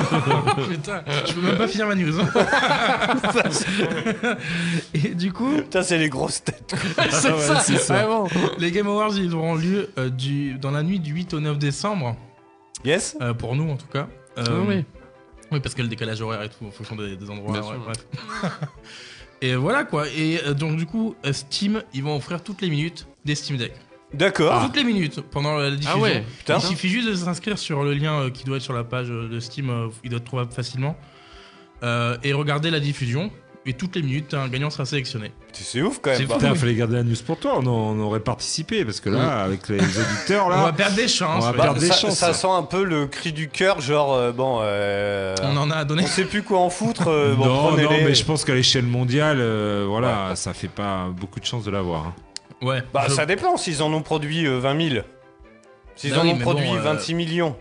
Putain, 0.69 0.90
je 1.25 1.33
peux 1.33 1.41
même 1.41 1.57
pas 1.57 1.67
finir 1.67 1.87
ma 1.87 1.95
news. 1.95 2.13
Et 4.93 5.15
du 5.15 5.31
coup, 5.31 5.55
Putain, 5.57 5.83
c'est 5.83 5.97
les 5.97 6.09
grosses 6.09 6.43
têtes. 6.43 6.75
C'est 7.11 7.77
ça, 7.77 8.05
vraiment 8.05 8.27
les 8.57 8.71
Game 8.71 8.87
Awards, 8.87 9.15
ils 9.17 9.33
auront 9.33 9.55
lieu 9.55 9.89
euh, 9.97 10.09
du, 10.09 10.55
dans 10.55 10.71
la 10.71 10.83
nuit 10.83 10.99
du 10.99 11.13
8 11.13 11.33
au 11.33 11.39
9 11.39 11.57
décembre, 11.57 12.15
Yes 12.83 13.17
euh, 13.21 13.33
pour 13.33 13.55
nous 13.55 13.69
en 13.69 13.77
tout 13.77 13.87
cas. 13.87 14.07
Euh, 14.37 14.63
oui. 14.67 14.85
Oui, 15.51 15.59
parce 15.59 15.75
que 15.75 15.81
le 15.81 15.89
décalage 15.89 16.21
horaire 16.21 16.43
et 16.43 16.49
tout, 16.49 16.65
en 16.65 16.71
fonction 16.71 16.95
des, 16.95 17.15
des 17.17 17.29
endroits. 17.29 17.51
Bien 17.51 17.61
ouais, 17.61 17.67
sûr. 17.67 17.79
bref. 17.83 18.59
et 19.41 19.55
voilà 19.55 19.83
quoi. 19.83 20.05
Et 20.15 20.39
euh, 20.45 20.53
donc, 20.53 20.77
du 20.77 20.85
coup, 20.85 21.15
Steam, 21.31 21.83
ils 21.93 22.03
vont 22.03 22.15
offrir 22.15 22.41
toutes 22.41 22.61
les 22.61 22.69
minutes 22.69 23.07
des 23.25 23.35
Steam 23.35 23.57
Deck. 23.57 23.73
D'accord. 24.13 24.65
Toutes 24.65 24.75
les 24.75 24.83
minutes 24.83 25.21
pendant 25.21 25.57
la 25.57 25.71
diffusion. 25.71 25.91
Ah 25.95 25.99
ouais, 25.99 26.23
putain. 26.39 26.57
Il 26.57 26.65
suffit 26.67 26.89
juste 26.89 27.07
de 27.07 27.15
s'inscrire 27.15 27.57
sur 27.57 27.83
le 27.83 27.93
lien 27.93 28.13
euh, 28.23 28.29
qui 28.29 28.43
doit 28.43 28.57
être 28.57 28.63
sur 28.63 28.73
la 28.73 28.83
page 28.83 29.07
euh, 29.09 29.29
de 29.29 29.39
Steam, 29.39 29.69
euh, 29.69 29.87
il 30.03 30.09
doit 30.09 30.17
être 30.19 30.25
trouvable 30.25 30.51
facilement. 30.51 30.97
Euh, 31.83 32.17
et 32.23 32.33
regarder 32.33 32.69
la 32.69 32.79
diffusion. 32.79 33.31
et 33.65 33.73
toutes 33.73 33.95
les 33.95 34.01
minutes, 34.01 34.33
un 34.33 34.47
gagnant 34.49 34.69
sera 34.71 34.85
sélectionné. 34.85 35.31
C'est 35.53 35.81
ouf 35.81 35.99
quand 36.01 36.09
même. 36.11 36.27
Putain, 36.27 36.55
fallait 36.55 36.73
garder 36.75 36.95
la 36.95 37.03
news 37.03 37.15
pour 37.25 37.37
toi. 37.39 37.59
On, 37.59 37.99
aurait 37.99 38.19
participé 38.19 38.83
parce 38.85 38.99
que 38.99 39.09
là, 39.09 39.43
avec 39.43 39.67
les 39.69 39.77
auditeurs, 39.77 40.49
là, 40.49 40.57
On 40.59 40.63
va 40.63 40.73
perdre 40.73 40.95
des 40.95 41.07
chances. 41.07 41.43
on 41.43 41.47
va 41.47 41.51
ouais. 41.51 41.57
Bah, 41.57 41.63
perdre 41.65 41.79
des 41.79 41.87
ça, 41.87 41.93
chances. 41.93 42.17
ça 42.17 42.33
sent 42.33 42.47
un 42.49 42.63
peu 42.63 42.83
le 42.83 43.05
cri 43.07 43.31
du 43.33 43.49
cœur, 43.49 43.79
genre 43.81 44.13
euh, 44.13 44.31
bon, 44.31 44.59
euh, 44.61 45.35
On 45.43 45.57
en 45.57 45.69
a 45.71 45.85
donné. 45.85 46.03
on 46.03 46.07
sait 46.07 46.25
plus 46.25 46.41
quoi 46.43 46.59
en 46.59 46.69
foutre. 46.69 47.07
euh, 47.07 47.35
bon, 47.35 47.45
non, 47.45 47.71
non, 47.77 47.89
mais 48.03 48.13
je 48.15 48.25
pense 48.25 48.43
qu'à 48.45 48.55
l'échelle 48.55 48.85
mondiale, 48.85 49.37
euh, 49.39 49.85
voilà, 49.87 50.35
ça 50.35 50.53
fait 50.53 50.67
pas 50.67 51.07
beaucoup 51.15 51.39
de 51.39 51.45
chances 51.45 51.63
de 51.63 51.71
l'avoir. 51.71 52.07
hein. 52.07 52.13
Ouais. 52.61 52.83
Bah 52.93 53.05
je- 53.07 53.13
ça 53.13 53.25
dépend 53.25 53.57
s'ils 53.57 53.81
en 53.83 53.91
ont 53.93 54.01
produit 54.01 54.45
euh, 54.45 54.59
20 54.59 54.89
000. 54.89 55.03
S'ils 55.95 56.11
Bah 56.11 56.19
en 56.19 56.23
oui, 56.23 56.31
ont 56.31 56.35
mais 56.35 56.41
produit 56.41 56.65
bon, 56.67 56.75
euh, 56.75 56.81
26 56.81 57.13
millions. 57.15 57.55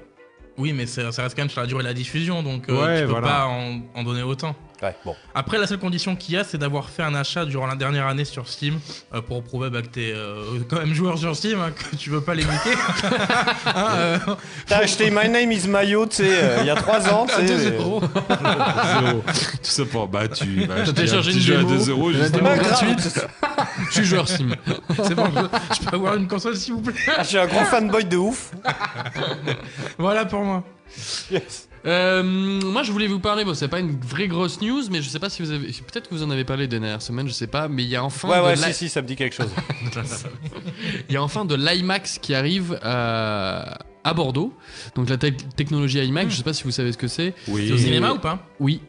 Oui, 0.59 0.73
mais 0.73 0.87
ça, 0.87 1.11
ça 1.13 1.23
reste 1.23 1.35
quand 1.37 1.43
même 1.43 1.49
sur 1.51 1.61
la 1.61 1.67
durée 1.67 1.83
de 1.83 1.89
la 1.89 1.95
diffusion, 1.95 2.43
donc 2.43 2.69
euh, 2.69 2.73
Ouais, 2.85 2.97
tu 3.01 3.05
peux 3.07 3.11
voilà. 3.13 3.27
pas 3.27 3.47
en, 3.47 3.81
en 3.95 4.03
donner 4.03 4.23
autant. 4.23 4.55
Ouais, 4.83 4.97
bon. 5.05 5.15
Après, 5.35 5.59
la 5.59 5.67
seule 5.67 5.79
condition 5.79 6.17
qu'il 6.17 6.35
y 6.35 6.39
a, 6.39 6.45
c'est 6.45 6.57
d'avoir 6.57 6.89
fait 6.89 7.03
un 7.03 7.15
achat 7.15 7.45
durant 7.45 7.67
la 7.67 7.75
dernière 7.77 8.07
année 8.07 8.25
sur 8.25 8.49
Steam 8.49 8.79
euh, 9.15 9.21
pour 9.21 9.43
prouver 9.43 9.69
bah, 9.69 9.83
que 9.83 9.89
t'es 9.89 10.13
euh, 10.15 10.43
quand 10.71 10.79
même 10.79 10.95
joueur 10.95 11.19
sur 11.19 11.37
Steam, 11.37 11.61
hein, 11.61 11.71
que 11.73 11.97
tu 11.97 12.09
veux 12.11 12.23
pas 12.23 12.35
les 12.35 12.45
niquer. 12.45 12.75
Hein, 13.67 13.89
euh, 13.97 14.19
T'as 14.67 14.79
acheté 14.79 15.11
My 15.11 15.29
Name 15.29 15.53
is 15.53 15.69
Mayo, 15.69 16.07
tu 16.07 16.17
sais, 16.17 16.31
euh, 16.33 16.59
il 16.61 16.67
y 16.67 16.71
a 16.71 16.75
3 16.75 17.09
ans, 17.13 17.27
À 17.27 17.37
sais. 17.37 17.47
2 17.47 17.57
mais- 17.57 17.77
euros. 17.77 18.01
Zéro. 18.01 19.23
Tout 19.23 19.59
ça 19.63 19.85
pour 19.85 20.09
bah 20.09 20.29
tu 20.29 20.65
vas 20.67 20.75
acheter 20.77 21.03
un 21.13 21.21
petit 21.23 21.41
jeu 21.41 21.55
à 21.59 21.63
démo. 21.63 21.71
2 21.85 21.91
euros 21.91 22.11
La 22.11 22.19
juste 22.19 22.33
démo 22.33 22.47
avant. 22.49 22.63
gratuite. 22.63 23.21
Je 23.89 23.93
suis 23.93 24.05
joueur 24.05 24.29
Steam. 24.29 24.55
c'est 25.05 25.15
bon, 25.15 25.27
je, 25.35 25.75
je 25.77 25.89
peux 25.89 25.97
avoir 25.97 26.15
une 26.17 26.27
console 26.27 26.57
s'il 26.57 26.75
vous 26.75 26.81
plaît. 26.83 26.95
Ah, 27.17 27.23
je 27.23 27.29
suis 27.29 27.39
un 27.39 27.47
gros 27.47 27.65
fanboy 27.65 28.05
de 28.05 28.17
ouf. 28.17 28.51
Voilà 29.99 30.25
pour 30.25 30.43
moi. 30.43 30.65
Euh, 31.87 32.23
moi, 32.23 32.83
je 32.83 32.93
voulais 32.93 33.07
vous 33.07 33.21
parler. 33.21 33.45
Bon, 33.45 33.55
c'est 33.55 33.69
pas 33.69 33.81
une 33.81 33.99
vraie 34.01 34.29
grosse 34.29 34.61
news, 34.61 34.83
mais 34.91 35.01
je 35.03 35.09
sais 35.09 35.19
pas 35.19 35.31
si 35.31 35.43
vous 35.43 35.51
avez. 35.51 35.69
Peut-être 35.69 36.09
que 36.09 36.15
vous 36.15 36.23
en 36.23 36.31
avez 36.31 36.45
parlé 36.45 36.67
des 36.69 36.79
dernières 36.79 37.03
semaines, 37.03 37.27
je 37.29 37.33
sais 37.33 37.47
pas. 37.47 37.69
Mais 37.69 37.83
il 37.85 37.89
y 37.89 37.97
a 37.97 38.05
enfin. 38.05 38.29
ouais, 38.29 38.39
de 38.57 38.61
ouais, 38.61 38.73
si, 38.73 38.75
si, 38.75 38.89
ça 38.89 39.01
me 39.03 39.07
dit 39.07 39.17
quelque 39.17 39.35
chose. 39.35 39.51
Il 41.09 41.15
y 41.15 41.17
a 41.17 41.23
enfin 41.23 41.45
de 41.45 41.55
l'IMAX 41.55 42.19
qui 42.19 42.35
arrive 42.35 42.79
à, 42.83 43.79
à 44.05 44.15
Bordeaux. 44.15 44.55
Donc 44.95 45.09
la 45.09 45.17
tec- 45.17 45.55
technologie 45.57 45.99
IMAX, 46.05 46.31
je 46.33 46.37
sais 46.39 46.43
pas 46.43 46.53
si 46.53 46.65
vous 46.65 46.71
savez 46.71 46.93
ce 46.93 46.99
que 46.99 47.09
c'est. 47.09 47.35
Oui. 47.49 47.67
C'est 47.69 47.75
au 47.75 47.79
cinéma 47.79 48.13
ou 48.13 48.19
pas? 48.19 48.47
Oui, 48.61 48.81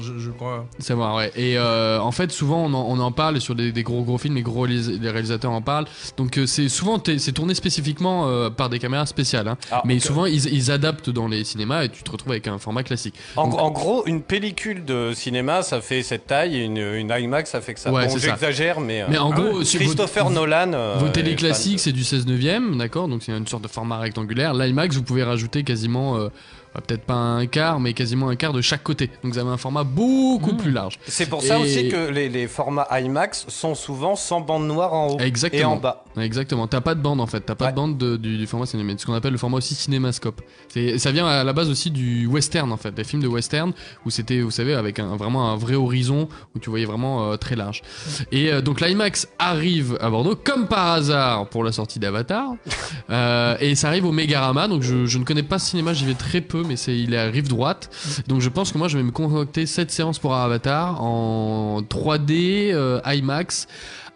je, 0.00 0.18
je 0.18 0.30
crois. 0.30 0.66
savoir, 0.78 1.16
ouais. 1.16 1.32
Et 1.36 1.56
euh, 1.58 2.00
en 2.00 2.12
fait, 2.12 2.30
souvent, 2.32 2.64
on 2.64 2.74
en, 2.74 2.86
on 2.88 2.98
en 3.00 3.12
parle 3.12 3.40
sur 3.40 3.54
des, 3.54 3.72
des 3.72 3.82
gros 3.82 4.02
gros 4.02 4.18
films, 4.18 4.34
les 4.36 4.42
gros 4.42 4.66
les 4.66 5.10
réalisateurs 5.10 5.52
en 5.52 5.62
parlent. 5.62 5.86
Donc 6.16 6.38
euh, 6.38 6.46
c'est 6.46 6.68
souvent 6.68 7.02
c'est 7.04 7.32
tourné 7.32 7.54
spécifiquement 7.54 8.28
euh, 8.28 8.50
par 8.50 8.68
des 8.68 8.78
caméras 8.78 9.06
spéciales. 9.06 9.48
hein. 9.48 9.56
Ah, 9.70 9.82
Mais 9.84 9.98
souvent, 10.00 10.26
ils, 10.26 10.46
ils 10.52 10.70
adaptent 10.70 11.10
dans 11.10 11.28
les 11.28 11.44
cinémas 11.44 11.84
et 11.84 11.88
tu 11.88 12.02
te 12.02 12.10
retrouves 12.10 12.32
avec 12.32 12.46
un 12.48 12.58
format 12.58 12.82
classique. 12.82 13.14
En, 13.36 13.48
Donc- 13.48 13.58
en 13.60 13.70
gros, 13.70 14.02
une 14.06 14.22
pellicule 14.22 14.84
de 14.84 15.12
cinéma, 15.14 15.62
ça 15.62 15.80
fait 15.80 16.02
cette 16.02 16.26
taille, 16.26 16.56
et 16.56 16.64
une, 16.64 16.76
une 16.78 17.10
IMAX, 17.16 17.50
ça 17.50 17.60
fait 17.60 17.74
que 17.74 17.80
ça. 17.80 17.92
Ouais, 17.92 18.06
bon, 18.06 18.12
c'est 18.12 18.20
ça. 18.20 18.28
j'exagère, 18.30 18.80
mais. 18.80 19.04
Mais 19.08 19.18
en 19.18 19.30
gros, 19.30 19.64
sur 19.64 19.80
Christopher 19.80 20.24
vos, 20.26 20.32
Nolan. 20.32 20.72
euh, 20.74 20.96
vos 20.98 21.08
télé 21.08 21.34
classiques, 21.36 21.76
de- 21.76 21.80
c'est 21.80 21.92
du 21.92 22.04
16 22.04 22.26
neuvième, 22.26 22.76
d'accord 22.78 23.08
Donc 23.08 23.22
c'est 23.22 23.32
une 23.36 23.46
sorte 23.46 23.62
de 23.62 23.68
format 23.68 23.98
rectangulaire. 23.98 24.54
L'IMAX, 24.54 24.96
vous 24.96 25.02
pouvez 25.02 25.22
rajouter 25.22 25.62
quasiment, 25.64 26.16
peut-être 26.80 27.02
pas 27.04 27.14
un 27.14 27.46
quart, 27.46 27.80
mais 27.80 27.92
quasiment 27.92 28.28
un 28.28 28.36
quart 28.36 28.52
de 28.52 28.60
chaque 28.60 28.82
côté. 28.82 29.10
Donc 29.22 29.32
vous 29.32 29.38
avez 29.38 29.50
un 29.50 29.56
format 29.56 29.84
beaucoup 29.84 30.54
plus 30.54 30.70
large. 30.70 30.98
C'est 31.06 31.28
pour 31.28 31.42
ça 31.42 31.58
Et- 31.58 31.62
aussi 31.62 31.88
que 31.88 32.10
les, 32.10 32.28
les 32.28 32.46
formats 32.46 32.86
IMAX 32.90 33.46
sont 33.48 33.74
souvent 33.74 34.16
sans 34.16 34.40
bande 34.40 34.66
noire 34.66 34.92
en 34.94 35.08
haut 35.08 35.18
Exactement. 35.18 35.62
et 35.62 35.64
en 35.64 35.76
bas. 35.76 36.04
Exactement, 36.20 36.66
t'as 36.66 36.80
pas 36.80 36.94
de 36.94 37.00
bande 37.00 37.20
en 37.20 37.26
fait, 37.26 37.40
t'as 37.40 37.54
pas 37.54 37.66
Ouais. 37.66 37.70
de 37.72 37.76
bande 37.76 37.98
de- 37.98 38.16
du, 38.16 38.36
du 38.38 38.46
format 38.46 38.66
cinéma, 38.66 38.92
ce 38.96 39.06
qu'on 39.06 39.14
appelle 39.14 39.32
le 39.32 39.38
format 39.38 39.58
aussi 39.58 39.74
cinémascope. 39.74 40.40
Ça 40.98 41.12
vient 41.12 41.26
à 41.26 41.44
la 41.44 41.52
base 41.52 41.68
aussi 41.70 41.90
du 41.90 42.26
western 42.26 42.72
en 42.72 42.76
fait, 42.76 42.92
des 42.92 43.04
films 43.04 43.22
de 43.22 43.28
western 43.28 43.72
où 44.04 44.10
c'était, 44.10 44.40
vous 44.40 44.50
savez, 44.50 44.74
avec 44.74 44.98
un, 44.98 45.16
vraiment 45.16 45.50
un 45.52 45.56
vrai 45.56 45.74
horizon 45.74 46.28
où 46.54 46.58
tu 46.58 46.70
voyais 46.70 46.86
vraiment 46.86 47.30
euh, 47.32 47.36
très 47.36 47.56
large. 47.56 47.82
Et 48.32 48.50
euh, 48.52 48.60
donc 48.60 48.80
l'IMAX 48.80 49.28
arrive 49.38 49.96
à 50.00 50.10
Bordeaux 50.10 50.36
comme 50.36 50.66
par 50.66 50.88
hasard 50.92 51.48
pour 51.48 51.62
la 51.64 51.72
sortie 51.72 51.98
d'Avatar, 51.98 52.52
Euh, 53.10 53.56
et 53.60 53.74
ça 53.74 53.88
arrive 53.88 54.04
au 54.04 54.12
Megarama. 54.12 54.68
Donc 54.68 54.82
je, 54.82 55.06
je 55.06 55.18
ne 55.18 55.24
connais 55.24 55.42
pas 55.42 55.58
ce 55.58 55.70
cinéma, 55.70 55.92
j'y 55.94 56.04
vais 56.04 56.14
très 56.14 56.40
peu, 56.42 56.62
mais 56.68 56.76
c'est 56.76 56.96
il 56.96 57.14
est 57.14 57.18
à 57.18 57.24
rive 57.24 57.48
droite. 57.48 57.90
Donc 58.28 58.40
je 58.40 58.48
pense 58.48 58.72
que 58.72 58.78
moi 58.78 58.88
je 58.88 58.98
vais 58.98 59.04
me 59.04 59.10
concocter 59.10 59.66
cette 59.66 59.90
séance 59.90 60.18
pour 60.18 60.34
Avatar 60.34 61.02
en 61.02 61.82
3D 61.82 62.72
euh, 62.72 63.00
IMAX. 63.04 63.66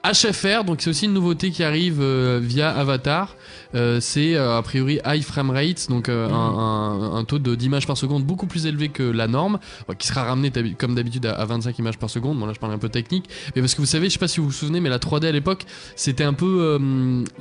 HFR, 0.04 0.64
donc 0.64 0.80
c'est 0.80 0.90
aussi 0.90 1.04
une 1.04 1.12
nouveauté 1.12 1.50
qui 1.52 1.62
arrive 1.62 1.98
euh, 2.00 2.40
via 2.42 2.70
Avatar. 2.70 3.36
Euh, 3.74 4.00
c'est 4.00 4.34
euh, 4.34 4.58
a 4.58 4.62
priori 4.62 5.00
high 5.06 5.22
frame 5.22 5.50
rate, 5.50 5.88
donc 5.88 6.08
euh, 6.08 6.28
un, 6.28 6.32
un- 6.32 7.16
un 7.16 7.24
taux 7.24 7.38
d'images 7.38 7.86
par 7.86 7.96
seconde 7.96 8.24
beaucoup 8.24 8.46
plus 8.46 8.66
élevé 8.66 8.88
que 8.90 9.02
la 9.02 9.28
norme, 9.28 9.58
qui 9.98 10.06
sera 10.06 10.24
ramené 10.24 10.52
comme 10.78 10.94
d'habitude 10.94 11.26
à, 11.26 11.32
à 11.34 11.44
25 11.46 11.78
images 11.78 11.98
par 11.98 12.10
seconde. 12.10 12.38
Bon 12.38 12.46
là 12.46 12.52
je 12.54 12.58
parle 12.60 12.72
un 12.72 12.78
peu 12.78 12.88
technique, 12.88 13.28
mais 13.54 13.62
parce 13.62 13.74
que 13.74 13.80
vous 13.80 13.86
savez, 13.86 14.08
je 14.08 14.12
sais 14.14 14.18
pas 14.18 14.28
si 14.28 14.40
vous 14.40 14.46
vous 14.46 14.52
souvenez, 14.52 14.80
mais 14.80 14.88
la 14.88 14.98
3D 14.98 15.26
à 15.26 15.32
l'époque, 15.32 15.64
c'était 15.96 16.24
un 16.24 16.34
peu, 16.34 16.78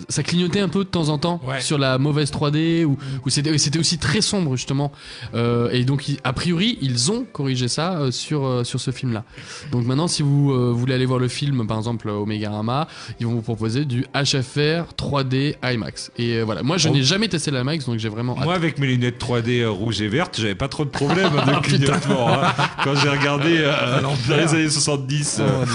ça 0.09 0.23
clignotait 0.23 0.59
un 0.61 0.69
peu 0.69 0.79
de 0.85 0.89
temps 0.89 1.09
en 1.09 1.17
temps 1.17 1.39
Ouais. 1.47 1.59
sur 1.61 1.77
la 1.77 1.97
mauvaise 1.97 2.31
3D, 2.31 2.85
ou 2.85 2.97
ou 3.25 3.29
c'était 3.29 3.79
aussi 3.79 3.97
très 3.97 4.21
sombre 4.21 4.55
justement. 4.55 4.91
Et 5.33 5.83
donc 5.85 6.05
a 6.23 6.33
priori 6.33 6.77
ils 6.81 7.11
ont 7.11 7.25
corrigé 7.31 7.67
ça 7.67 8.11
sur 8.11 8.65
sur 8.65 8.79
ce 8.79 8.91
film-là. 8.91 9.23
Donc 9.71 9.85
maintenant, 9.85 10.07
si 10.07 10.21
vous 10.23 10.73
voulez 10.75 10.93
aller 10.93 11.05
voir 11.05 11.19
le 11.19 11.27
film, 11.27 11.67
par 11.67 11.77
exemple 11.77 12.09
au 12.09 12.25
Megarama, 12.25 12.87
ils 13.19 13.25
vont 13.25 13.33
vous 13.33 13.41
proposer 13.41 13.85
du 13.85 14.05
HFR 14.13 14.93
3D 14.97 15.55
IMAX. 15.63 16.11
Et 16.17 16.20
euh, 16.37 16.43
voilà, 16.45 16.63
moi 16.63 16.77
je 16.77 16.87
Oh. 16.89 16.91
n'ai 16.93 17.03
jamais 17.03 17.27
testé 17.27 17.51
l'IMAX, 17.51 17.85
donc 17.85 17.97
j'ai 17.99 18.09
vraiment 18.09 18.37
hâte. 18.37 18.43
Moi, 18.45 18.53
avec 18.53 18.77
mes 18.79 18.87
lunettes 18.87 19.19
3D 19.21 19.61
euh, 19.61 19.69
rouges 19.69 20.01
et 20.01 20.07
vertes, 20.07 20.37
j'avais 20.39 20.55
pas 20.55 20.67
trop 20.67 20.85
de 20.85 20.89
problèmes 20.89 21.31
de 21.47 21.59
clignotement. 21.61 22.29
hein. 22.33 22.53
Quand 22.83 22.95
j'ai 22.95 23.09
regardé 23.09 23.57
euh, 23.59 24.01
dans 24.01 24.13
les 24.37 24.53
années 24.53 24.69
70 24.69 25.37
euh, 25.39 25.65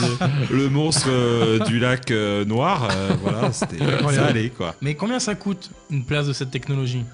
le 0.51 0.68
monstre 0.68 1.09
euh, 1.09 1.59
du 1.64 1.78
lac 1.78 2.11
euh, 2.11 2.44
noir, 2.44 2.88
euh, 2.90 3.11
voilà, 3.22 3.53
c'était 3.53 3.78
ça 4.14 4.26
allait 4.26 4.51
quoi. 4.51 4.74
Mais 4.80 4.94
combien 4.94 5.18
ça 5.20 5.34
coûte 5.34 5.70
une 5.90 6.05
place 6.05 6.26
de 6.26 6.32
cette 6.32 6.51
technologie? 6.51 7.05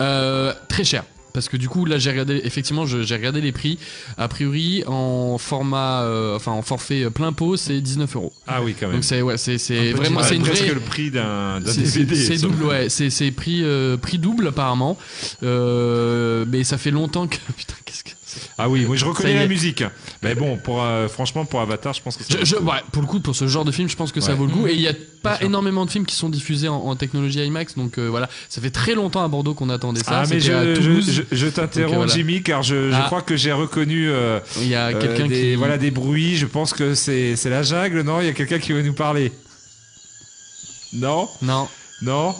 Euh, 0.00 0.52
très 0.68 0.84
cher. 0.84 1.04
Parce 1.32 1.48
que 1.48 1.56
du 1.56 1.68
coup, 1.68 1.84
là, 1.84 1.98
j'ai 1.98 2.10
regardé, 2.10 2.40
effectivement, 2.44 2.86
j'ai 2.86 3.14
regardé 3.14 3.40
les 3.40 3.52
prix. 3.52 3.78
A 4.18 4.28
priori, 4.28 4.84
en 4.86 5.38
format, 5.38 6.02
euh, 6.02 6.36
enfin, 6.36 6.52
en 6.52 6.62
forfait 6.62 7.08
plein 7.10 7.32
pot, 7.32 7.56
c'est 7.56 7.80
19 7.80 8.16
euros. 8.16 8.32
Ah 8.46 8.62
oui, 8.62 8.74
quand 8.78 8.86
même. 8.86 8.96
Donc 8.96 9.04
c'est, 9.04 9.22
ouais, 9.22 9.38
c'est, 9.38 9.58
c'est 9.58 9.92
vraiment, 9.92 10.22
c'est 10.22 10.36
une 10.36 10.42
presque 10.42 10.62
vraie. 10.64 10.74
le 10.74 10.80
prix 10.80 11.10
d'un 11.10 11.60
DVD. 11.60 12.14
c'est 12.14 12.38
double, 12.38 12.64
ouais. 12.64 12.88
C'est, 12.88 13.10
c'est 13.10 13.30
prix, 13.30 13.62
euh, 13.62 13.96
prix 13.96 14.18
double 14.18 14.48
apparemment. 14.48 14.98
Euh, 15.42 16.44
mais 16.48 16.64
ça 16.64 16.78
fait 16.78 16.90
longtemps 16.90 17.26
que. 17.26 17.36
Putain, 17.56 17.74
qu'est-ce 17.84 18.04
que. 18.04 18.10
Ah 18.58 18.68
oui, 18.68 18.84
moi 18.84 18.96
je 18.96 19.04
reconnais 19.04 19.34
la 19.34 19.46
musique. 19.46 19.82
Mais 20.22 20.34
bon, 20.34 20.56
pour 20.58 20.82
euh, 20.82 21.08
franchement 21.08 21.44
pour 21.44 21.60
Avatar, 21.60 21.94
je 21.94 22.02
pense 22.02 22.16
que 22.16 22.22
ça 22.24 22.34
Je, 22.38 22.44
je- 22.44 22.56
ouais, 22.56 22.80
pour 22.92 23.00
le 23.02 23.08
coup, 23.08 23.18
pour 23.20 23.34
ce 23.34 23.46
genre 23.48 23.64
de 23.64 23.72
film, 23.72 23.88
je 23.88 23.96
pense 23.96 24.12
que 24.12 24.20
ça 24.20 24.34
vaut 24.34 24.46
le 24.46 24.52
coup. 24.52 24.66
Et 24.66 24.74
il 24.74 24.80
y 24.80 24.88
a 24.88 24.92
pas 25.22 25.40
énormément 25.42 25.84
de 25.86 25.90
films 25.90 26.04
qui 26.04 26.14
sont 26.16 26.28
diffusés 26.28 26.68
en, 26.68 26.76
en 26.76 26.94
technologie 26.96 27.38
IMAX. 27.44 27.76
Donc 27.76 27.98
euh, 27.98 28.08
voilà, 28.08 28.28
ça 28.48 28.60
fait 28.60 28.70
très 28.70 28.94
longtemps 28.94 29.24
à 29.24 29.28
Bordeaux 29.28 29.54
qu'on 29.54 29.70
attendait 29.70 30.02
ça. 30.04 30.22
Ah 30.22 30.24
mais 30.28 30.38
je, 30.40 31.46
t'interromps 31.48 31.92
euh, 31.92 31.96
voilà. 31.96 32.12
Jimmy 32.12 32.42
car 32.42 32.62
je, 32.62 32.90
Ah. 32.92 33.04
crois 33.06 33.22
que 33.22 33.36
j'ai 33.36 33.52
reconnu 33.52 34.08
euh, 34.10 34.38
Il 34.58 34.68
y 34.68 34.74
a 34.74 34.92
quelqu'un 34.92 35.26
des, 35.26 35.40
qui. 35.40 35.54
voilà 35.56 35.78
des 35.78 35.90
bruits. 35.90 36.36
Je 36.36 36.46
pense 36.46 36.72
que 36.74 36.94
c'est 36.94 37.36
c'est 37.36 37.50
la 37.50 37.62
jungle. 37.62 38.02
Non, 38.02 38.20
il 38.20 38.26
y 38.26 38.30
a 38.30 38.32
quelqu'un 38.34 38.58
qui 38.58 38.72
veut 38.72 38.82
nous 38.82 38.92
parler. 38.94 39.32
Non, 40.92 41.26
Non. 41.40 41.68
non? 42.02 42.34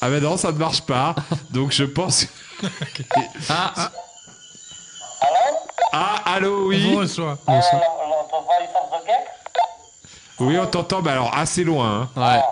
Ah 0.00 0.10
ben 0.10 0.22
non, 0.22 0.36
ça 0.36 0.52
ne 0.52 0.58
marche 0.58 0.82
pas. 0.82 1.14
Donc 1.52 1.72
je 1.72 1.84
pense. 1.84 2.26
Ah, 3.48 3.72
Ah 3.76 3.92
allô 6.24 6.66
oui. 6.68 6.90
On 6.92 7.00
bonsoir. 7.00 7.36
Oui 10.40 10.58
on 10.58 10.66
t'entend. 10.66 11.02
Mais 11.02 11.10
alors 11.12 11.30
assez 11.36 11.64
loin. 11.64 12.08
hein. 12.16 12.20
Ouais. 12.20 12.42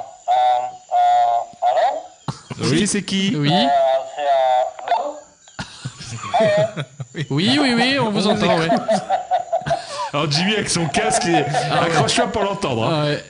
Oui 2.70 2.86
c'est 2.86 3.03
qui? 3.03 3.34
Oui. 3.36 3.53
Oui, 7.30 7.59
oui, 7.61 7.74
oui, 7.74 7.97
on 8.01 8.11
vous 8.11 8.26
entend, 8.26 8.59
ouais. 8.59 8.68
Alors 10.12 10.28
Jimmy 10.30 10.55
avec 10.55 10.68
son 10.68 10.86
casque, 10.88 11.22
il 11.26 11.34
est- 11.36 11.47
accroche-toi 11.72 12.26
pour 12.26 12.42
l'entendre. 12.42 12.84
hein. 12.84 13.03
Ah, 13.03 13.05
ouais. 13.07 13.24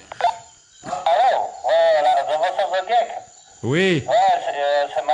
Oui. 3.62 4.04
c'est 4.06 4.12
ça 4.94 5.02
va? 5.02 5.12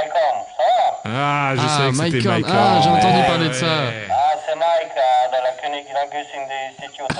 Ah 1.05 1.53
je 1.57 1.61
Ah, 1.64 1.68
savais 1.68 1.90
que 1.90 1.96
Mike 1.96 2.12
c'était 2.14 2.28
Horn. 2.28 2.40
Mike. 2.40 2.46
Ah, 2.53 2.80
j'ai 2.82 2.90
entendu 2.90 3.18
Ouais, 3.20 3.26
parler 3.26 3.48
de 3.48 3.53
ça. 3.55 3.66
Ah, 3.66 4.30
Mike 4.81 4.97
euh, 4.97 5.28
de 5.28 5.39
la 5.45 5.53
König 5.61 5.87
Langus 5.93 6.26
Institute. 6.78 7.18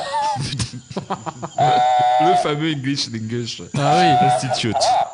Le 2.21 2.35
fameux 2.37 2.73
English 2.73 3.09
English 3.09 3.63
Ah 3.77 3.97
oui. 3.99 4.27
Institute. 4.27 4.77
Ah, 4.81 5.11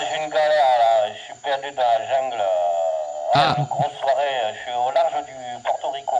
j'ai 0.00 0.16
une 0.24 0.30
galère 0.30 0.78
là, 0.78 1.12
je 1.12 1.18
suis 1.24 1.34
perdu 1.42 1.70
dans 1.72 1.82
la 1.82 1.98
jungle. 2.06 2.40
euh, 2.40 3.34
Ah. 3.34 3.54
Une 3.58 3.64
grosse 3.64 3.92
soirée, 4.00 4.36
euh, 4.44 4.52
je 4.54 4.58
suis 4.62 4.72
au 4.78 4.90
large 4.92 5.24
du 5.26 5.32
Porto 5.64 5.90
Rico. 5.90 6.16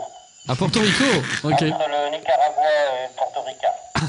À 0.49 0.55
Porto 0.57 0.81
Rico 0.81 1.05
Ok. 1.45 1.53
Entre 1.63 1.89
le 1.89 2.11
Nicaragua 2.11 2.71
et 2.99 3.09
le 3.09 3.15
Porto 3.17 3.41
Rica. 3.43 3.73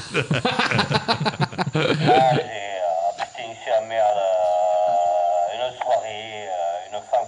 ah, 1.75 2.35
j'ai 2.35 2.41
euh, 2.41 3.11
putain, 3.17 3.43
ici 3.51 3.69
à 3.77 3.81
merde. 3.81 4.17
euh, 4.17 5.67
une 5.67 5.77
soirée, 5.81 6.49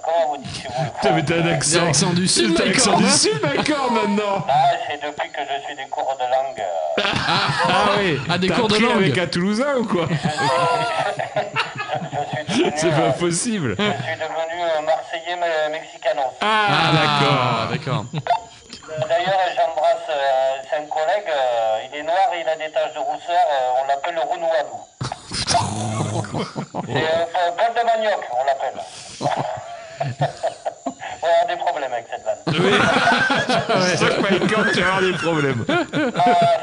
accent. 0.06 0.70
Comment 1.02 1.16
vous 1.16 1.22
t'as 1.22 1.36
un 1.36 1.48
accent. 1.48 2.14
Du 2.14 2.28
sud, 2.28 2.60
Horn, 2.88 2.98
du 3.04 3.10
sud, 3.10 3.40
d'accord, 3.42 3.92
maintenant. 3.92 4.46
Ah, 4.48 4.54
c'est 4.88 5.02
depuis 5.02 5.30
que 5.32 5.42
je 5.42 5.66
suis 5.66 5.76
des 5.76 5.86
cours 5.90 6.16
de 6.18 6.24
langue. 6.24 6.60
euh, 6.60 7.04
Ah 7.68 7.86
oui, 8.00 8.20
à 8.30 8.38
des 8.38 8.50
cours 8.50 8.68
de 8.68 8.78
langue. 8.78 8.92
avec 8.98 9.18
un 9.18 9.28
Toulousain 9.28 9.76
ou 9.78 9.86
quoi 9.86 10.08
C'est 12.76 12.92
pas 12.92 13.12
possible. 13.20 13.76
Je 13.78 13.84
suis 13.84 14.16
devenu 14.16 14.86
Marseillais 14.86 15.36
me- 15.36 15.72
Mexicanos. 15.72 16.32
Ah, 16.42 16.92
d'accord, 16.94 17.68
d'accord. 17.72 18.06
D'ailleurs, 19.10 19.40
j'embrasse, 19.56 20.08
euh, 20.10 20.58
c'est 20.70 20.78
un 20.78 20.86
collègue, 20.86 21.28
euh, 21.30 21.80
il 21.92 21.98
est 22.00 22.04
noir 22.04 22.28
et 22.36 22.42
il 22.42 22.48
a 22.50 22.56
des 22.56 22.72
taches 22.72 22.94
de 22.94 23.00
rousseur, 23.00 23.46
euh, 23.52 23.82
on 23.84 23.88
l'appelle 23.88 24.14
le 24.14 24.22
Rounouadou. 24.22 24.80
c'est 26.86 27.04
euh, 27.04 27.52
Paul 27.58 27.74
de 27.76 27.84
manioc, 27.86 28.22
on 28.32 28.46
l'appelle. 28.46 28.80
On 31.22 31.28
a 31.28 31.46
des 31.48 31.58
problèmes 31.58 31.94
avec 31.94 32.06
cette 32.10 32.24
vanne. 32.24 32.40
Que 32.46 34.22
Mike 34.22 34.54
Horn, 34.58 34.72
tu 34.74 34.82
vas 34.82 34.88
avoir 34.88 35.02
des 35.02 35.14
problèmes. 35.18 35.66
Ah, 35.70 35.74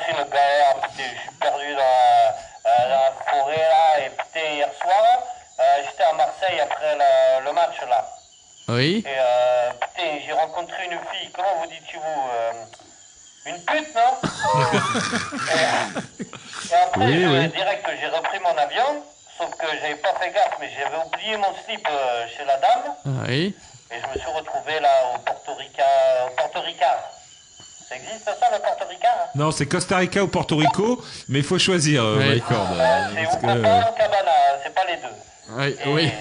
c'est 0.06 0.12
une 0.12 0.28
galère, 0.30 0.74
putain, 0.82 1.02
je 1.14 1.20
suis 1.20 1.30
perdu 1.40 1.72
dans 1.72 1.78
la, 1.78 2.28
euh, 2.70 2.88
dans 2.88 3.00
la 3.00 3.12
forêt 3.30 3.56
là, 3.68 4.00
et 4.04 4.10
putain, 4.10 4.46
hier 4.54 4.68
soir, 4.80 5.04
euh, 5.60 5.62
j'étais 5.84 6.04
à 6.04 6.12
Marseille 6.14 6.60
après 6.60 6.94
le, 6.96 7.44
le 7.46 7.52
match 7.52 7.76
là. 7.88 8.06
Oui. 8.68 9.02
Et 9.06 9.10
euh, 9.18 9.70
putain, 9.80 10.18
j'ai 10.24 10.32
rencontré 10.32 10.84
une 10.84 10.98
fille, 11.10 11.30
comment 11.34 11.54
vous 11.60 11.66
dites-vous 11.66 12.22
euh, 12.34 12.52
Une 13.46 13.60
pute, 13.64 13.94
non? 13.94 14.12
Et, 15.52 16.72
et 16.72 16.76
après, 16.76 17.04
Oui, 17.06 17.22
je- 17.22 17.28
oui. 17.28 17.48
direct, 17.48 17.88
j'ai 18.00 18.06
repris 18.08 18.38
mon 18.40 18.56
avion, 18.56 19.02
sauf 19.38 19.50
que 19.56 19.66
j'avais 19.80 19.94
pas 19.96 20.14
fait 20.20 20.30
gaffe, 20.32 20.56
mais 20.60 20.70
j'avais 20.78 21.02
oublié 21.04 21.36
mon 21.36 21.52
slip 21.64 21.86
euh, 21.90 22.26
chez 22.36 22.44
la 22.44 22.56
dame, 22.58 22.94
Ah, 23.06 23.08
Oui. 23.28 23.54
et 23.90 23.94
je 24.00 24.06
me 24.06 24.18
suis 24.18 24.30
retrouvé 24.30 24.78
là 24.80 24.90
au 25.14 25.18
Porto 25.18 25.54
Rica, 25.54 25.84
au 26.26 26.30
Porto 26.36 26.60
Rica. 26.60 27.04
Ça 27.88 27.96
existe 27.96 28.24
ça, 28.24 28.50
le 28.50 28.58
Porto 28.58 28.84
Rica? 28.88 29.08
Hein 29.08 29.28
Non, 29.34 29.50
c'est 29.50 29.66
Costa 29.66 29.98
Rica 29.98 30.22
ou 30.22 30.28
Porto 30.28 30.56
Rico, 30.56 31.02
mais 31.28 31.40
il 31.40 31.44
faut 31.44 31.58
choisir, 31.58 32.02
euh, 32.02 32.16
Oui. 32.18 32.42
Euh, 32.50 32.54
euh, 32.54 33.04
C'est 33.14 33.26
ou 33.26 33.30
que- 33.40 33.40
Copa 33.40 33.90
ou 33.90 33.94
Cabana, 33.96 34.32
c'est 34.62 34.74
pas 34.74 34.84
les 34.86 34.96
deux. 34.96 35.16
Oui, 35.50 35.76
Et- 35.84 35.88
oui. 35.88 36.12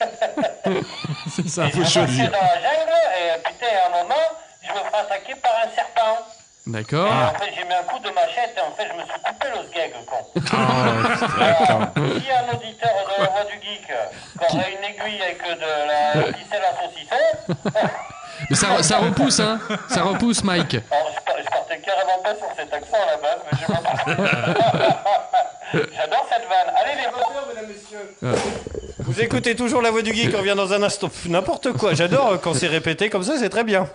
C'est 1.34 1.48
ça. 1.48 1.66
Je 1.66 1.70
faut 1.72 1.84
choisir. 1.84 2.30
dans 2.30 2.38
la 2.40 2.54
jungle, 2.54 2.92
et 3.18 3.42
putain, 3.42 3.66
à 3.66 3.86
un 3.88 4.02
moment, 4.02 4.14
je 4.62 4.68
me 4.70 4.78
fais 4.78 4.96
attaquer 4.98 5.34
par 5.36 5.52
un 5.64 5.70
serpent. 5.74 6.18
D'accord. 6.68 7.06
Et 7.06 7.10
en 7.10 7.38
fait, 7.38 7.50
j'ai 7.56 7.64
mis 7.64 7.72
un 7.72 7.82
coup 7.84 7.98
de 7.98 8.10
machette 8.10 8.54
et 8.54 8.60
en 8.60 8.70
fait, 8.72 8.88
je 8.88 8.94
me 8.94 9.02
suis 9.02 9.20
coupé 9.24 9.46
le 9.48 9.62
sgeg, 9.68 9.92
con. 10.04 10.16
Ah, 10.52 11.80
a 11.80 12.00
un 12.44 12.54
auditeur 12.54 12.90
de 13.08 13.22
la 13.22 13.28
voix 13.30 13.44
du 13.44 13.54
geek 13.54 13.86
qui 13.86 14.56
aurait 14.56 14.72
une 14.72 14.84
aiguille 14.84 15.22
avec 15.22 15.42
de 15.42 15.70
la 15.88 16.32
ficelle 16.34 16.62
à 16.62 16.76
saucisson, 16.76 17.24
Mais 18.50 18.56
ça, 18.56 18.82
ça 18.82 18.98
repousse, 18.98 19.40
hein. 19.40 19.58
Ça 19.88 20.02
repousse, 20.02 20.42
Mike. 20.44 20.74
alors 20.90 21.10
je, 21.14 21.24
par- 21.24 21.34
je 21.42 21.48
partais 21.50 21.80
carrément 21.84 22.22
pas 22.22 22.34
sur 22.34 22.48
cet 22.56 22.72
accent 22.72 22.96
à 23.02 23.06
la 23.06 23.16
base, 23.16 23.40
mais 23.50 23.58
je 23.60 23.66
pas 23.66 23.80
J'adore 25.72 26.26
cette 26.30 26.48
vanne. 26.48 26.74
Allez, 26.82 26.94
les 26.96 27.08
voteurs, 27.10 27.46
mesdames, 27.48 27.66
messieurs. 27.68 28.06
Vous 29.00 29.20
écoutez 29.20 29.54
toujours 29.54 29.80
la 29.82 29.90
voix 29.90 30.02
du 30.02 30.12
geek, 30.14 30.30
on 30.34 30.38
revient 30.38 30.54
dans 30.56 30.72
un 30.72 30.82
instant. 30.82 31.10
N'importe 31.26 31.72
quoi, 31.72 31.94
j'adore 31.94 32.32
euh, 32.32 32.36
quand 32.42 32.52
c'est 32.54 32.66
répété 32.66 33.08
comme 33.10 33.22
ça, 33.22 33.34
c'est 33.38 33.48
très 33.48 33.64
bien. 33.64 33.86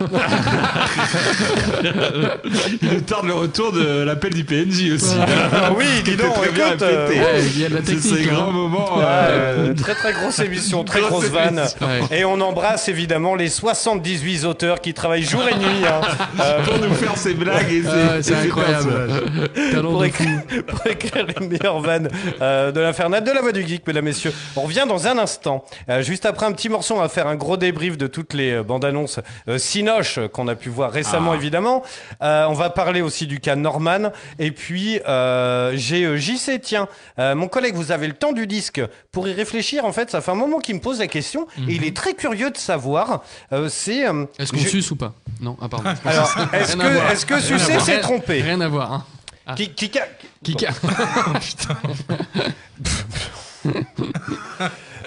Il 2.82 2.88
nous 2.92 3.00
tarde 3.02 3.26
le 3.26 3.34
retour 3.34 3.72
de 3.72 4.02
l'appel 4.02 4.34
du 4.34 4.44
PNJ 4.44 4.92
aussi. 4.94 5.16
Ah 5.52 5.70
oui, 5.76 5.86
dis 6.04 6.16
donc, 6.16 6.34
très 6.34 6.50
bien 6.50 6.68
écoute, 6.68 6.82
euh. 6.82 7.08
Ouais, 7.08 7.42
il 7.42 7.60
y 7.60 7.64
a 7.64 7.68
de 7.68 7.74
la 7.76 7.80
C'est 7.84 7.96
ces 8.00 8.08
technique. 8.10 8.30
grands 8.32 8.48
hein. 8.48 8.52
moments. 8.52 8.98
euh, 9.00 9.70
Euh, 9.70 9.74
très 9.74 9.94
très 9.94 10.12
grosse 10.12 10.38
émission, 10.40 10.84
très 10.84 11.00
Grosse 11.00 11.10
grosse 11.10 11.24
vanne. 11.26 11.64
Ouais. 11.80 12.18
Et 12.18 12.24
on 12.24 12.40
embrasse 12.40 12.88
évidemment 12.88 13.34
les 13.34 13.48
78 13.48 14.33
auteurs 14.44 14.80
qui 14.80 14.92
travaillent 14.94 15.22
jour 15.22 15.42
et 15.48 15.54
nuit 15.54 15.86
hein, 15.86 16.00
euh, 16.40 16.62
pour 16.64 16.78
nous 16.78 16.92
faire 16.94 17.16
ces 17.16 17.34
blagues 17.34 17.70
et 17.70 17.82
ces, 17.82 17.88
Ah, 17.88 18.16
et 18.18 18.22
c'est 18.22 18.34
ces 18.34 18.46
incroyable. 18.46 18.90
personnages. 18.90 19.72
Talent 19.72 19.90
pour, 19.90 20.00
de 20.00 20.06
écrire, 20.06 20.40
pour 20.66 20.86
écrire 20.86 21.26
les 21.38 21.46
meilleures 21.46 21.80
vannes 21.80 22.08
euh, 22.42 22.72
de 22.72 22.80
l'infernal 22.80 23.22
de 23.22 23.30
la 23.30 23.40
voix 23.40 23.52
du 23.52 23.66
geek, 23.66 23.86
mesdames, 23.86 24.04
messieurs. 24.04 24.32
On 24.56 24.62
revient 24.62 24.84
dans 24.88 25.06
un 25.06 25.18
instant. 25.18 25.64
Euh, 25.88 26.02
juste 26.02 26.26
après 26.26 26.46
un 26.46 26.52
petit 26.52 26.68
morceau, 26.68 26.94
on 26.96 27.00
va 27.00 27.08
faire 27.08 27.26
un 27.28 27.36
gros 27.36 27.56
débrief 27.56 27.96
de 27.96 28.06
toutes 28.06 28.34
les 28.34 28.52
euh, 28.52 28.62
bandes 28.62 28.84
annonces 28.84 29.20
euh, 29.48 29.58
Cinoche 29.58 30.18
euh, 30.18 30.28
qu'on 30.28 30.48
a 30.48 30.54
pu 30.54 30.68
voir 30.68 30.90
récemment, 30.90 31.32
Ah. 31.32 31.36
évidemment. 31.36 31.82
Euh, 32.22 32.46
on 32.48 32.54
va 32.54 32.70
parler 32.70 33.00
aussi 33.02 33.26
du 33.26 33.40
cas 33.40 33.56
Norman. 33.56 34.10
Et 34.38 34.50
puis, 34.50 35.00
euh, 35.08 35.72
j'ai 35.76 36.04
euh, 36.04 36.16
JC, 36.16 36.60
tiens, 36.62 36.88
euh, 37.18 37.34
mon 37.34 37.48
collègue, 37.48 37.74
vous 37.74 37.92
avez 37.92 38.06
le 38.06 38.14
temps 38.14 38.32
du 38.32 38.46
disque 38.46 38.80
pour 39.12 39.28
y 39.28 39.32
réfléchir. 39.32 39.84
En 39.84 39.92
fait, 39.92 40.10
ça 40.10 40.20
fait 40.20 40.30
un 40.30 40.34
moment 40.36 40.58
qu'il 40.58 40.74
me 40.76 40.80
pose 40.80 40.98
la 41.00 41.06
question 41.06 41.46
et 41.68 41.72
il 41.72 41.84
est 41.84 41.94
très 41.96 42.14
curieux 42.14 42.50
de 42.50 42.56
savoir. 42.56 43.22
euh, 43.52 43.68
c'est. 43.68 44.06
euh, 44.08 44.23
Est-ce 44.38 44.52
qu'on 44.52 44.58
je- 44.58 44.68
suce 44.68 44.90
ou 44.90 44.96
pas 44.96 45.14
Non, 45.40 45.56
ah 45.60 45.68
pardon. 45.68 45.90
Alors, 46.04 46.34
est-ce 46.52 46.76
que, 46.76 47.12
est-ce 47.12 47.26
que 47.26 47.40
sucer 47.40 47.72
voir. 47.72 47.84
s'est 47.84 48.00
Rien- 48.42 48.60
à 48.60 48.68
voir. 48.68 48.92
Hein. 48.92 49.04
Ah. 49.46 49.54
Qui, 49.54 49.70
qui. 49.70 49.90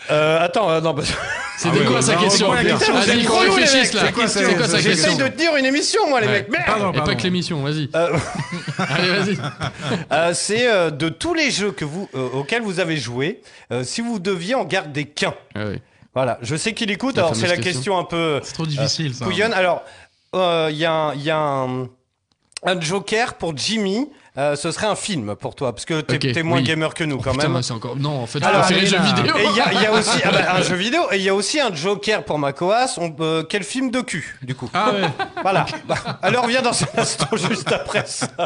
Euh, 0.10 0.40
attends, 0.40 0.70
euh, 0.72 0.80
non, 0.80 0.96
C'était 1.58 1.80
ouais, 1.80 1.86
quoi 1.86 2.02
sa 2.02 2.16
question 2.16 2.50
Vas-y, 2.52 2.70
c'est 3.06 3.24
qu'on 3.26 3.40
réfléchisse 3.40 3.94
là. 3.94 4.04
C'est 4.06 4.14
quoi 4.14 4.28
C'est 4.28 4.82
J'essaye 4.82 5.18
de 5.18 5.28
tenir 5.28 5.54
une 5.58 5.66
émission, 5.66 6.08
moi, 6.08 6.22
les 6.22 6.28
Ouais. 6.28 6.34
mecs. 6.34 6.50
Merde 6.50 6.64
Pardon, 6.66 6.94
Et 6.94 7.02
pas 7.04 7.16
que 7.16 7.24
l'émission, 7.24 7.62
vas-y. 7.62 7.90
Euh, 7.94 8.18
Allez, 8.78 9.10
vas-y. 9.10 10.36
c'est 10.36 10.92
de 10.92 11.10
tous 11.10 11.34
les 11.34 11.52
jeux 11.52 11.72
que 11.72 11.84
vous, 11.84 12.08
auxquels 12.34 12.62
vous 12.62 12.80
avez 12.80 12.96
joué, 12.96 13.42
si 13.84 14.00
vous 14.02 14.20
deviez 14.20 14.56
en 14.56 14.64
garder 14.64 15.06
qu'un. 15.06 15.34
Ah 15.56 15.66
ouais. 15.66 15.82
Voilà, 16.18 16.40
je 16.42 16.56
sais 16.56 16.74
qu'il 16.74 16.90
écoute, 16.90 17.16
alors 17.20 17.36
c'est 17.36 17.46
la 17.46 17.58
question. 17.58 17.74
question. 17.74 17.98
un 18.00 18.04
peu 18.04 18.40
C'est 18.44 18.54
trop 18.54 18.66
difficile, 18.66 19.14
ça. 19.14 19.24
couillonne. 19.24 19.54
Alors, 19.54 19.84
euh, 20.36 20.68
il 20.72 20.78
y 20.78 20.84
a, 20.84 20.92
un, 20.92 21.14
il 21.14 21.22
y 21.22 21.30
a 21.30 21.38
un, 21.38 21.84
un 22.64 22.82
Joker 22.82 23.36
pour 23.36 23.56
Jimmy, 23.56 24.10
euh, 24.36 24.56
ce 24.56 24.72
serait 24.72 24.88
un 24.88 24.96
film 24.96 25.36
pour 25.36 25.54
toi, 25.54 25.74
parce 25.74 25.86
que 25.86 26.02
t'es 26.02 26.16
Ok, 26.16 26.34
t'es 26.34 26.42
moins 26.42 26.58
oui. 26.58 26.64
gamer 26.64 26.96
que 26.96 27.04
nous 27.04 27.20
quand 27.20 27.34
Putain, 27.34 27.50
même. 27.50 27.62
c'est 27.62 27.72
encore. 27.74 27.96
Non, 27.98 28.24
en 28.24 28.26
fait, 28.26 28.42
Alors, 28.44 28.64
je 28.64 28.74
préfère 28.74 28.82
les 28.82 28.88
jeux 28.88 29.00
vidéo. 29.00 29.38
Et 29.38 29.46
il 29.46 29.56
y 29.56 29.62
a, 29.62 29.74
il 29.74 29.80
y 29.80 29.86
a 29.86 29.92
aussi 29.92 30.20
ah 30.24 30.32
bah, 30.32 30.56
un 30.56 30.62
jeu 30.64 30.76
vidéo 30.76 31.02
et 31.12 31.18
il 31.18 31.22
y 31.24 31.30
a 31.30 31.36
aussi 31.36 31.60
un 31.60 31.72
Joker 31.72 32.24
pour 32.26 32.40
Macoas. 32.40 32.96
On, 32.98 33.16
euh, 33.20 33.44
quel 33.44 33.64
film 33.64 33.92
de 33.92 34.02
cul 34.02 34.40
du 34.42 34.56
coup? 34.56 34.72
Ah 34.74 34.90
ouais. 34.94 35.02
Voilà. 35.44 35.68
Bah, 35.88 35.98
alors 36.24 36.42
on 36.46 36.48
revient 36.48 36.62
dans 36.64 36.72
un 36.84 37.00
instant 37.02 37.38
juste 37.38 37.72
après 37.72 38.08
ça. 38.08 38.28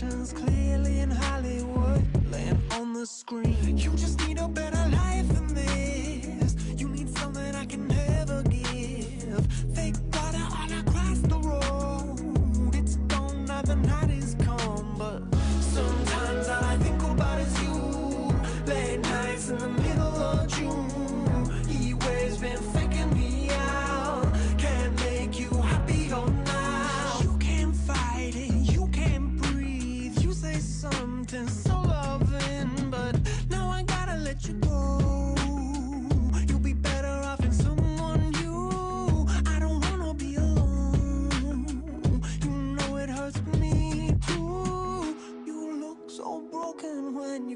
clearly 0.00 1.00
in 1.00 1.10
Hollywood, 1.10 2.02
laying 2.30 2.62
on 2.72 2.92
the 2.92 3.04
screen. 3.04 3.76
You 3.76 3.90
just 3.96 4.24
need 4.28 4.38
a 4.38 4.46
better 4.46 4.67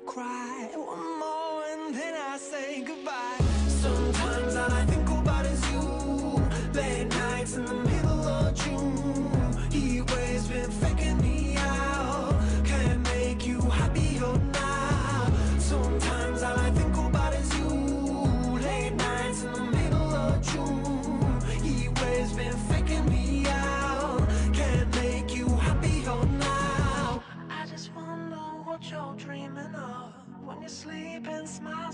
cry. 0.07 0.42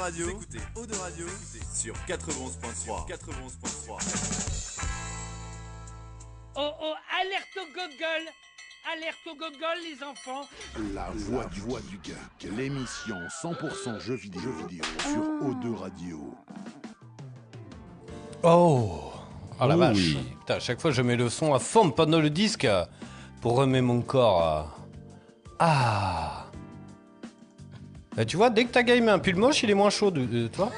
Radio, 0.00 0.24
vous 0.24 0.30
écoutez 0.30 0.58
Eau 0.76 0.86
de 0.86 0.94
Radio 0.94 1.26
sur 1.74 1.94
91.3. 2.08 3.06
91.3. 3.06 4.80
Oh 6.56 6.70
oh, 6.80 6.94
alerte 7.20 7.56
au 7.58 7.66
gogol. 7.66 8.24
Alerte 8.90 9.26
au 9.26 9.34
gogol, 9.34 9.76
les 9.84 10.02
enfants. 10.02 10.48
La 10.94 11.10
voix 11.14 11.44
du, 11.46 11.60
voix 11.60 11.80
du 11.82 12.00
geek, 12.02 12.50
l'émission 12.56 13.16
100% 13.42 14.00
jeux 14.00 14.14
vidéo, 14.14 14.40
jeux 14.40 14.66
vidéo 14.68 14.84
sur 15.02 15.20
O2 15.46 15.76
Radio. 15.76 16.34
Oh. 18.42 19.12
Oh 19.60 19.66
la 19.66 19.76
vache. 19.76 20.16
Putain, 20.40 20.54
à 20.54 20.60
chaque 20.60 20.80
fois 20.80 20.92
je 20.92 21.02
mets 21.02 21.16
le 21.16 21.28
son 21.28 21.52
à 21.52 21.58
fond 21.58 21.90
pendant 21.90 22.20
le 22.20 22.30
disque 22.30 22.66
pour 23.42 23.56
remettre 23.56 23.84
mon 23.84 24.00
corps. 24.00 24.40
À... 24.40 24.66
Ah 25.58 26.49
Bah, 28.20 28.26
Tu 28.26 28.36
vois, 28.36 28.50
dès 28.50 28.64
que 28.66 28.70
ta 28.70 28.82
gars 28.82 28.96
il 28.96 29.02
met 29.02 29.10
un 29.12 29.18
pull 29.18 29.36
moche, 29.36 29.62
il 29.62 29.70
est 29.70 29.74
moins 29.74 29.88
chaud, 29.88 30.10
de, 30.10 30.26
de- 30.26 30.46
toi 30.48 30.70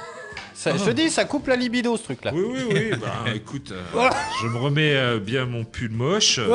Ça- 0.54 0.76
Je 0.76 0.84
te 0.84 0.90
dis, 0.90 1.10
ça 1.10 1.24
coupe 1.24 1.48
la 1.48 1.56
libido 1.56 1.96
ce 1.96 2.04
truc 2.04 2.24
là. 2.24 2.30
Oui, 2.32 2.44
oui, 2.46 2.62
oui. 2.72 2.90
Bah, 3.00 3.24
écoute, 3.34 3.72
euh, 3.72 3.82
Voilà. 3.92 4.14
je 4.40 4.46
me 4.46 4.58
remets 4.58 4.94
euh, 4.94 5.18
bien 5.18 5.44
mon 5.44 5.64
pull 5.64 5.90
moche. 5.90 6.38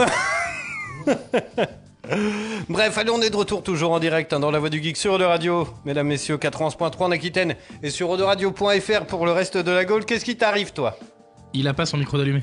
Bref, 2.69 2.97
allez, 2.97 3.09
on 3.11 3.21
est 3.21 3.29
de 3.29 3.35
retour 3.35 3.63
toujours 3.63 3.91
en 3.91 3.99
direct 3.99 4.31
hein, 4.31 4.39
dans 4.39 4.49
la 4.51 4.59
voix 4.59 4.69
du 4.69 4.81
geek 4.81 4.95
sur 4.95 5.11
Eau 5.13 5.17
de 5.17 5.25
Radio, 5.25 5.67
mesdames, 5.83 6.07
messieurs, 6.07 6.38
91.3 6.38 6.95
en 7.03 7.11
Aquitaine 7.11 7.55
et 7.83 7.89
sur 7.89 8.09
Radio.fr 8.17 9.05
pour 9.07 9.25
le 9.25 9.33
reste 9.33 9.57
de 9.57 9.71
la 9.71 9.83
Gaule. 9.83 10.05
Qu'est-ce 10.05 10.23
qui 10.23 10.38
t'arrive, 10.38 10.71
toi? 10.71 10.97
Il 11.53 11.67
a 11.67 11.73
pas 11.73 11.85
son 11.85 11.97
micro 11.97 12.17
d'allumé. 12.17 12.41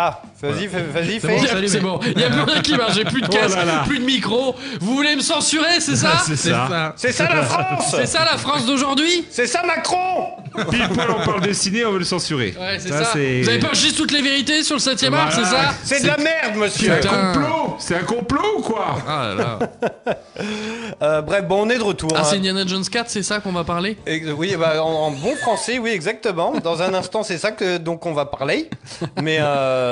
Ah, 0.00 0.22
vas-y, 0.40 0.68
fais- 0.68 0.80
vas-y, 0.94 1.14
C'est 1.14 1.20
fais. 1.20 1.26
bon, 1.28 1.42
C'est 1.42 1.68
c'est 1.68 1.80
bon, 1.80 1.98
il 2.14 2.20
y 2.20 2.24
a 2.24 2.30
plus 2.30 2.42
rien 2.42 2.62
qui 2.62 2.76
marche, 2.76 2.94
j'ai 2.94 3.04
plus 3.04 3.20
de 3.20 3.26
Oh 3.28 3.34
casque, 3.34 3.58
plus 3.88 3.98
de 3.98 4.04
micro. 4.04 4.54
Vous 4.80 4.94
voulez 4.94 5.16
me 5.16 5.20
censurer, 5.20 5.80
c'est 5.80 5.96
ça 5.96 6.18
C'est 6.24 6.36
ça. 6.36 6.92
C'est 6.96 7.10
ça 7.10 7.24
la 7.34 7.42
France 7.42 7.86
C'est 7.96 8.06
ça 8.06 8.20
la 8.24 8.38
France 8.38 8.64
d'aujourd'hui 8.64 9.24
C'est 9.28 9.48
ça 9.48 9.62
Macron 9.66 10.34
poil, 10.52 11.08
on 11.10 11.24
parle 11.24 11.40
de 11.42 11.52
ciné, 11.52 11.84
on 11.84 11.92
veut 11.92 11.98
le 12.00 12.04
censurer. 12.04 12.54
Ouais, 12.58 12.78
c'est 12.78 12.88
ça. 12.90 13.04
c'est- 13.12 13.42
Vous 13.42 13.48
avez 13.48 13.58
pas 13.58 13.72
juste 13.74 13.96
toutes 13.96 14.12
les 14.12 14.22
vérités 14.22 14.62
sur 14.62 14.76
le 14.76 14.80
7ème 14.80 15.14
art, 15.14 15.32
c'est 15.32 15.44
ça 15.44 15.72
C'est 15.84 16.02
de 16.02 16.06
la 16.06 16.16
merde, 16.16 16.52
C'est 16.54 16.58
monsieur 16.58 16.92
un 16.92 16.96
Putain. 16.96 17.32
complot 17.32 17.76
C'est 17.80 17.94
un 17.96 18.02
complot 18.04 18.58
ou 18.58 18.62
quoi 18.62 18.98
Ah 19.08 19.28
là 19.28 19.34
là. 19.34 19.58
Euh, 21.02 21.22
Bref, 21.22 21.44
bon, 21.46 21.66
on 21.66 21.70
est 21.70 21.78
de 21.78 21.82
retour. 21.82 22.10
Ah, 22.14 22.20
hein. 22.20 22.24
c'est 22.24 22.36
Indiana 22.36 22.64
Jones 22.66 22.84
4, 22.84 23.08
c'est 23.10 23.22
ça 23.22 23.38
qu'on 23.40 23.52
va 23.52 23.62
parler 23.64 23.96
Oui, 24.36 24.56
bah, 24.58 24.82
en, 24.82 24.88
en 24.88 25.10
bon 25.10 25.34
français, 25.36 25.78
oui, 25.78 25.90
exactement. 25.90 26.52
Dans 26.62 26.80
un 26.82 26.92
instant, 26.94 27.22
c'est 27.22 27.38
ça 27.38 27.50
que 27.52 27.76
donc 27.78 28.06
on 28.06 28.12
va 28.14 28.24
parler. 28.24 28.68
Mais 29.22 29.38
euh, 29.40 29.87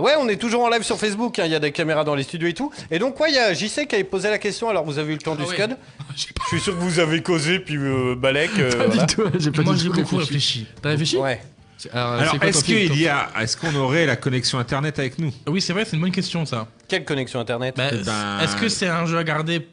ouais, 0.00 0.12
on 0.18 0.28
est 0.28 0.36
toujours 0.36 0.64
en 0.64 0.68
live 0.70 0.82
sur 0.82 0.98
Facebook. 0.98 1.38
hein, 1.38 1.44
Il 1.46 1.52
y 1.52 1.54
a 1.54 1.58
des 1.60 1.72
caméras 1.72 2.04
dans 2.04 2.14
les 2.14 2.22
studios 2.22 2.48
et 2.48 2.54
tout. 2.54 2.72
Et 2.90 2.98
donc, 2.98 3.18
ouais, 3.20 3.30
il 3.30 3.34
y 3.34 3.38
a 3.38 3.52
JC 3.54 3.86
qui 3.88 3.94
avait 3.94 4.04
posé 4.04 4.28
la 4.30 4.38
question. 4.38 4.68
Alors, 4.68 4.84
vous 4.84 4.98
avez 4.98 5.12
eu 5.12 5.16
le 5.16 5.22
temps 5.22 5.34
du 5.34 5.42
Ah 5.44 5.48
ouais. 5.48 5.54
scud 5.54 5.76
Je 6.16 6.48
suis 6.48 6.60
sûr 6.60 6.74
que 6.76 6.80
vous 6.82 6.98
avez 6.98 7.22
causé, 7.22 7.58
puis 7.58 7.76
euh, 7.76 8.14
Balek. 8.16 8.50
euh, 8.58 8.70
Pas 8.70 8.86
voilà. 8.86 9.04
du 9.06 9.14
tout, 9.14 9.22
j'ai 9.38 9.50
pas 9.50 9.62
Moi, 9.62 9.74
du 9.74 9.80
j'ai 9.80 9.88
tout 9.90 9.94
beaucoup 9.94 10.16
réfléchi. 10.16 10.66
T'as 10.82 10.90
réfléchi 10.90 11.16
Ouais. 11.16 11.40
Alors, 11.92 12.42
est-ce 12.42 12.64
qu'il 12.64 12.98
y 12.98 13.06
a, 13.06 13.28
est-ce 13.40 13.56
qu'on 13.56 13.74
aurait 13.76 14.06
la 14.06 14.16
connexion 14.16 14.58
internet 14.58 14.98
avec 14.98 15.18
nous? 15.18 15.30
Oui, 15.46 15.60
c'est 15.60 15.72
vrai, 15.74 15.84
c'est 15.84 15.94
une 15.96 16.02
bonne 16.02 16.10
question 16.10 16.46
ça. 16.46 16.66
Quelle 16.88 17.04
connexion 17.04 17.38
internet? 17.38 17.74
Bah, 17.76 17.88
Eh 17.92 17.96
ben- 18.02 18.40
Est-ce 18.42 18.56
que 18.56 18.68
c'est 18.70 18.88
un 18.88 19.04
jeu 19.04 19.18
à 19.18 19.24
garder 19.24 19.68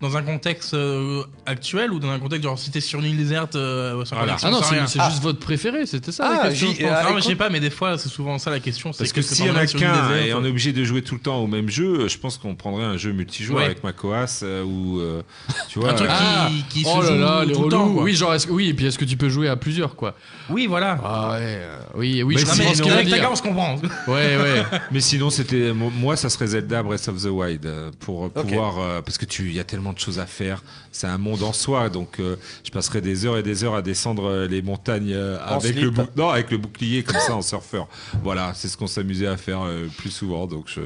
dans 0.00 0.16
un 0.16 0.22
contexte 0.22 0.74
euh, 0.74 1.24
actuel 1.46 1.92
ou 1.92 1.98
dans 1.98 2.10
un 2.10 2.18
contexte 2.20 2.44
genre 2.44 2.58
si 2.58 2.70
t'es 2.70 2.80
sur 2.80 3.00
une 3.00 3.06
île 3.06 3.16
déserte 3.16 3.56
euh, 3.56 4.04
sans 4.04 4.14
Voilà. 4.14 4.34
connexion, 4.34 4.48
Ah 4.48 4.50
non, 4.52 4.58
sans 4.58 4.64
c'est 4.68 4.74
rien 4.76 4.86
c'est 4.86 5.00
Ah. 5.00 5.10
juste 5.10 5.22
votre 5.22 5.40
préféré, 5.40 5.86
c'était 5.86 6.12
ça 6.12 6.24
Ah, 6.26 6.44
la 6.44 6.48
question, 6.50 6.68
j'y- 6.68 6.76
je 6.76 6.82
pense. 6.82 6.90
ah, 6.92 6.94
Non, 6.94 7.08
mais 7.08 7.14
je 7.14 7.18
écoute- 7.18 7.30
sais 7.30 7.34
pas, 7.36 7.50
mais 7.50 7.58
des 7.60 7.70
fois, 7.70 7.98
c'est 7.98 8.08
souvent 8.08 8.38
ça 8.38 8.50
la 8.50 8.60
question. 8.60 8.92
c'est 8.92 8.98
Parce 8.98 9.10
que 9.12 9.16
qu'est-ce 9.20 9.42
en 9.42 9.46
t'emmènes 9.46 9.56
a 9.62 9.66
sur 9.66 9.80
une 9.80 9.86
île 9.86 9.92
qu'un 9.92 10.08
déserte 10.08 10.26
et 10.28 10.34
on 10.34 10.44
est 10.44 10.48
obligé 10.50 10.72
de 10.72 10.84
jouer 10.84 11.02
tout 11.02 11.14
le 11.16 11.20
temps 11.20 11.38
au 11.38 11.46
même 11.48 11.68
jeu, 11.68 12.06
je 12.08 12.16
pense 12.18 12.38
qu'on 12.38 12.54
prendrait 12.54 12.84
un 12.84 12.96
jeu 12.96 13.12
multijoueur 13.12 13.58
Ouais. 13.58 13.64
avec 13.64 13.82
Macoas 13.82 14.40
euh, 14.44 14.62
ou 14.62 15.00
euh, 15.00 15.22
tu 15.68 15.80
vois. 15.80 15.90
Un 15.90 15.94
truc 15.94 16.08
euh, 16.10 16.14
Ah, 16.16 16.48
qui, 16.70 16.82
qui 16.82 16.84
oh 16.88 17.02
se 17.02 17.08
là 17.08 17.14
joue 17.16 17.20
là, 17.20 17.44
les 17.44 17.52
tout 17.54 17.62
le 17.64 17.68
temps, 17.68 17.82
relous. 17.84 17.94
quoi. 17.94 18.02
Oui, 18.04 18.14
genre, 18.14 18.34
est-ce 18.34 18.46
que- 18.46 18.52
oui, 18.52 18.68
et 18.68 18.74
puis 18.74 18.86
est-ce 18.86 18.98
que 18.98 19.04
tu 19.04 19.16
peux 19.16 19.28
jouer 19.28 19.48
à 19.48 19.56
plusieurs, 19.56 19.96
quoi 19.96 20.14
Oui, 20.48 20.66
voilà. 20.68 20.98
Ah 21.04 21.30
ouais, 21.32 21.38
euh, 21.42 21.78
oui, 21.96 22.22
oui, 22.22 22.34
Mais 22.36 22.40
je 22.42 22.46
non, 22.46 22.52
comprends 22.52 22.68
mais 22.68 22.74
ce 22.76 22.82
qu'il 22.82 22.90
veut 22.92 22.96
avec 22.98 23.08
ta 23.08 23.14
dire. 23.16 23.22
gamme, 23.24 23.32
on 23.32 23.36
se 23.36 23.42
comprend. 23.42 23.76
Ouais, 24.06 24.36
ouais. 24.36 24.62
Mais 24.92 25.00
sinon, 25.00 25.28
c'était 25.30 25.72
mo- 25.72 25.90
moi, 25.90 26.14
ça 26.16 26.30
serait 26.30 26.46
Zelda 26.46 26.82
Breath 26.84 27.08
of 27.08 27.20
the 27.22 27.26
Wild 27.26 27.66
euh, 27.66 27.90
pour 28.00 28.26
euh, 28.26 28.28
pouvoir 28.28 28.78
euh, 28.78 29.02
parce 29.02 29.18
que 29.18 29.24
tu 29.24 29.46
il 29.48 29.54
y 29.54 29.60
a 29.60 29.64
tellement 29.64 29.87
de 29.92 29.98
choses 29.98 30.18
à 30.18 30.26
faire. 30.26 30.62
C'est 30.92 31.06
un 31.06 31.18
monde 31.18 31.42
en 31.42 31.52
soi, 31.52 31.88
donc 31.88 32.18
euh, 32.20 32.36
je 32.64 32.70
passerai 32.70 33.00
des 33.00 33.24
heures 33.26 33.36
et 33.38 33.42
des 33.42 33.64
heures 33.64 33.74
à 33.74 33.82
descendre 33.82 34.24
euh, 34.26 34.46
les 34.46 34.62
montagnes 34.62 35.12
euh, 35.14 35.38
avec 35.44 35.72
slip. 35.72 35.84
le 35.84 35.90
bou- 35.90 36.06
non 36.16 36.28
avec 36.30 36.50
le 36.50 36.58
bouclier 36.58 37.02
comme 37.02 37.20
ça 37.20 37.34
en 37.34 37.42
surfeur. 37.42 37.88
Voilà, 38.22 38.52
c'est 38.54 38.68
ce 38.68 38.76
qu'on 38.76 38.86
s'amusait 38.86 39.26
à 39.26 39.36
faire 39.36 39.62
euh, 39.62 39.86
plus 39.98 40.10
souvent, 40.10 40.46
donc 40.46 40.64
je 40.66 40.80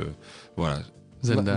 voilà. 0.56 0.80
Zelda. 1.22 1.52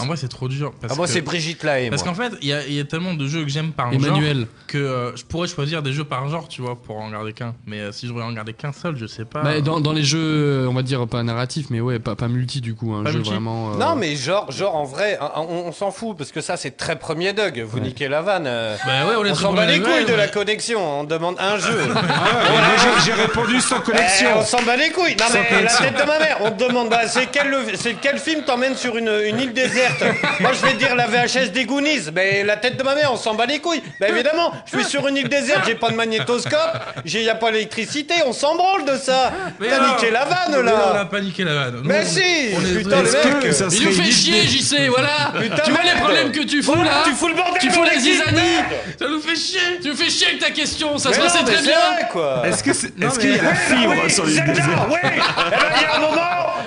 En 0.00 0.06
vrai, 0.06 0.16
c'est 0.16 0.28
trop 0.28 0.48
dur. 0.48 0.72
Parce 0.80 0.92
Ah, 0.92 0.96
moi, 0.96 1.06
que- 1.06 1.12
c'est 1.12 1.20
Brigitte 1.22 1.62
Lahaye. 1.64 1.90
Parce 1.90 2.04
moi. 2.04 2.14
qu'en 2.14 2.22
fait, 2.22 2.32
il 2.40 2.48
y 2.48 2.52
a, 2.52 2.64
il 2.66 2.72
y 2.74 2.80
a 2.80 2.84
tellement 2.84 3.14
de 3.14 3.26
jeux 3.26 3.42
que 3.44 3.50
j'aime 3.50 3.72
par 3.72 3.92
Emmanuel. 3.92 4.36
genre 4.38 4.46
que 4.68 4.78
euh, 4.78 5.16
je 5.16 5.24
pourrais 5.24 5.48
choisir 5.48 5.82
des 5.82 5.92
jeux 5.92 6.04
par 6.04 6.28
genre, 6.28 6.46
tu 6.48 6.62
vois, 6.62 6.76
pour 6.76 6.96
en 6.98 7.10
garder 7.10 7.32
qu'un. 7.32 7.54
Mais 7.66 7.80
euh, 7.80 7.92
si 7.92 8.06
je 8.06 8.12
devrais 8.12 8.24
en 8.24 8.32
garder 8.32 8.52
qu'un 8.52 8.72
seul, 8.72 8.96
je 8.96 9.06
sais 9.06 9.24
pas. 9.24 9.42
Bah, 9.42 9.60
dans, 9.60 9.80
dans 9.80 9.92
les 9.92 10.04
jeux, 10.04 10.66
on 10.68 10.74
va 10.74 10.82
dire 10.82 11.06
pas 11.06 11.22
narratifs, 11.22 11.66
mais 11.70 11.80
ouais, 11.80 11.98
pas, 11.98 12.14
pas 12.16 12.28
multi 12.28 12.60
du 12.60 12.74
coup, 12.74 12.92
un 12.94 13.02
Pas 13.02 13.10
jeu 13.10 13.16
multi 13.18 13.30
vraiment. 13.30 13.72
euh, 13.74 13.78
Non, 13.78 13.96
mais 13.96 14.14
genre, 14.16 14.50
genre 14.52 14.76
en 14.76 14.84
vrai, 14.84 15.18
on, 15.36 15.42
on 15.66 15.72
s'en 15.72 15.90
fout 15.90 16.16
parce 16.16 16.30
que 16.32 16.40
ça, 16.40 16.56
c'est 16.56 16.76
très 16.76 16.96
premier 16.98 17.32
Doug. 17.32 17.64
Vous 17.66 17.80
niquez 17.80 18.08
la 18.08 18.22
vanne. 18.22 18.44
Bah 18.44 19.06
ouais, 19.20 19.30
on 19.30 19.34
s'en 19.34 19.52
bat 19.52 19.66
les 19.66 19.80
couilles 19.80 20.04
de 20.04 20.10
ouais, 20.12 20.16
la 20.16 20.24
ouais. 20.24 20.30
connexion. 20.30 21.00
On 21.00 21.04
demande 21.04 21.36
un 21.38 21.58
jeu. 21.58 21.78
Ah, 22.20 22.76
j'ai- 22.76 23.04
j'ai 23.06 23.12
répondu 23.12 23.60
sans 23.60 23.78
Eh, 23.80 23.82
connexion. 23.90 24.28
on 24.38 24.42
s'en 24.44 24.62
bat 24.62 24.76
les 24.76 24.90
couilles. 24.90 25.16
Non 25.18 25.24
mais 25.32 25.62
la 25.62 25.70
tête 25.70 25.94
de 25.94 26.06
ma 26.06 26.18
mère. 26.18 26.38
On 26.42 26.50
te 26.50 26.64
demande, 26.68 26.88
bah, 26.90 27.06
c'est 27.08 27.26
quel, 27.30 27.54
c'est 27.74 27.94
quel 28.00 28.18
film 28.18 28.42
t'emmène 28.44 28.74
sur 28.76 28.96
une, 28.96 29.07
une 29.28 29.40
île 29.40 29.52
déserte 29.52 30.02
Moi 30.40 30.50
je 30.52 30.66
vais 30.66 30.72
te 30.72 30.78
dire 30.78 30.94
la 30.94 31.06
VHS 31.06 31.50
des 31.52 31.64
Goonies. 31.64 32.10
Mais 32.14 32.42
la 32.44 32.56
tête 32.56 32.76
de 32.76 32.82
ma 32.82 32.94
mère, 32.94 33.12
on 33.12 33.16
s'en 33.16 33.34
bat 33.34 33.46
les 33.46 33.58
couilles. 33.60 33.82
Bah 34.00 34.08
évidemment, 34.08 34.52
je 34.70 34.78
suis 34.78 34.88
sur 34.88 35.06
une 35.08 35.16
île 35.16 35.28
déserte, 35.28 35.62
j'ai 35.66 35.74
pas 35.74 35.90
de 35.90 35.94
magnétoscope, 35.96 36.78
j'ai 37.04 37.22
y 37.22 37.28
a 37.30 37.34
pas 37.34 37.50
l'électricité, 37.50 38.14
on 38.26 38.32
s'en 38.32 38.54
branle 38.56 38.84
de 38.84 38.96
ça. 38.96 39.32
Mais 39.60 39.68
T'as 39.68 39.80
non. 39.80 39.94
niqué 39.94 40.10
la 40.10 40.24
vanne 40.24 40.36
Mais 40.50 40.62
non, 40.62 40.72
on 40.86 40.90
a 40.90 40.94
là. 40.94 41.04
pas 41.04 41.20
niqué 41.20 41.44
la 41.44 41.54
vanne. 41.54 41.80
Mais 41.84 42.00
Nous, 42.02 42.06
si. 42.08 42.20
on 42.56 42.60
est- 42.64 42.78
Putain 42.82 43.02
les 43.02 43.08
Est-ce 43.08 43.28
que 43.46 43.52
ça 43.52 43.64
Il 43.70 43.72
serait 43.72 43.84
nous 43.86 43.92
fait 43.92 44.10
chier, 44.10 44.38
idée 44.42 44.48
JC, 44.48 44.88
voilà 44.88 45.32
Putain, 45.40 45.62
Tu 45.64 45.70
vois 45.70 45.80
les 45.82 45.86
merde. 45.88 45.98
problèmes 46.00 46.32
que 46.32 46.40
tu 46.44 46.62
fous 46.62 46.72
Voilà, 46.74 46.90
là 46.90 47.02
tu 47.04 47.12
fous 47.12 47.28
le 47.28 47.34
bordel 47.34 47.60
Tu 47.60 47.70
fous 47.70 47.84
les 47.84 47.98
zizanies 47.98 48.32
merde. 48.36 48.64
Ça 48.98 49.06
nous 49.08 49.20
fait 49.20 49.36
chier. 49.36 49.60
Tu 49.82 49.88
me 49.90 49.94
fais 49.94 50.10
chier 50.10 50.26
avec 50.28 50.38
ta 50.40 50.50
question, 50.50 50.96
ça 50.98 51.08
Mais 51.10 51.14
se 51.16 51.20
non, 51.20 51.26
passait 51.26 51.38
mais 51.44 51.44
très 51.52 51.56
c'est 51.62 51.68
bien 51.68 51.78
vrai, 51.94 52.08
quoi. 52.12 52.42
Est-ce 52.46 52.62
que 52.62 52.72
c'est- 52.72 52.86
est-ce 52.88 53.16
mais- 53.16 53.18
qu'il 53.20 53.36
y 53.36 53.38
a 53.38 53.42
la 53.42 53.54
fibre 53.54 53.94
oui, 54.04 54.10
sur 54.10 54.24
l'île 54.24 54.34
Zelda, 54.36 54.52
déserte 54.52 54.88
oui. 54.90 54.98
Eh 55.02 55.08
ben, 55.50 55.56
il 55.76 55.82
y 55.82 55.84
a 55.86 55.94
un 55.96 56.00
moment, 56.00 56.20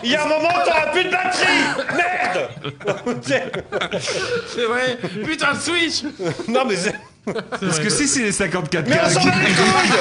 il 0.03 0.11
y 0.11 0.15
a 0.15 0.23
un 0.23 0.27
moment, 0.27 0.49
t'auras 0.65 0.87
plus 0.91 1.03
de 1.05 1.09
batterie. 1.09 1.47
Merde. 1.95 2.30
C'est 4.47 4.65
vrai. 4.65 4.97
Putain 5.25 5.53
de 5.53 5.59
Switch. 5.59 6.03
non 6.47 6.65
mais 6.67 6.75
c'est- 6.75 6.95
Est-ce 7.61 7.79
que 7.81 7.89
si 7.89 8.07
c'est 8.07 8.23
les 8.23 8.31
54 8.31 8.87
mais 8.89 8.99
on 9.05 9.09
s'en 9.09 9.23
bat 9.25 9.31
les 9.39 9.53
couilles. 9.53 9.91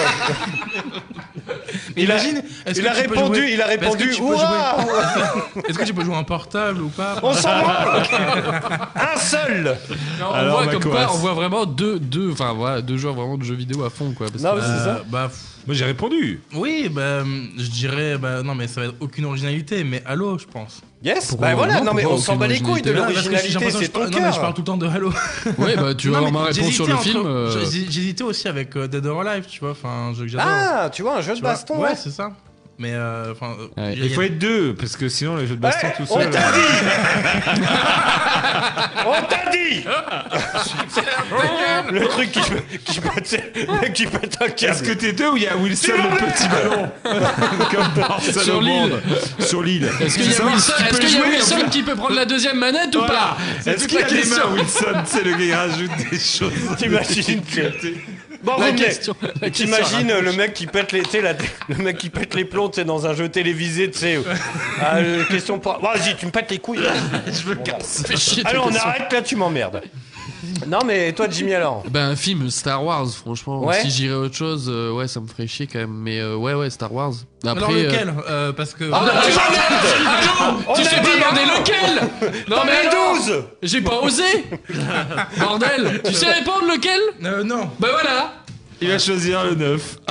Mais 1.97 2.03
Il 2.05 2.11
a- 2.11 2.15
imagine, 2.15 2.43
est-ce 2.67 2.79
il 2.81 2.85
que 2.85 2.89
a 2.91 2.95
tu 3.03 3.09
peux 3.09 3.15
répondu- 3.15 3.41
jouer- 3.41 3.53
il 3.53 3.63
a 3.63 3.67
Est-ce 3.73 3.77
que 3.77 3.81
répondu, 3.85 4.11
tu 4.15 4.17
peux 4.21 4.25
Ouah 4.29 4.77
jouer- 4.81 5.63
Est-ce 5.69 5.79
que 5.79 5.85
tu 5.85 5.95
peux 5.95 6.05
jouer 6.05 6.15
en 6.17 6.25
portable 6.25 6.81
ou 6.83 6.89
pas 6.89 7.17
On 7.23 7.35
s'en 7.35 7.61
branle 7.61 8.03
Un 8.95 9.17
seul 9.19 9.77
Non, 10.19 10.27
on 10.31 10.33
Alors, 10.33 10.63
voit 10.63 10.73
comme 10.73 10.85
quoi, 10.85 11.09
on 11.13 11.17
voit 11.19 11.35
vraiment 11.35 11.67
deux, 11.67 11.99
deux, 11.99 12.31
enfin 12.33 12.53
voilà, 12.55 12.81
deux 12.81 12.97
joueurs 12.97 13.15
vraiment 13.15 13.37
de 13.37 13.45
jeux 13.45 13.55
vidéo 13.57 13.85
à 13.85 13.91
fond 13.91 14.13
quoi. 14.17 14.29
parce 14.31 14.43
Non, 14.43 14.53
que- 14.53 14.57
mais 14.57 14.63
c'est 14.63 14.71
Euh, 14.89 14.97
ça. 14.97 15.03
Bah, 15.09 15.29
pff, 15.29 15.39
Moi 15.67 15.75
j'ai 15.75 15.85
répondu. 15.85 16.41
oui, 16.55 16.89
bah, 16.91 17.23
je 17.57 17.67
dirais, 17.71 18.17
bah, 18.19 18.43
non, 18.43 18.55
mais 18.55 18.67
ça 18.67 18.81
va 18.81 18.87
être 18.89 18.97
aucune 19.01 19.25
originalité, 19.27 19.85
mais 19.85 20.03
Halo, 20.07 20.39
je 20.39 20.47
pense. 20.47 20.81
Yes 21.03 21.29
Pourquoi- 21.29 21.49
Bah 21.49 21.55
voilà, 21.55 21.79
non, 21.81 21.85
non 21.87 21.95
mais 21.95 22.05
on 22.07 22.19
s'en 22.19 22.37
bat 22.37 22.47
les 22.47 22.61
couilles 22.61 22.83
de 22.83 22.91
l'originalité, 22.91 23.49
l'impression 23.55 23.79
que 23.81 23.85
c'est 23.85 23.85
je 23.87 23.91
ton 23.91 24.01
Non, 24.01 24.07
mais 24.07 24.17
je 24.17 24.21
parle 24.21 24.41
cœur. 24.41 24.55
tout 24.55 24.61
le 24.63 24.67
temps 24.67 24.77
de 24.77 24.87
Halo. 24.87 25.13
Ouais, 25.59 25.77
bah 25.77 25.95
tu 25.95 26.09
vas 26.09 26.21
Non, 26.21 26.27
avoir 26.27 26.33
mais 26.45 26.51
ma 26.51 26.55
réponse 26.55 26.73
sur 26.75 26.87
le 26.87 26.95
entre- 26.95 27.03
film. 27.03 27.23
euh, 27.27 27.51
j'ai- 27.71 27.91
J'hésitais 27.91 28.23
aussi 28.25 28.49
avec 28.49 28.77
euh, 28.77 28.87
Dead 28.89 29.05
or 29.07 29.21
Alive, 29.23 29.47
tu 29.49 29.61
vois, 29.61 29.71
enfin, 29.71 29.89
un 30.11 30.15
jeu 30.15 30.23
que 30.25 30.29
j'adore. 30.29 30.47
Ah, 30.51 30.91
tu 30.93 31.03
vois, 31.03 31.19
un 31.19 31.21
jeu 31.23 31.31
de 31.33 31.37
Tu 31.37 31.41
vois. 31.43 31.51
baston, 31.53 31.77
Ouais, 31.79 31.89
ouais. 31.91 31.97
c'est 31.97 32.11
ça. 32.11 32.31
Mais, 32.81 32.93
euh, 32.95 33.33
enfin. 33.33 33.55
euh, 33.61 33.67
Ouais. 33.83 33.89
y 33.95 34.01
a- 34.01 34.05
Il 34.05 34.07
y 34.07 34.13
a- 34.13 34.15
faut 34.15 34.23
être 34.23 34.39
deux, 34.39 34.75
parce 34.75 34.97
que 34.97 35.09
sinon 35.11 35.37
les 35.37 35.47
jeux 35.47 35.55
de 35.57 35.61
baston 35.61 35.89
tout 35.99 36.05
on 36.09 36.19
seul. 36.21 36.31
t'a 36.31 36.41
dit 36.53 36.61
On 39.07 39.13
t'a 39.27 39.51
dit 39.51 39.85
Le 41.93 42.09
truc 42.09 42.33
qui, 42.33 42.41
qui 42.85 43.01
pète, 43.01 43.43
le 43.83 43.89
qui 43.93 44.07
pète 44.07 44.39
un 44.41 44.47
Est-ce 44.47 44.83
que 44.83 44.93
t'es 44.93 45.13
deux 45.13 45.29
ou 45.29 45.37
il 45.37 45.43
y 45.43 45.47
a 45.47 45.57
Wilson 45.57 45.93
le 45.93 46.17
petit 46.33 46.49
ballon 46.49 46.91
Comme 47.71 48.03
dans 48.03 48.19
Sur 48.21 48.61
l'île. 48.63 48.73
monde. 48.73 49.03
Sur 49.41 49.63
l'île. 49.63 49.89
Est-ce 50.01 50.15
qu'il 50.19 50.31
y 50.33 50.35
a 50.37 50.45
Wilson, 50.47 51.59
y 51.59 51.63
a 51.63 51.65
qui 51.69 51.83
peut 51.83 51.97
prendre 51.97 52.15
la 52.15 52.25
deuxième 52.25 52.59
manette 52.59 52.95
ou 52.97 53.01
Voilà. 53.01 53.37
pas? 53.65 53.71
Est-ce 53.71 53.81
toute 53.81 53.89
qu'il 53.89 53.99
la 53.99 54.07
a 54.07 54.09
des 54.09 54.17
question. 54.17 54.49
mains 54.51 54.55
Wilson? 54.55 55.03
C'est 55.05 55.25
le 55.25 55.31
gars 55.33 55.37
qui 55.39 55.53
rajoute 55.53 55.91
des 56.11 56.19
choses. 56.19 56.53
T'imagines 56.79 57.43
que... 57.45 57.61
Bon, 58.43 58.59
La 58.59 58.73
question- 58.73 59.15
T'imagines 59.53 60.19
le 60.19 60.33
mec 60.33 60.55
qui 60.55 60.67
pète 60.67 60.93
les, 60.93 61.03
la- 61.21 61.35
le 61.69 61.75
mec 61.77 61.99
qui 61.99 62.09
pète 62.11 62.35
les 62.35 62.45
plombs, 62.45 62.69
tu 62.71 62.83
dans 62.85 63.07
un 63.07 63.15
jeu 63.15 63.29
télévisé, 63.29 63.91
tu 63.91 63.99
sais. 63.99 64.19
Euh, 64.83 65.25
question 65.27 65.59
pour. 65.59 65.79
Vas-y, 65.81 66.17
tu 66.17 66.27
me 66.27 66.31
pètes 66.31 66.51
les 66.51 66.59
couilles. 66.59 66.81
Je 67.27 67.49
me 67.49 67.55
casse. 67.57 68.03
Allez, 68.45 68.59
on 68.59 68.75
arrête 68.75 69.13
là, 69.13 69.23
tu 69.23 69.37
m'emmerdes. 69.37 69.83
Non, 70.67 70.81
mais 70.87 71.13
toi, 71.13 71.27
Jimmy, 71.31 71.55
alors? 71.55 71.83
Ben 71.91 72.11
un 72.11 72.17
film 72.17 72.51
Star 72.51 72.85
Wars, 72.85 73.09
franchement. 73.09 73.65
Ouais. 73.65 73.81
Si 73.83 73.91
j'irais 73.91 74.15
autre 74.15 74.35
chose, 74.35 74.69
euh, 74.69 74.93
ouais, 74.93 75.09
ça 75.09 75.21
me 75.21 75.27
ferait 75.27 75.47
chier 75.47 75.67
quand 75.67 75.79
même. 75.79 75.93
Mais 75.93 76.21
euh, 76.21 76.37
ouais, 76.37 76.55
ouais, 76.55 76.71
Star 76.71 76.93
Wars. 76.93 77.13
Après, 77.45 77.65
Alors 77.65 77.71
euh, 77.71 77.83
lequel? 77.85 78.15
Euh, 78.29 78.53
Parce 78.53 78.75
que. 78.75 78.85
Ah, 78.93 79.03
tu 79.25 79.31
m'emmerdes 79.33 80.65
On 80.69 80.75
tu 80.75 80.85
sais 80.85 80.97
pas 80.97 81.03
dit, 81.03 81.09
demander 81.19 81.61
lequel 81.61 82.35
Non 82.49 82.57
mais 82.67 82.89
alors 82.89 83.15
12 83.17 83.45
J'ai 83.63 83.81
pas 83.81 84.01
osé 84.03 84.23
Bordel 85.39 86.03
Tu 86.05 86.13
sais 86.13 86.31
répondre 86.33 86.65
lequel? 86.71 87.01
Euh, 87.25 87.43
non. 87.43 87.71
Bah 87.79 87.89
voilà 87.93 88.33
Il 88.83 88.89
va 88.89 88.99
choisir 88.99 89.45
le 89.45 89.55
9. 89.55 89.99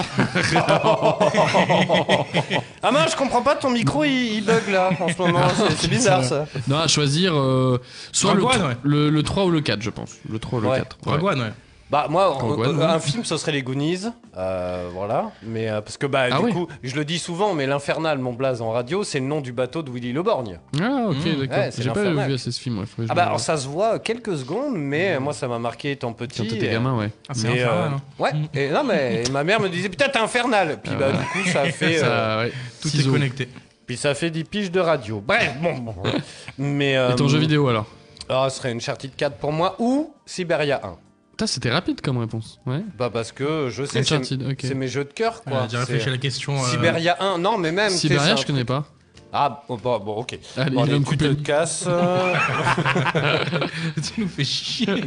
Ah 2.81 2.91
mince, 2.91 3.11
je 3.11 3.17
comprends 3.17 3.41
pas, 3.41 3.55
ton 3.55 3.69
micro 3.69 4.03
il, 4.03 4.35
il 4.37 4.43
bug 4.45 4.69
là 4.71 4.91
en 4.99 5.07
ce 5.09 5.17
moment, 5.17 5.41
c'est- 5.57 5.75
c'est 5.77 5.87
bizarre 5.87 6.23
ça. 6.23 6.45
Non, 6.67 6.77
à 6.77 6.87
choisir 6.87 7.33
euh, 7.35 7.79
soit 8.11 8.33
le, 8.33 8.43
ouais. 8.43 8.53
le, 8.83 9.09
le 9.09 9.23
3 9.23 9.45
ou 9.45 9.51
le 9.51 9.61
4, 9.61 9.81
je 9.81 9.89
pense. 9.89 10.11
Le 10.29 10.39
3 10.39 10.59
ou 10.59 10.61
le 10.61 10.67
Ouais. 10.69 10.77
4. 10.79 10.97
Rogue 11.05 11.23
One, 11.23 11.41
ouais. 11.41 11.51
Bah 11.91 12.05
moi, 12.07 12.37
euh, 12.43 12.63
euh, 12.67 12.87
un 12.87 12.99
film 12.99 13.23
ce 13.25 13.35
serait 13.35 13.51
les 13.51 13.63
Goonies, 13.63 14.01
euh, 14.37 14.87
voilà. 14.93 15.31
Mais 15.41 15.69
euh, 15.69 15.81
parce 15.81 15.97
que 15.97 16.05
bah 16.05 16.25
Ah 16.31 16.39
du 16.39 16.53
coup, 16.53 16.67
je 16.83 16.95
le 16.95 17.03
dis 17.03 17.17
souvent, 17.17 17.55
mais 17.55 17.65
l'infernal 17.65 18.19
Montblaze 18.19 18.61
en 18.61 18.69
radio, 18.69 19.03
c'est 19.03 19.19
le 19.19 19.25
nom 19.25 19.41
du 19.41 19.53
bateau 19.53 19.81
de 19.81 19.89
Willy 19.89 20.13
Le 20.13 20.21
Borgne. 20.21 20.59
Ah, 20.79 21.07
ok, 21.09 21.15
Mmh, 21.15 21.39
d'accord. 21.47 21.57
ouais, 21.57 21.69
J'ai 21.75 21.89
pas 21.89 22.03
vu 22.27 22.33
assez 22.35 22.51
ce 22.51 22.59
film, 22.61 22.77
ouais. 22.77 22.85
Ah 23.09 23.15
bah 23.15 23.23
alors 23.25 23.39
ça 23.39 23.57
se 23.57 23.67
voit 23.67 23.97
quelques 23.97 24.37
secondes, 24.37 24.75
mais 24.75 25.19
moi 25.19 25.33
ça 25.33 25.47
m'a 25.47 25.57
marqué 25.57 25.89
étant 25.91 26.13
petit. 26.13 26.43
Quand 26.43 26.49
t'étais 26.53 26.69
gamin, 26.73 26.95
ouais. 26.95 27.09
Ah, 27.27 27.33
c'est 27.33 27.47
Mais, 27.47 27.63
infernal, 27.63 27.91
euh, 27.91 27.95
hein. 27.95 28.01
Ouais. 28.19 28.31
Et 28.53 28.69
non 28.69 28.83
mais 28.83 29.23
ma 29.31 29.43
mère 29.43 29.59
me 29.59 29.67
disait 29.69 29.89
putain 29.89 30.09
t'es 30.09 30.19
infernal. 30.19 30.77
Puis 30.83 30.93
bah 30.95 31.11
du 31.11 31.17
coup 31.43 31.49
ça 31.49 31.63
fait. 31.65 31.97
euh, 32.03 32.37
Ça, 32.37 32.43
ouais. 32.43 32.51
Tout 32.83 32.87
Ciseaux. 32.89 33.09
est 33.09 33.13
connecté. 33.13 33.49
Puis 33.87 33.97
ça 33.97 34.13
fait 34.13 34.29
10 34.29 34.43
piges 34.43 34.71
de 34.71 34.79
radio. 34.79 35.23
Bref, 35.25 35.55
bon. 35.59 35.73
bon. 35.79 35.95
Mais. 36.59 36.95
euh, 36.97 37.13
Et 37.13 37.15
ton 37.15 37.27
jeu 37.27 37.39
vidéo 37.39 37.67
alors? 37.67 37.87
Alors, 38.29 38.51
ce 38.51 38.57
serait 38.59 38.71
une 38.71 38.77
Uncharted 38.77 39.15
4 39.15 39.37
pour 39.37 39.51
moi 39.51 39.75
ou 39.79 40.13
Siberia 40.27 40.79
1. 40.83 40.95
Putain, 41.39 41.47
c'était 41.47 41.71
rapide 41.71 42.01
comme 42.01 42.17
réponse. 42.17 42.59
Ouais. 42.65 42.81
Bah, 42.97 43.09
parce 43.09 43.31
que 43.31 43.69
je 43.69 43.85
sais, 43.85 44.03
c'est 44.03 44.75
mes 44.75 44.89
jeux 44.89 45.05
de 45.05 45.13
cœur, 45.13 45.41
quoi. 45.41 45.69
J'ai 45.71 45.77
réfléchi 45.77 46.09
à 46.09 46.11
la 46.11 46.17
question. 46.17 46.61
euh, 46.61 46.67
Siberia 46.67 47.15
1, 47.21 47.37
non, 47.37 47.57
mais 47.57 47.71
même. 47.71 47.91
Siberia, 47.91 48.35
je 48.35 48.45
connais 48.45 48.65
pas. 48.65 48.85
Ah, 49.31 49.63
bon, 49.67 49.77
bon, 49.81 49.99
bon, 49.99 50.13
ok. 50.17 50.39
Allez, 50.57 50.71
Bon, 50.71 50.71
il 50.71 50.75
va 50.75 50.81
allez, 50.83 50.93
me 50.93 50.97
tu 50.99 51.03
couper 51.05 51.17
te 51.17 51.23
le- 51.25 51.35
casses. 51.35 51.85
euh. 51.87 52.33
tu 54.13 54.21
nous 54.21 54.27
fais 54.27 54.43
chier. 54.43 54.87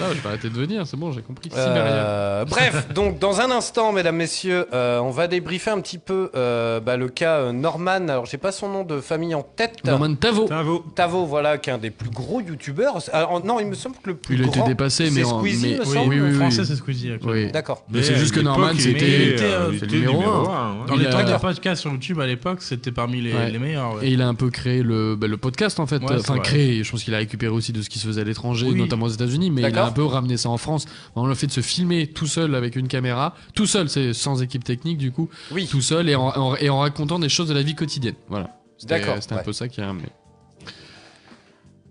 Ah, 0.00 0.04
je 0.14 0.20
vais 0.20 0.28
arrêter 0.28 0.48
de 0.48 0.54
venir, 0.54 0.86
c'est 0.86 0.96
bon, 0.96 1.10
j'ai 1.10 1.22
compris. 1.22 1.50
Euh, 1.56 2.44
bref, 2.44 2.88
donc 2.94 3.18
dans 3.18 3.40
un 3.40 3.50
instant, 3.50 3.92
mesdames, 3.92 4.14
messieurs, 4.16 4.66
euh, 4.72 5.00
on 5.00 5.10
va 5.10 5.26
débriefer 5.26 5.70
un 5.72 5.80
petit 5.80 5.98
peu 5.98 6.30
euh, 6.36 6.78
bah, 6.78 6.96
le 6.96 7.08
cas 7.08 7.38
euh, 7.38 7.52
Norman. 7.52 8.08
Alors, 8.08 8.26
j'ai 8.26 8.38
pas 8.38 8.52
son 8.52 8.68
nom 8.68 8.84
de 8.84 9.00
famille 9.00 9.34
en 9.34 9.42
tête. 9.42 9.78
Norman 9.84 10.14
Tavo. 10.14 10.46
Bravo. 10.46 10.84
Tavo, 10.94 11.26
voilà, 11.26 11.58
qui 11.58 11.70
est 11.70 11.72
un 11.72 11.78
des 11.78 11.90
plus 11.90 12.10
gros 12.10 12.40
youtubeurs. 12.40 12.98
Alors, 13.12 13.44
non, 13.44 13.58
il 13.58 13.66
me 13.66 13.74
semble 13.74 13.96
que 13.96 14.10
le 14.10 14.16
plus 14.16 14.36
Il 14.36 14.42
a 14.42 14.46
grand. 14.46 14.60
été 14.60 14.68
dépassé, 14.68 15.04
mais 15.10 15.22
c'est 15.22 15.24
en- 15.24 15.40
Squeezie, 15.40 15.66
mais- 15.72 15.78
me 15.78 15.84
oui, 15.84 15.94
semble. 15.94 16.08
oui, 16.14 16.20
oui, 16.20 16.26
En 16.28 16.30
oui. 16.30 16.36
français, 16.36 16.64
c'est 16.64 16.76
Squeezie. 16.76 17.12
actuellement. 17.12 17.32
Oui. 17.34 17.50
D'accord. 17.52 17.82
Mais 17.90 18.02
c'est 18.04 18.14
juste 18.16 18.34
que 18.34 18.40
Norman, 18.40 18.70
c'était 18.78 18.90
était, 19.30 19.44
euh, 19.44 19.70
il 19.72 19.78
c'est 19.80 19.86
était 19.86 19.96
le 19.96 20.00
numéro 20.02 20.20
numéro 20.20 20.48
1. 20.48 20.54
un, 20.56 20.72
ouais. 20.80 20.86
Dans 20.86 20.94
Il 20.94 21.00
les 21.00 21.06
a- 21.06 21.10
temps 21.10 21.24
de 21.32 21.38
podcast 21.40 21.80
sur 21.82 21.90
YouTube 21.90 22.20
à 22.20 22.26
l'époque, 22.26 22.62
c'était 22.78 22.92
parmi 22.92 23.20
les, 23.20 23.32
Ouais. 23.34 23.50
les 23.50 23.58
meilleurs. 23.58 23.94
ouais. 23.96 24.08
Et 24.08 24.12
il 24.12 24.22
a 24.22 24.28
un 24.28 24.34
peu 24.34 24.50
créé 24.50 24.82
le, 24.82 25.16
bah, 25.16 25.26
le 25.26 25.36
podcast 25.36 25.78
en 25.80 25.86
fait. 25.86 26.02
Ouais, 26.02 26.16
enfin, 26.18 26.38
créé, 26.38 26.82
je 26.82 26.90
pense 26.90 27.04
qu'il 27.04 27.14
a 27.14 27.18
récupéré 27.18 27.52
aussi 27.52 27.72
de 27.72 27.82
ce 27.82 27.88
qui 27.90 27.98
se 27.98 28.06
faisait 28.06 28.20
à 28.20 28.24
l'étranger, 28.24 28.66
Oui. 28.70 28.78
notamment 28.78 29.06
aux 29.06 29.10
États-Unis, 29.10 29.50
mais 29.50 29.62
il 29.62 29.76
a 29.78 29.86
un 29.86 29.90
peu 29.92 30.04
ramené 30.04 30.36
ça 30.36 30.48
en 30.48 30.56
France. 30.58 30.86
On 31.16 31.26
le 31.26 31.34
fait 31.34 31.46
de 31.46 31.52
se 31.52 31.60
filmer 31.60 32.06
tout 32.06 32.26
seul 32.26 32.54
avec 32.54 32.76
une 32.76 32.88
caméra, 32.88 33.34
tout 33.54 33.66
seul, 33.66 33.88
c'est 33.88 34.12
sans 34.14 34.42
équipe 34.42 34.64
technique 34.64 34.98
du 34.98 35.12
coup, 35.12 35.28
Oui. 35.50 35.66
tout 35.70 35.82
seul 35.82 36.08
et 36.08 36.14
en, 36.14 36.28
en- 36.28 36.56
et 36.56 36.70
en 36.70 36.78
racontant 36.80 37.18
des 37.18 37.28
choses 37.28 37.48
de 37.48 37.54
la 37.54 37.62
vie 37.62 37.74
quotidienne. 37.74 38.14
Voilà. 38.28 38.54
D'accord, 38.86 39.16
C'était 39.20 39.34
un 39.34 39.38
peu 39.42 39.52
ça 39.52 39.66
qui 39.68 39.80
a 39.80 39.86
ramené. 39.86 40.06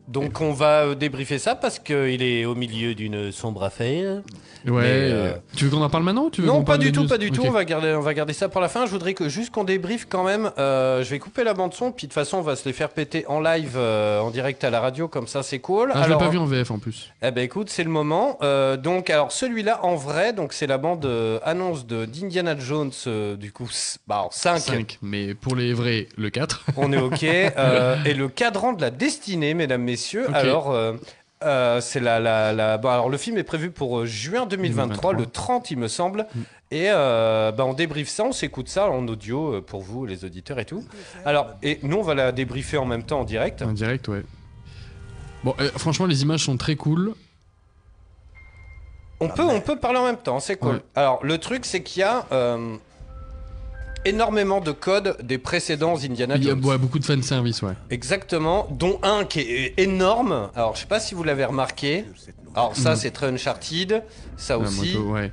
Donc 0.07 0.41
on 0.41 0.53
va 0.53 0.83
euh, 0.85 0.95
débriefer 0.95 1.37
ça 1.37 1.55
parce 1.55 1.79
qu'il 1.79 2.21
est 2.23 2.45
au 2.45 2.55
milieu 2.55 2.95
d'une 2.95 3.31
sombre 3.31 3.63
affaire. 3.63 4.21
Ouais. 4.65 4.83
Euh, 4.83 5.33
euh, 5.33 5.33
Tu 5.55 5.65
veux 5.65 5.71
qu'on 5.71 5.83
en 5.83 5.89
parle 5.89 6.03
maintenant 6.03 6.25
ou 6.25 6.29
tu 6.29 6.41
veux 6.41 6.47
Non, 6.47 6.63
pas 6.63 6.77
du 6.77 6.91
tout, 6.91 7.07
pas 7.07 7.17
du 7.17 7.31
tout. 7.31 7.43
On 7.45 7.51
va 7.51 7.65
garder, 7.65 7.93
on 7.93 8.01
va 8.01 8.13
garder 8.13 8.33
ça 8.33 8.49
pour 8.49 8.61
la 8.61 8.69
fin. 8.69 8.85
Je 8.85 8.91
voudrais 8.91 9.13
que 9.13 9.29
juste 9.29 9.51
qu'on 9.51 9.63
débriefe 9.63 10.07
quand 10.09 10.23
même. 10.23 10.51
Euh, 10.57 11.03
je 11.03 11.09
vais 11.09 11.19
couper 11.19 11.43
la 11.43 11.53
bande 11.53 11.73
son, 11.73 11.91
puis 11.91 12.07
de 12.07 12.11
toute 12.11 12.13
façon 12.13 12.37
on 12.37 12.41
va 12.41 12.55
se 12.55 12.65
les 12.67 12.73
faire 12.73 12.89
péter 12.89 13.25
en 13.27 13.39
live, 13.39 13.73
euh, 13.75 14.19
en 14.19 14.31
direct 14.31 14.63
à 14.63 14.69
la 14.69 14.79
radio, 14.79 15.07
comme 15.07 15.27
ça 15.27 15.43
c'est 15.43 15.59
cool. 15.59 15.91
Ah, 15.93 16.03
je 16.03 16.09
l'ai 16.09 16.17
pas 16.17 16.29
vu 16.29 16.37
en 16.37 16.45
VF 16.45 16.71
en 16.71 16.79
plus. 16.79 17.11
eh 17.21 17.31
ben 17.31 17.43
écoute, 17.43 17.69
c'est 17.69 17.83
le 17.83 17.89
moment. 17.89 18.39
Donc 18.81 19.09
alors 19.09 19.31
celui-là 19.31 19.79
en 19.83 19.95
vrai, 19.95 20.33
donc 20.33 20.53
c'est 20.53 20.67
la 20.67 20.77
bande 20.77 21.07
annonce 21.43 21.85
de 21.85 22.05
d'Indiana 22.05 22.57
Jones, 22.57 22.91
du 23.37 23.51
coup, 23.51 23.69
bah, 24.07 24.15
alors 24.15 24.33
5, 24.33 24.59
5, 24.59 24.99
mais 25.01 25.33
pour 25.33 25.55
les 25.55 25.73
vrais, 25.73 26.07
le 26.17 26.29
4. 26.29 26.65
on 26.77 26.91
est 26.93 26.97
ok. 26.97 27.23
Et 28.05 28.13
le 28.13 28.27
cadran 28.29 28.73
de 28.73 28.81
la 28.81 28.89
destinée, 28.89 29.53
mesdames, 29.53 29.81
messieurs. 29.83 29.96
Alors. 30.33 30.71
euh, 30.71 30.93
euh, 31.43 31.79
c'est 31.81 31.99
la, 31.99 32.19
la, 32.19 32.51
la- 32.51 32.77
bon, 32.79 32.89
alors 32.89 33.09
le 33.09 33.17
film 33.17 33.37
est 33.37 33.43
prévu 33.43 33.69
pour 33.69 33.99
euh, 33.99 34.05
juin 34.07 34.47
2023, 34.47 35.13
2023. 35.13 35.13
le 35.13 35.25
30 35.27 35.71
il 35.71 35.77
me 35.77 35.87
semble. 35.87 36.25
Mm. 36.33 36.39
Et 36.71 36.85
euh, 36.89 37.51
bah, 37.51 37.63
on 37.65 37.73
débriefe 37.73 38.09
ça, 38.09 38.23
on 38.23 38.31
s'écoute 38.31 38.67
ça 38.69 38.89
en 38.89 39.07
audio 39.07 39.61
pour 39.61 39.81
vous, 39.81 40.05
les 40.07 40.25
auditeurs 40.25 40.57
et 40.59 40.65
tout. 40.65 40.83
Alors, 41.25 41.49
et 41.61 41.79
nous 41.83 41.97
on 41.97 42.01
va 42.01 42.15
la 42.15 42.31
débriefer 42.31 42.77
en 42.77 42.85
même 42.85 43.03
temps 43.03 43.19
en 43.19 43.23
direct. 43.23 43.61
En 43.61 43.71
direct, 43.73 44.07
ouais. 44.07 44.23
Bon, 45.43 45.53
franchement, 45.77 46.07
les 46.07 46.23
images 46.23 46.43
sont 46.45 46.57
très 46.57 46.75
cool. 46.75 47.13
On 49.19 49.29
peut, 49.29 49.43
on 49.43 49.61
peut 49.61 49.79
parler 49.79 49.99
en 49.99 50.05
même 50.05 50.17
temps, 50.17 50.39
c'est 50.39 50.57
cool. 50.57 50.75
Ouais. 50.75 50.81
Alors, 50.95 51.23
le 51.23 51.37
truc, 51.37 51.65
c'est 51.65 51.81
qu'il 51.81 52.01
y 52.01 52.03
a 52.03 52.25
énormément 54.09 54.61
de 54.61 54.71
codes 54.71 55.17
des 55.21 55.37
précédents 55.37 55.95
Indiana 55.97 56.35
Il 56.37 56.43
y 56.43 56.47
a 56.47 56.49
Jones. 56.51 56.65
ouais, 56.65 56.77
beaucoup 56.77 56.99
de 56.99 57.05
fanservice, 57.05 57.61
ouais. 57.61 57.73
Exactement, 57.89 58.67
dont 58.71 58.99
un 59.03 59.25
qui 59.25 59.41
est 59.41 59.73
énorme. 59.77 60.49
Alors, 60.55 60.75
je 60.75 60.81
sais 60.81 60.87
pas 60.87 60.99
si 60.99 61.15
vous 61.15 61.23
l'avez 61.23 61.45
remarqué. 61.45 62.05
Alors, 62.55 62.75
ça, 62.75 62.95
c'est 62.95 63.11
très 63.11 63.27
Uncharted. 63.27 64.03
Ça 64.35 64.57
aussi. 64.57 64.93
moto, 64.93 65.11
ouais. 65.11 65.31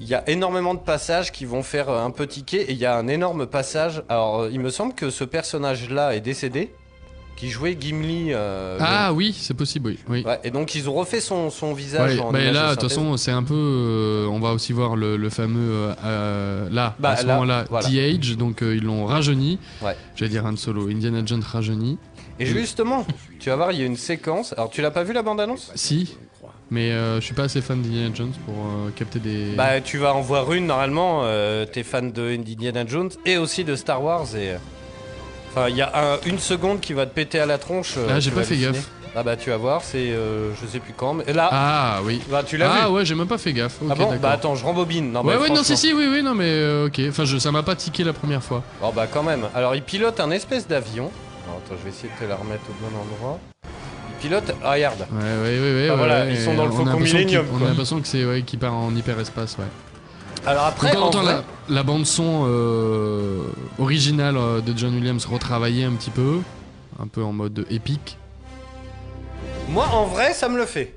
Il 0.00 0.08
y 0.08 0.14
a 0.14 0.28
énormément 0.28 0.74
de 0.74 0.80
passages 0.80 1.30
qui 1.30 1.44
vont 1.44 1.62
faire 1.62 1.88
euh, 1.88 2.04
un 2.04 2.10
peu 2.10 2.26
tiquer. 2.26 2.62
Et 2.62 2.72
il 2.72 2.78
y 2.78 2.86
a 2.86 2.96
un 2.96 3.06
énorme 3.06 3.46
passage. 3.46 4.02
Alors, 4.08 4.40
euh, 4.40 4.50
il 4.50 4.58
me 4.58 4.70
semble 4.70 4.94
que 4.94 5.10
ce 5.10 5.22
personnage-là 5.22 6.16
est 6.16 6.20
décédé. 6.20 6.72
Qui 7.36 7.50
jouait 7.50 7.76
Gimli. 7.80 8.26
euh, 8.30 8.78
Ah 8.80 9.12
oui, 9.12 9.36
c'est 9.36 9.54
possible, 9.54 9.90
oui. 9.90 9.98
oui. 10.08 10.22
le- 10.22 10.28
Ouais, 10.28 10.40
et 10.44 10.50
donc, 10.52 10.74
ils 10.76 10.88
ont 10.88 10.94
refait 10.94 11.20
son, 11.20 11.50
son 11.50 11.72
visage 11.72 12.14
Ouais, 12.14 12.20
en 12.20 12.30
bah, 12.30 12.40
et 12.40 12.52
là, 12.52 12.70
de 12.76 12.80
toute 12.80 12.88
façon, 12.88 13.16
c'est 13.16 13.32
un 13.32 13.42
peu. 13.42 13.54
euh, 13.56 14.26
on 14.28 14.38
va 14.38 14.52
aussi 14.52 14.72
voir 14.72 14.94
le, 14.94 15.16
le 15.16 15.28
fameux. 15.30 15.90
euh, 16.04 16.68
là, 16.70 16.94
Bah, 17.00 17.10
à 17.10 17.16
ce 17.16 17.26
là, 17.26 17.34
moment-là, 17.34 17.64
voilà. 17.68 17.88
The 17.88 17.94
Age, 17.98 18.36
donc 18.36 18.58
ils 18.60 18.82
l'ont 18.84 19.06
rajeuni. 19.06 19.58
Ouais. 19.82 19.96
J'allais 20.14 20.30
dire 20.30 20.46
Han 20.46 20.56
Solo, 20.56 20.88
Indiana 20.88 21.22
Jones 21.26 21.42
rajeuni. 21.42 21.98
Et 22.38 22.46
justement, 22.46 23.04
tu 23.40 23.48
vas 23.50 23.56
voir, 23.56 23.72
il 23.72 23.80
y 23.80 23.82
a 23.82 23.86
une 23.86 23.96
séquence. 23.96 24.52
Alors, 24.52 24.70
tu 24.70 24.80
l'as 24.80 24.90
pas 24.92 25.02
vu 25.02 25.12
la 25.12 25.22
bande-annonce? 25.22 25.72
Si, 25.74 26.16
mais 26.70 26.90
je 26.92 27.20
suis 27.20 27.34
pas 27.34 27.44
assez 27.44 27.60
fan 27.60 27.82
d'Indiana 27.82 28.14
Jones 28.14 28.32
pour 28.46 28.54
capter 28.94 29.18
des. 29.18 29.54
Bah, 29.56 29.80
tu 29.80 29.98
vas 29.98 30.14
en 30.14 30.20
voir 30.20 30.52
une 30.52 30.66
normalement. 30.66 31.24
T'es 31.72 31.82
fan 31.82 32.12
de 32.12 32.30
Indiana 32.30 32.84
Jones 32.86 33.10
et 33.26 33.36
aussi 33.36 33.64
de 33.64 33.74
Star 33.74 34.02
Wars. 34.02 34.26
Et. 34.36 34.52
Enfin, 35.54 35.68
il 35.68 35.76
y 35.76 35.82
a 35.82 35.92
un- 35.94 36.18
une 36.26 36.38
seconde 36.38 36.80
qui 36.80 36.92
va 36.94 37.04
te 37.06 37.14
péter 37.14 37.38
à 37.38 37.46
la 37.46 37.58
tronche. 37.58 37.94
euh, 37.98 38.06
ah, 38.10 38.20
j'ai 38.20 38.30
tu 38.30 38.34
pas 38.34 38.40
vas 38.40 38.46
fait 38.46 38.54
halluciner. 38.54 38.72
gaffe. 38.78 38.88
Ah 39.14 39.22
bah 39.22 39.36
tu 39.36 39.50
vas 39.50 39.58
voir, 39.58 39.82
c'est 39.84 39.98
euh, 40.10 40.52
je 40.54 40.66
sais 40.66 40.78
plus 40.78 40.94
quand, 40.96 41.12
mais 41.12 41.30
là. 41.34 41.46
Ah 41.52 41.98
oui. 42.02 42.22
Bah 42.30 42.42
tu 42.42 42.56
l'as 42.56 42.72
ah 42.72 42.88
vu. 42.88 42.94
ouais, 42.94 43.04
j'ai 43.04 43.14
même 43.14 43.26
pas 43.26 43.36
fait 43.36 43.52
gaffe. 43.52 43.74
Ok, 43.82 43.88
ah 43.90 43.94
bon? 43.94 44.04
d'accord. 44.04 44.18
Bah 44.20 44.30
attends, 44.30 44.54
je 44.54 44.64
rembobine. 44.64 45.12
Non, 45.12 45.20
ouais, 45.20 45.34
bah, 45.34 45.40
ouais, 45.42 45.48
non, 45.50 45.56
si, 45.56 45.74
franchement. 45.74 45.76
si, 45.76 45.92
oui, 45.92 46.06
oui, 46.10 46.22
non, 46.22 46.34
mais 46.34 46.46
euh, 46.48 46.86
ok. 46.86 46.98
Enfin, 47.10 47.26
je, 47.26 47.36
ça 47.36 47.52
m'a 47.52 47.62
pas 47.62 47.74
tiqué 47.76 48.04
la 48.04 48.14
première 48.14 48.42
fois. 48.42 48.62
Oh 48.82 48.90
bah 48.96 49.06
quand 49.12 49.22
même. 49.22 49.48
Alors 49.54 49.74
il 49.74 49.82
pilote 49.82 50.18
un 50.20 50.30
espèce 50.30 50.66
d'avion. 50.66 51.10
Alors, 51.46 51.60
attends, 51.62 51.74
je 51.78 51.84
vais 51.84 51.90
essayer 51.90 52.08
de 52.08 52.24
te 52.24 52.26
la 52.26 52.36
remettre 52.36 52.62
au 52.70 52.72
bon 52.82 52.96
endroit. 52.98 53.38
Il 53.64 54.22
pilote. 54.28 54.54
Ah, 54.64 54.72
regarde. 54.72 55.00
Ouais, 55.12 55.18
ouais, 55.20 55.58
ouais, 55.60 55.74
ouais. 55.74 55.86
Ah, 55.88 55.92
ouais, 55.92 55.96
voilà, 55.98 56.20
ouais, 56.24 56.30
ils 56.32 56.40
sont 56.40 56.54
dans 56.54 56.64
le 56.64 56.70
on 56.70 56.74
a 56.74 56.76
Faucon 56.78 56.90
l'impression 56.92 57.18
Millenium, 57.18 57.46
On 57.52 57.58
quoi. 57.58 57.66
a 57.66 57.68
l'impression 57.68 58.00
que 58.00 58.08
c'est 58.08 58.24
ouais, 58.24 58.40
qu'il 58.42 58.58
part 58.60 58.72
en 58.72 58.96
hyperespace, 58.96 59.58
ouais. 59.58 59.64
Alors 60.46 60.64
après, 60.66 60.88
Donc, 60.92 60.98
on 60.98 61.02
en 61.02 61.08
entend 61.08 61.22
vrai- 61.22 61.32
la, 61.68 61.74
la 61.74 61.82
bande 61.82 62.06
son 62.06 62.44
euh, 62.48 63.42
originale 63.78 64.36
euh, 64.36 64.60
de 64.60 64.76
John 64.76 64.94
Williams 64.94 65.24
retravaillée 65.26 65.84
un 65.84 65.92
petit 65.92 66.10
peu, 66.10 66.38
un 66.98 67.06
peu 67.06 67.22
en 67.22 67.32
mode 67.32 67.64
épique. 67.70 68.18
Moi 69.68 69.86
en 69.92 70.06
vrai, 70.06 70.34
ça 70.34 70.48
me 70.48 70.56
le 70.56 70.66
fait. 70.66 70.94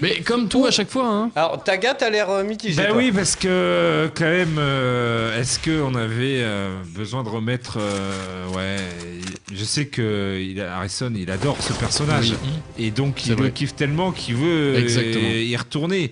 Mais 0.00 0.20
comme 0.22 0.48
tout 0.48 0.66
à 0.66 0.72
chaque 0.72 0.90
fois, 0.90 1.06
hein. 1.08 1.30
Alors 1.36 1.62
Taga, 1.62 1.94
t'as 1.94 2.10
l'air 2.10 2.28
euh, 2.30 2.42
mitigé. 2.42 2.80
Ben 2.82 2.88
toi. 2.88 2.96
oui, 2.96 3.12
parce 3.12 3.36
que 3.36 4.10
quand 4.16 4.24
même, 4.24 4.56
euh, 4.58 5.40
est-ce 5.40 5.58
qu'on 5.60 5.94
avait 5.94 6.40
euh, 6.42 6.76
besoin 6.96 7.22
de 7.22 7.28
remettre 7.28 7.78
euh, 7.80 8.48
Ouais, 8.54 8.76
je 9.52 9.64
sais 9.64 9.86
que 9.86 10.40
Harrison, 10.68 11.12
il 11.16 11.30
adore 11.30 11.56
ce 11.62 11.72
personnage 11.74 12.30
Oui. 12.42 12.86
et 12.86 12.90
donc 12.90 13.26
il 13.26 13.34
le 13.36 13.48
kiffe 13.50 13.76
tellement 13.76 14.10
qu'il 14.10 14.34
veut 14.36 14.74
euh, 14.76 15.42
y 15.42 15.56
retourner. 15.56 16.10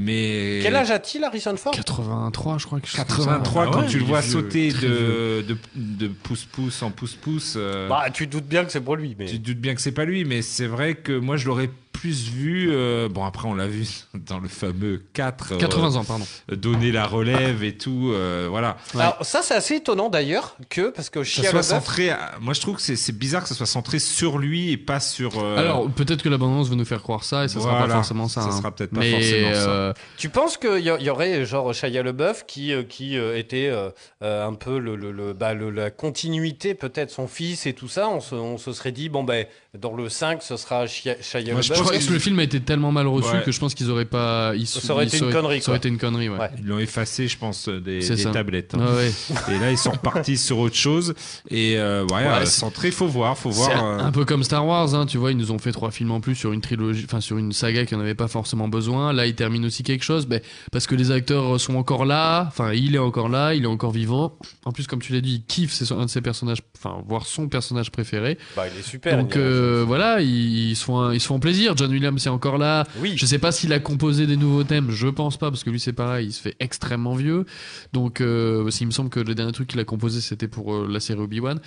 Mais 0.00 0.60
Quel 0.62 0.76
âge 0.76 0.92
a-t-il 0.92 1.24
Harrison 1.24 1.56
Ford? 1.56 1.74
83, 1.74 2.58
je 2.58 2.66
crois 2.66 2.78
que 2.78 2.86
83 2.94 3.62
Ah 3.66 3.70
quand 3.72 3.80
ouais, 3.80 3.86
tu 3.88 3.98
le 3.98 4.04
vois 4.04 4.20
vieux, 4.20 4.30
sauter 4.30 4.70
de, 4.70 5.42
de, 5.42 5.56
de 5.74 6.06
pouce-pouce 6.06 6.82
en 6.84 6.90
pouce-pouce. 6.92 7.54
euh, 7.56 7.88
Bah 7.88 8.04
tu 8.12 8.28
te 8.28 8.32
doutes 8.32 8.46
bien 8.46 8.64
que 8.64 8.70
c'est 8.70 8.80
pour 8.80 8.94
lui, 8.94 9.16
mais. 9.18 9.24
Tu 9.26 9.40
te 9.40 9.44
doutes 9.46 9.58
bien 9.58 9.74
que 9.74 9.80
c'est 9.80 9.90
pas 9.92 10.04
lui, 10.04 10.24
mais 10.24 10.40
c'est 10.42 10.68
vrai 10.68 10.94
que 10.94 11.18
moi 11.18 11.36
je 11.36 11.46
l'aurais 11.46 11.70
plus 11.98 12.28
vu. 12.30 12.68
euh, 12.70 13.08
bon, 13.08 13.24
après, 13.24 13.48
on 13.48 13.54
l'a 13.54 13.66
vu 13.66 13.86
dans 14.14 14.38
le 14.38 14.48
fameux 14.48 15.02
4. 15.14 15.56
80 15.58 15.96
ans, 15.96 16.04
pardon. 16.04 16.24
Donner 16.50 16.92
la 16.92 17.06
relève 17.06 17.62
et 17.64 17.76
tout. 17.76 18.10
euh, 18.12 18.46
voilà. 18.48 18.76
Alors 18.94 19.18
ça 19.22 19.40
c'est 19.42 19.54
assez 19.54 19.76
étonnant 19.76 20.08
d'ailleurs 20.08 20.56
que 20.70 20.90
parce 20.90 21.10
que 21.10 21.24
Ça 21.24 21.42
Shia 21.42 21.50
soit 21.50 21.62
centré. 21.62 22.10
à- 22.10 22.32
Moi, 22.40 22.54
je 22.54 22.60
trouve 22.60 22.76
que 22.76 22.82
c'est- 22.82 22.96
c'est 22.96 23.16
bizarre 23.16 23.42
que 23.42 23.48
ça 23.48 23.54
soit 23.54 23.66
centré 23.66 23.98
sur 23.98 24.38
lui 24.38 24.70
et 24.72 24.76
pas 24.76 25.00
sur. 25.00 25.38
euh, 25.38 25.56
Alors, 25.56 25.90
peut-être 25.90 26.22
que 26.22 26.28
l'abondance 26.28 26.68
veut 26.68 26.76
nous 26.76 26.84
faire 26.84 27.02
croire 27.02 27.24
ça 27.24 27.44
et 27.44 27.48
ça 27.48 27.60
sera 27.60 27.70
Voilà. 27.70 27.86
pas 27.86 27.94
forcément 27.94 28.28
ça. 28.28 28.42
Ça 28.42 28.48
hein. 28.48 28.56
sera 28.56 28.70
peut-être 28.70 28.90
pas 28.90 29.00
Mais, 29.00 29.10
forcément 29.10 29.54
ça. 29.54 29.70
euh, 29.70 29.92
Tu 30.16 30.28
penses 30.28 30.56
qu'il 30.56 30.78
y, 30.80 31.04
y 31.04 31.10
aurait 31.10 31.44
genre 31.44 31.72
Shia 31.74 32.02
LeBeouf 32.02 32.44
qui, 32.46 32.72
euh, 32.72 32.82
qui 32.84 33.16
euh, 33.18 33.36
était 33.38 33.68
euh, 33.68 33.90
euh, 34.22 34.46
un 34.46 34.54
peu 34.54 34.78
le, 34.78 34.96
le- 34.96 35.12
le- 35.12 35.32
bah, 35.32 35.54
le- 35.54 35.70
la 35.70 35.90
continuité 35.90 36.74
peut-être 36.74 37.10
son 37.10 37.26
fils 37.28 37.66
et 37.66 37.72
tout 37.72 37.88
ça? 37.88 38.08
On 38.08 38.20
se, 38.20 38.34
on 38.34 38.58
se 38.58 38.72
serait 38.72 38.92
dit 38.92 39.08
bon 39.08 39.24
ben 39.24 39.46
dans 39.78 39.94
le 39.94 40.08
5 40.08 40.42
ce 40.42 40.56
sera 40.56 40.86
Shia, 40.86 41.16
Shia 41.20 41.52
Moi, 41.52 41.60
je 41.62 41.72
LaBeouf. 41.72 41.87
Crois 41.96 42.06
que 42.06 42.12
le 42.12 42.18
film 42.18 42.38
a 42.38 42.42
été 42.42 42.60
tellement 42.60 42.92
mal 42.92 43.06
reçu 43.06 43.28
Ouais. 43.28 43.42
que 43.44 43.52
je 43.52 43.58
pense 43.60 43.74
qu'ils 43.74 43.90
auraient 43.90 44.04
pas. 44.04 44.52
Ils, 44.56 44.66
Ça 44.66 44.92
aurait 44.92 45.04
ils 45.04 45.08
été 45.08 45.18
une 45.18 45.24
auraient- 45.24 45.32
connerie, 45.32 45.60
Ça 45.62 45.70
aurait 45.70 45.78
quoi. 45.78 45.86
été 45.86 45.88
une 45.88 45.98
connerie, 45.98 46.28
ouais. 46.28 46.38
Ouais. 46.38 46.50
Ils 46.58 46.66
l'ont 46.66 46.78
effacé, 46.78 47.28
je 47.28 47.36
pense, 47.38 47.68
des, 47.68 48.00
tablettes. 48.32 48.74
hein. 48.74 48.80
Ah 48.88 48.94
ouais. 48.94 49.54
Et 49.54 49.58
là, 49.58 49.70
ils 49.70 49.78
sont 49.78 49.90
repartis 49.90 50.36
sur 50.38 50.58
autre 50.58 50.74
chose. 50.76 51.14
Et 51.50 51.76
euh, 51.78 52.04
ouais, 52.06 52.12
Ouais, 52.14 52.26
euh, 52.26 52.40
c'est- 52.44 52.58
centré, 52.60 52.90
faut 52.90 53.06
voir, 53.06 53.36
faut 53.38 53.50
voir. 53.50 53.84
un, 53.84 53.98
euh, 54.00 54.04
un 54.04 54.10
peu 54.12 54.24
comme 54.24 54.42
Star 54.44 54.66
Wars, 54.66 54.94
hein, 54.94 55.06
tu 55.06 55.18
vois, 55.18 55.30
ils 55.30 55.36
nous 55.36 55.52
ont 55.52 55.58
fait 55.58 55.72
trois 55.72 55.90
films 55.90 56.10
en 56.10 56.20
plus 56.20 56.34
sur 56.34 56.52
une 56.52 56.60
trilogie, 56.60 57.04
enfin 57.04 57.20
sur 57.20 57.38
une 57.38 57.52
saga 57.52 57.84
qui 57.86 57.94
en 57.94 58.00
avait 58.00 58.14
pas 58.14 58.28
forcément 58.28 58.68
besoin. 58.68 59.12
Là, 59.12 59.26
ils 59.26 59.34
terminent 59.34 59.66
aussi 59.66 59.82
quelque 59.82 60.04
chose, 60.04 60.26
ben, 60.26 60.40
parce 60.72 60.86
que 60.86 60.94
les 60.94 61.10
acteurs 61.10 61.60
sont 61.60 61.76
encore 61.76 62.04
là, 62.04 62.44
enfin, 62.48 62.72
il 62.72 62.94
est 62.94 62.98
encore 62.98 63.28
là, 63.28 63.54
il 63.54 63.64
est 63.64 63.66
encore 63.68 63.92
vivant. 63.92 64.36
En 64.64 64.72
plus, 64.72 64.86
comme 64.86 65.00
tu 65.00 65.12
l'as 65.12 65.20
dit, 65.20 65.34
il 65.36 65.42
kiffe, 65.44 65.72
c'est 65.72 65.90
un 65.92 66.04
de 66.04 66.10
ses 66.10 66.20
personnages, 66.20 66.58
enfin, 66.76 67.02
voire 67.08 67.26
son 67.26 67.48
personnage 67.48 67.90
préféré. 67.90 68.38
Bah, 68.56 68.64
il 68.72 68.78
est 68.78 68.82
super. 68.82 69.16
Donc 69.18 69.36
euh, 69.36 69.84
voilà, 69.86 70.20
ils, 70.20 70.70
ils 70.70 70.76
se 70.76 70.84
font 70.84 70.98
un, 71.00 71.14
ils 71.14 71.20
se 71.20 71.26
font 71.26 71.38
plaisir. 71.40 71.67
John 71.76 71.90
Williams 71.90 72.26
est 72.26 72.30
encore 72.30 72.58
là. 72.58 72.84
Oui. 73.00 73.14
Je 73.16 73.26
sais 73.26 73.38
pas 73.38 73.52
s'il 73.52 73.72
a 73.72 73.78
composé 73.78 74.26
des 74.26 74.36
nouveaux 74.36 74.64
thèmes, 74.64 74.90
je 74.90 75.08
pense 75.08 75.36
pas 75.36 75.50
parce 75.50 75.64
que 75.64 75.70
lui 75.70 75.80
c'est 75.80 75.92
pareil, 75.92 76.26
il 76.28 76.32
se 76.32 76.40
fait 76.40 76.56
extrêmement 76.60 77.14
vieux. 77.14 77.44
Donc 77.92 78.20
euh, 78.20 78.70
il 78.80 78.86
me 78.86 78.90
semble 78.92 79.10
que 79.10 79.20
le 79.20 79.34
dernier 79.34 79.52
truc 79.52 79.68
qu'il 79.68 79.80
a 79.80 79.84
composé 79.84 80.20
c'était 80.20 80.48
pour 80.48 80.74
euh, 80.74 80.88
la 80.90 81.00
série 81.00 81.20
Obi-Wan. 81.20 81.60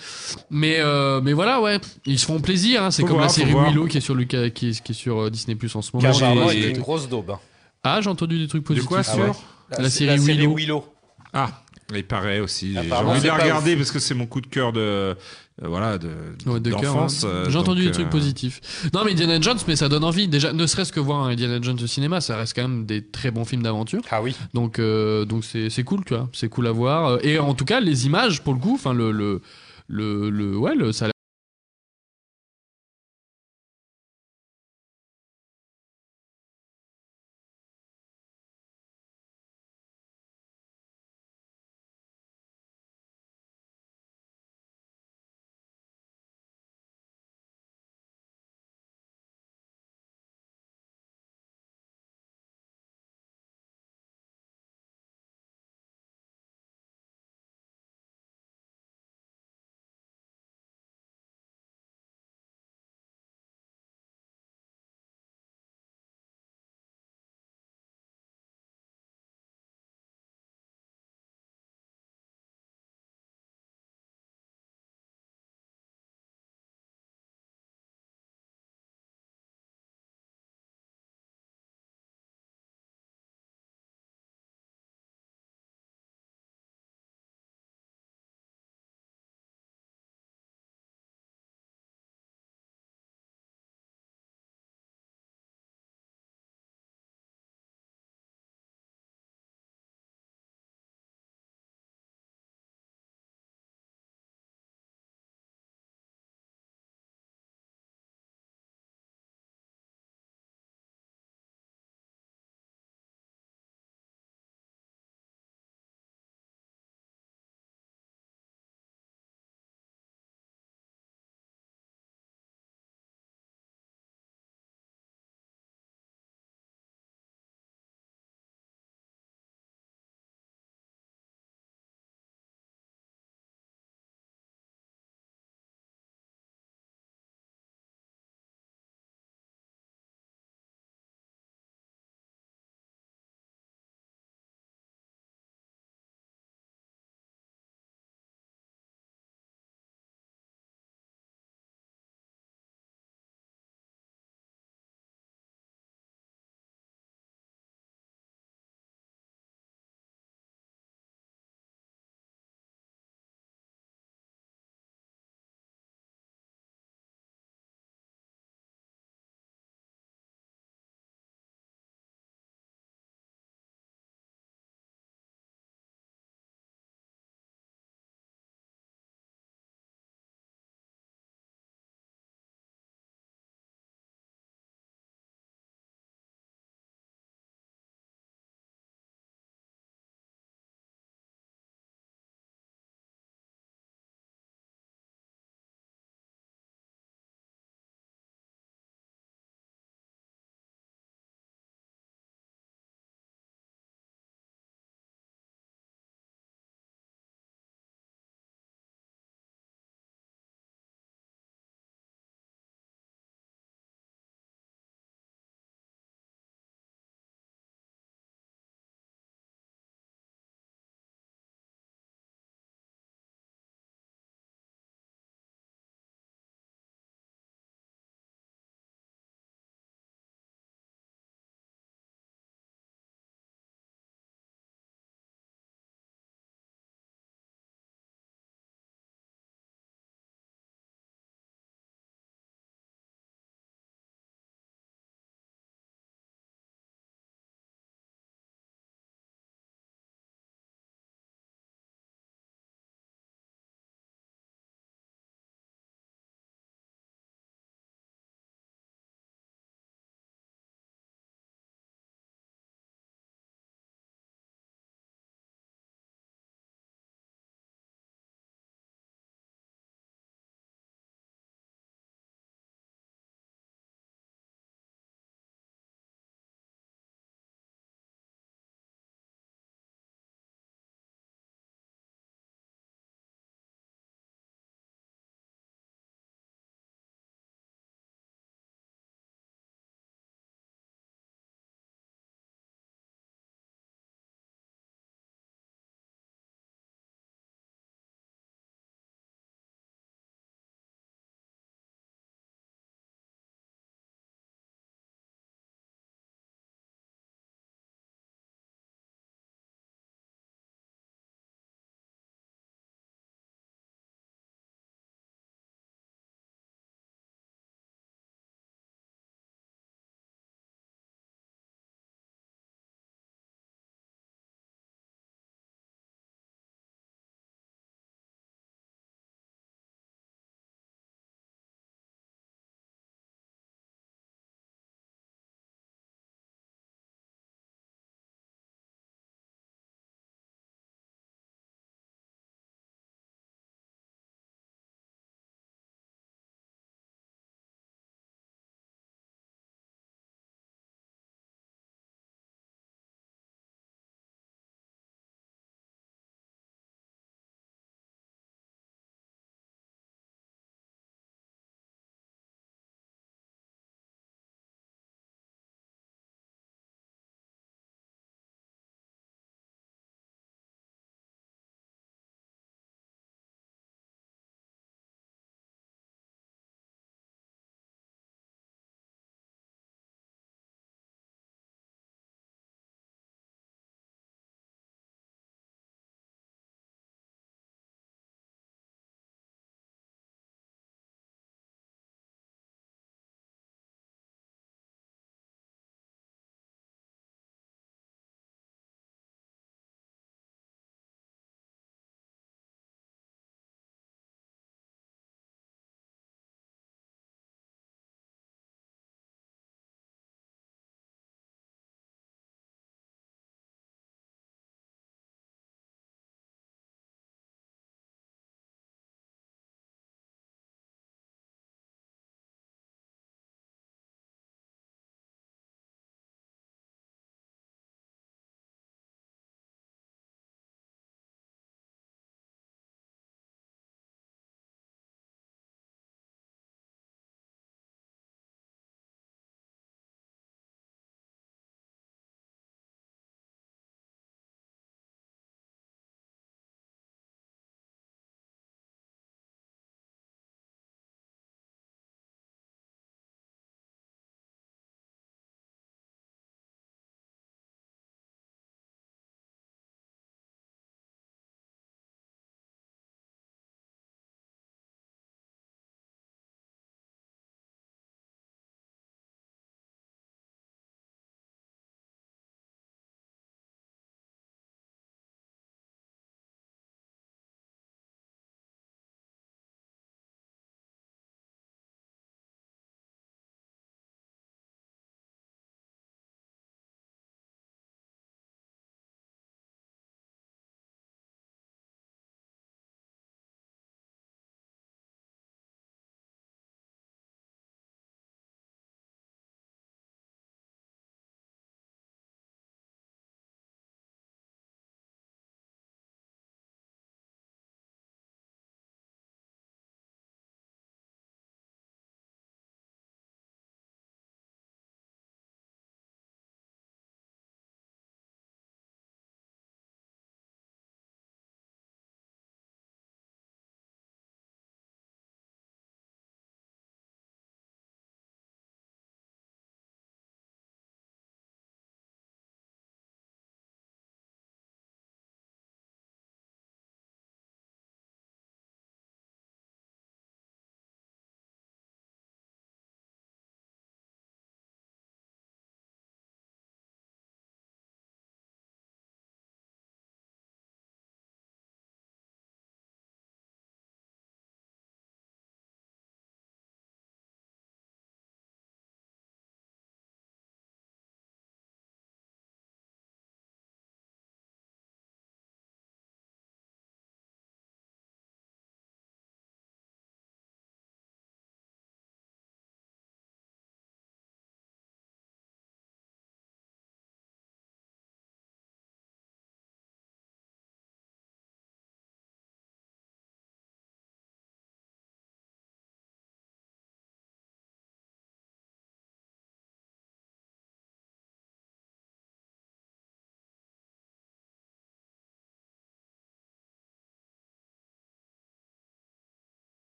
Mais 0.49 0.77
euh, 0.79 1.21
mais 1.21 1.33
voilà 1.33 1.61
ouais, 1.61 1.79
ils 2.05 2.19
se 2.19 2.25
font 2.25 2.39
plaisir. 2.39 2.83
hein. 2.83 2.91
C'est 2.91 3.03
comme 3.03 3.11
voir, 3.13 3.23
la 3.23 3.29
série. 3.29 3.53
Willow 3.53 3.87
qui 3.87 3.97
est 3.97 4.01
sur 4.01 4.15
Lucas, 4.15 4.49
qui 4.49 4.69
est, 4.69 4.81
qui 4.81 4.91
est 4.91 4.95
sur 4.95 5.23
euh, 5.23 5.29
Disney 5.29 5.55
Plus 5.55 5.75
en 5.75 5.81
ce 5.81 5.91
moment. 5.93 6.03
Car 6.07 6.15
apparemment, 6.15 6.47
j'ai- 6.49 6.57
il 6.59 6.65
est 6.65 6.71
une 6.71 6.79
grosse 6.79 7.07
daube. 7.09 7.31
hein. 7.31 7.39
Ah 7.83 7.99
j'ai 8.01 8.09
entendu 8.09 8.37
des 8.37 8.47
trucs 8.47 8.61
De 8.63 8.67
positifs. 8.67 8.87
quoi 8.87 8.97
ouais. 8.99 9.03
sur 9.03 9.35
La 9.79 9.89
série 9.89 10.17
Willow. 10.19 10.85
Ah, 11.33 11.49
il 11.95 12.05
paraît 12.05 12.39
aussi. 12.39 12.73
J'ai 12.73 12.91
envie 12.93 13.21
de 13.21 13.29
regarder 13.29 13.75
parce 13.75 13.91
que 13.91 13.99
c'est 13.99 14.13
mon 14.13 14.25
coup 14.25 14.41
de 14.41 14.47
cœur 14.47 14.71
de 14.71 15.15
voilà 15.67 15.97
de 15.97 16.09
Ouais, 16.47 16.59
de 16.59 16.71
d'enfance. 16.71 17.23
hein. 17.23 17.27
euh, 17.27 17.49
J'ai 17.49 17.57
entendu 17.57 17.85
des 17.85 17.91
trucs 17.91 18.07
euh, 18.07 18.09
positifs. 18.09 18.61
Non, 18.93 19.01
mais 19.05 19.11
Indiana 19.11 19.39
Jones, 19.39 19.57
mais 19.67 19.75
ça 19.75 19.89
donne 19.89 20.03
envie. 20.03 20.27
Déjà, 20.27 20.53
ne 20.53 20.65
serait-ce 20.65 20.91
que 20.91 20.99
voir 20.99 21.23
un 21.23 21.29
Indiana 21.29 21.59
Jones 21.61 21.77
au 21.83 21.87
cinéma, 21.87 22.19
ça 22.21 22.35
reste 22.37 22.55
quand 22.55 22.63
même 22.67 22.85
des 22.85 23.03
très 23.05 23.29
bons 23.31 23.45
films 23.45 23.63
d'aventure. 23.63 24.01
Ah 24.09 24.21
oui. 24.21 24.35
Donc, 24.53 24.79
euh, 24.79 25.25
donc 25.25 25.43
c'est 25.45 25.69
c'est 25.69 25.83
cool, 25.83 26.03
tu 26.05 26.15
vois. 26.15 26.29
C'est 26.33 26.49
cool 26.49 26.67
à 26.67 26.71
voir. 26.71 27.07
Euh, 27.07 27.17
Et 27.21 27.37
en 27.39 27.53
tout 27.53 27.65
cas, 27.65 27.79
les 27.79 28.05
images, 28.07 28.41
pour 28.41 28.53
le 28.53 28.59
coup, 28.59 28.73
enfin 28.75 28.93
le 28.93 29.11
le 29.11 29.41
le, 29.87 30.29
le- 30.29 30.57
ouais, 30.57 30.73
le, 30.73 30.91
ça 30.93 31.07
a 31.07 31.10